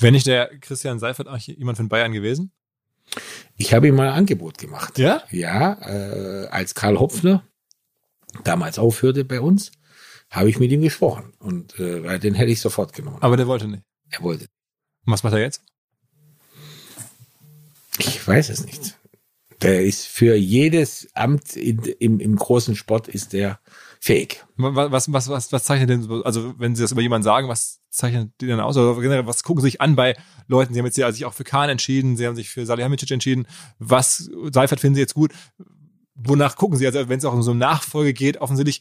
Wenn 0.00 0.14
nicht 0.14 0.26
der 0.26 0.48
Christian 0.60 0.98
Seifert 0.98 1.28
eigentlich 1.28 1.46
jemand 1.58 1.76
von 1.76 1.88
Bayern 1.88 2.12
gewesen? 2.12 2.52
Ich 3.56 3.74
habe 3.74 3.88
ihm 3.88 3.96
mal 3.96 4.08
ein 4.08 4.14
Angebot 4.14 4.58
gemacht. 4.58 4.98
Ja? 4.98 5.22
Ja, 5.30 5.74
äh, 5.82 6.46
als 6.48 6.74
Karl 6.74 6.98
Hopfner 6.98 7.44
damals 8.44 8.78
aufhörte 8.78 9.24
bei 9.24 9.40
uns, 9.40 9.72
habe 10.30 10.48
ich 10.48 10.58
mit 10.58 10.70
ihm 10.70 10.80
gesprochen 10.82 11.32
und 11.40 11.78
äh, 11.80 12.18
den 12.20 12.34
hätte 12.34 12.52
ich 12.52 12.60
sofort 12.60 12.92
genommen. 12.92 13.18
Aber 13.20 13.36
der 13.36 13.46
wollte 13.48 13.66
nicht. 13.66 13.82
er 14.10 14.22
wollte. 14.22 14.44
Und 15.04 15.12
was 15.12 15.22
macht 15.24 15.34
er 15.34 15.40
jetzt? 15.40 15.62
Ich 17.98 18.26
weiß 18.26 18.48
es 18.50 18.64
nicht. 18.64 18.96
Der 19.62 19.84
ist 19.84 20.06
für 20.06 20.36
jedes 20.36 21.08
Amt 21.14 21.56
in, 21.56 21.80
im, 21.98 22.20
im 22.20 22.36
großen 22.36 22.76
Sport 22.76 23.08
ist 23.08 23.32
der 23.32 23.60
fähig. 23.98 24.44
Was, 24.56 25.12
was, 25.12 25.28
was, 25.28 25.52
was, 25.52 25.64
zeichnet 25.64 25.90
denn, 25.90 26.02
so- 26.02 26.22
also 26.22 26.54
wenn 26.58 26.74
Sie 26.76 26.82
das 26.82 26.92
über 26.92 27.02
jemanden 27.02 27.24
sagen, 27.24 27.48
was 27.48 27.79
zeichnet 27.90 28.32
die 28.40 28.46
denn 28.46 28.60
aus? 28.60 28.76
Oder 28.76 29.00
generell, 29.00 29.26
was 29.26 29.42
gucken 29.42 29.62
Sie 29.62 29.68
sich 29.68 29.80
an 29.80 29.96
bei 29.96 30.16
Leuten? 30.46 30.72
Sie 30.72 30.80
haben 30.80 30.86
jetzt 30.86 30.96
ja 30.96 31.10
sich 31.12 31.24
auch 31.24 31.34
für 31.34 31.44
Kahn 31.44 31.68
entschieden, 31.68 32.16
Sie 32.16 32.26
haben 32.26 32.36
sich 32.36 32.50
für 32.50 32.64
Salihamidzic 32.66 33.10
entschieden. 33.10 33.46
Was, 33.78 34.30
Seifert 34.52 34.80
finden 34.80 34.94
Sie 34.94 35.00
jetzt 35.00 35.14
gut? 35.14 35.32
Wonach 36.14 36.56
gucken 36.56 36.78
Sie? 36.78 36.86
Also 36.86 37.08
wenn 37.08 37.18
es 37.18 37.24
auch 37.24 37.32
um 37.32 37.42
so 37.42 37.50
eine 37.50 37.60
Nachfolge 37.60 38.12
geht, 38.12 38.40
offensichtlich 38.40 38.80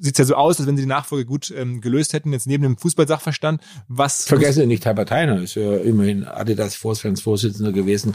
sieht 0.00 0.14
es 0.14 0.18
ja 0.18 0.24
so 0.24 0.34
aus, 0.34 0.58
als 0.58 0.66
wenn 0.66 0.76
Sie 0.76 0.82
die 0.82 0.88
Nachfolge 0.88 1.24
gut 1.24 1.52
ähm, 1.56 1.80
gelöst 1.80 2.12
hätten, 2.12 2.32
jetzt 2.32 2.46
neben 2.46 2.62
dem 2.64 2.76
Fußballsachverstand. 2.78 3.60
Was 3.88 4.24
Vergessen 4.26 4.60
Sie 4.62 4.66
nicht, 4.66 4.84
Herbert 4.84 5.10
Heiner 5.10 5.40
ist 5.42 5.54
ja 5.54 5.76
immerhin 5.76 6.24
Adidas 6.24 6.74
Vorstandsvorsitzender 6.74 7.72
gewesen 7.72 8.14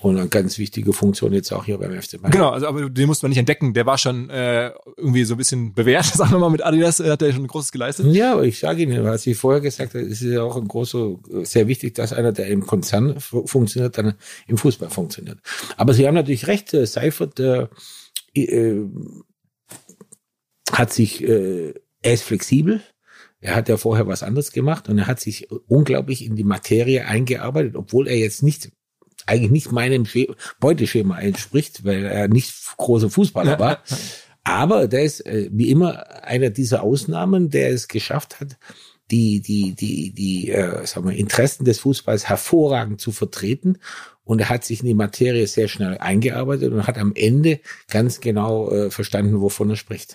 und 0.00 0.16
eine 0.18 0.28
ganz 0.28 0.56
wichtige 0.58 0.92
Funktion 0.92 1.32
jetzt 1.32 1.52
auch 1.52 1.64
hier 1.64 1.78
beim 1.78 1.92
FC 2.00 2.20
Bayern. 2.20 2.30
Genau, 2.32 2.50
also 2.50 2.66
aber 2.68 2.88
den 2.88 3.06
musste 3.06 3.24
man 3.26 3.30
nicht 3.30 3.38
entdecken. 3.38 3.74
Der 3.74 3.84
war 3.86 3.98
schon 3.98 4.30
äh, 4.30 4.70
irgendwie 4.96 5.24
so 5.24 5.34
ein 5.34 5.38
bisschen 5.38 5.74
bewährt, 5.74 6.04
sagen 6.06 6.30
wir 6.32 6.38
mal, 6.38 6.48
mit 6.50 6.64
Adidas 6.64 7.00
äh, 7.00 7.10
hat 7.10 7.22
er 7.22 7.32
schon 7.32 7.46
Großes 7.46 7.72
geleistet. 7.72 8.06
Ja, 8.06 8.32
aber 8.34 8.44
ich 8.44 8.58
sage 8.60 8.82
Ihnen, 8.82 9.04
was 9.04 9.26
ich 9.26 9.36
vorher 9.36 9.60
gesagt 9.60 9.94
habe, 9.94 10.04
es 10.04 10.22
ist 10.22 10.32
ja 10.32 10.42
auch 10.42 10.56
ein 10.56 10.68
großer, 10.68 11.16
sehr 11.42 11.66
wichtig, 11.66 11.94
dass 11.96 12.12
einer, 12.12 12.32
der 12.32 12.46
im 12.46 12.64
Konzern 12.66 13.18
fu- 13.20 13.46
funktioniert, 13.46 13.98
dann 13.98 14.14
im 14.46 14.56
Fußball 14.58 14.90
funktioniert. 14.90 15.38
Aber 15.76 15.92
Sie 15.92 16.06
haben 16.06 16.14
natürlich 16.14 16.46
recht, 16.46 16.72
äh, 16.72 16.86
Seifert 16.86 17.38
äh, 17.40 17.66
äh, 18.34 18.80
hat 20.72 20.92
sich, 20.92 21.22
äh, 21.22 21.74
er 22.02 22.12
ist 22.12 22.22
flexibel. 22.22 22.80
Er 23.40 23.54
hat 23.54 23.68
ja 23.68 23.76
vorher 23.78 24.06
was 24.06 24.22
anderes 24.22 24.52
gemacht 24.52 24.88
und 24.88 24.98
er 24.98 25.06
hat 25.06 25.20
sich 25.20 25.50
unglaublich 25.50 26.24
in 26.24 26.36
die 26.36 26.44
Materie 26.44 27.06
eingearbeitet, 27.06 27.74
obwohl 27.74 28.06
er 28.06 28.18
jetzt 28.18 28.42
nicht 28.42 28.70
eigentlich 29.26 29.50
nicht 29.50 29.72
meinem 29.72 30.04
Sche- 30.04 30.34
Beuteschema 30.60 31.18
entspricht, 31.18 31.84
weil 31.84 32.04
er 32.04 32.28
nicht 32.28 32.54
großer 32.76 33.10
Fußballer 33.10 33.58
war. 33.58 33.82
Aber 34.44 34.88
der 34.88 35.04
ist 35.04 35.24
äh, 35.26 35.48
wie 35.52 35.70
immer 35.70 36.24
einer 36.24 36.50
dieser 36.50 36.82
Ausnahmen, 36.82 37.50
der 37.50 37.70
es 37.70 37.88
geschafft 37.88 38.40
hat, 38.40 38.58
die 39.10 39.40
die 39.40 39.74
die 39.74 40.12
die 40.12 40.50
äh, 40.50 40.86
sagen 40.86 41.08
wir, 41.08 41.16
Interessen 41.16 41.64
des 41.64 41.80
Fußballs 41.80 42.28
hervorragend 42.28 43.00
zu 43.00 43.12
vertreten. 43.12 43.78
Und 44.24 44.40
er 44.40 44.48
hat 44.48 44.64
sich 44.64 44.80
in 44.80 44.86
die 44.86 44.94
Materie 44.94 45.46
sehr 45.46 45.68
schnell 45.68 45.98
eingearbeitet 45.98 46.72
und 46.72 46.86
hat 46.86 46.98
am 46.98 47.12
Ende 47.14 47.60
ganz 47.88 48.20
genau 48.20 48.70
äh, 48.70 48.90
verstanden, 48.90 49.40
wovon 49.40 49.70
er 49.70 49.76
spricht. 49.76 50.14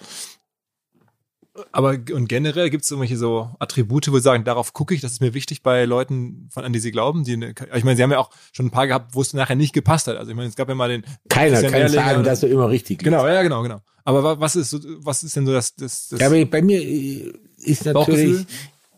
Aber 1.72 1.98
und 2.14 2.28
generell 2.28 2.70
gibt 2.70 2.84
es 2.84 2.92
irgendwelche 2.92 3.16
so 3.18 3.50
Attribute, 3.60 4.12
wo 4.12 4.16
Sie 4.18 4.22
sagen, 4.24 4.44
darauf 4.44 4.74
gucke 4.74 4.94
ich, 4.94 5.02
das 5.02 5.14
ist 5.14 5.22
mir 5.22 5.34
wichtig 5.34 5.64
bei 5.64 5.86
Leuten, 5.86 6.50
von, 6.52 6.66
an 6.66 6.74
die 6.74 6.80
Sie 6.80 6.92
glauben. 6.92 7.24
Die, 7.24 7.34
eine- 7.34 7.54
ich 7.76 7.84
meine, 7.84 7.96
Sie 7.96 8.04
haben 8.04 8.12
ja 8.12 8.20
auch 8.20 8.30
schon 8.52 8.66
ein 8.68 8.72
paar 8.72 8.88
gehabt, 8.88 9.16
wo 9.16 9.22
es 9.22 9.34
nachher 9.34 9.56
nicht 9.56 9.74
gepasst 9.74 10.08
hat. 10.08 10.18
Also 10.18 10.32
ich 10.32 10.36
meine, 10.36 10.50
es 10.50 10.56
gab 10.56 10.68
ja 10.68 10.76
mal 10.76 10.90
den 10.90 11.04
Keiner 11.30 11.62
kann 11.62 11.74
Ehrlinger 11.74 12.04
sagen, 12.04 12.24
dass 12.24 12.44
er 12.44 12.50
immer 12.50 12.70
richtig 12.70 12.98
liegt. 12.98 13.04
Genau, 13.06 13.26
ja, 13.28 13.42
genau, 13.42 13.62
genau. 13.64 13.80
Aber 14.04 14.24
wa- 14.24 14.40
was 14.40 14.56
ist 14.58 14.70
so, 14.70 14.80
was 15.00 15.24
ist 15.24 15.36
denn 15.36 15.46
so 15.46 15.54
das, 15.54 15.76
das, 15.76 16.10
das 16.10 16.20
Ja, 16.20 16.28
aber 16.28 16.46
bei 16.46 16.62
mir 16.62 16.82
äh, 16.82 17.32
ist 17.64 17.86
natürlich 17.86 18.46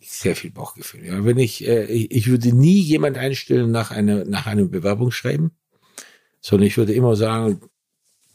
sehr 0.01 0.35
viel 0.35 0.51
Bauchgefühl. 0.51 1.05
Ja, 1.05 1.23
wenn 1.25 1.37
ich, 1.37 1.65
äh, 1.67 1.85
ich, 1.85 2.11
ich 2.11 2.27
würde 2.27 2.53
nie 2.55 2.79
jemand 2.79 3.17
einstellen 3.17 3.71
nach 3.71 3.91
einer 3.91 4.25
nach 4.25 4.47
einem 4.47 4.71
Bewerbungsschreiben, 4.71 5.51
sondern 6.41 6.65
ich 6.67 6.77
würde 6.77 6.93
immer 6.93 7.15
sagen, 7.15 7.61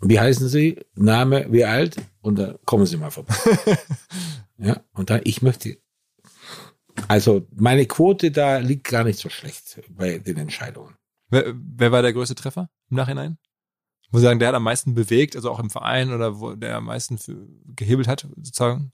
wie 0.03 0.20
heißen 0.20 0.49
Sie, 0.49 0.81
Name, 0.95 1.47
wie 1.51 1.65
alt 1.65 1.97
und 2.20 2.39
dann 2.39 2.59
kommen 2.65 2.87
Sie 2.87 2.97
mal 2.97 3.11
vorbei. 3.11 3.35
ja, 4.59 4.83
und 4.95 5.11
dann 5.11 5.20
ich 5.24 5.43
möchte. 5.43 5.79
Also 7.09 7.47
meine 7.55 7.87
Quote 7.87 8.31
da 8.31 8.59
liegt 8.59 8.85
gar 8.85 9.05
nicht 9.05 9.19
so 9.19 9.29
schlecht 9.29 9.81
bei 9.91 10.19
den 10.19 10.37
Entscheidungen. 10.37 10.95
wer, 11.31 11.55
wer 11.55 11.93
war 11.93 12.03
der 12.03 12.12
größte 12.12 12.35
Treffer 12.35 12.69
im 12.91 12.97
Nachhinein? 12.97 13.39
Wo 14.11 14.19
Sie 14.19 14.24
sagen, 14.24 14.39
der 14.39 14.49
hat 14.49 14.55
am 14.55 14.65
meisten 14.65 14.95
bewegt, 14.95 15.37
also 15.37 15.51
auch 15.51 15.59
im 15.59 15.70
Verein 15.70 16.12
oder 16.12 16.39
wo 16.39 16.55
der 16.55 16.77
am 16.77 16.85
meisten 16.85 17.16
für, 17.16 17.49
gehebelt 17.74 18.09
hat, 18.09 18.27
sozusagen? 18.37 18.93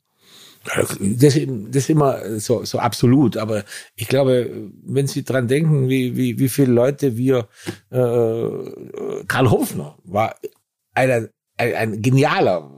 Das, 0.77 0.97
das 1.01 1.37
ist 1.37 1.91
immer 1.91 2.39
so, 2.41 2.65
so 2.65 2.79
absolut, 2.79 3.37
aber 3.37 3.65
ich 3.95 4.09
glaube, 4.09 4.71
wenn 4.85 5.07
Sie 5.07 5.25
dran 5.25 5.49
denken, 5.49 5.89
wie, 5.89 6.17
wie, 6.17 6.39
wie 6.39 6.49
viele 6.49 6.73
Leute 6.73 7.17
wir, 7.17 7.49
äh, 7.91 9.25
Karl 9.27 9.51
Hofner 9.51 9.97
war 10.05 10.37
einer, 10.99 11.29
ein, 11.57 11.75
ein 11.75 12.03
genialer, 12.03 12.70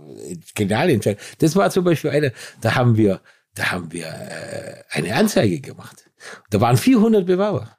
genialer 0.55 0.91
Entscheider. 0.91 1.21
Das 1.39 1.57
war 1.57 1.71
zum 1.71 1.85
Beispiel 1.85 2.11
eine, 2.11 2.33
da 2.61 2.75
haben 2.75 2.97
wir, 2.97 3.21
da 3.55 3.73
haben 3.73 3.93
wir 3.93 4.07
äh, 4.07 4.83
eine 4.91 5.15
Anzeige 5.15 5.61
gemacht. 5.61 6.11
Da 6.51 6.61
waren 6.61 6.77
400 6.77 7.27
Bewerber. 7.27 7.77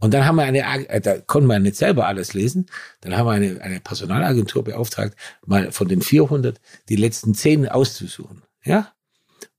Und 0.00 0.14
dann 0.14 0.24
haben 0.24 0.36
wir 0.36 0.44
eine, 0.44 0.88
äh, 0.88 1.00
da 1.00 1.18
konnten 1.18 1.48
wir 1.48 1.58
nicht 1.58 1.76
selber 1.76 2.06
alles 2.06 2.34
lesen. 2.34 2.66
Dann 3.00 3.16
haben 3.16 3.26
wir 3.26 3.32
eine, 3.32 3.60
eine 3.60 3.80
Personalagentur 3.80 4.64
beauftragt, 4.64 5.16
mal 5.44 5.72
von 5.72 5.88
den 5.88 6.02
400 6.02 6.60
die 6.88 6.96
letzten 6.96 7.34
10 7.34 7.68
auszusuchen. 7.68 8.42
Ja? 8.64 8.92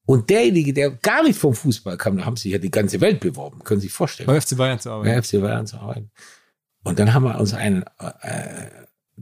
Und 0.05 0.29
derjenige, 0.29 0.73
der 0.73 0.91
gar 0.91 1.23
nicht 1.23 1.37
vom 1.37 1.53
Fußball 1.53 1.97
kam, 1.97 2.17
da 2.17 2.25
haben 2.25 2.37
sich 2.37 2.51
ja 2.51 2.57
die 2.57 2.71
ganze 2.71 2.99
Welt 3.01 3.19
beworben, 3.19 3.63
können 3.63 3.81
Sie 3.81 3.87
sich 3.87 3.93
vorstellen. 3.93 4.27
Beim 4.27 4.41
FC 4.41 4.57
Bayern 4.57 4.79
zu 4.79 4.89
arbeiten. 4.89 5.13
Bei 5.13 5.21
FC 5.21 5.41
Bayern 5.41 5.67
zu 5.67 5.77
arbeiten. 5.77 6.09
Und 6.83 6.97
dann 6.99 7.13
haben 7.13 7.23
wir 7.23 7.37
uns 7.39 7.53
einen, 7.53 7.83
äh, 8.21 8.69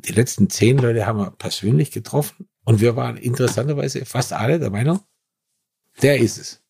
die 0.01 0.13
letzten 0.13 0.49
zehn 0.49 0.77
Leute 0.77 1.05
haben 1.05 1.19
wir 1.19 1.31
persönlich 1.31 1.91
getroffen 1.91 2.47
und 2.63 2.81
wir 2.81 2.95
waren 2.95 3.17
interessanterweise 3.17 4.05
fast 4.05 4.33
alle 4.33 4.59
der 4.59 4.69
Meinung, 4.69 5.01
der 6.01 6.17
ist 6.19 6.37
es. 6.37 6.63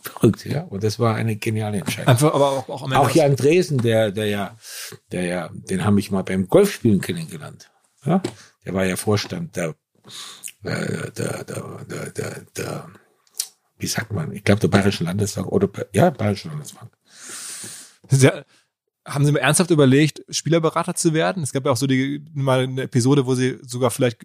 Verrückt, 0.00 0.44
ja. 0.44 0.62
Und 0.62 0.84
das 0.84 0.98
war 0.98 1.16
eine 1.16 1.36
geniale 1.36 1.78
Entscheidung. 1.78 2.08
Einfach, 2.08 2.34
aber 2.34 2.50
auch, 2.50 2.68
auch. 2.68 2.92
Auch 2.92 3.10
Jan 3.10 3.34
Dresen, 3.34 3.78
der, 3.78 4.12
der 4.12 4.26
ja, 4.26 4.56
der 5.10 5.24
ja, 5.24 5.50
den 5.52 5.84
habe 5.84 5.98
ich 5.98 6.10
mal 6.10 6.22
beim 6.22 6.48
Golfspielen 6.48 7.00
kennengelernt. 7.00 7.70
Ja, 8.04 8.22
der 8.64 8.74
war 8.74 8.84
ja 8.84 8.96
Vorstand 8.96 9.56
der, 9.56 9.74
äh, 10.62 11.10
der, 11.10 11.44
der, 11.44 11.84
der, 11.88 12.10
der, 12.10 12.46
der 12.56 12.90
wie 13.78 13.86
sagt 13.86 14.12
man, 14.12 14.32
ich 14.32 14.44
glaube 14.44 14.60
der 14.60 14.68
Bayerischen 14.68 15.06
Landesbank 15.06 15.48
oder 15.48 15.68
ja, 15.92 16.10
Bayerische 16.10 16.48
Landesbank. 16.48 16.90
Sie, 18.08 18.30
haben 19.06 19.24
Sie 19.24 19.32
mal 19.32 19.38
ernsthaft 19.38 19.70
überlegt, 19.70 20.22
Spielerberater 20.28 20.94
zu 20.94 21.14
werden? 21.14 21.42
Es 21.42 21.52
gab 21.52 21.64
ja 21.64 21.72
auch 21.72 21.76
so 21.76 21.86
die, 21.86 22.24
mal 22.34 22.60
eine 22.64 22.82
Episode, 22.82 23.26
wo 23.26 23.34
Sie 23.34 23.56
sogar 23.62 23.90
vielleicht 23.90 24.18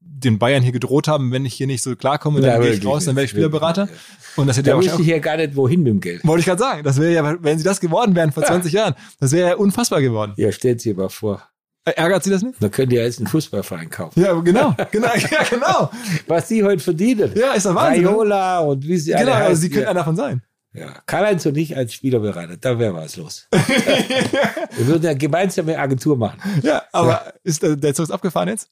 den 0.00 0.38
Bayern 0.38 0.62
hier 0.62 0.72
gedroht 0.72 1.06
haben, 1.06 1.30
wenn 1.30 1.44
ich 1.44 1.54
hier 1.54 1.66
nicht 1.66 1.82
so 1.82 1.94
klarkomme, 1.94 2.40
dann 2.40 2.50
Ja, 2.50 2.58
gehe 2.60 2.72
ich 2.72 2.84
raus, 2.84 3.04
dann 3.04 3.14
wäre 3.14 3.24
ich 3.24 3.30
Spielerberater. 3.30 3.88
Und 4.36 4.46
das 4.48 4.56
hätte 4.56 4.70
Da 4.70 4.76
ja 4.76 4.82
wüsste 4.82 5.02
ich 5.02 5.08
ja 5.08 5.18
gar 5.18 5.36
nicht, 5.36 5.54
wohin 5.54 5.82
mit 5.82 5.92
dem 5.92 6.00
Geld. 6.00 6.24
wollte 6.26 6.40
ich 6.40 6.46
gerade 6.46 6.58
sagen, 6.58 6.82
das 6.82 7.00
wäre 7.00 7.12
ja, 7.12 7.36
wenn 7.42 7.58
Sie 7.58 7.64
das 7.64 7.78
geworden 7.80 8.14
wären 8.16 8.32
vor 8.32 8.42
20 8.42 8.72
Jahren, 8.72 8.94
das 9.20 9.32
wäre 9.32 9.50
ja 9.50 9.56
unfassbar 9.56 10.00
geworden. 10.00 10.32
Ja, 10.36 10.50
stellt 10.50 10.80
sich 10.80 10.96
mal 10.96 11.08
vor. 11.08 11.42
Ärgert 11.84 12.24
Sie 12.24 12.30
das 12.30 12.42
nicht? 12.42 12.62
Da 12.62 12.68
könnt 12.68 12.92
ihr 12.92 13.02
jetzt 13.02 13.18
einen 13.18 13.28
Fußballverein 13.28 13.88
kaufen. 13.90 14.20
Ja, 14.20 14.32
genau, 14.40 14.74
genau, 14.90 15.08
ja, 15.14 15.42
genau. 15.48 15.90
Was 16.26 16.48
die 16.48 16.62
heute 16.62 16.82
verdienen. 16.82 17.32
Ja, 17.34 17.52
ist 17.52 17.64
doch 17.66 17.74
Wahnsinn. 17.74 18.02
ne? 18.02 18.08
Raiola 18.10 18.58
und 18.60 18.86
wie 18.86 18.96
sie 18.98 19.12
Genau, 19.12 19.22
alle 19.22 19.34
also 19.34 19.44
heißen. 19.50 19.62
Sie 19.62 19.70
können 19.70 19.82
ja. 19.84 19.90
einer 19.90 20.00
davon 20.00 20.16
sein. 20.16 20.42
Ja, 20.74 21.00
Karl-Heinz 21.06 21.46
und 21.46 21.56
ich 21.56 21.76
als 21.76 21.94
Spielerberater, 21.94 22.56
da 22.58 22.78
wäre 22.78 22.94
was 22.94 23.16
los. 23.16 23.48
Wir 23.52 24.86
würden 24.86 25.06
eine 25.06 25.18
gemeinsame 25.18 25.78
Agentur 25.78 26.16
machen. 26.16 26.38
Ja, 26.62 26.82
aber 26.92 27.32
ist 27.42 27.62
der, 27.62 27.76
der 27.76 27.94
Zug 27.94 28.04
ist 28.04 28.10
abgefahren 28.10 28.48
jetzt? 28.48 28.70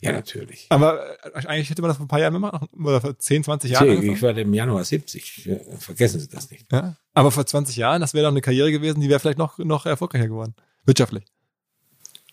Ja, 0.00 0.12
natürlich. 0.12 0.66
Aber 0.68 1.00
äh, 1.24 1.46
eigentlich 1.46 1.70
hätte 1.70 1.80
man 1.80 1.88
das 1.88 1.96
vor 1.96 2.04
ein 2.04 2.08
paar 2.08 2.18
Jahren 2.20 2.34
gemacht, 2.34 2.66
oder 2.78 3.00
vor 3.00 3.18
10, 3.18 3.44
20 3.44 3.70
Jahren. 3.70 3.88
Angefangen. 3.88 4.12
ich 4.14 4.22
war 4.22 4.36
im 4.36 4.52
Januar 4.52 4.84
70. 4.84 5.46
Ja, 5.46 5.56
Vergessen 5.78 6.20
Sie 6.20 6.28
das 6.28 6.50
nicht. 6.50 6.66
Ja. 6.72 6.96
Aber 7.14 7.30
vor 7.30 7.46
20 7.46 7.76
Jahren, 7.76 8.00
das 8.00 8.12
wäre 8.12 8.24
doch 8.24 8.32
eine 8.32 8.40
Karriere 8.40 8.70
gewesen, 8.72 9.00
die 9.00 9.08
wäre 9.08 9.20
vielleicht 9.20 9.38
noch, 9.38 9.58
noch 9.58 9.86
erfolgreicher 9.86 10.26
geworden. 10.28 10.54
Wirtschaftlich. 10.84 11.24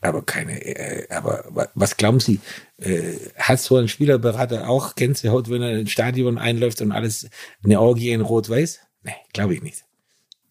Aber 0.02 0.24
keine, 0.24 0.60
äh, 0.66 1.08
aber 1.14 1.44
wa- 1.50 1.68
was 1.76 1.96
glauben 1.98 2.20
Sie, 2.20 2.40
äh, 2.78 3.14
hat 3.38 3.60
so 3.60 3.76
ein 3.78 3.88
Spielerberater 3.88 4.68
auch 4.70 4.96
Gänsehaut, 4.96 5.50
wenn 5.50 5.62
er 5.62 5.78
ins 5.78 5.92
Stadion 5.92 6.38
einläuft 6.38 6.82
und 6.82 6.92
alles 6.92 7.30
eine 7.64 7.80
Orgie 7.80 8.12
in 8.12 8.22
Rot-Weiß? 8.22 8.80
Nee, 9.04 9.14
glaube 9.34 9.54
ich 9.54 9.62
nicht. 9.62 9.86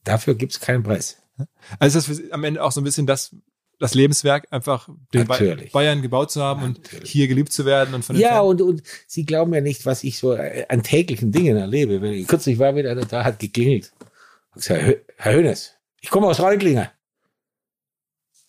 Dafür 0.05 0.35
gibt's 0.35 0.61
keinen 0.61 0.83
Preis. 0.83 1.19
Also 1.79 1.99
ist 1.99 2.09
das 2.09 2.31
am 2.33 2.45
Ende 2.45 2.63
auch 2.63 2.73
so 2.73 2.81
ein 2.81 2.85
bisschen 2.85 3.07
das, 3.07 3.35
das 3.79 3.95
Lebenswerk, 3.95 4.47
einfach 4.51 4.89
den 5.15 5.27
Natürlich. 5.27 5.71
Bayern 5.71 6.03
gebaut 6.03 6.31
zu 6.33 6.43
haben 6.43 6.63
und 6.65 6.79
Natürlich. 6.83 7.11
hier 7.13 7.29
geliebt 7.29 7.53
zu 7.53 7.65
werden 7.65 7.95
und 7.95 8.05
von 8.05 8.17
Ja, 8.17 8.39
Fans- 8.39 8.49
und, 8.49 8.63
und 8.63 8.83
Sie 9.07 9.25
glauben 9.25 9.55
ja 9.55 9.61
nicht, 9.61 9.87
was 9.87 10.03
ich 10.03 10.19
so 10.19 10.33
äh, 10.35 10.67
an 10.69 10.83
täglichen 10.83 11.31
Dingen 11.31 11.57
erlebe. 11.57 12.01
Wenn 12.03 12.13
ich, 12.15 12.27
kürzlich 12.27 12.59
war 12.59 12.75
wieder 12.75 12.91
einer 12.91 13.05
da, 13.05 13.23
hat 13.25 13.39
geklingelt. 13.39 13.93
Hab 14.51 14.55
gesagt, 14.55 14.81
Herr 14.83 14.89
Hö- 14.89 15.01
Herr 15.17 15.33
Hönes, 15.35 15.75
ich 16.01 16.11
komme 16.11 16.27
aus 16.27 16.41
Reutlingen. 16.41 16.89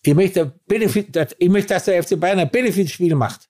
Ich 0.02 0.14
möchte, 0.14 0.46
Benefit, 0.66 1.14
dass- 1.14 1.36
ich 1.38 1.48
möchte, 1.48 1.74
dass 1.74 1.84
der 1.84 2.02
FC 2.02 2.18
Bayern 2.18 2.38
ein 2.38 2.50
Benefitspiel 2.50 3.14
macht. 3.14 3.48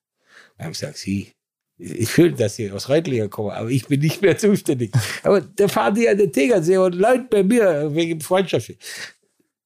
Dann 0.58 0.64
habe 0.66 0.72
ich 0.72 0.80
gesagt, 0.80 0.98
Sie, 0.98 1.32
ich 1.80 2.10
fühle, 2.10 2.32
dass 2.32 2.56
Sie 2.56 2.70
aus 2.70 2.88
Reutlingen 2.88 3.30
kommen, 3.30 3.50
aber 3.50 3.70
ich 3.70 3.86
bin 3.86 4.00
nicht 4.00 4.22
mehr 4.22 4.36
zuständig. 4.36 4.92
aber 5.22 5.40
da 5.40 5.68
fahren 5.68 5.94
die 5.94 6.08
an 6.08 6.18
den 6.18 6.32
Tegernsee 6.32 6.76
und 6.76 6.94
Leute 6.94 7.26
bei 7.30 7.42
mir 7.42 7.94
wegen 7.94 8.20
Freundschaft. 8.20 8.72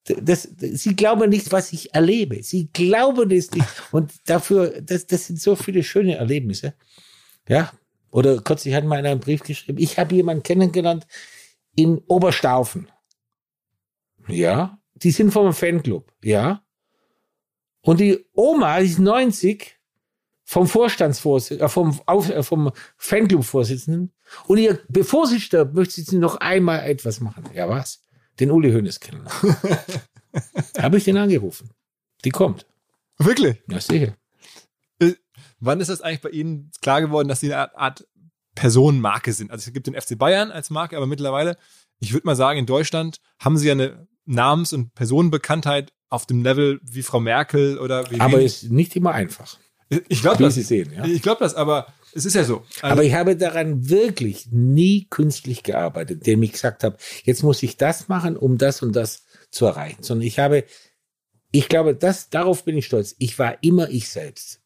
Das, 0.04 0.48
das, 0.56 0.82
sie 0.82 0.94
glauben 0.94 1.30
nicht, 1.30 1.50
was 1.50 1.72
ich 1.72 1.94
erlebe. 1.94 2.42
Sie 2.42 2.68
glauben 2.72 3.30
es 3.30 3.50
nicht. 3.52 3.66
Und 3.90 4.12
dafür, 4.26 4.82
das, 4.82 5.06
das 5.06 5.26
sind 5.26 5.40
so 5.40 5.56
viele 5.56 5.82
schöne 5.82 6.16
Erlebnisse. 6.16 6.74
Ja. 7.48 7.72
Oder 8.10 8.40
kürzlich 8.42 8.74
hat 8.74 8.84
mal 8.84 8.98
einer 8.98 9.10
einen 9.10 9.20
Brief 9.20 9.42
geschrieben. 9.42 9.78
Ich 9.78 9.98
habe 9.98 10.14
jemanden 10.14 10.42
kennengelernt 10.42 11.06
in 11.74 11.98
Oberstaufen. 12.06 12.88
Ja. 14.28 14.78
Die 14.94 15.10
sind 15.10 15.32
vom 15.32 15.52
Fanclub. 15.52 16.12
Ja. 16.22 16.62
Und 17.80 18.00
die 18.00 18.24
Oma, 18.34 18.80
die 18.80 18.86
ist 18.86 18.98
90, 18.98 19.74
vom 20.44 20.66
Vorstandsvorsitzenden, 20.66 21.66
äh, 21.66 21.68
vom, 21.68 22.00
Auf, 22.06 22.28
äh, 22.30 22.42
vom 22.42 22.70
Fanclub-Vorsitzenden. 22.98 24.12
Und 24.46 24.58
ihr, 24.58 24.78
bevor 24.88 25.26
sie 25.26 25.40
stirbt, 25.40 25.74
möchte 25.74 26.00
sie 26.02 26.18
noch 26.18 26.36
einmal 26.36 26.80
etwas 26.88 27.20
machen. 27.20 27.44
Ja, 27.54 27.68
was? 27.68 28.02
Den 28.40 28.50
Uli 28.50 28.72
Hoeneß 28.72 29.00
kennen. 29.00 29.26
Habe 30.78 30.96
ich 30.98 31.04
den 31.04 31.16
angerufen. 31.16 31.70
Die 32.24 32.30
kommt. 32.30 32.66
Wirklich? 33.18 33.62
Ja, 33.68 33.80
sicher. 33.80 34.16
Wann 35.60 35.80
ist 35.80 35.88
das 35.88 36.00
eigentlich 36.02 36.20
bei 36.20 36.30
Ihnen 36.30 36.70
klar 36.82 37.00
geworden, 37.00 37.28
dass 37.28 37.40
Sie 37.40 37.52
eine 37.52 37.74
Art, 37.76 38.06
Personenmarke 38.54 39.32
sind? 39.32 39.50
Also 39.50 39.68
es 39.68 39.72
gibt 39.72 39.86
den 39.86 39.94
FC 40.00 40.18
Bayern 40.18 40.50
als 40.50 40.68
Marke, 40.70 40.96
aber 40.96 41.06
mittlerweile, 41.06 41.56
ich 42.00 42.12
würde 42.12 42.26
mal 42.26 42.36
sagen, 42.36 42.58
in 42.58 42.66
Deutschland 42.66 43.20
haben 43.38 43.56
Sie 43.56 43.66
ja 43.68 43.72
eine 43.72 44.06
Namens- 44.26 44.72
und 44.72 44.94
Personenbekanntheit 44.94 45.92
auf 46.10 46.26
dem 46.26 46.42
Level 46.42 46.80
wie 46.82 47.02
Frau 47.02 47.18
Merkel 47.20 47.78
oder 47.78 48.10
wie 48.10 48.20
Aber 48.20 48.40
wie- 48.40 48.44
ist 48.44 48.64
nicht 48.64 48.94
immer 48.96 49.12
einfach. 49.12 49.58
Ich 49.88 50.22
glaube 50.22 50.42
das. 50.42 50.54
Sie 50.54 50.62
sehen, 50.62 50.92
ja. 50.94 51.04
Ich 51.04 51.22
glaube 51.22 51.40
das, 51.40 51.54
aber 51.54 51.86
es 52.14 52.24
ist 52.24 52.34
ja 52.34 52.44
so. 52.44 52.62
Also, 52.80 52.92
Aber 52.92 53.04
ich 53.04 53.14
habe 53.14 53.36
daran 53.36 53.88
wirklich 53.88 54.46
nie 54.50 55.06
künstlich 55.10 55.62
gearbeitet, 55.62 56.18
indem 56.18 56.44
ich 56.44 56.52
gesagt 56.52 56.84
habe, 56.84 56.96
jetzt 57.24 57.42
muss 57.42 57.62
ich 57.62 57.76
das 57.76 58.08
machen, 58.08 58.36
um 58.36 58.56
das 58.56 58.82
und 58.82 58.94
das 58.94 59.24
zu 59.50 59.66
erreichen. 59.66 60.02
Sondern 60.02 60.26
ich 60.26 60.38
habe, 60.38 60.64
ich 61.50 61.68
glaube, 61.68 61.94
das, 61.94 62.30
darauf 62.30 62.64
bin 62.64 62.76
ich 62.76 62.86
stolz. 62.86 63.16
Ich 63.18 63.38
war 63.38 63.58
immer 63.62 63.90
ich 63.90 64.08
selbst. 64.08 64.60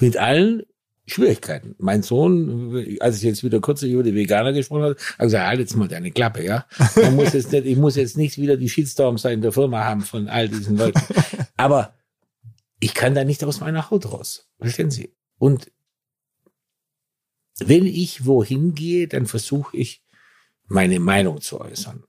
Mit 0.00 0.16
allen 0.16 0.62
Schwierigkeiten. 1.06 1.74
Mein 1.78 2.02
Sohn, 2.02 2.86
als 3.00 3.16
ich 3.18 3.22
jetzt 3.22 3.44
wieder 3.44 3.60
kurz 3.60 3.82
über 3.82 4.02
die 4.02 4.14
Veganer 4.14 4.52
gesprochen 4.52 4.82
habe, 4.82 4.96
hat 4.96 5.18
gesagt, 5.18 5.46
halt 5.46 5.60
jetzt 5.60 5.76
mal 5.76 5.88
deine 5.88 6.10
Klappe, 6.10 6.44
ja. 6.44 6.66
Man 6.96 7.16
muss 7.16 7.32
jetzt 7.32 7.52
nicht, 7.52 7.66
ich 7.66 7.76
muss 7.76 7.96
jetzt 7.96 8.16
nicht 8.16 8.38
wieder 8.38 8.56
die 8.56 8.68
Shitstorms 8.68 9.24
in 9.24 9.40
der 9.40 9.52
Firma 9.52 9.84
haben 9.84 10.02
von 10.02 10.28
all 10.28 10.48
diesen 10.48 10.76
Leuten. 10.76 11.00
Aber 11.56 11.94
ich 12.80 12.94
kann 12.94 13.14
da 13.14 13.24
nicht 13.24 13.44
aus 13.44 13.60
meiner 13.60 13.90
Haut 13.90 14.10
raus. 14.12 14.48
Verstehen 14.58 14.90
Sie? 14.90 15.14
Und 15.38 15.70
wenn 17.58 17.86
ich 17.86 18.24
wohin 18.26 18.74
gehe, 18.74 19.08
dann 19.08 19.26
versuche 19.26 19.76
ich, 19.76 20.02
meine 20.66 21.00
Meinung 21.00 21.40
zu 21.40 21.60
äußern. 21.60 22.04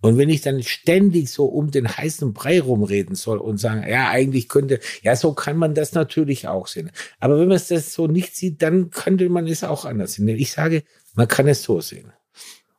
Und 0.00 0.16
wenn 0.16 0.28
ich 0.28 0.42
dann 0.42 0.62
ständig 0.62 1.30
so 1.30 1.46
um 1.46 1.70
den 1.70 1.88
heißen 1.88 2.32
Brei 2.32 2.60
rumreden 2.60 3.16
soll 3.16 3.38
und 3.38 3.58
sagen, 3.58 3.88
ja, 3.88 4.08
eigentlich 4.08 4.48
könnte, 4.48 4.80
ja, 5.02 5.16
so 5.16 5.32
kann 5.34 5.56
man 5.56 5.74
das 5.74 5.92
natürlich 5.92 6.46
auch 6.46 6.68
sehen. 6.68 6.90
Aber 7.18 7.38
wenn 7.38 7.48
man 7.48 7.56
es 7.56 7.68
so 7.92 8.06
nicht 8.06 8.36
sieht, 8.36 8.62
dann 8.62 8.90
könnte 8.90 9.28
man 9.28 9.46
es 9.48 9.64
auch 9.64 9.84
anders 9.84 10.14
sehen. 10.14 10.28
Ich 10.28 10.52
sage, 10.52 10.84
man 11.14 11.26
kann 11.26 11.48
es 11.48 11.64
so 11.64 11.80
sehen. 11.80 12.12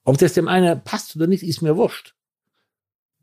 Ob 0.04 0.18
das 0.18 0.34
dem 0.34 0.48
einen 0.48 0.82
passt 0.84 1.16
oder 1.16 1.28
nicht, 1.28 1.44
ist 1.44 1.62
mir 1.62 1.76
wurscht. 1.76 2.16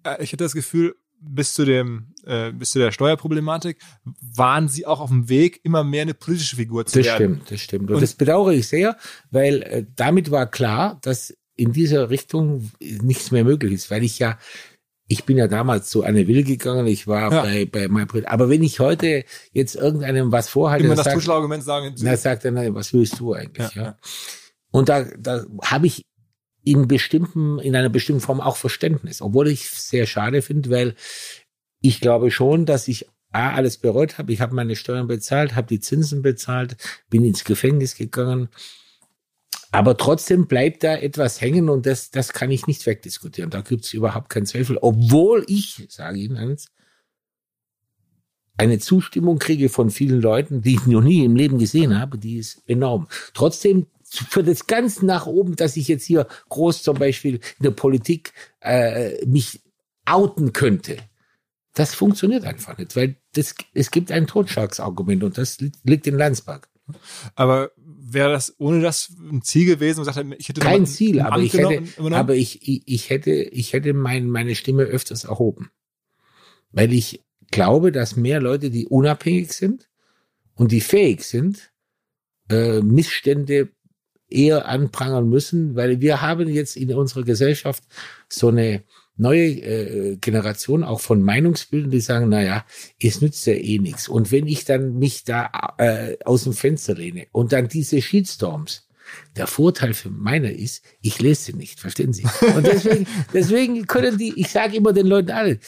äh, 0.05 0.22
ich 0.22 0.32
hatte 0.32 0.44
das 0.44 0.55
Gefühl, 0.55 0.94
bis 1.20 1.55
zu 1.55 1.64
dem, 1.64 2.14
äh, 2.24 2.52
bis 2.52 2.70
zu 2.70 2.78
der 2.78 2.93
Steuerproblematik 2.93 3.78
waren 4.34 4.68
Sie 4.68 4.86
auch 4.86 5.01
auf 5.01 5.10
dem 5.10 5.28
Weg, 5.28 5.60
immer 5.64 5.84
mehr 5.84 6.02
eine 6.02 6.14
politische 6.14 6.56
Figur 6.56 6.86
zu 6.86 6.98
Das 6.98 7.06
werden. 7.06 7.16
stimmt, 7.36 7.51
das 7.51 7.60
stimmt. 7.60 7.88
Und, 7.90 7.97
Und- 7.97 8.02
das 8.02 8.14
bedauere 8.14 8.52
ich 8.52 8.68
sehr, 8.68 8.97
weil 9.30 9.62
äh, 9.62 9.86
damit 9.97 10.30
war 10.30 10.47
klar, 10.51 10.98
dass 11.02 11.34
in 11.56 11.72
dieser 11.72 12.10
Richtung 12.10 12.70
nichts 12.80 13.30
mehr 13.30 13.44
möglich 13.44 13.72
ist, 13.72 13.90
weil 13.90 14.05
ich 14.05 14.18
ja, 14.18 14.38
ich 15.09 15.24
bin 15.24 15.36
ja 15.38 15.47
damals 15.48 15.88
zu 15.88 16.02
Anne 16.05 16.26
Will 16.26 16.43
gegangen, 16.44 16.86
ich 16.86 17.06
war 17.06 17.32
Ja. 17.32 17.43
bei, 17.43 17.64
bei 17.64 17.88
MyPrint. 17.88 18.26
Aber 18.28 18.48
wenn 18.51 18.62
ich 18.62 18.80
heute 18.80 19.24
jetzt 19.52 19.74
irgendeinem 19.76 20.32
was 20.32 20.48
vorhalte, 20.48 20.84
Immer 20.84 20.94
dann 20.97 20.97
das 20.98 21.05
sagt, 21.05 21.14
Tuschelargument 21.16 21.62
sagen. 21.64 21.94
dann 21.98 22.16
sagt 22.16 22.44
er, 22.44 22.51
nein, 22.51 22.74
was 22.74 22.93
willst 22.93 23.18
du 23.20 23.32
eigentlich? 23.32 23.72
Ja, 23.74 23.82
ja. 23.82 23.98
Und 24.72 24.88
da, 24.88 25.05
da 25.18 25.44
habe 25.64 25.86
ich 25.86 26.02
in 26.66 26.88
bestimmten, 26.88 27.60
in 27.60 27.76
einer 27.76 27.88
bestimmten 27.88 28.20
Form 28.20 28.40
auch 28.40 28.56
Verständnis, 28.56 29.22
obwohl 29.22 29.47
ich 29.47 29.66
es 29.66 29.88
sehr 29.88 30.05
schade 30.05 30.43
finde, 30.43 30.68
weil 30.70 30.97
ich 31.80 32.01
glaube 32.01 32.32
schon, 32.32 32.66
dass 32.66 32.88
ich 32.88 33.06
A, 33.30 33.52
alles 33.55 33.76
bereut 33.78 34.18
habe. 34.18 34.32
Ich 34.32 34.40
habe 34.40 34.55
meine 34.55 34.74
Steuern 34.74 35.06
bezahlt, 35.06 35.55
habe 35.55 35.68
die 35.68 35.78
Zinsen 35.78 36.22
bezahlt, 36.22 36.76
bin 37.09 37.24
ins 37.24 37.44
Gefängnis 37.44 37.94
gegangen. 37.94 38.48
Aber 39.70 39.97
trotzdem 39.97 40.48
bleibt 40.48 40.82
da 40.82 40.97
etwas 40.97 41.40
hängen 41.40 41.68
und 41.68 41.86
das, 41.86 42.10
das 42.10 42.32
kann 42.32 42.51
ich 42.51 42.66
nicht 42.66 42.84
wegdiskutieren. 42.84 43.51
Da 43.51 43.60
gibt 43.60 43.84
es 43.84 43.94
überhaupt 43.94 44.28
keinen 44.28 44.47
Zweifel. 44.47 44.76
Obwohl 44.80 45.44
ich, 45.47 45.86
sage 45.88 46.18
Ihnen 46.18 46.36
eins, 46.36 46.72
eine 48.56 48.80
Zustimmung 48.80 49.38
kriege 49.38 49.68
von 49.68 49.90
vielen 49.90 50.20
Leuten, 50.20 50.62
die 50.62 50.74
ich 50.74 50.86
noch 50.86 51.02
nie 51.02 51.24
im 51.24 51.36
Leben 51.36 51.59
gesehen 51.59 52.01
habe, 52.01 52.18
die 52.18 52.38
ist 52.38 52.62
enorm. 52.66 53.06
Trotzdem 53.34 53.86
für 54.18 54.43
das 54.43 54.66
ganz 54.66 55.02
nach 55.02 55.26
oben, 55.26 55.56
dass 55.56 55.76
ich 55.76 55.88
jetzt 55.88 56.05
hier 56.05 56.26
groß 56.48 56.82
zum 56.82 56.98
Beispiel 56.98 57.36
in 57.36 57.62
der 57.62 57.70
Politik 57.70 58.32
äh, 58.60 59.24
mich 59.26 59.60
outen 60.05 60.52
könnte, 60.52 60.97
das 61.74 61.94
funktioniert 61.94 62.44
einfach 62.44 62.78
nicht, 62.78 62.97
weil 62.97 63.16
das, 63.34 63.55
es 63.74 63.90
gibt 63.90 64.10
ein 64.10 64.26
Totschlagsargument 64.26 65.24
und 65.24 65.36
das 65.36 65.60
li- 65.60 65.72
liegt 65.84 66.06
in 66.06 66.16
Landsberg. 66.16 66.68
Aber 67.34 67.72
wäre 67.76 68.30
das 68.30 68.55
ohne 68.59 68.80
das 68.80 69.12
ein 69.18 69.43
Ziel 69.43 69.66
gewesen, 69.66 69.98
und 70.01 70.05
sagt, 70.06 70.24
ich 70.38 70.48
hätte 70.48 70.60
Kein 70.60 70.86
Ziel, 70.86 71.20
aber 71.20 71.40
ich 71.40 71.52
hätte, 71.52 71.82
aber 72.12 72.34
ich, 72.36 72.66
ich, 72.66 72.82
ich 72.86 73.10
hätte, 73.10 73.32
ich 73.32 73.72
hätte 73.72 73.93
mein, 73.93 74.30
meine 74.30 74.55
Stimme 74.55 74.84
öfters 74.84 75.24
erhoben. 75.24 75.70
Weil 76.70 76.93
ich 76.93 77.24
glaube, 77.51 77.93
dass 77.93 78.16
mehr 78.16 78.40
Leute, 78.40 78.70
die 78.70 78.86
unabhängig 78.86 79.52
sind 79.52 79.88
und 80.55 80.72
die 80.72 80.80
fähig 80.80 81.24
sind, 81.24 81.72
äh, 82.48 82.80
Missstände 82.80 83.70
eher 84.28 84.66
anprangern 84.66 85.28
müssen, 85.28 85.77
weil 85.77 86.01
wir 86.01 86.23
haben 86.23 86.48
jetzt 86.48 86.77
in 86.77 86.93
unserer 86.93 87.23
Gesellschaft 87.23 87.85
so 88.28 88.48
eine 88.48 88.82
neue 89.16 89.47
äh, 89.47 90.16
Generation 90.16 90.85
auch 90.85 91.01
von 91.01 91.23
Meinungsbildern, 91.23 91.90
die 91.90 92.01
sagen, 92.01 92.28
na 92.28 92.43
ja, 92.43 92.66
es 93.01 93.20
nützt 93.20 93.47
ja 93.47 93.55
eh 93.55 93.78
nichts. 93.78 94.09
Und 94.09 94.31
wenn 94.31 94.47
ich 94.47 94.65
dann 94.65 94.98
mich 94.98 95.24
da 95.24 95.51
äh, 95.78 96.16
aus 96.24 96.44
dem 96.44 96.53
Fenster 96.53 96.94
lehne 96.94 97.27
und 97.32 97.53
dann 97.53 97.69
diese 97.69 98.03
Shitstorms, 98.03 98.86
der 99.36 99.47
Vorteil 99.47 99.94
für 99.94 100.11
meiner 100.11 100.51
ist, 100.51 100.85
ich 101.01 101.20
lese 101.20 101.44
sie 101.44 101.53
nicht, 101.53 101.81
verstehen 101.81 102.12
Sie? 102.12 102.27
Und 102.57 102.66
deswegen, 102.66 103.07
deswegen 103.32 103.86
können 103.86 104.19
die, 104.19 104.39
ich 104.39 104.51
sage 104.51 104.77
immer 104.77 104.93
den 104.93 105.07
Leuten 105.07 105.31
alle, 105.31 105.61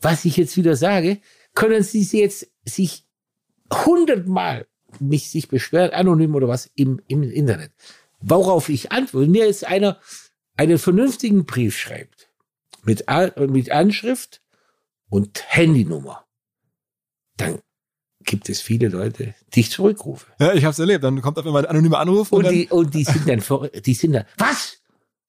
was 0.00 0.24
ich 0.24 0.36
jetzt 0.36 0.56
wieder 0.56 0.76
sage, 0.76 1.18
können 1.54 1.82
sie 1.82 2.04
sie 2.04 2.20
jetzt 2.20 2.48
sich 2.64 3.04
hundertmal 3.72 4.66
mich 5.00 5.30
sich 5.30 5.48
beschweren, 5.48 5.90
anonym 5.92 6.34
oder 6.34 6.48
was, 6.48 6.70
im, 6.74 7.00
im 7.08 7.22
Internet. 7.22 7.72
Worauf 8.20 8.68
ich 8.68 8.92
antworte, 8.92 9.28
mir 9.30 9.46
jetzt 9.46 9.66
einer 9.66 9.98
einen 10.56 10.78
vernünftigen 10.78 11.44
Brief 11.44 11.76
schreibt, 11.76 12.30
mit, 12.84 13.08
A- 13.08 13.32
mit 13.46 13.70
Anschrift 13.70 14.40
und 15.10 15.42
Handynummer, 15.48 16.24
dann 17.36 17.58
gibt 18.24 18.48
es 18.48 18.60
viele 18.60 18.88
Leute, 18.88 19.34
die 19.54 19.60
ich 19.60 19.70
zurückrufe. 19.70 20.26
ja, 20.40 20.52
ich 20.54 20.64
habe 20.64 20.72
es 20.72 20.78
erlebt. 20.78 21.04
Dann 21.04 21.20
kommt 21.22 21.38
auf 21.38 21.46
einmal 21.46 21.64
ein 21.64 21.70
anonymer 21.70 21.98
Anruf 21.98 22.32
und, 22.32 22.44
Und 22.46 22.50
die, 22.52 22.68
und 22.68 22.94
die 22.94 23.04
sind 23.04 23.28
dann, 23.28 23.40
vor- 23.40 23.68
die 23.68 23.94
sind 23.94 24.12
dann, 24.12 24.24
was? 24.38 24.78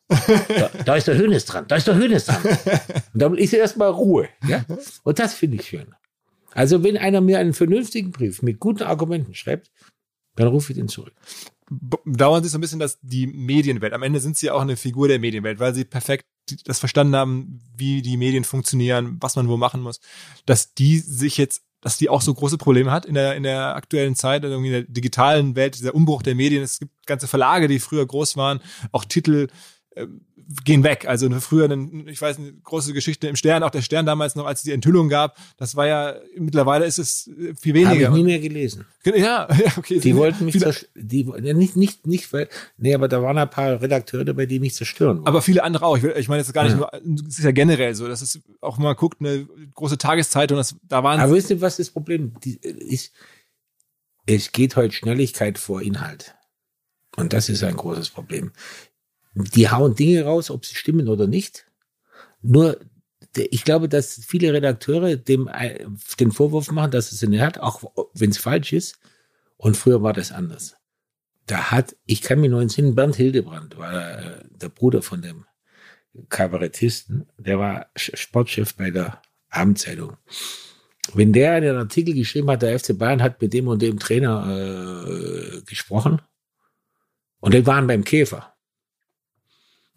Da, 0.47 0.69
da 0.85 0.95
ist 0.95 1.07
der 1.07 1.17
Hönes 1.17 1.43
dran, 1.45 1.65
da 1.67 1.75
ist 1.75 1.85
der 1.87 1.95
Hönes 1.95 2.25
dran. 2.25 2.41
Und 3.13 3.21
dann 3.21 3.35
ist 3.37 3.51
erstmal 3.53 3.89
Ruhe. 3.89 4.29
Ja? 4.47 4.63
Und 5.03 5.19
das 5.19 5.33
finde 5.33 5.57
ich 5.57 5.67
schön. 5.67 5.93
Also 6.53 6.83
wenn 6.83 6.97
einer 6.97 7.21
mir 7.21 7.39
einen 7.39 7.53
vernünftigen 7.53 8.11
Brief 8.11 8.41
mit 8.41 8.59
guten 8.59 8.83
Argumenten 8.83 9.33
schreibt, 9.33 9.71
Dann 10.37 10.47
rufe 10.47 10.71
ich 10.71 10.77
den 10.77 10.87
zurück. 10.87 11.13
dauern 12.05 12.43
sich 12.43 12.51
so 12.51 12.57
ein 12.57 12.61
bisschen, 12.61 12.79
dass 12.79 12.99
die 13.01 13.27
Medienwelt, 13.27 13.93
am 13.93 14.03
Ende 14.03 14.21
sind 14.21 14.37
sie 14.37 14.45
ja 14.45 14.53
auch 14.53 14.61
eine 14.61 14.77
Figur 14.77 15.09
der 15.09 15.19
Medienwelt, 15.19 15.59
weil 15.59 15.75
sie 15.75 15.83
perfekt 15.83 16.25
das 16.63 16.79
verstanden 16.79 17.15
haben, 17.15 17.59
wie 17.75 18.01
die 18.01 18.15
Medien 18.15 18.45
funktionieren, 18.45 19.17
was 19.19 19.35
man 19.35 19.49
wo 19.49 19.57
machen 19.57 19.81
muss, 19.81 19.99
dass 20.45 20.73
die 20.73 20.99
sich 20.99 21.37
jetzt, 21.37 21.63
dass 21.81 21.97
die 21.97 22.07
auch 22.07 22.21
so 22.21 22.33
große 22.33 22.57
Probleme 22.57 22.91
hat 22.91 23.05
in 23.05 23.15
der, 23.15 23.35
in 23.35 23.43
der 23.43 23.75
aktuellen 23.75 24.15
Zeit, 24.15 24.45
also 24.45 24.57
in 24.57 24.71
der 24.71 24.83
digitalen 24.83 25.55
Welt, 25.57 25.75
dieser 25.77 25.93
Umbruch 25.93 26.21
der 26.21 26.35
Medien. 26.35 26.63
Es 26.63 26.79
gibt 26.79 27.05
ganze 27.05 27.27
Verlage, 27.27 27.67
die 27.67 27.79
früher 27.79 28.05
groß 28.05 28.37
waren, 28.37 28.61
auch 28.93 29.03
Titel 29.03 29.47
äh, 29.95 30.07
gehen 30.63 30.83
weg. 30.83 31.05
Also 31.07 31.29
früher, 31.39 31.65
eine, 31.65 32.09
ich 32.09 32.21
weiß, 32.21 32.37
eine 32.37 32.53
große 32.53 32.93
Geschichte 32.93 33.27
im 33.27 33.35
Stern, 33.35 33.63
auch 33.63 33.69
der 33.69 33.81
Stern 33.81 34.05
damals 34.05 34.35
noch, 34.35 34.45
als 34.45 34.59
es 34.59 34.63
die 34.63 34.71
Enthüllung 34.71 35.09
gab, 35.09 35.37
das 35.57 35.75
war 35.75 35.87
ja, 35.87 36.15
mittlerweile 36.37 36.85
ist 36.85 36.99
es 36.99 37.27
äh, 37.27 37.53
viel 37.59 37.73
Habe 37.73 37.79
ich 37.95 38.01
weniger. 38.01 38.09
nie 38.11 38.23
mehr 38.23 38.39
gelesen. 38.39 38.85
Ja, 39.15 39.47
okay. 39.77 39.99
Die 39.99 40.15
wollten 40.17 40.43
mich. 40.45 40.59
Die, 40.95 41.23
nicht, 41.23 41.77
nicht, 41.77 42.05
nicht, 42.07 42.33
weil, 42.33 42.49
nee, 42.77 42.93
aber 42.93 43.07
da 43.07 43.21
waren 43.21 43.37
ein 43.37 43.49
paar 43.49 43.81
Redakteure 43.81 44.25
dabei, 44.25 44.45
die 44.45 44.59
mich 44.59 44.75
zerstören 44.75 45.17
wollten. 45.19 45.27
Aber 45.29 45.41
viele 45.41 45.63
andere 45.63 45.85
auch. 45.85 45.95
Ich, 45.95 46.03
will, 46.03 46.13
ich 46.17 46.27
meine 46.27 46.41
jetzt 46.41 46.53
gar 46.53 46.63
nicht 46.63 46.73
Ja. 46.73 46.89
nur, 47.01 47.25
es 47.29 47.37
ist 47.39 47.45
ja 47.45 47.51
generell 47.51 47.95
so, 47.95 48.07
dass 48.09 48.21
es 48.21 48.41
auch 48.59 48.77
mal 48.77 48.95
guckt, 48.95 49.21
eine 49.21 49.47
große 49.75 49.97
Tageszeitung, 49.97 50.57
das, 50.57 50.75
da 50.83 51.03
waren 51.03 51.21
Aber 51.21 51.33
wisst 51.33 51.49
ihr, 51.49 51.61
was 51.61 51.77
das 51.77 51.89
Problem 51.89 52.33
die, 52.43 52.57
ist? 52.57 53.13
Es 54.25 54.51
geht 54.51 54.75
heute 54.75 54.93
Schnelligkeit 54.93 55.57
vor 55.57 55.81
Inhalt. 55.81 56.35
Und 57.15 57.31
das 57.31 57.47
ist 57.47 57.63
ein 57.63 57.77
großes 57.77 58.09
Problem. 58.09 58.51
Die 59.37 59.69
hauen 59.69 59.95
Dinge 59.95 60.23
raus, 60.23 60.49
ob 60.49 60.65
sie 60.65 60.75
stimmen 60.75 61.07
oder 61.07 61.27
nicht. 61.27 61.65
Nur, 62.41 62.79
ich 63.35 63.63
glaube, 63.63 63.87
dass 63.87 64.21
viele 64.25 64.53
Redakteure 64.53 65.15
dem 65.15 65.47
äh, 65.47 65.85
den 66.19 66.31
Vorwurf 66.31 66.71
machen, 66.71 66.91
dass 66.91 67.11
es 67.11 67.21
nicht 67.21 67.41
hat, 67.41 67.59
auch 67.59 67.83
wenn 68.13 68.31
es 68.31 68.37
falsch 68.37 68.73
ist. 68.73 68.99
Und 69.57 69.77
früher 69.77 70.01
war 70.01 70.13
das 70.13 70.31
anders. 70.31 70.75
Da 71.45 71.71
hat, 71.71 71.95
ich 72.05 72.21
kann 72.21 72.41
mich 72.41 72.49
noch 72.49 72.61
entsinnen, 72.61 72.95
Bernd 72.95 73.15
Hildebrand 73.15 73.77
war 73.77 74.19
äh, 74.19 74.43
der 74.49 74.69
Bruder 74.69 75.01
von 75.01 75.21
dem 75.21 75.45
Kabarettisten, 76.29 77.27
der 77.37 77.59
war 77.59 77.87
Sportchef 77.95 78.75
bei 78.75 78.89
der 78.89 79.21
Abendzeitung. 79.49 80.17
Wenn 81.13 81.31
der 81.31 81.53
einen 81.53 81.77
Artikel 81.77 82.13
geschrieben 82.13 82.49
hat, 82.49 82.63
der 82.63 82.77
FC 82.77 82.97
Bayern 82.97 83.21
hat 83.21 83.41
mit 83.41 83.53
dem 83.53 83.67
und 83.67 83.81
dem 83.81 83.99
Trainer 83.99 84.47
äh, 84.49 85.61
gesprochen 85.61 86.21
und 87.39 87.53
die 87.53 87.65
waren 87.65 87.87
beim 87.87 88.03
Käfer, 88.03 88.56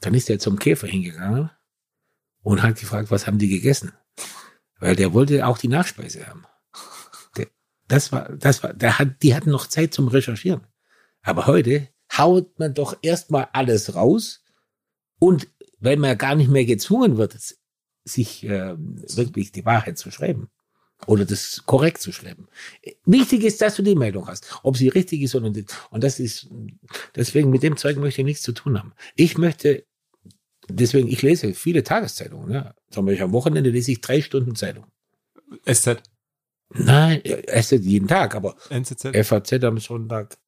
dann 0.01 0.15
ist 0.15 0.31
er 0.31 0.39
zum 0.39 0.59
Käfer 0.59 0.87
hingegangen 0.87 1.51
und 2.43 2.63
hat 2.63 2.79
gefragt, 2.79 3.11
was 3.11 3.27
haben 3.27 3.39
die 3.39 3.49
gegessen? 3.49 3.93
Weil 4.79 4.97
der 4.97 5.13
wollte 5.13 5.47
auch 5.47 5.59
die 5.59 5.69
Nachspeise 5.69 6.27
haben. 6.27 6.45
Der, 7.37 7.49
das 7.87 8.13
war, 8.13 8.31
das 8.31 8.63
war, 8.63 8.73
der 8.73 8.99
hat, 8.99 9.23
die 9.23 9.35
hatten 9.35 9.51
noch 9.51 9.67
Zeit 9.67 9.93
zum 9.93 10.09
Recherchieren. 10.09 10.67
Aber 11.23 11.47
heute 11.47 11.89
haut 12.17 12.59
man 12.59 12.75
doch 12.75 12.97
erstmal 13.03 13.49
alles 13.53 13.95
raus 13.95 14.43
und 15.19 15.49
weil 15.79 15.97
man 15.97 16.17
gar 16.17 16.35
nicht 16.35 16.51
mehr 16.51 16.65
gezwungen 16.65 17.17
wird, 17.17 17.37
sich 18.05 18.45
äh, 18.45 18.75
wirklich 18.77 19.53
die 19.53 19.65
Wahrheit 19.65 19.99
zu 19.99 20.11
schreiben 20.11 20.51
oder 21.07 21.25
das 21.25 21.63
korrekt 21.67 22.01
zu 22.01 22.13
schreiben. 22.13 22.49
Wichtig 23.05 23.45
ist, 23.45 23.61
dass 23.61 23.77
du 23.77 23.83
die 23.83 23.95
Meldung 23.95 24.27
hast, 24.27 24.61
ob 24.63 24.77
sie 24.77 24.89
richtig 24.89 25.23
ist 25.23 25.35
oder 25.35 25.51
nicht. 25.51 25.75
Und 25.91 26.05
das 26.05 26.21
ist, 26.21 26.49
deswegen 27.15 27.51
mit 27.51 27.63
dem 27.63 27.77
Zeug 27.77 27.97
möchte 27.97 28.21
ich 28.21 28.27
nichts 28.27 28.43
zu 28.43 28.53
tun 28.53 28.79
haben. 28.79 28.93
Ich 29.15 29.39
möchte, 29.39 29.87
deswegen, 30.71 31.09
ich 31.09 31.23
lese 31.23 31.55
viele 31.55 31.83
Tageszeitungen. 31.83 32.51
Ja. 32.53 32.75
Zum 32.91 33.07
Beispiel 33.07 33.25
am 33.25 33.33
Wochenende 33.33 33.71
lese 33.71 33.93
ich 33.93 34.01
drei 34.01 34.21
Stunden 34.23 34.55
Zeitung. 34.57 34.87
SZ, 35.71 35.97
Nein, 36.73 37.21
erst 37.23 37.73
jeden 37.73 38.07
Tag, 38.07 38.35
aber 38.37 38.55
NZZ. 38.71 39.09
FAZ 39.27 39.65
am 39.65 39.79
Sonntag, 39.79 40.39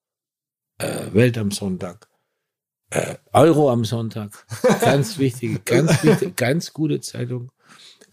äh, 0.78 1.12
Welt 1.12 1.36
am 1.36 1.50
Sonntag, 1.50 2.08
äh, 2.90 3.16
Euro 3.32 3.70
am 3.70 3.84
Sonntag. 3.84 4.46
Ganz 4.80 5.18
wichtige, 5.18 5.58
ganz 5.60 6.02
wichtige, 6.04 6.32
ganz 6.32 6.72
gute 6.72 7.00
Zeitung. 7.00 7.50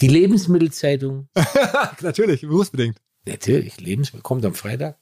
Die 0.02 0.08
Lebensmittelzeitung, 0.08 1.30
Natürlich, 2.02 2.42
berufsbedingt. 2.42 2.98
natürlich, 3.28 3.80
Lebensmittel 3.80 4.24
kommt 4.24 4.44
am 4.46 4.56
Freitag. 4.56 4.98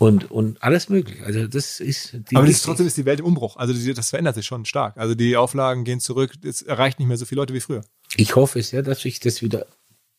Und, 0.00 0.30
und 0.30 0.62
alles 0.62 0.88
möglich. 0.88 1.22
Also 1.24 1.46
das 1.46 1.78
ist 1.78 2.14
die 2.30 2.34
Aber 2.36 2.46
das 2.46 2.56
ist, 2.56 2.64
trotzdem 2.64 2.86
ist 2.86 2.96
die 2.96 3.04
Welt 3.04 3.20
im 3.20 3.26
Umbruch. 3.26 3.56
Also 3.58 3.74
die, 3.74 3.92
das 3.92 4.08
verändert 4.08 4.34
sich 4.34 4.46
schon 4.46 4.64
stark. 4.64 4.96
Also 4.96 5.14
die 5.14 5.36
Auflagen 5.36 5.84
gehen 5.84 6.00
zurück. 6.00 6.32
Es 6.42 6.62
erreicht 6.62 6.98
nicht 6.98 7.06
mehr 7.08 7.18
so 7.18 7.26
viele 7.26 7.42
Leute 7.42 7.52
wie 7.52 7.60
früher. 7.60 7.82
Ich 8.16 8.34
hoffe 8.34 8.62
sehr, 8.62 8.82
dass 8.82 9.00
sich 9.02 9.20
das 9.20 9.42
wieder 9.42 9.66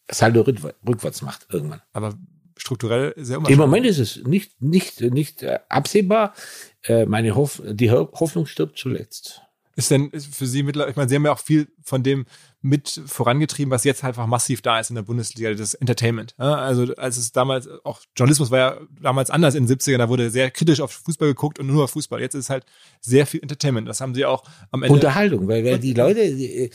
Saldo 0.10 0.42
rückwär- 0.42 0.76
rückwärts 0.88 1.24
macht 1.24 1.48
irgendwann. 1.52 1.82
Aber 1.94 2.14
strukturell 2.58 3.14
sehr 3.18 3.38
Im 3.38 3.44
unwahrscheinlich. 3.46 3.58
Moment 3.58 3.86
ist 3.88 3.98
es 3.98 4.24
nicht, 4.24 4.62
nicht, 4.62 5.02
nicht 5.02 5.42
äh, 5.42 5.58
absehbar. 5.68 6.36
Äh, 6.84 7.08
meine 7.08 7.34
Hoff 7.34 7.60
die 7.66 7.90
Ho- 7.90 8.12
Hoffnung 8.14 8.46
stirbt 8.46 8.78
zuletzt. 8.78 9.42
Ist 9.76 9.90
denn 9.90 10.12
für 10.12 10.46
Sie 10.46 10.64
mittlerweile, 10.64 10.92
ich 10.92 10.98
meine, 10.98 11.10
Sie 11.10 11.16
haben 11.16 11.26
ja 11.26 11.32
auch 11.32 11.40
viel 11.40 11.68
von 11.82 12.04
dem 12.04 12.26
mit 12.62 13.02
vorangetrieben, 13.06 13.72
was 13.72 13.84
jetzt 13.84 14.04
einfach 14.04 14.28
massiv 14.28 14.62
da 14.62 14.80
ist 14.80 14.90
in 14.90 14.96
der 14.96 15.02
Bundesliga, 15.02 15.54
das 15.54 15.74
Entertainment. 15.74 16.36
Also 16.38 16.94
als 16.96 17.18
es 17.18 17.32
damals, 17.32 17.68
auch 17.84 18.02
Journalismus 18.16 18.52
war 18.52 18.60
ja 18.60 18.82
damals 19.02 19.30
anders 19.30 19.56
in 19.56 19.66
den 19.66 19.78
70ern, 19.78 19.98
da 19.98 20.10
wurde 20.10 20.30
sehr 20.30 20.52
kritisch 20.52 20.82
auf 20.82 20.92
Fußball 20.92 21.30
geguckt 21.30 21.58
und 21.58 21.68
nur 21.68 21.86
auf 21.86 21.92
Fußball. 21.92 22.22
Jetzt 22.22 22.36
ist 22.36 22.50
halt 22.50 22.66
sehr 23.00 23.26
viel 23.26 23.42
Entertainment. 23.42 23.88
Das 23.88 24.02
haben 24.02 24.14
Sie 24.14 24.26
auch 24.26 24.44
am 24.70 24.84
Ende. 24.84 24.94
Unterhaltung, 24.94 25.48
weil, 25.48 25.66
weil 25.66 25.80
die 25.80 25.94
Leute, 25.94 26.22
äh, 26.22 26.70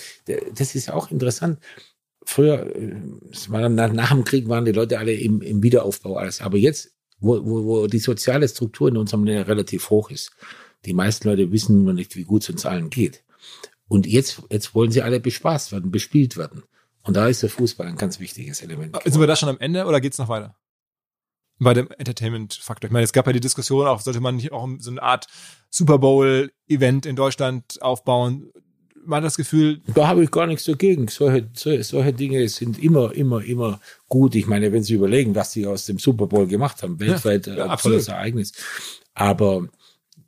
das 0.55 0.75
ist 0.75 0.91
auch 0.91 1.11
interessant. 1.11 1.61
Früher, 2.25 2.75
äh, 2.75 2.97
nach 3.49 4.11
dem 4.11 4.25
Krieg 4.25 4.49
waren 4.49 4.65
die 4.65 4.73
Leute 4.73 4.99
alle 4.99 5.13
im, 5.13 5.41
im 5.41 5.63
Wiederaufbau 5.63 6.17
alles. 6.17 6.41
Aber 6.41 6.57
jetzt, 6.57 6.91
wo, 7.21 7.45
wo, 7.45 7.65
wo 7.65 7.87
die 7.87 8.01
soziale 8.01 8.49
Struktur 8.49 8.89
in 8.89 8.97
unserem 8.97 9.25
Land 9.25 9.47
relativ 9.47 9.91
hoch 9.91 10.11
ist, 10.11 10.33
die 10.87 10.95
meisten 10.95 11.29
Leute 11.29 11.53
wissen 11.53 11.85
nur 11.85 11.93
nicht, 11.93 12.17
wie 12.17 12.25
gut 12.25 12.43
es 12.43 12.51
uns 12.51 12.65
allen 12.65 12.91
geht. 12.91 13.25
Und 13.89 14.07
jetzt, 14.07 14.43
jetzt 14.51 14.75
wollen 14.75 14.91
sie 14.91 15.03
alle 15.03 15.21
bespaßt 15.21 15.73
werden, 15.73 15.91
bespielt 15.91 16.37
werden. 16.37 16.63
Und 17.03 17.17
da 17.17 17.29
ist 17.29 17.43
der 17.43 17.51
Fußball 17.51 17.87
ein 17.87 17.97
ganz 17.97 18.19
wichtiges 18.19 18.63
Element. 18.63 18.97
Sind 19.05 19.21
wir 19.21 19.27
da 19.29 19.37
schon 19.37 19.49
am 19.49 19.59
Ende 19.61 19.85
oder 19.87 20.01
geht's 20.01 20.19
noch 20.19 20.29
weiter? 20.29 20.57
Bei 21.59 21.73
dem 21.73 21.89
Entertainment-Faktor. 21.91 22.89
Ich 22.89 22.93
meine, 22.93 23.05
es 23.05 23.13
gab 23.13 23.27
ja 23.27 23.33
die 23.33 23.41
Diskussion 23.41 23.87
auch, 23.87 24.01
sollte 24.01 24.21
man 24.21 24.37
nicht 24.37 24.53
auch 24.53 24.69
so 24.79 24.91
eine 24.91 25.03
Art 25.03 25.27
Super 25.71 25.99
Bowl-Event 25.99 27.07
in 27.07 27.17
Deutschland 27.17 27.81
aufbauen? 27.81 28.51
Man 29.05 29.19
hat 29.19 29.25
das 29.25 29.37
Gefühl, 29.37 29.81
Da 29.95 30.09
habe 30.09 30.25
ich 30.25 30.33
gar 30.33 30.49
nichts 30.49 30.65
dagegen. 30.65 31.07
Solche, 31.07 31.49
solche, 31.55 31.85
solche 31.85 32.13
Dinge 32.13 32.49
sind 32.49 32.83
immer, 32.83 33.15
immer, 33.15 33.43
immer 33.43 33.81
gut. 34.09 34.35
Ich 34.35 34.49
meine, 34.49 34.73
wenn 34.73 34.83
Sie 34.83 34.95
überlegen, 34.95 35.37
was 35.37 35.53
Sie 35.53 35.65
aus 35.65 35.87
dem 35.87 36.01
Super 36.01 36.27
Bowl 36.27 36.49
gemacht 36.49 36.83
haben, 36.83 36.99
weltweit 36.99 37.47
ja, 37.47 37.57
äh, 37.57 37.61
absolut. 37.61 37.95
tolles 37.95 38.09
Ereignis. 38.09 38.53
Aber 39.15 39.69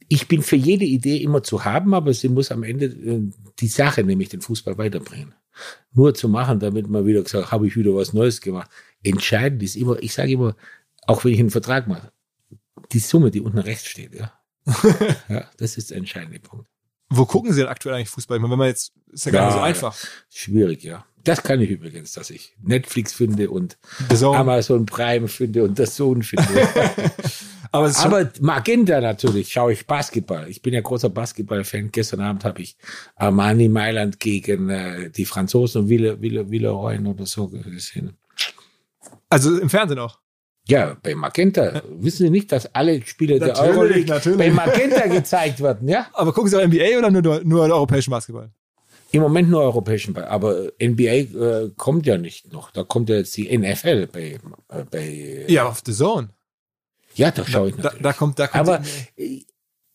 ich 0.08 0.26
bin 0.26 0.42
für 0.42 0.56
jede 0.56 0.84
Idee 0.84 1.18
immer 1.18 1.42
zu 1.42 1.64
haben, 1.64 1.94
aber 1.94 2.12
sie 2.14 2.28
muss 2.28 2.50
am 2.50 2.62
Ende 2.62 2.86
äh, 2.86 3.20
die 3.58 3.68
Sache, 3.68 4.02
nämlich 4.02 4.30
den 4.30 4.40
Fußball 4.40 4.78
weiterbringen. 4.78 5.34
Nur 5.92 6.14
zu 6.14 6.28
machen, 6.28 6.60
damit 6.60 6.88
man 6.88 7.04
wieder 7.04 7.22
gesagt, 7.22 7.52
habe 7.52 7.66
ich 7.66 7.76
wieder 7.76 7.94
was 7.94 8.12
Neues 8.12 8.40
gemacht. 8.40 8.70
Entscheidend 9.02 9.62
ist 9.62 9.76
immer, 9.76 10.02
ich 10.02 10.14
sage 10.14 10.32
immer, 10.32 10.56
auch 11.06 11.24
wenn 11.24 11.32
ich 11.32 11.40
einen 11.40 11.50
Vertrag 11.50 11.88
mache, 11.88 12.12
die 12.92 13.00
Summe, 13.00 13.30
die 13.30 13.40
unten 13.40 13.58
rechts 13.58 13.86
steht, 13.86 14.14
ja. 14.14 14.32
ja, 15.28 15.48
das 15.56 15.76
ist 15.76 15.90
der 15.90 15.98
entscheidende 15.98 16.40
Punkt. 16.40 16.68
wo 17.10 17.24
gucken 17.24 17.52
Sie 17.52 17.60
denn 17.60 17.68
aktuell 17.68 17.94
eigentlich 17.94 18.10
Fußball? 18.10 18.36
Ich 18.36 18.42
meine, 18.42 18.52
wenn 18.52 18.58
man 18.58 18.68
jetzt, 18.68 18.92
ist 19.12 19.26
ja 19.26 19.32
gar 19.32 19.46
nicht 19.46 19.54
so 19.54 19.60
einfach. 19.60 19.96
Schwierig, 20.30 20.84
ja. 20.84 21.04
Das 21.24 21.42
kann 21.42 21.60
ich 21.60 21.70
übrigens, 21.70 22.12
dass 22.12 22.30
ich 22.30 22.54
Netflix 22.62 23.12
finde 23.12 23.50
und. 23.50 23.78
Amazon 24.22 24.86
Prime 24.86 25.28
finde 25.28 25.64
und 25.64 25.78
das 25.78 25.96
Sohn 25.96 26.22
finde. 26.22 26.46
Aber 27.72 27.92
Aber 27.98 28.30
Magenta 28.40 29.00
natürlich 29.00 29.52
schaue 29.52 29.72
ich 29.72 29.86
Basketball. 29.86 30.48
Ich 30.48 30.62
bin 30.62 30.74
ja 30.74 30.80
großer 30.80 31.10
Basketball-Fan. 31.10 31.90
Gestern 31.92 32.20
Abend 32.20 32.44
habe 32.44 32.62
ich 32.62 32.76
Armani 33.16 33.68
Mailand 33.68 34.20
gegen 34.20 34.70
äh, 34.70 35.10
die 35.10 35.24
Franzosen 35.24 35.82
und 35.82 35.88
Ville, 35.88 36.20
Ville, 36.20 36.50
Villeroy 36.50 36.98
oder 36.98 37.26
so 37.26 37.48
gesehen. 37.48 38.16
also 39.28 39.58
im 39.58 39.70
Fernsehen 39.70 39.98
auch. 39.98 40.18
Ja, 40.68 40.96
bei 41.02 41.14
Magenta. 41.14 41.82
Wissen 41.98 42.26
Sie 42.26 42.30
nicht, 42.30 42.52
dass 42.52 42.74
alle 42.74 43.00
Spiele 43.06 43.38
der 43.38 43.58
Euroleague 43.58 44.04
natürlich. 44.06 44.38
bei 44.38 44.50
Magenta 44.50 45.06
gezeigt 45.06 45.62
werden, 45.62 45.88
ja? 45.88 46.08
Aber 46.12 46.32
gucken 46.32 46.50
Sie 46.50 46.56
auch 46.56 46.66
NBA 46.66 46.98
oder 46.98 47.10
nur, 47.10 47.42
nur 47.42 47.62
europäischen 47.62 48.10
Basketball? 48.10 48.50
Im 49.10 49.22
Moment 49.22 49.48
nur 49.48 49.62
europäischen 49.62 50.12
Ball, 50.12 50.26
aber 50.26 50.70
NBA 50.82 51.02
äh, 51.02 51.70
kommt 51.78 52.04
ja 52.04 52.18
nicht 52.18 52.52
noch. 52.52 52.70
Da 52.70 52.84
kommt 52.84 53.08
ja 53.08 53.16
jetzt 53.16 53.34
die 53.38 53.56
NFL 53.56 54.08
bei, 54.08 54.38
äh, 54.68 54.84
bei 54.90 55.46
Ja, 55.48 55.66
auf 55.66 55.80
The 55.84 55.94
Zone. 55.94 56.28
Ja, 57.18 57.30
da 57.30 57.44
schaue 57.44 57.68
ich 57.70 57.76
Da, 57.76 57.92
da 58.00 58.12
kommt, 58.12 58.38
da 58.38 58.46
kommt 58.46 58.60
aber 58.68 58.82
äh, 59.16 59.42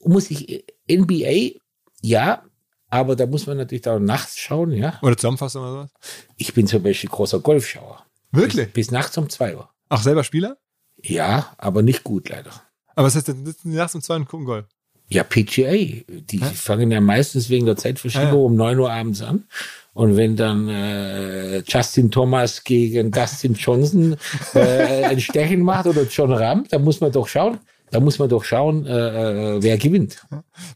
muss 0.04 0.30
ich 0.30 0.50
äh, 0.88 0.98
NBA 0.98 1.60
ja, 2.02 2.44
aber 2.90 3.16
da 3.16 3.26
muss 3.26 3.48
man 3.48 3.58
natürlich 3.58 3.82
da 3.82 3.98
nachts 3.98 4.38
schauen, 4.38 4.72
ja. 4.72 5.00
oder 5.02 5.16
Zusammenfassung 5.18 5.64
oder 5.64 5.72
sowas. 5.72 5.92
Ich 6.38 6.54
bin 6.54 6.68
zum 6.68 6.84
Beispiel 6.84 7.10
großer 7.10 7.40
Golfschauer. 7.40 8.06
Wirklich? 8.32 8.66
Bis, 8.68 8.88
bis 8.88 8.92
nachts 8.92 9.18
um 9.18 9.30
zwei 9.30 9.56
Uhr. 9.56 9.70
Auch 9.90 10.02
selber 10.02 10.24
Spieler? 10.24 10.58
Ja, 11.02 11.54
aber 11.58 11.82
nicht 11.82 12.04
gut 12.04 12.30
leider. 12.30 12.52
Aber 12.96 13.08
was 13.08 13.16
heißt 13.16 13.30
denn, 13.30 13.46
sitzen 13.46 13.72
die 13.72 13.78
nachts 13.78 13.96
um 13.96 14.02
zwei 14.02 14.18
und 14.18 14.28
gucken 14.28 14.46
Golf? 14.46 14.66
Ja, 15.08 15.24
PGA. 15.24 15.72
Die 16.08 16.40
fangen 16.40 16.92
ja 16.92 17.02
meistens 17.02 17.50
wegen 17.50 17.66
der 17.66 17.78
Zeitverschiebung 17.78 18.28
Ah, 18.28 18.32
ja. 18.32 18.38
um 18.42 18.56
neun 18.56 18.80
Uhr 18.80 18.92
abends 18.92 19.22
an. 19.22 19.48
Und 19.94 20.18
wenn 20.18 20.36
dann 20.36 20.68
äh, 20.70 21.60
Justin 21.68 22.10
Thomas 22.10 22.64
gegen 22.64 23.12
Dustin 23.12 23.54
Johnson 23.54 24.16
äh, 24.56 25.04
ein 25.06 25.20
Stechen 25.20 25.62
macht 25.62 25.86
oder 25.86 26.04
John 26.04 26.32
Ram, 26.32 26.66
dann 26.70 26.84
muss 26.84 27.00
man 27.00 27.12
doch 27.12 27.28
schauen. 27.28 27.60
da 27.92 28.00
muss 28.00 28.18
man 28.18 28.28
doch 28.28 28.44
schauen, 28.44 28.86
äh, 28.88 29.56
äh, 29.56 29.64
wer 29.64 29.78
gewinnt. 29.78 30.26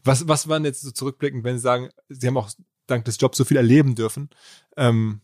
Was, 0.04 0.28
was 0.28 0.48
waren 0.48 0.64
jetzt 0.64 0.82
so 0.82 0.92
zurückblickend, 0.92 1.42
wenn 1.42 1.56
Sie 1.56 1.62
sagen, 1.62 1.88
Sie 2.08 2.26
haben 2.28 2.36
auch 2.36 2.50
dank 2.86 3.04
des 3.04 3.18
Jobs 3.20 3.36
so 3.36 3.44
viel 3.44 3.56
erleben 3.56 3.96
dürfen, 3.96 4.30
ähm, 4.76 5.20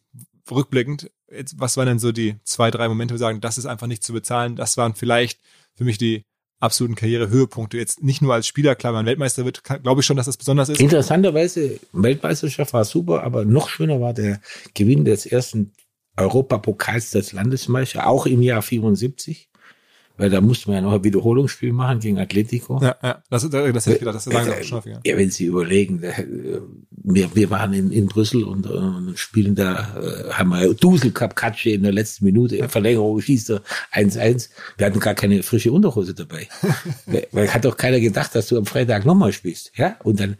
rückblickend, 0.50 1.10
jetzt, 1.30 1.58
was 1.58 1.76
waren 1.76 1.86
denn 1.86 1.98
so 2.00 2.10
die 2.10 2.36
zwei, 2.42 2.70
drei 2.70 2.88
Momente, 2.88 3.14
wo 3.14 3.16
Sie 3.16 3.22
sagen, 3.22 3.40
das 3.40 3.58
ist 3.58 3.66
einfach 3.66 3.86
nicht 3.86 4.02
zu 4.02 4.12
bezahlen, 4.12 4.56
das 4.56 4.76
waren 4.76 4.94
vielleicht 4.94 5.40
für 5.74 5.84
mich 5.84 5.98
die 5.98 6.24
absoluten 6.64 6.94
Karrierehöhepunkte. 6.96 7.76
Jetzt 7.76 8.02
nicht 8.02 8.22
nur 8.22 8.34
als 8.34 8.46
Spieler, 8.46 8.74
klar, 8.74 8.94
wenn 8.94 9.06
Weltmeister 9.06 9.44
wird, 9.44 9.62
glaube 9.62 10.00
ich 10.00 10.06
schon, 10.06 10.16
dass 10.16 10.26
das 10.26 10.36
besonders 10.36 10.68
ist. 10.68 10.80
Interessanterweise, 10.80 11.78
Weltmeisterschaft 11.92 12.72
war 12.72 12.84
super, 12.84 13.22
aber 13.22 13.44
noch 13.44 13.68
schöner 13.68 14.00
war 14.00 14.14
der 14.14 14.40
Gewinn 14.74 15.04
des 15.04 15.26
ersten 15.26 15.72
Europapokals 16.16 17.14
als 17.14 17.32
Landesmeister, 17.32 18.06
auch 18.06 18.26
im 18.26 18.42
Jahr 18.42 18.62
74. 18.62 19.48
Weil 20.16 20.30
da 20.30 20.40
musste 20.40 20.68
man 20.68 20.76
ja 20.76 20.82
noch 20.82 20.92
ein 20.92 21.02
Wiederholungsspiel 21.02 21.72
machen 21.72 21.98
gegen 21.98 22.18
Atletico. 22.18 22.78
Ja, 22.80 22.94
ja, 23.02 23.22
das, 23.30 23.48
das, 23.48 23.72
das 23.72 23.86
hätte 23.86 23.92
ich 23.94 23.98
gedacht, 23.98 24.14
das 24.14 24.24
sagen 24.24 24.44
Sie 24.44 24.52
auch 24.52 24.62
schon 24.62 24.78
häufiger. 24.78 25.00
Ja, 25.04 25.16
wenn 25.16 25.30
Sie 25.30 25.46
überlegen, 25.46 26.02
äh, 26.04 26.60
wir, 26.90 27.34
wir 27.34 27.50
waren 27.50 27.72
in, 27.72 27.90
in 27.90 28.06
Brüssel 28.06 28.44
und, 28.44 28.66
äh, 28.66 28.68
und 28.68 29.18
spielen 29.18 29.56
da, 29.56 29.96
äh, 30.00 30.30
haben 30.30 30.50
wir 30.50 30.72
Dusel 30.74 31.10
gehabt, 31.10 31.34
Katsche 31.34 31.70
in 31.70 31.82
der 31.82 31.92
letzten 31.92 32.24
Minute, 32.26 32.56
in 32.56 32.68
Verlängerung 32.68 33.20
schießt 33.20 33.50
er 33.50 33.62
1-1. 33.92 34.50
Wir 34.78 34.86
hatten 34.86 35.00
gar 35.00 35.14
keine 35.14 35.42
frische 35.42 35.72
Unterhose 35.72 36.14
dabei. 36.14 36.46
weil, 37.06 37.26
weil 37.32 37.52
hat 37.52 37.64
doch 37.64 37.76
keiner 37.76 37.98
gedacht, 37.98 38.36
dass 38.36 38.46
du 38.46 38.56
am 38.56 38.66
Freitag 38.66 39.04
nochmal 39.04 39.32
spielst. 39.32 39.72
Ja, 39.76 39.96
und 40.04 40.20
dann 40.20 40.36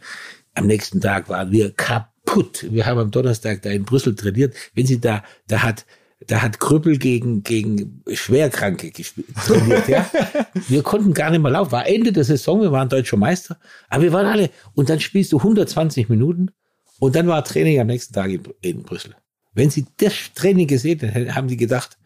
am 0.53 0.67
nächsten 0.67 1.01
Tag 1.01 1.27
waren 1.27 1.51
wir 1.51 1.71
kaputt. 1.71 2.65
Wir 2.69 2.85
haben 2.85 2.99
am 2.99 3.11
Donnerstag 3.11 3.61
da 3.61 3.71
in 3.71 3.83
Brüssel 3.83 4.15
trainiert. 4.15 4.55
Wenn 4.73 4.85
Sie 4.85 5.01
da, 5.01 5.21
da 5.47 5.63
hat, 5.63 5.85
da 6.27 6.41
hat 6.41 6.59
Krüppel 6.59 6.97
gegen, 6.97 7.43
gegen 7.43 8.01
Schwerkranke 8.13 8.91
gespielt, 8.91 9.27
trainiert, 9.45 9.87
ja. 9.87 10.09
Wir 10.67 10.81
konnten 10.81 11.13
gar 11.13 11.29
nicht 11.29 11.41
mehr 11.41 11.51
laufen. 11.51 11.71
War 11.71 11.87
Ende 11.87 12.11
der 12.11 12.23
Saison, 12.23 12.61
wir 12.61 12.71
waren 12.71 12.89
deutscher 12.89 13.17
Meister, 13.17 13.59
aber 13.89 14.03
wir 14.03 14.13
waren 14.13 14.25
alle, 14.25 14.49
und 14.73 14.89
dann 14.89 14.99
spielst 14.99 15.33
du 15.33 15.37
120 15.37 16.09
Minuten 16.09 16.51
und 16.99 17.15
dann 17.15 17.27
war 17.27 17.43
Training 17.43 17.79
am 17.79 17.87
nächsten 17.87 18.13
Tag 18.13 18.29
in, 18.29 18.43
in 18.61 18.83
Brüssel. 18.83 19.15
Wenn 19.53 19.69
Sie 19.69 19.85
das 19.97 20.13
Training 20.33 20.67
gesehen 20.67 20.99
hätten, 20.99 21.35
haben 21.35 21.49
Sie 21.49 21.57
gedacht, 21.57 21.97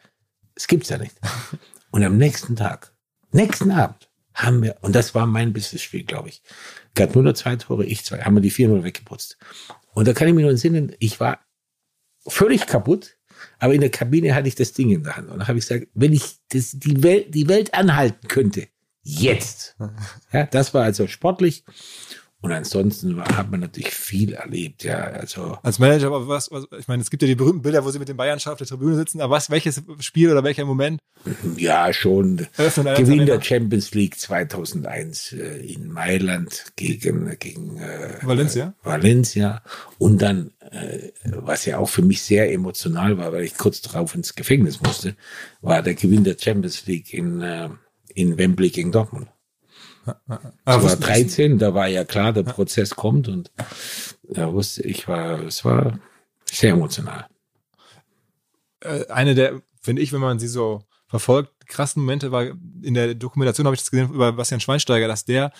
es 0.55 0.67
gibt's 0.67 0.89
ja 0.89 0.97
nicht. 0.97 1.15
Und 1.91 2.03
am 2.03 2.17
nächsten 2.17 2.55
Tag, 2.55 2.93
nächsten 3.31 3.71
Abend, 3.71 4.09
haben 4.35 4.61
wir, 4.61 4.77
und 4.81 4.93
das 4.93 5.15
war 5.15 5.25
mein 5.25 5.53
bestes 5.53 5.81
Spiel, 5.81 6.03
glaube 6.03 6.29
ich. 6.29 6.43
Gerd 6.93 7.15
Müller 7.15 7.33
zwei 7.33 7.55
Tore, 7.55 7.83
ich 7.83 8.05
zwei, 8.05 8.19
haben 8.19 8.35
wir 8.35 8.41
die 8.41 8.51
4-0 8.51 8.83
weggeputzt. 8.83 9.37
Und 9.93 10.07
da 10.07 10.13
kann 10.13 10.27
ich 10.27 10.33
mich 10.35 10.43
nur 10.43 10.51
entsinnen, 10.51 10.95
ich 10.99 11.19
war 11.19 11.39
völlig 12.27 12.67
kaputt, 12.67 13.17
aber 13.59 13.73
in 13.73 13.81
der 13.81 13.91
Kabine 13.91 14.33
hatte 14.33 14.47
ich 14.47 14.55
das 14.55 14.73
Ding 14.73 14.89
in 14.89 15.03
der 15.03 15.17
Hand. 15.17 15.29
Und 15.29 15.39
dann 15.39 15.47
habe 15.47 15.59
ich 15.59 15.67
gesagt, 15.67 15.87
wenn 15.93 16.13
ich 16.13 16.37
das, 16.49 16.71
die, 16.71 17.03
Welt, 17.03 17.35
die 17.35 17.47
Welt 17.47 17.73
anhalten 17.73 18.27
könnte, 18.27 18.67
jetzt. 19.03 19.75
Ja, 20.31 20.45
das 20.45 20.73
war 20.73 20.83
also 20.83 21.07
sportlich. 21.07 21.63
Und 22.41 22.53
ansonsten 22.53 23.17
war, 23.17 23.35
hat 23.35 23.51
man 23.51 23.59
natürlich 23.59 23.93
viel 23.93 24.33
erlebt, 24.33 24.85
ja. 24.85 24.99
Also 24.99 25.57
Als 25.61 25.77
Manager, 25.77 26.07
aber 26.07 26.27
was, 26.29 26.49
was, 26.51 26.67
ich 26.79 26.87
meine, 26.87 27.01
es 27.01 27.09
gibt 27.09 27.21
ja 27.21 27.27
die 27.27 27.35
berühmten 27.35 27.61
Bilder, 27.61 27.83
wo 27.83 27.91
Sie 27.91 27.99
mit 27.99 28.07
dem 28.07 28.15
Bayern 28.15 28.39
auf 28.45 28.57
der 28.57 28.67
Tribüne 28.67 28.95
sitzen, 28.95 29.19
aber 29.19 29.35
was, 29.35 29.49
welches 29.49 29.83
Spiel 29.99 30.31
oder 30.31 30.43
welcher 30.43 30.63
Moment? 30.63 31.01
ja, 31.57 31.91
schon 31.91 32.47
Gewinn 32.57 33.25
der 33.25 33.41
Champions 33.41 33.93
League 33.93 34.17
2001 34.17 35.33
äh, 35.33 35.57
in 35.57 35.89
Mailand 35.89 36.71
gegen 36.77 37.37
gegen 37.39 37.77
äh, 37.77 38.17
Valencia? 38.21 38.73
Valencia 38.83 39.61
und 39.97 40.21
dann 40.21 40.51
äh, 40.71 41.09
was 41.25 41.65
ja 41.65 41.77
auch 41.77 41.89
für 41.89 42.03
mich 42.03 42.21
sehr 42.21 42.53
emotional 42.53 43.17
war, 43.17 43.33
weil 43.33 43.43
ich 43.43 43.57
kurz 43.57 43.81
darauf 43.81 44.15
ins 44.15 44.35
Gefängnis 44.35 44.81
musste, 44.81 45.15
war 45.61 45.81
der 45.81 45.95
Gewinn 45.95 46.23
der 46.23 46.37
Champions 46.39 46.85
League 46.85 47.13
in 47.13 47.41
äh, 47.41 47.69
in 48.13 48.37
Wembley 48.37 48.69
gegen 48.69 48.91
Dortmund. 48.91 49.27
Aber 50.27 50.51
Das 50.65 50.75
war 50.75 50.83
wussten- 50.83 51.01
13, 51.03 51.57
da 51.59 51.73
war 51.73 51.87
ja 51.87 52.03
klar, 52.05 52.33
der 52.33 52.43
Prozess 52.43 52.91
kommt 52.95 53.27
und 53.27 53.51
da 54.23 54.51
wusste 54.53 54.83
ich, 54.83 55.07
war, 55.07 55.39
es 55.43 55.63
war 55.65 55.99
sehr 56.51 56.71
emotional. 56.73 57.27
äh, 58.81 59.07
eine 59.07 59.35
der, 59.35 59.61
finde 59.81 60.01
ich, 60.01 60.13
wenn 60.13 60.21
man 60.21 60.39
sie 60.39 60.47
so 60.47 60.83
verfolgt, 61.07 61.67
krassen 61.67 62.01
Momente 62.01 62.31
war 62.31 62.45
in 62.45 62.93
der 62.93 63.13
Dokumentation, 63.15 63.65
habe 63.65 63.75
ich 63.75 63.81
das 63.81 63.91
gesehen 63.91 64.13
über 64.13 64.31
Bastian 64.33 64.61
Schweinsteiger, 64.61 65.07
dass 65.07 65.25
der 65.25 65.51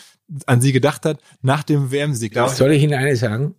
an 0.46 0.62
sie 0.62 0.72
gedacht 0.72 1.06
hat 1.06 1.20
nach 1.42 1.64
dem 1.64 1.92
WM-Sieg. 1.92 2.36
Soll 2.48 2.72
ich 2.72 2.84
Ihnen 2.84 2.94
eines 2.94 3.20
sagen? 3.20 3.56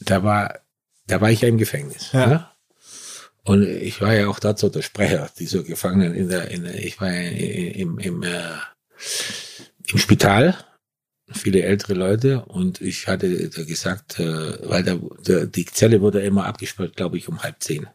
Da 0.00 0.22
war, 0.22 0.60
da 1.06 1.20
war 1.20 1.30
ich 1.30 1.40
ja 1.42 1.48
im 1.48 1.58
Gefängnis. 1.58 2.12
Ja. 2.12 2.26
Ne? 2.26 2.48
Und 3.44 3.62
ich 3.64 4.00
war 4.00 4.14
ja 4.14 4.28
auch 4.28 4.38
dazu 4.38 4.68
der 4.70 4.80
Sprecher 4.82 5.28
dieser 5.38 5.62
Gefangenen 5.64 6.14
in 6.14 6.28
der, 6.30 6.50
in 6.50 6.62
der 6.64 6.82
ich 6.82 7.00
war 7.00 7.12
ja 7.12 7.28
im, 7.30 7.98
im, 7.98 8.22
äh, 8.22 8.40
im 9.92 9.98
Spital, 9.98 10.56
viele 11.30 11.62
ältere 11.62 11.94
Leute 11.94 12.44
und 12.44 12.80
ich 12.80 13.08
hatte 13.08 13.48
da 13.48 13.64
gesagt, 13.64 14.18
äh, 14.20 14.68
weil 14.68 14.82
der, 14.82 15.00
der, 15.26 15.46
die 15.46 15.64
Zelle 15.64 16.00
wurde 16.00 16.22
immer 16.22 16.46
abgesperrt, 16.46 16.96
glaube 16.96 17.16
ich, 17.16 17.28
um 17.28 17.42
halb 17.42 17.62
zehn. 17.62 17.86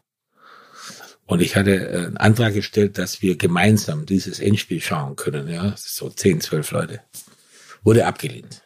Und 1.26 1.40
ich 1.40 1.54
hatte 1.54 1.88
äh, 1.88 2.06
einen 2.06 2.16
Antrag 2.16 2.54
gestellt, 2.54 2.98
dass 2.98 3.22
wir 3.22 3.36
gemeinsam 3.36 4.04
dieses 4.04 4.40
Endspiel 4.40 4.80
schauen 4.80 5.16
können, 5.16 5.48
ja, 5.48 5.74
so 5.76 6.10
zehn, 6.10 6.40
zwölf 6.40 6.70
Leute. 6.72 7.02
Wurde 7.82 8.06
abgelehnt. 8.06 8.62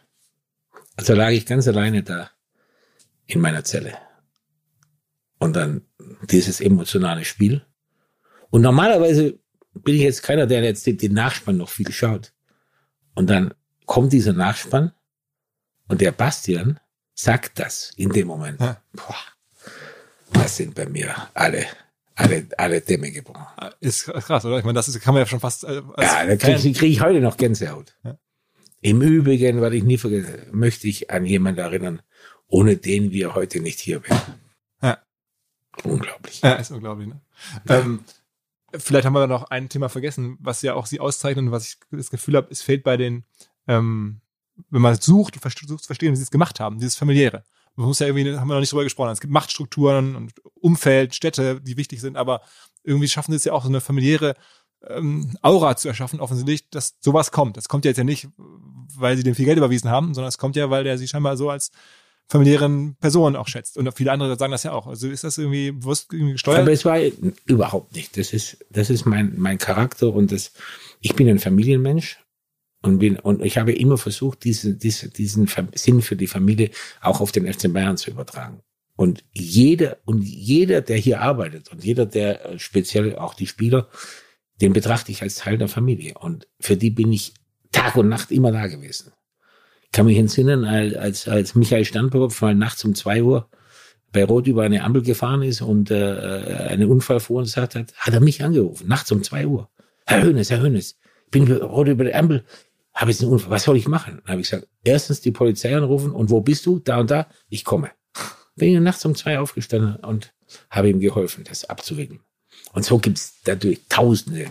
Also 0.96 1.14
lag 1.14 1.30
ich 1.30 1.46
ganz 1.46 1.68
alleine 1.68 2.02
da 2.02 2.30
in 3.26 3.40
meiner 3.40 3.64
Zelle. 3.64 3.96
Und 5.38 5.56
dann 5.56 5.82
dieses 6.30 6.60
emotionale 6.60 7.24
Spiel. 7.24 7.66
Und 8.50 8.62
normalerweise 8.62 9.38
bin 9.74 9.96
ich 9.96 10.02
jetzt 10.02 10.22
keiner, 10.22 10.46
der 10.46 10.62
jetzt 10.62 10.86
den 10.86 11.12
Nachspann 11.12 11.56
noch 11.56 11.68
viel 11.68 11.90
schaut. 11.92 12.33
Und 13.14 13.30
dann 13.30 13.54
kommt 13.86 14.12
dieser 14.12 14.32
Nachspann 14.32 14.92
und 15.88 16.00
der 16.00 16.12
Bastian 16.12 16.80
sagt 17.14 17.58
das 17.58 17.92
in 17.96 18.10
dem 18.10 18.28
Moment. 18.28 18.60
Ja. 18.60 18.80
Boah, 18.92 19.16
das 20.32 20.56
sind 20.56 20.74
bei 20.74 20.86
mir 20.86 21.14
alle, 21.34 21.66
alle, 22.14 22.46
alle 22.58 22.80
Dämme 22.80 23.10
gebrochen. 23.12 23.46
Ist 23.80 24.04
krass, 24.06 24.44
oder? 24.44 24.58
Ich 24.58 24.64
meine, 24.64 24.76
das 24.76 24.88
ist, 24.88 25.00
kann 25.00 25.14
man 25.14 25.22
ja 25.22 25.26
schon 25.26 25.40
fast 25.40 25.64
äh, 25.64 25.82
Ja, 25.98 26.26
da 26.26 26.36
kriege 26.36 26.68
ich, 26.68 26.76
krieg 26.76 26.90
ich 26.90 27.00
heute 27.00 27.20
noch 27.20 27.36
Gänsehaut. 27.36 27.94
Ja. 28.02 28.18
Im 28.80 29.00
Übrigen, 29.00 29.60
weil 29.60 29.74
ich 29.74 29.84
nie 29.84 29.96
vergesse, 29.96 30.46
möchte 30.52 30.88
ich 30.88 31.10
an 31.10 31.24
jemanden 31.24 31.60
erinnern, 31.60 32.02
ohne 32.48 32.76
den 32.76 33.12
wir 33.12 33.34
heute 33.34 33.60
nicht 33.60 33.80
hier 33.80 34.02
wären. 34.04 34.40
Ja. 34.82 34.98
Unglaublich. 35.84 36.42
Ja, 36.42 36.54
ist 36.54 36.70
unglaublich, 36.70 37.08
ne? 37.08 37.20
Ähm, 37.68 38.04
vielleicht 38.78 39.06
haben 39.06 39.14
wir 39.14 39.26
noch 39.26 39.44
ein 39.44 39.68
Thema 39.68 39.88
vergessen, 39.88 40.36
was 40.40 40.62
ja 40.62 40.74
auch 40.74 40.86
sie 40.86 41.00
auszeichnet 41.00 41.46
und 41.46 41.52
was 41.52 41.66
ich 41.66 41.78
das 41.90 42.10
Gefühl 42.10 42.36
habe, 42.36 42.48
es 42.50 42.62
fehlt 42.62 42.82
bei 42.84 42.96
den, 42.96 43.24
ähm, 43.66 44.20
wenn 44.70 44.82
man 44.82 44.92
es 44.94 45.04
sucht, 45.04 45.36
versucht 45.36 45.82
zu 45.82 45.86
verstehen, 45.86 46.12
wie 46.12 46.16
sie 46.16 46.22
es 46.22 46.30
gemacht 46.30 46.60
haben, 46.60 46.78
dieses 46.78 46.96
familiäre. 46.96 47.44
Man 47.76 47.88
muss 47.88 47.98
ja 47.98 48.06
irgendwie, 48.06 48.36
haben 48.36 48.46
wir 48.46 48.54
noch 48.54 48.60
nicht 48.60 48.72
drüber 48.72 48.84
gesprochen, 48.84 49.10
es 49.10 49.20
gibt 49.20 49.32
Machtstrukturen 49.32 50.14
und 50.14 50.32
Umfeld, 50.54 51.14
Städte, 51.14 51.60
die 51.60 51.76
wichtig 51.76 52.00
sind, 52.00 52.16
aber 52.16 52.42
irgendwie 52.84 53.08
schaffen 53.08 53.32
sie 53.32 53.36
es 53.36 53.44
ja 53.44 53.52
auch 53.52 53.62
so 53.62 53.68
eine 53.68 53.80
familiäre 53.80 54.34
ähm, 54.86 55.36
Aura 55.42 55.76
zu 55.76 55.88
erschaffen, 55.88 56.20
offensichtlich, 56.20 56.70
dass 56.70 56.96
sowas 57.00 57.32
kommt. 57.32 57.56
Das 57.56 57.68
kommt 57.68 57.84
ja 57.84 57.90
jetzt 57.90 57.98
ja 57.98 58.04
nicht, 58.04 58.28
weil 58.36 59.16
sie 59.16 59.22
dem 59.22 59.34
viel 59.34 59.44
Geld 59.44 59.58
überwiesen 59.58 59.90
haben, 59.90 60.14
sondern 60.14 60.28
es 60.28 60.38
kommt 60.38 60.56
ja, 60.56 60.70
weil 60.70 60.84
der 60.84 60.98
sie 60.98 61.08
scheinbar 61.08 61.36
so 61.36 61.50
als 61.50 61.70
familiären 62.28 62.96
Person 62.96 63.36
auch 63.36 63.48
schätzt. 63.48 63.76
Und 63.76 63.92
viele 63.94 64.12
andere 64.12 64.36
sagen 64.36 64.52
das 64.52 64.62
ja 64.62 64.72
auch. 64.72 64.86
Also 64.86 65.08
ist 65.08 65.24
das 65.24 65.38
irgendwie 65.38 65.72
bewusst 65.72 66.12
irgendwie 66.12 66.32
gesteuert? 66.32 66.60
Aber 66.60 66.72
es 66.72 66.84
war 66.84 66.98
überhaupt 67.46 67.94
nicht. 67.94 68.16
Das 68.16 68.32
ist, 68.32 68.64
das 68.70 68.90
ist 68.90 69.04
mein, 69.04 69.34
mein 69.36 69.58
Charakter 69.58 70.12
und 70.12 70.32
das, 70.32 70.52
ich 71.00 71.14
bin 71.14 71.28
ein 71.28 71.38
Familienmensch 71.38 72.18
und 72.82 72.98
bin, 72.98 73.18
und 73.18 73.42
ich 73.42 73.58
habe 73.58 73.72
immer 73.72 73.98
versucht, 73.98 74.44
diese, 74.44 74.74
diese, 74.74 75.10
diesen 75.10 75.48
Sinn 75.74 76.02
für 76.02 76.16
die 76.16 76.26
Familie 76.26 76.70
auch 77.00 77.20
auf 77.20 77.32
den 77.32 77.50
FC 77.52 77.72
Bayern 77.72 77.96
zu 77.96 78.10
übertragen. 78.10 78.62
Und 78.96 79.24
jeder, 79.32 79.98
und 80.04 80.22
jeder, 80.22 80.80
der 80.80 80.96
hier 80.96 81.20
arbeitet 81.20 81.72
und 81.72 81.84
jeder, 81.84 82.06
der 82.06 82.44
äh, 82.44 82.58
speziell 82.58 83.16
auch 83.16 83.34
die 83.34 83.46
Spieler, 83.46 83.88
den 84.60 84.72
betrachte 84.72 85.10
ich 85.10 85.22
als 85.22 85.36
Teil 85.36 85.58
der 85.58 85.68
Familie. 85.68 86.14
Und 86.18 86.46
für 86.60 86.76
die 86.76 86.90
bin 86.90 87.12
ich 87.12 87.34
Tag 87.72 87.96
und 87.96 88.08
Nacht 88.08 88.30
immer 88.30 88.52
da 88.52 88.68
gewesen. 88.68 89.12
Ich 89.94 89.96
kann 89.96 90.06
mich 90.06 90.18
entsinnen, 90.18 90.64
als, 90.64 91.28
als, 91.28 91.54
Michael 91.54 91.84
Standberg 91.84 92.42
mal 92.42 92.52
nachts 92.56 92.84
um 92.84 92.96
zwei 92.96 93.22
Uhr 93.22 93.48
bei 94.10 94.24
Rot 94.24 94.48
über 94.48 94.64
eine 94.64 94.82
Ampel 94.82 95.02
gefahren 95.02 95.42
ist 95.42 95.60
und 95.60 95.88
äh, 95.92 96.66
einen 96.68 96.90
Unfall 96.90 97.20
verursacht 97.20 97.76
hat, 97.76 97.94
hat 97.96 98.12
er 98.12 98.18
mich 98.18 98.42
angerufen, 98.42 98.88
nachts 98.88 99.12
um 99.12 99.22
zwei 99.22 99.46
Uhr. 99.46 99.70
Herr 100.04 100.24
Hönes, 100.24 100.50
Herr 100.50 100.60
Hönes, 100.60 100.98
bin 101.30 101.48
Rot 101.48 101.86
über 101.86 102.02
die 102.02 102.12
Ampel, 102.12 102.42
habe 102.92 103.12
jetzt 103.12 103.22
einen 103.22 103.30
Unfall, 103.30 103.52
was 103.52 103.62
soll 103.62 103.76
ich 103.76 103.86
machen? 103.86 104.18
Dann 104.24 104.32
habe 104.32 104.40
ich 104.40 104.50
gesagt, 104.50 104.66
erstens 104.82 105.20
die 105.20 105.30
Polizei 105.30 105.76
anrufen 105.76 106.10
und 106.10 106.28
wo 106.28 106.40
bist 106.40 106.66
du? 106.66 106.80
Da 106.80 106.98
und 106.98 107.12
da, 107.12 107.28
ich 107.48 107.64
komme. 107.64 107.92
Bin 108.56 108.74
ich 108.74 108.80
nachts 108.80 109.04
um 109.04 109.14
zwei 109.14 109.38
aufgestanden 109.38 109.94
und 110.04 110.34
habe 110.70 110.90
ihm 110.90 110.98
geholfen, 110.98 111.44
das 111.44 111.66
abzuwickeln. 111.66 112.18
Und 112.72 112.84
so 112.84 112.98
gibt's 112.98 113.34
natürlich 113.46 113.86
tausende 113.88 114.46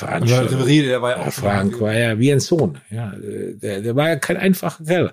Aber 0.00 0.08
Veranstaltungen. 0.08 0.62
Ribéry, 0.62 0.86
der 0.86 1.02
war 1.02 1.10
ja 1.10 1.26
auch 1.26 1.32
Frank 1.32 1.80
war 1.80 1.92
ja 1.92 2.18
wie 2.18 2.32
ein 2.32 2.40
Sohn. 2.40 2.80
Ja, 2.90 3.12
der, 3.16 3.82
der 3.82 3.96
war 3.96 4.08
ja 4.08 4.16
kein 4.16 4.36
einfacher 4.36 4.84
Kerl. 4.84 5.12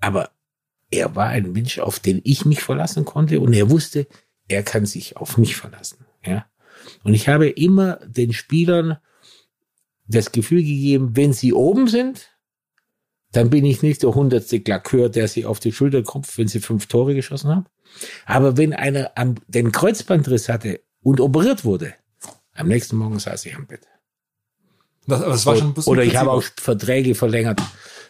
Aber 0.00 0.30
er 0.90 1.14
war 1.14 1.28
ein 1.28 1.52
Mensch, 1.52 1.78
auf 1.78 2.00
den 2.00 2.20
ich 2.24 2.44
mich 2.44 2.60
verlassen 2.60 3.04
konnte 3.04 3.40
und 3.40 3.52
er 3.52 3.70
wusste, 3.70 4.06
er 4.48 4.62
kann 4.62 4.86
sich 4.86 5.16
auf 5.16 5.38
mich 5.38 5.56
verlassen. 5.56 6.06
Ja. 6.24 6.46
Und 7.04 7.14
ich 7.14 7.28
habe 7.28 7.48
immer 7.48 7.96
den 8.06 8.32
Spielern 8.32 8.98
das 10.08 10.32
Gefühl 10.32 10.62
gegeben, 10.62 11.16
wenn 11.16 11.32
sie 11.32 11.52
oben 11.52 11.88
sind, 11.88 12.30
dann 13.32 13.50
bin 13.50 13.64
ich 13.64 13.82
nicht 13.82 14.02
der 14.02 14.14
hundertste 14.14 14.60
Glakeur, 14.60 15.08
der 15.08 15.28
sie 15.28 15.44
auf 15.44 15.60
die 15.60 15.72
Schulter 15.72 16.02
klopft, 16.02 16.38
wenn 16.38 16.48
sie 16.48 16.60
fünf 16.60 16.86
Tore 16.86 17.14
geschossen 17.14 17.50
haben. 17.50 17.66
Aber 18.24 18.56
wenn 18.56 18.72
einer 18.72 19.12
am, 19.16 19.34
den 19.48 19.72
Kreuzbandriss 19.72 20.48
hatte 20.48 20.80
und 21.02 21.20
operiert 21.20 21.64
wurde, 21.64 21.94
am 22.54 22.68
nächsten 22.68 22.96
Morgen 22.96 23.18
saß 23.18 23.44
ich 23.46 23.54
am 23.54 23.66
Bett. 23.66 23.86
Das, 25.06 25.22
aber 25.22 25.32
das 25.32 25.46
war 25.46 25.56
schon 25.56 25.68
ein 25.68 25.74
bisschen 25.74 25.90
Oder 25.92 26.04
ich 26.04 26.16
habe 26.16 26.30
auch. 26.30 26.42
Verträge 26.56 27.14
verlängert, 27.14 27.60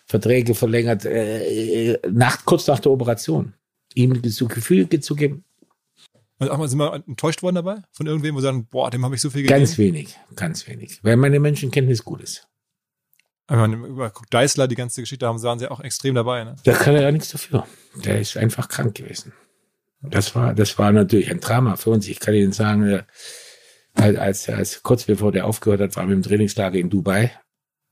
Verträge 0.06 0.55
verlängert, 0.55 1.05
äh, 1.05 1.93
äh, 1.93 1.98
nach, 2.10 2.44
kurz 2.44 2.66
nach 2.66 2.81
der 2.81 2.93
Operation. 2.93 3.55
Ihm 3.94 4.23
so 4.24 4.47
Gefühl 4.47 4.89
zu 5.01 5.14
geben, 5.14 5.44
Und 6.39 6.51
auch 6.51 6.59
mal 6.59 6.68
sind 6.68 6.78
wir 6.78 6.93
enttäuscht 6.94 7.43
worden 7.43 7.56
dabei? 7.56 7.77
Von 7.93 8.06
irgendwem, 8.06 8.35
wo 8.35 8.40
sie 8.40 8.44
sagen, 8.44 8.66
boah, 8.70 8.90
dem 8.90 9.05
habe 9.05 9.14
ich 9.14 9.20
so 9.20 9.31
viel 9.31 9.43
gegeben. 9.43 9.60
ganz 9.60 9.78
wenig, 9.78 10.16
ganz 10.35 10.66
wenig. 10.66 11.01
Weil 11.02 11.16
meine 11.16 11.40
Menschenkenntnis 11.40 12.05
gut 12.05 12.20
ist. 12.20 12.47
Ich 13.48 13.56
meine, 13.56 13.77
über 13.77 14.10
guck, 14.10 14.28
Deißler, 14.31 14.66
die 14.68 14.74
ganze 14.74 15.01
Geschichte, 15.01 15.27
haben 15.27 15.40
waren 15.43 15.59
sie 15.59 15.70
auch 15.70 15.81
extrem 15.81 16.14
dabei. 16.14 16.44
Ne? 16.44 16.56
Da 16.64 16.73
kann 16.73 16.94
er 16.94 17.02
ja 17.02 17.12
nichts 17.12 17.28
dafür. 17.31 17.66
Der 18.05 18.20
ist 18.20 18.36
einfach 18.36 18.68
krank 18.68 18.94
gewesen. 18.94 19.32
Das 20.02 20.35
war, 20.35 20.52
das 20.55 20.78
war 20.78 20.93
natürlich 20.93 21.31
ein 21.31 21.40
Drama 21.40 21.77
für 21.77 21.90
uns. 21.90 22.06
Ich 22.09 22.20
kann 22.20 22.35
Ihnen 22.35 22.52
sagen, 22.52 22.86
äh, 22.86 23.02
als, 23.97 24.16
als, 24.16 24.48
als 24.48 24.82
kurz 24.82 25.05
bevor 25.05 25.32
der 25.32 25.47
aufgehört 25.47 25.81
hat, 25.81 25.97
waren 25.97 26.09
wir 26.09 26.16
im 26.16 26.23
Trainingslager 26.23 26.78
in 26.78 26.90
Dubai. 26.90 27.32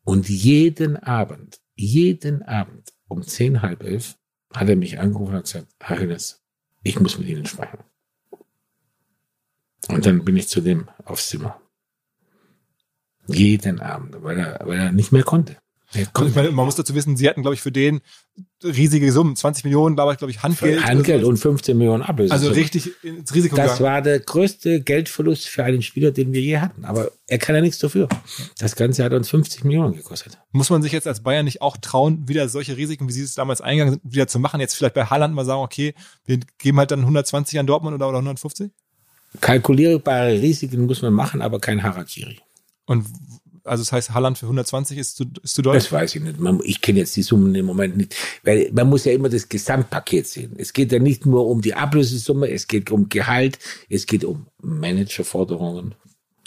Und 0.04 0.28
jeden 0.28 0.96
Abend, 0.96 1.60
jeden 1.74 2.42
Abend 2.42 2.92
um 3.08 3.22
zehn, 3.22 3.62
halb 3.62 3.82
elf 3.82 4.16
hat 4.52 4.68
er 4.68 4.76
mich 4.76 4.98
angerufen 4.98 5.34
und 5.34 5.44
gesagt, 5.44 5.68
Herr 5.80 5.98
Hennes, 5.98 6.44
ich 6.82 7.00
muss 7.00 7.18
mit 7.18 7.28
Ihnen 7.28 7.46
sprechen. 7.46 7.78
Und 9.88 10.06
dann 10.06 10.24
bin 10.24 10.36
ich 10.36 10.48
zu 10.48 10.60
dem 10.60 10.88
aufs 11.04 11.28
Zimmer. 11.28 11.60
Jeden 13.26 13.80
Abend, 13.80 14.22
weil 14.22 14.38
er, 14.38 14.60
weil 14.64 14.78
er 14.78 14.92
nicht 14.92 15.12
mehr 15.12 15.24
konnte. 15.24 15.56
Ich 15.94 16.34
meine, 16.34 16.50
man 16.50 16.64
muss 16.64 16.74
dazu 16.76 16.94
wissen, 16.94 17.16
sie 17.16 17.28
hatten, 17.28 17.42
glaube 17.42 17.54
ich, 17.54 17.60
für 17.62 17.70
den 17.72 18.00
riesige 18.64 19.12
Summen, 19.12 19.36
20 19.36 19.64
Millionen, 19.64 19.94
glaube 19.94 20.12
ich, 20.12 20.18
glaube 20.18 20.30
ich, 20.30 20.42
Handgeld. 20.42 20.84
Handgeld 20.84 21.20
oder 21.20 21.28
und 21.28 21.36
15 21.36 21.76
Millionen 21.78 22.02
Ablöse. 22.02 22.28
so. 22.28 22.34
Also 22.34 22.46
So- 22.48 22.52
richtig 22.52 22.90
ins 23.04 23.32
Risiko 23.34 23.54
Das 23.56 23.78
gegangen. 23.78 23.84
war 23.92 24.02
der 24.02 24.18
größte 24.20 24.80
Geldverlust 24.80 25.46
für 25.48 25.62
einen 25.64 25.82
Spieler, 25.82 26.10
den 26.10 26.32
wir 26.32 26.40
je 26.40 26.58
hatten. 26.58 26.84
Aber 26.84 27.10
er 27.28 27.38
kann 27.38 27.54
ja 27.54 27.60
nichts 27.60 27.78
dafür. 27.78 28.08
Das 28.58 28.74
Ganze 28.74 29.04
hat 29.04 29.12
uns 29.12 29.28
50 29.30 29.64
Millionen 29.64 29.94
gekostet. 29.94 30.38
Muss 30.52 30.70
man 30.70 30.82
sich 30.82 30.92
jetzt 30.92 31.06
als 31.06 31.22
Bayern 31.22 31.44
nicht 31.44 31.62
auch 31.62 31.76
trauen, 31.76 32.26
wieder 32.28 32.48
solche 32.48 32.76
Risiken, 32.76 33.06
wie 33.08 33.12
sie 33.12 33.22
es 33.22 33.34
damals 33.34 33.60
eingegangen 33.60 34.00
sind, 34.02 34.12
wieder 34.14 34.26
zu 34.26 34.38
machen? 34.38 34.60
Jetzt 34.60 34.74
vielleicht 34.74 34.94
bei 34.94 35.04
Haaland 35.04 35.34
mal 35.34 35.44
sagen, 35.44 35.60
okay, 35.62 35.94
wir 36.24 36.40
geben 36.58 36.78
halt 36.78 36.90
dann 36.90 37.00
120 37.00 37.58
an 37.58 37.66
Dortmund 37.66 37.94
oder, 37.94 38.08
oder 38.08 38.18
150? 38.18 38.70
Kalkulierbare 39.40 40.40
Risiken 40.40 40.86
muss 40.86 41.02
man 41.02 41.12
machen, 41.12 41.42
aber 41.42 41.58
kein 41.60 41.82
Harakiri. 41.82 42.38
Und 42.86 43.06
also 43.64 43.82
das 43.82 43.92
heißt, 43.92 44.14
Haaland 44.14 44.38
für 44.38 44.46
120 44.46 44.98
ist 44.98 45.16
zu, 45.16 45.24
ist 45.42 45.54
zu 45.54 45.62
deutlich. 45.62 45.84
Das 45.84 45.92
weiß 45.92 46.14
ich 46.16 46.22
nicht. 46.22 46.38
Man, 46.38 46.60
ich 46.64 46.80
kenne 46.80 47.00
jetzt 47.00 47.16
die 47.16 47.22
Summen 47.22 47.54
im 47.54 47.66
Moment 47.66 47.96
nicht. 47.96 48.14
Weil 48.42 48.70
man 48.72 48.88
muss 48.88 49.04
ja 49.04 49.12
immer 49.12 49.28
das 49.28 49.48
Gesamtpaket 49.48 50.26
sehen. 50.26 50.54
Es 50.58 50.72
geht 50.72 50.92
ja 50.92 50.98
nicht 50.98 51.26
nur 51.26 51.46
um 51.46 51.62
die 51.62 51.74
Ablösesumme, 51.74 52.50
es 52.50 52.68
geht 52.68 52.90
um 52.90 53.08
Gehalt, 53.08 53.58
es 53.88 54.06
geht 54.06 54.24
um 54.24 54.46
Managerforderungen, 54.62 55.94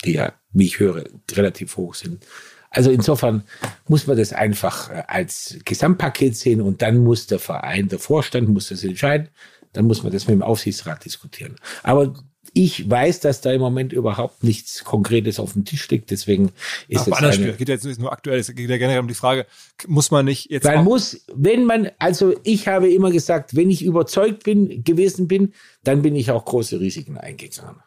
die 0.04 0.12
ja, 0.12 0.32
wie 0.52 0.66
ich 0.66 0.78
höre, 0.78 1.04
relativ 1.32 1.76
hoch 1.76 1.94
sind. 1.94 2.24
Also 2.70 2.90
insofern 2.90 3.44
muss 3.86 4.06
man 4.06 4.16
das 4.16 4.32
einfach 4.32 4.90
äh, 4.90 5.02
als 5.06 5.58
Gesamtpaket 5.64 6.36
sehen 6.36 6.60
und 6.60 6.82
dann 6.82 6.98
muss 6.98 7.26
der 7.26 7.38
Verein, 7.38 7.88
der 7.88 7.98
Vorstand 7.98 8.48
muss 8.48 8.68
das 8.68 8.84
entscheiden. 8.84 9.28
Dann 9.72 9.86
muss 9.86 10.02
man 10.02 10.12
das 10.12 10.26
mit 10.26 10.34
dem 10.34 10.42
Aufsichtsrat 10.42 11.04
diskutieren. 11.04 11.56
Aber 11.82 12.14
ich 12.58 12.90
weiß, 12.90 13.20
dass 13.20 13.40
da 13.40 13.52
im 13.52 13.60
Moment 13.60 13.92
überhaupt 13.92 14.42
nichts 14.42 14.82
Konkretes 14.82 15.38
auf 15.38 15.52
dem 15.52 15.64
Tisch 15.64 15.88
liegt. 15.90 16.10
Deswegen 16.10 16.50
ist 16.88 17.06
Aber 17.06 17.28
es 17.28 17.36
Spiel. 17.36 17.52
Geht 17.52 17.68
ja 17.68 17.74
jetzt 17.74 17.84
nicht 17.84 18.00
nur 18.00 18.10
aktuell, 18.10 18.40
es 18.40 18.52
geht 18.52 18.68
ja 18.68 18.78
generell 18.78 18.98
um 18.98 19.06
die 19.06 19.14
Frage, 19.14 19.46
muss 19.86 20.10
man 20.10 20.24
nicht 20.24 20.50
jetzt 20.50 20.64
Man 20.64 20.84
muss, 20.84 21.24
wenn 21.32 21.66
man, 21.66 21.92
also 22.00 22.34
ich 22.42 22.66
habe 22.66 22.92
immer 22.92 23.12
gesagt, 23.12 23.54
wenn 23.54 23.70
ich 23.70 23.84
überzeugt 23.84 24.42
bin, 24.42 24.82
gewesen 24.82 25.28
bin, 25.28 25.54
dann 25.84 26.02
bin 26.02 26.16
ich 26.16 26.32
auch 26.32 26.44
große 26.44 26.80
Risiken 26.80 27.16
eingegangen, 27.16 27.80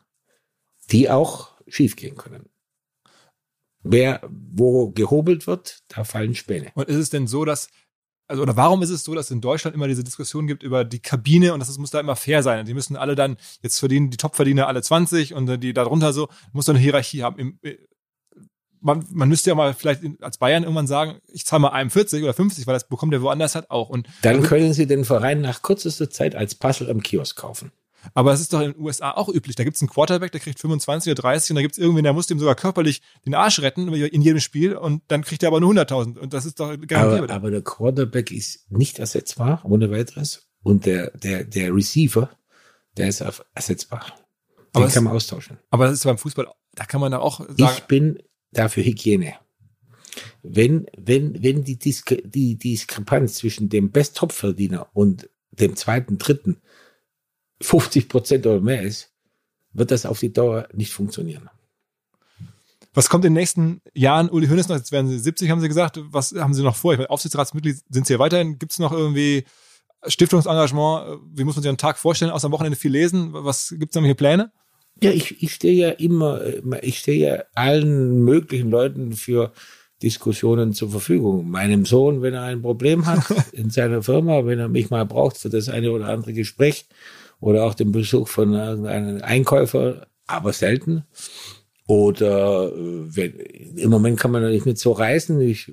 die 0.89 1.09
auch 1.09 1.49
schiefgehen 1.67 2.15
können. 2.15 2.47
Wer, 3.83 4.21
wo 4.29 4.91
gehobelt 4.91 5.47
wird, 5.47 5.79
da 5.89 6.05
fallen 6.05 6.33
Späne. 6.33 6.71
Und 6.75 6.87
ist 6.87 6.95
es 6.95 7.09
denn 7.09 7.27
so, 7.27 7.43
dass, 7.43 7.67
also, 8.31 8.43
oder 8.43 8.55
warum 8.55 8.81
ist 8.81 8.89
es 8.89 9.03
so, 9.03 9.13
dass 9.13 9.25
es 9.25 9.31
in 9.31 9.41
Deutschland 9.41 9.75
immer 9.75 9.89
diese 9.89 10.05
Diskussion 10.05 10.47
gibt 10.47 10.63
über 10.63 10.85
die 10.85 10.99
Kabine 10.99 11.53
und 11.53 11.59
dass 11.59 11.67
es 11.67 11.77
muss 11.77 11.91
da 11.91 11.99
immer 11.99 12.15
fair 12.15 12.43
sein? 12.43 12.61
Und 12.61 12.67
die 12.67 12.73
müssen 12.73 12.95
alle 12.95 13.15
dann, 13.15 13.35
jetzt 13.61 13.77
verdienen 13.77 14.09
die 14.09 14.17
Topverdiener 14.17 14.67
alle 14.67 14.81
20 14.81 15.33
und 15.33 15.61
die 15.61 15.73
darunter 15.73 16.13
so, 16.13 16.29
muss 16.53 16.65
so 16.65 16.71
eine 16.71 16.79
Hierarchie 16.79 17.23
haben. 17.23 17.37
Im, 17.37 17.59
äh, 17.61 17.75
man, 18.79 19.05
man 19.11 19.27
müsste 19.27 19.49
ja 19.49 19.55
mal 19.55 19.73
vielleicht 19.73 20.01
als 20.21 20.37
Bayern 20.37 20.63
irgendwann 20.63 20.87
sagen, 20.87 21.19
ich 21.27 21.45
zahle 21.45 21.59
mal 21.59 21.69
einem 21.69 21.89
40 21.89 22.23
oder 22.23 22.33
50, 22.33 22.65
weil 22.65 22.73
das 22.73 22.87
bekommt 22.87 23.11
der 23.11 23.21
woanders 23.21 23.53
halt 23.53 23.69
auch. 23.69 23.89
Und, 23.89 24.07
Dann 24.21 24.41
können 24.41 24.73
Sie 24.73 24.87
den 24.87 25.03
Verein 25.03 25.41
nach 25.41 25.61
kürzester 25.61 26.09
Zeit 26.09 26.33
als 26.33 26.55
Puzzle 26.55 26.89
am 26.89 27.03
Kiosk 27.03 27.37
kaufen. 27.37 27.73
Aber 28.13 28.33
es 28.33 28.41
ist 28.41 28.53
doch 28.53 28.61
in 28.61 28.73
den 28.73 28.81
USA 28.81 29.11
auch 29.11 29.29
üblich. 29.29 29.55
Da 29.55 29.63
gibt 29.63 29.75
es 29.75 29.81
einen 29.81 29.89
Quarterback, 29.89 30.31
der 30.31 30.41
kriegt 30.41 30.59
25 30.59 31.11
oder 31.11 31.21
30 31.21 31.51
und 31.51 31.55
da 31.55 31.61
gibt 31.61 31.73
es 31.73 31.77
irgendwen, 31.77 32.03
der 32.03 32.13
muss 32.13 32.27
dem 32.27 32.39
sogar 32.39 32.55
körperlich 32.55 33.01
den 33.25 33.35
Arsch 33.35 33.59
retten 33.61 33.93
in 33.93 34.21
jedem 34.21 34.39
Spiel 34.39 34.75
und 34.75 35.03
dann 35.07 35.23
kriegt 35.23 35.43
er 35.43 35.47
aber 35.47 35.59
nur 35.59 35.71
100.000. 35.73 36.17
Und 36.17 36.33
das 36.33 36.45
ist 36.45 36.59
doch 36.59 36.75
garantiert. 36.87 37.23
Aber, 37.23 37.33
aber 37.33 37.51
der 37.51 37.61
Quarterback 37.61 38.31
ist 38.31 38.71
nicht 38.71 38.99
ersetzbar, 38.99 39.61
ohne 39.63 39.91
weiteres. 39.91 40.47
Und 40.63 40.85
der, 40.85 41.11
der, 41.11 41.43
der 41.43 41.73
Receiver, 41.73 42.29
der 42.97 43.09
ist 43.09 43.23
ersetzbar. 43.53 44.05
Den 44.75 44.83
Aber 44.83 44.91
kann 44.91 45.03
man 45.03 45.13
austauschen. 45.13 45.57
Aber 45.69 45.85
das 45.85 45.95
ist 45.95 46.03
beim 46.03 46.17
Fußball, 46.17 46.47
da 46.75 46.85
kann 46.85 47.01
man 47.01 47.11
da 47.11 47.19
auch 47.19 47.39
sagen, 47.39 47.55
Ich 47.57 47.81
bin 47.83 48.19
dafür 48.51 48.83
Hygiene. 48.83 49.35
Wenn, 50.43 50.87
wenn, 50.97 51.41
wenn 51.41 51.63
die, 51.63 51.77
Disk 51.77 52.15
die 52.25 52.57
Diskrepanz 52.57 53.35
zwischen 53.35 53.69
dem 53.69 53.91
Best-Top-Verdiener 53.91 54.89
und 54.93 55.29
dem 55.51 55.75
zweiten, 55.75 56.17
dritten 56.17 56.61
50 57.61 58.09
Prozent 58.09 58.45
oder 58.45 58.59
mehr 58.59 58.81
ist, 58.81 59.11
wird 59.73 59.91
das 59.91 60.05
auf 60.05 60.19
die 60.19 60.33
Dauer 60.33 60.67
nicht 60.73 60.93
funktionieren. 60.93 61.49
was 62.93 63.07
kommt 63.09 63.23
in 63.23 63.33
den 63.33 63.39
nächsten 63.39 63.81
Jahren? 63.93 64.29
Uli 64.29 64.47
Hoeneß 64.47 64.67
noch, 64.67 64.75
jetzt 64.75 64.91
werden 64.91 65.07
Sie 65.07 65.17
70, 65.17 65.49
haben 65.49 65.61
Sie 65.61 65.69
gesagt. 65.69 65.99
Was 66.11 66.33
haben 66.33 66.53
Sie 66.53 66.63
noch 66.63 66.75
vor? 66.75 66.93
Ich 66.93 66.99
meine, 66.99 67.09
Aufsichtsratsmitglied 67.09 67.77
sind 67.89 68.05
Sie 68.05 68.13
ja 68.13 68.19
weiterhin. 68.19 68.59
Gibt 68.59 68.73
es 68.73 68.79
noch 68.79 68.91
irgendwie 68.91 69.45
Stiftungsengagement? 70.05 71.21
Wie 71.33 71.43
muss 71.43 71.55
man 71.55 71.63
sich 71.63 71.69
einen 71.69 71.77
Tag 71.77 71.97
vorstellen? 71.97 72.31
Außer 72.31 72.47
am 72.47 72.51
Wochenende 72.51 72.77
viel 72.77 72.91
lesen? 72.91 73.29
Was 73.31 73.73
gibt 73.77 73.93
es 73.93 73.95
noch 73.95 74.03
hier 74.03 74.15
Pläne? 74.15 74.51
Ja, 75.01 75.11
ich, 75.11 75.41
ich 75.41 75.53
stehe 75.53 75.73
ja 75.73 75.89
immer, 75.91 76.41
ich 76.83 76.99
stehe 76.99 77.27
ja 77.27 77.43
allen 77.55 78.23
möglichen 78.25 78.69
Leuten 78.69 79.13
für 79.13 79.53
Diskussionen 80.03 80.73
zur 80.73 80.89
Verfügung. 80.89 81.49
Meinem 81.49 81.85
Sohn, 81.85 82.21
wenn 82.21 82.33
er 82.33 82.43
ein 82.43 82.61
Problem 82.61 83.05
hat 83.05 83.23
in 83.53 83.69
seiner 83.69 84.03
Firma, 84.03 84.45
wenn 84.45 84.59
er 84.59 84.67
mich 84.67 84.89
mal 84.89 85.05
braucht 85.05 85.37
für 85.37 85.49
das 85.49 85.69
eine 85.69 85.91
oder 85.91 86.07
andere 86.07 86.33
Gespräch 86.33 86.87
oder 87.41 87.65
auch 87.65 87.73
den 87.73 87.91
Besuch 87.91 88.29
von 88.29 88.53
irgendeinem 88.53 89.21
Einkäufer, 89.21 90.07
aber 90.27 90.53
selten. 90.53 91.03
Oder 91.87 92.71
äh, 92.71 93.15
wenn, 93.15 93.31
im 93.75 93.89
Moment 93.89 94.17
kann 94.17 94.31
man 94.31 94.49
nicht 94.49 94.77
so 94.77 94.93
reisen. 94.93 95.41
Ich, 95.41 95.69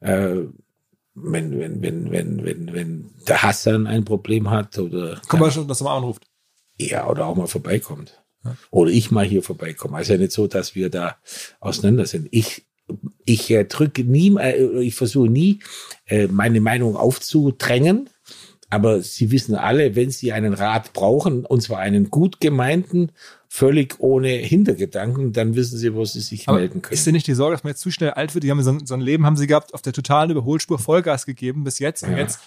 äh, 0.00 0.36
wenn, 1.14 1.58
wenn, 1.60 1.82
wenn, 1.82 2.10
wenn, 2.10 2.44
wenn, 2.44 2.72
wenn 2.72 3.10
der 3.28 3.42
Hassan 3.42 3.86
ein 3.86 4.06
Problem 4.06 4.48
hat 4.48 4.78
oder 4.78 5.20
Kommt 5.28 5.42
mal 5.42 5.50
schon, 5.50 5.68
dass 5.68 5.82
er 5.82 5.84
mal 5.84 5.98
anruft. 5.98 6.24
ja, 6.78 7.06
oder 7.06 7.26
auch 7.26 7.36
mal 7.36 7.46
vorbeikommt. 7.48 8.22
Oder 8.70 8.90
ich 8.90 9.10
mal 9.10 9.24
hier 9.24 9.42
vorbeikomme. 9.42 9.96
Also 9.96 10.14
ja 10.14 10.18
nicht 10.18 10.32
so, 10.32 10.46
dass 10.46 10.74
wir 10.74 10.90
da 10.90 11.16
auseinander 11.60 12.06
sind. 12.06 12.28
Ich, 12.30 12.66
ich 13.24 13.50
äh, 13.50 13.64
drücke 13.64 14.02
nie, 14.04 14.36
äh, 14.38 14.80
ich 14.80 14.94
versuche 14.94 15.28
nie, 15.28 15.60
äh, 16.06 16.26
meine 16.26 16.60
Meinung 16.60 16.96
aufzudrängen. 16.96 18.08
Aber 18.72 19.02
Sie 19.02 19.30
wissen 19.30 19.54
alle, 19.54 19.94
wenn 19.96 20.10
Sie 20.10 20.32
einen 20.32 20.54
Rat 20.54 20.92
brauchen, 20.94 21.44
und 21.44 21.60
zwar 21.62 21.78
einen 21.80 22.08
gut 22.10 22.40
gemeinten, 22.40 23.12
völlig 23.48 23.96
ohne 24.00 24.28
Hintergedanken, 24.28 25.34
dann 25.34 25.54
wissen 25.54 25.76
Sie, 25.76 25.92
wo 25.94 26.06
Sie 26.06 26.20
sich 26.20 26.48
Aber 26.48 26.56
melden 26.58 26.80
können. 26.80 26.94
ist 26.94 27.06
denn 27.06 27.12
nicht 27.12 27.26
die 27.26 27.34
Sorge, 27.34 27.54
dass 27.54 27.64
man 27.64 27.72
jetzt 27.72 27.82
zu 27.82 27.90
schnell 27.90 28.10
alt 28.12 28.32
wird? 28.34 28.44
Die 28.44 28.50
haben 28.50 28.62
so 28.62 28.70
ein, 28.72 28.86
so 28.86 28.94
ein 28.94 29.02
Leben 29.02 29.26
haben 29.26 29.36
sie 29.36 29.46
gehabt, 29.46 29.74
auf 29.74 29.82
der 29.82 29.92
totalen 29.92 30.30
Überholspur 30.30 30.78
Vollgas 30.78 31.26
gegeben 31.26 31.64
bis 31.64 31.78
jetzt. 31.80 32.00
Ja. 32.02 32.16
jetzt, 32.16 32.40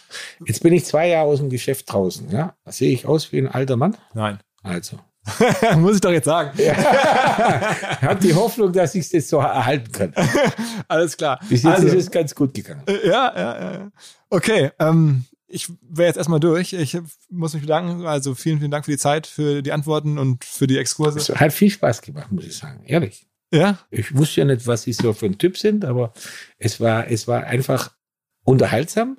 Jetzt 0.48 0.64
bin 0.64 0.74
ich 0.74 0.84
zwei 0.86 1.10
Jahre 1.10 1.28
aus 1.28 1.38
dem 1.38 1.50
Geschäft 1.52 1.94
draußen. 1.94 2.32
Ja, 2.32 2.56
sehe 2.66 2.92
ich 2.92 3.06
aus 3.06 3.32
wie 3.32 3.38
ein 3.38 3.48
alter 3.48 3.78
Mann. 3.78 3.96
nein. 4.16 4.40
Also, 4.64 4.98
Muss 5.78 5.96
ich 5.96 6.02
doch 6.02 6.12
jetzt 6.12 6.26
sagen. 6.26 6.52
ich 6.58 6.70
habe 8.02 8.20
die 8.22 8.34
Hoffnung, 8.34 8.72
dass 8.72 8.96
ich 8.96 9.06
es 9.06 9.12
jetzt 9.12 9.30
so 9.30 9.38
erhalten 9.38 9.92
kann. 9.92 10.14
Alles 10.88 11.16
klar. 11.18 11.40
Bis 11.50 11.62
jetzt 11.64 11.76
Also- 11.76 11.88
ist 11.88 11.94
es 11.96 12.12
ganz 12.12 12.34
gut 12.34 12.54
gegangen. 12.54 12.82
Äh, 12.88 13.08
Ja, 13.08 13.32
ja, 13.36 13.74
ja. 13.74 13.92
Okay, 14.32 14.72
ähm, 14.80 15.26
ich 15.48 15.72
wäre 15.82 16.08
jetzt 16.08 16.18
erstmal 16.18 16.40
durch. 16.40 16.74
Ich 16.74 16.98
muss 17.30 17.54
mich 17.54 17.62
bedanken. 17.62 18.06
Also 18.06 18.36
vielen, 18.36 18.60
vielen 18.60 18.72
Dank 18.72 18.86
für 18.86 18.92
die 18.92 18.98
Zeit, 18.98 19.28
für 19.28 19.62
die 19.62 19.72
Antworten 19.72 20.18
und 20.18 20.44
für 20.44 20.68
die 20.68 20.78
Exkurse. 20.78 21.20
Es 21.20 21.30
hat 21.30 21.54
viel 21.54 21.70
Spaß 21.70 22.02
gemacht, 22.02 22.32
muss 22.32 22.46
ich 22.46 22.56
sagen. 22.56 22.84
Ehrlich. 22.86 23.28
Ja, 23.52 23.80
Ich 23.92 24.16
wusste 24.16 24.42
ja 24.42 24.46
nicht, 24.46 24.66
was 24.68 24.84
Sie 24.84 24.94
so 24.94 25.14
für 25.14 25.28
ein 25.28 25.38
Typ 25.38 25.58
sind, 25.58 25.86
aber 25.86 26.14
es 26.58 26.80
war, 26.82 27.10
es 27.10 27.28
war 27.28 27.44
einfach 27.44 27.94
unterhaltsam 28.44 29.18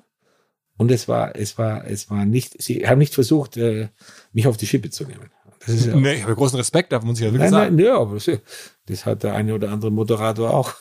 und 0.77 0.91
es 0.91 1.07
war, 1.07 1.35
es 1.35 1.57
war, 1.57 1.87
es 1.87 2.09
war 2.09 2.25
nicht, 2.25 2.61
Sie 2.61 2.87
haben 2.87 2.99
nicht 2.99 3.13
versucht, 3.13 3.57
äh, 3.57 3.89
mich 4.33 4.45
auf 4.47 4.57
die 4.57 4.67
Schippe 4.67 4.89
zu 4.89 5.05
nehmen. 5.05 5.31
Das 5.59 5.69
ist 5.75 5.87
ja, 5.87 5.95
nee, 5.95 6.15
ich 6.15 6.23
habe 6.23 6.35
großen 6.35 6.57
Respekt, 6.57 6.91
da 6.91 6.99
muss 6.99 7.19
ich 7.19 7.25
ja 7.25 7.31
wirklich 7.31 7.51
nein, 7.51 7.51
sagen. 7.51 7.75
nein, 7.77 7.85
ja, 7.85 7.97
aber 7.97 8.15
das, 8.15 8.29
das 8.85 9.05
hat 9.05 9.23
der 9.23 9.33
eine 9.33 9.55
oder 9.55 9.71
andere 9.71 9.91
Moderator 9.91 10.53
auch. 10.53 10.75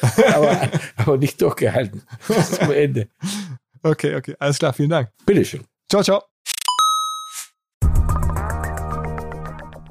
aber, 0.34 0.70
aber 0.96 1.16
nicht 1.16 1.40
durchgehalten. 1.40 2.02
Bis 2.28 2.52
zum 2.52 2.70
Ende. 2.70 3.08
Okay, 3.84 4.16
okay, 4.16 4.34
alles 4.38 4.58
klar, 4.58 4.72
vielen 4.72 4.90
Dank. 4.90 5.10
Bitteschön. 5.26 5.64
Ciao, 5.88 6.02
ciao. 6.02 6.33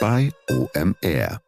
bei 0.00 0.30
OMR. 0.48 1.40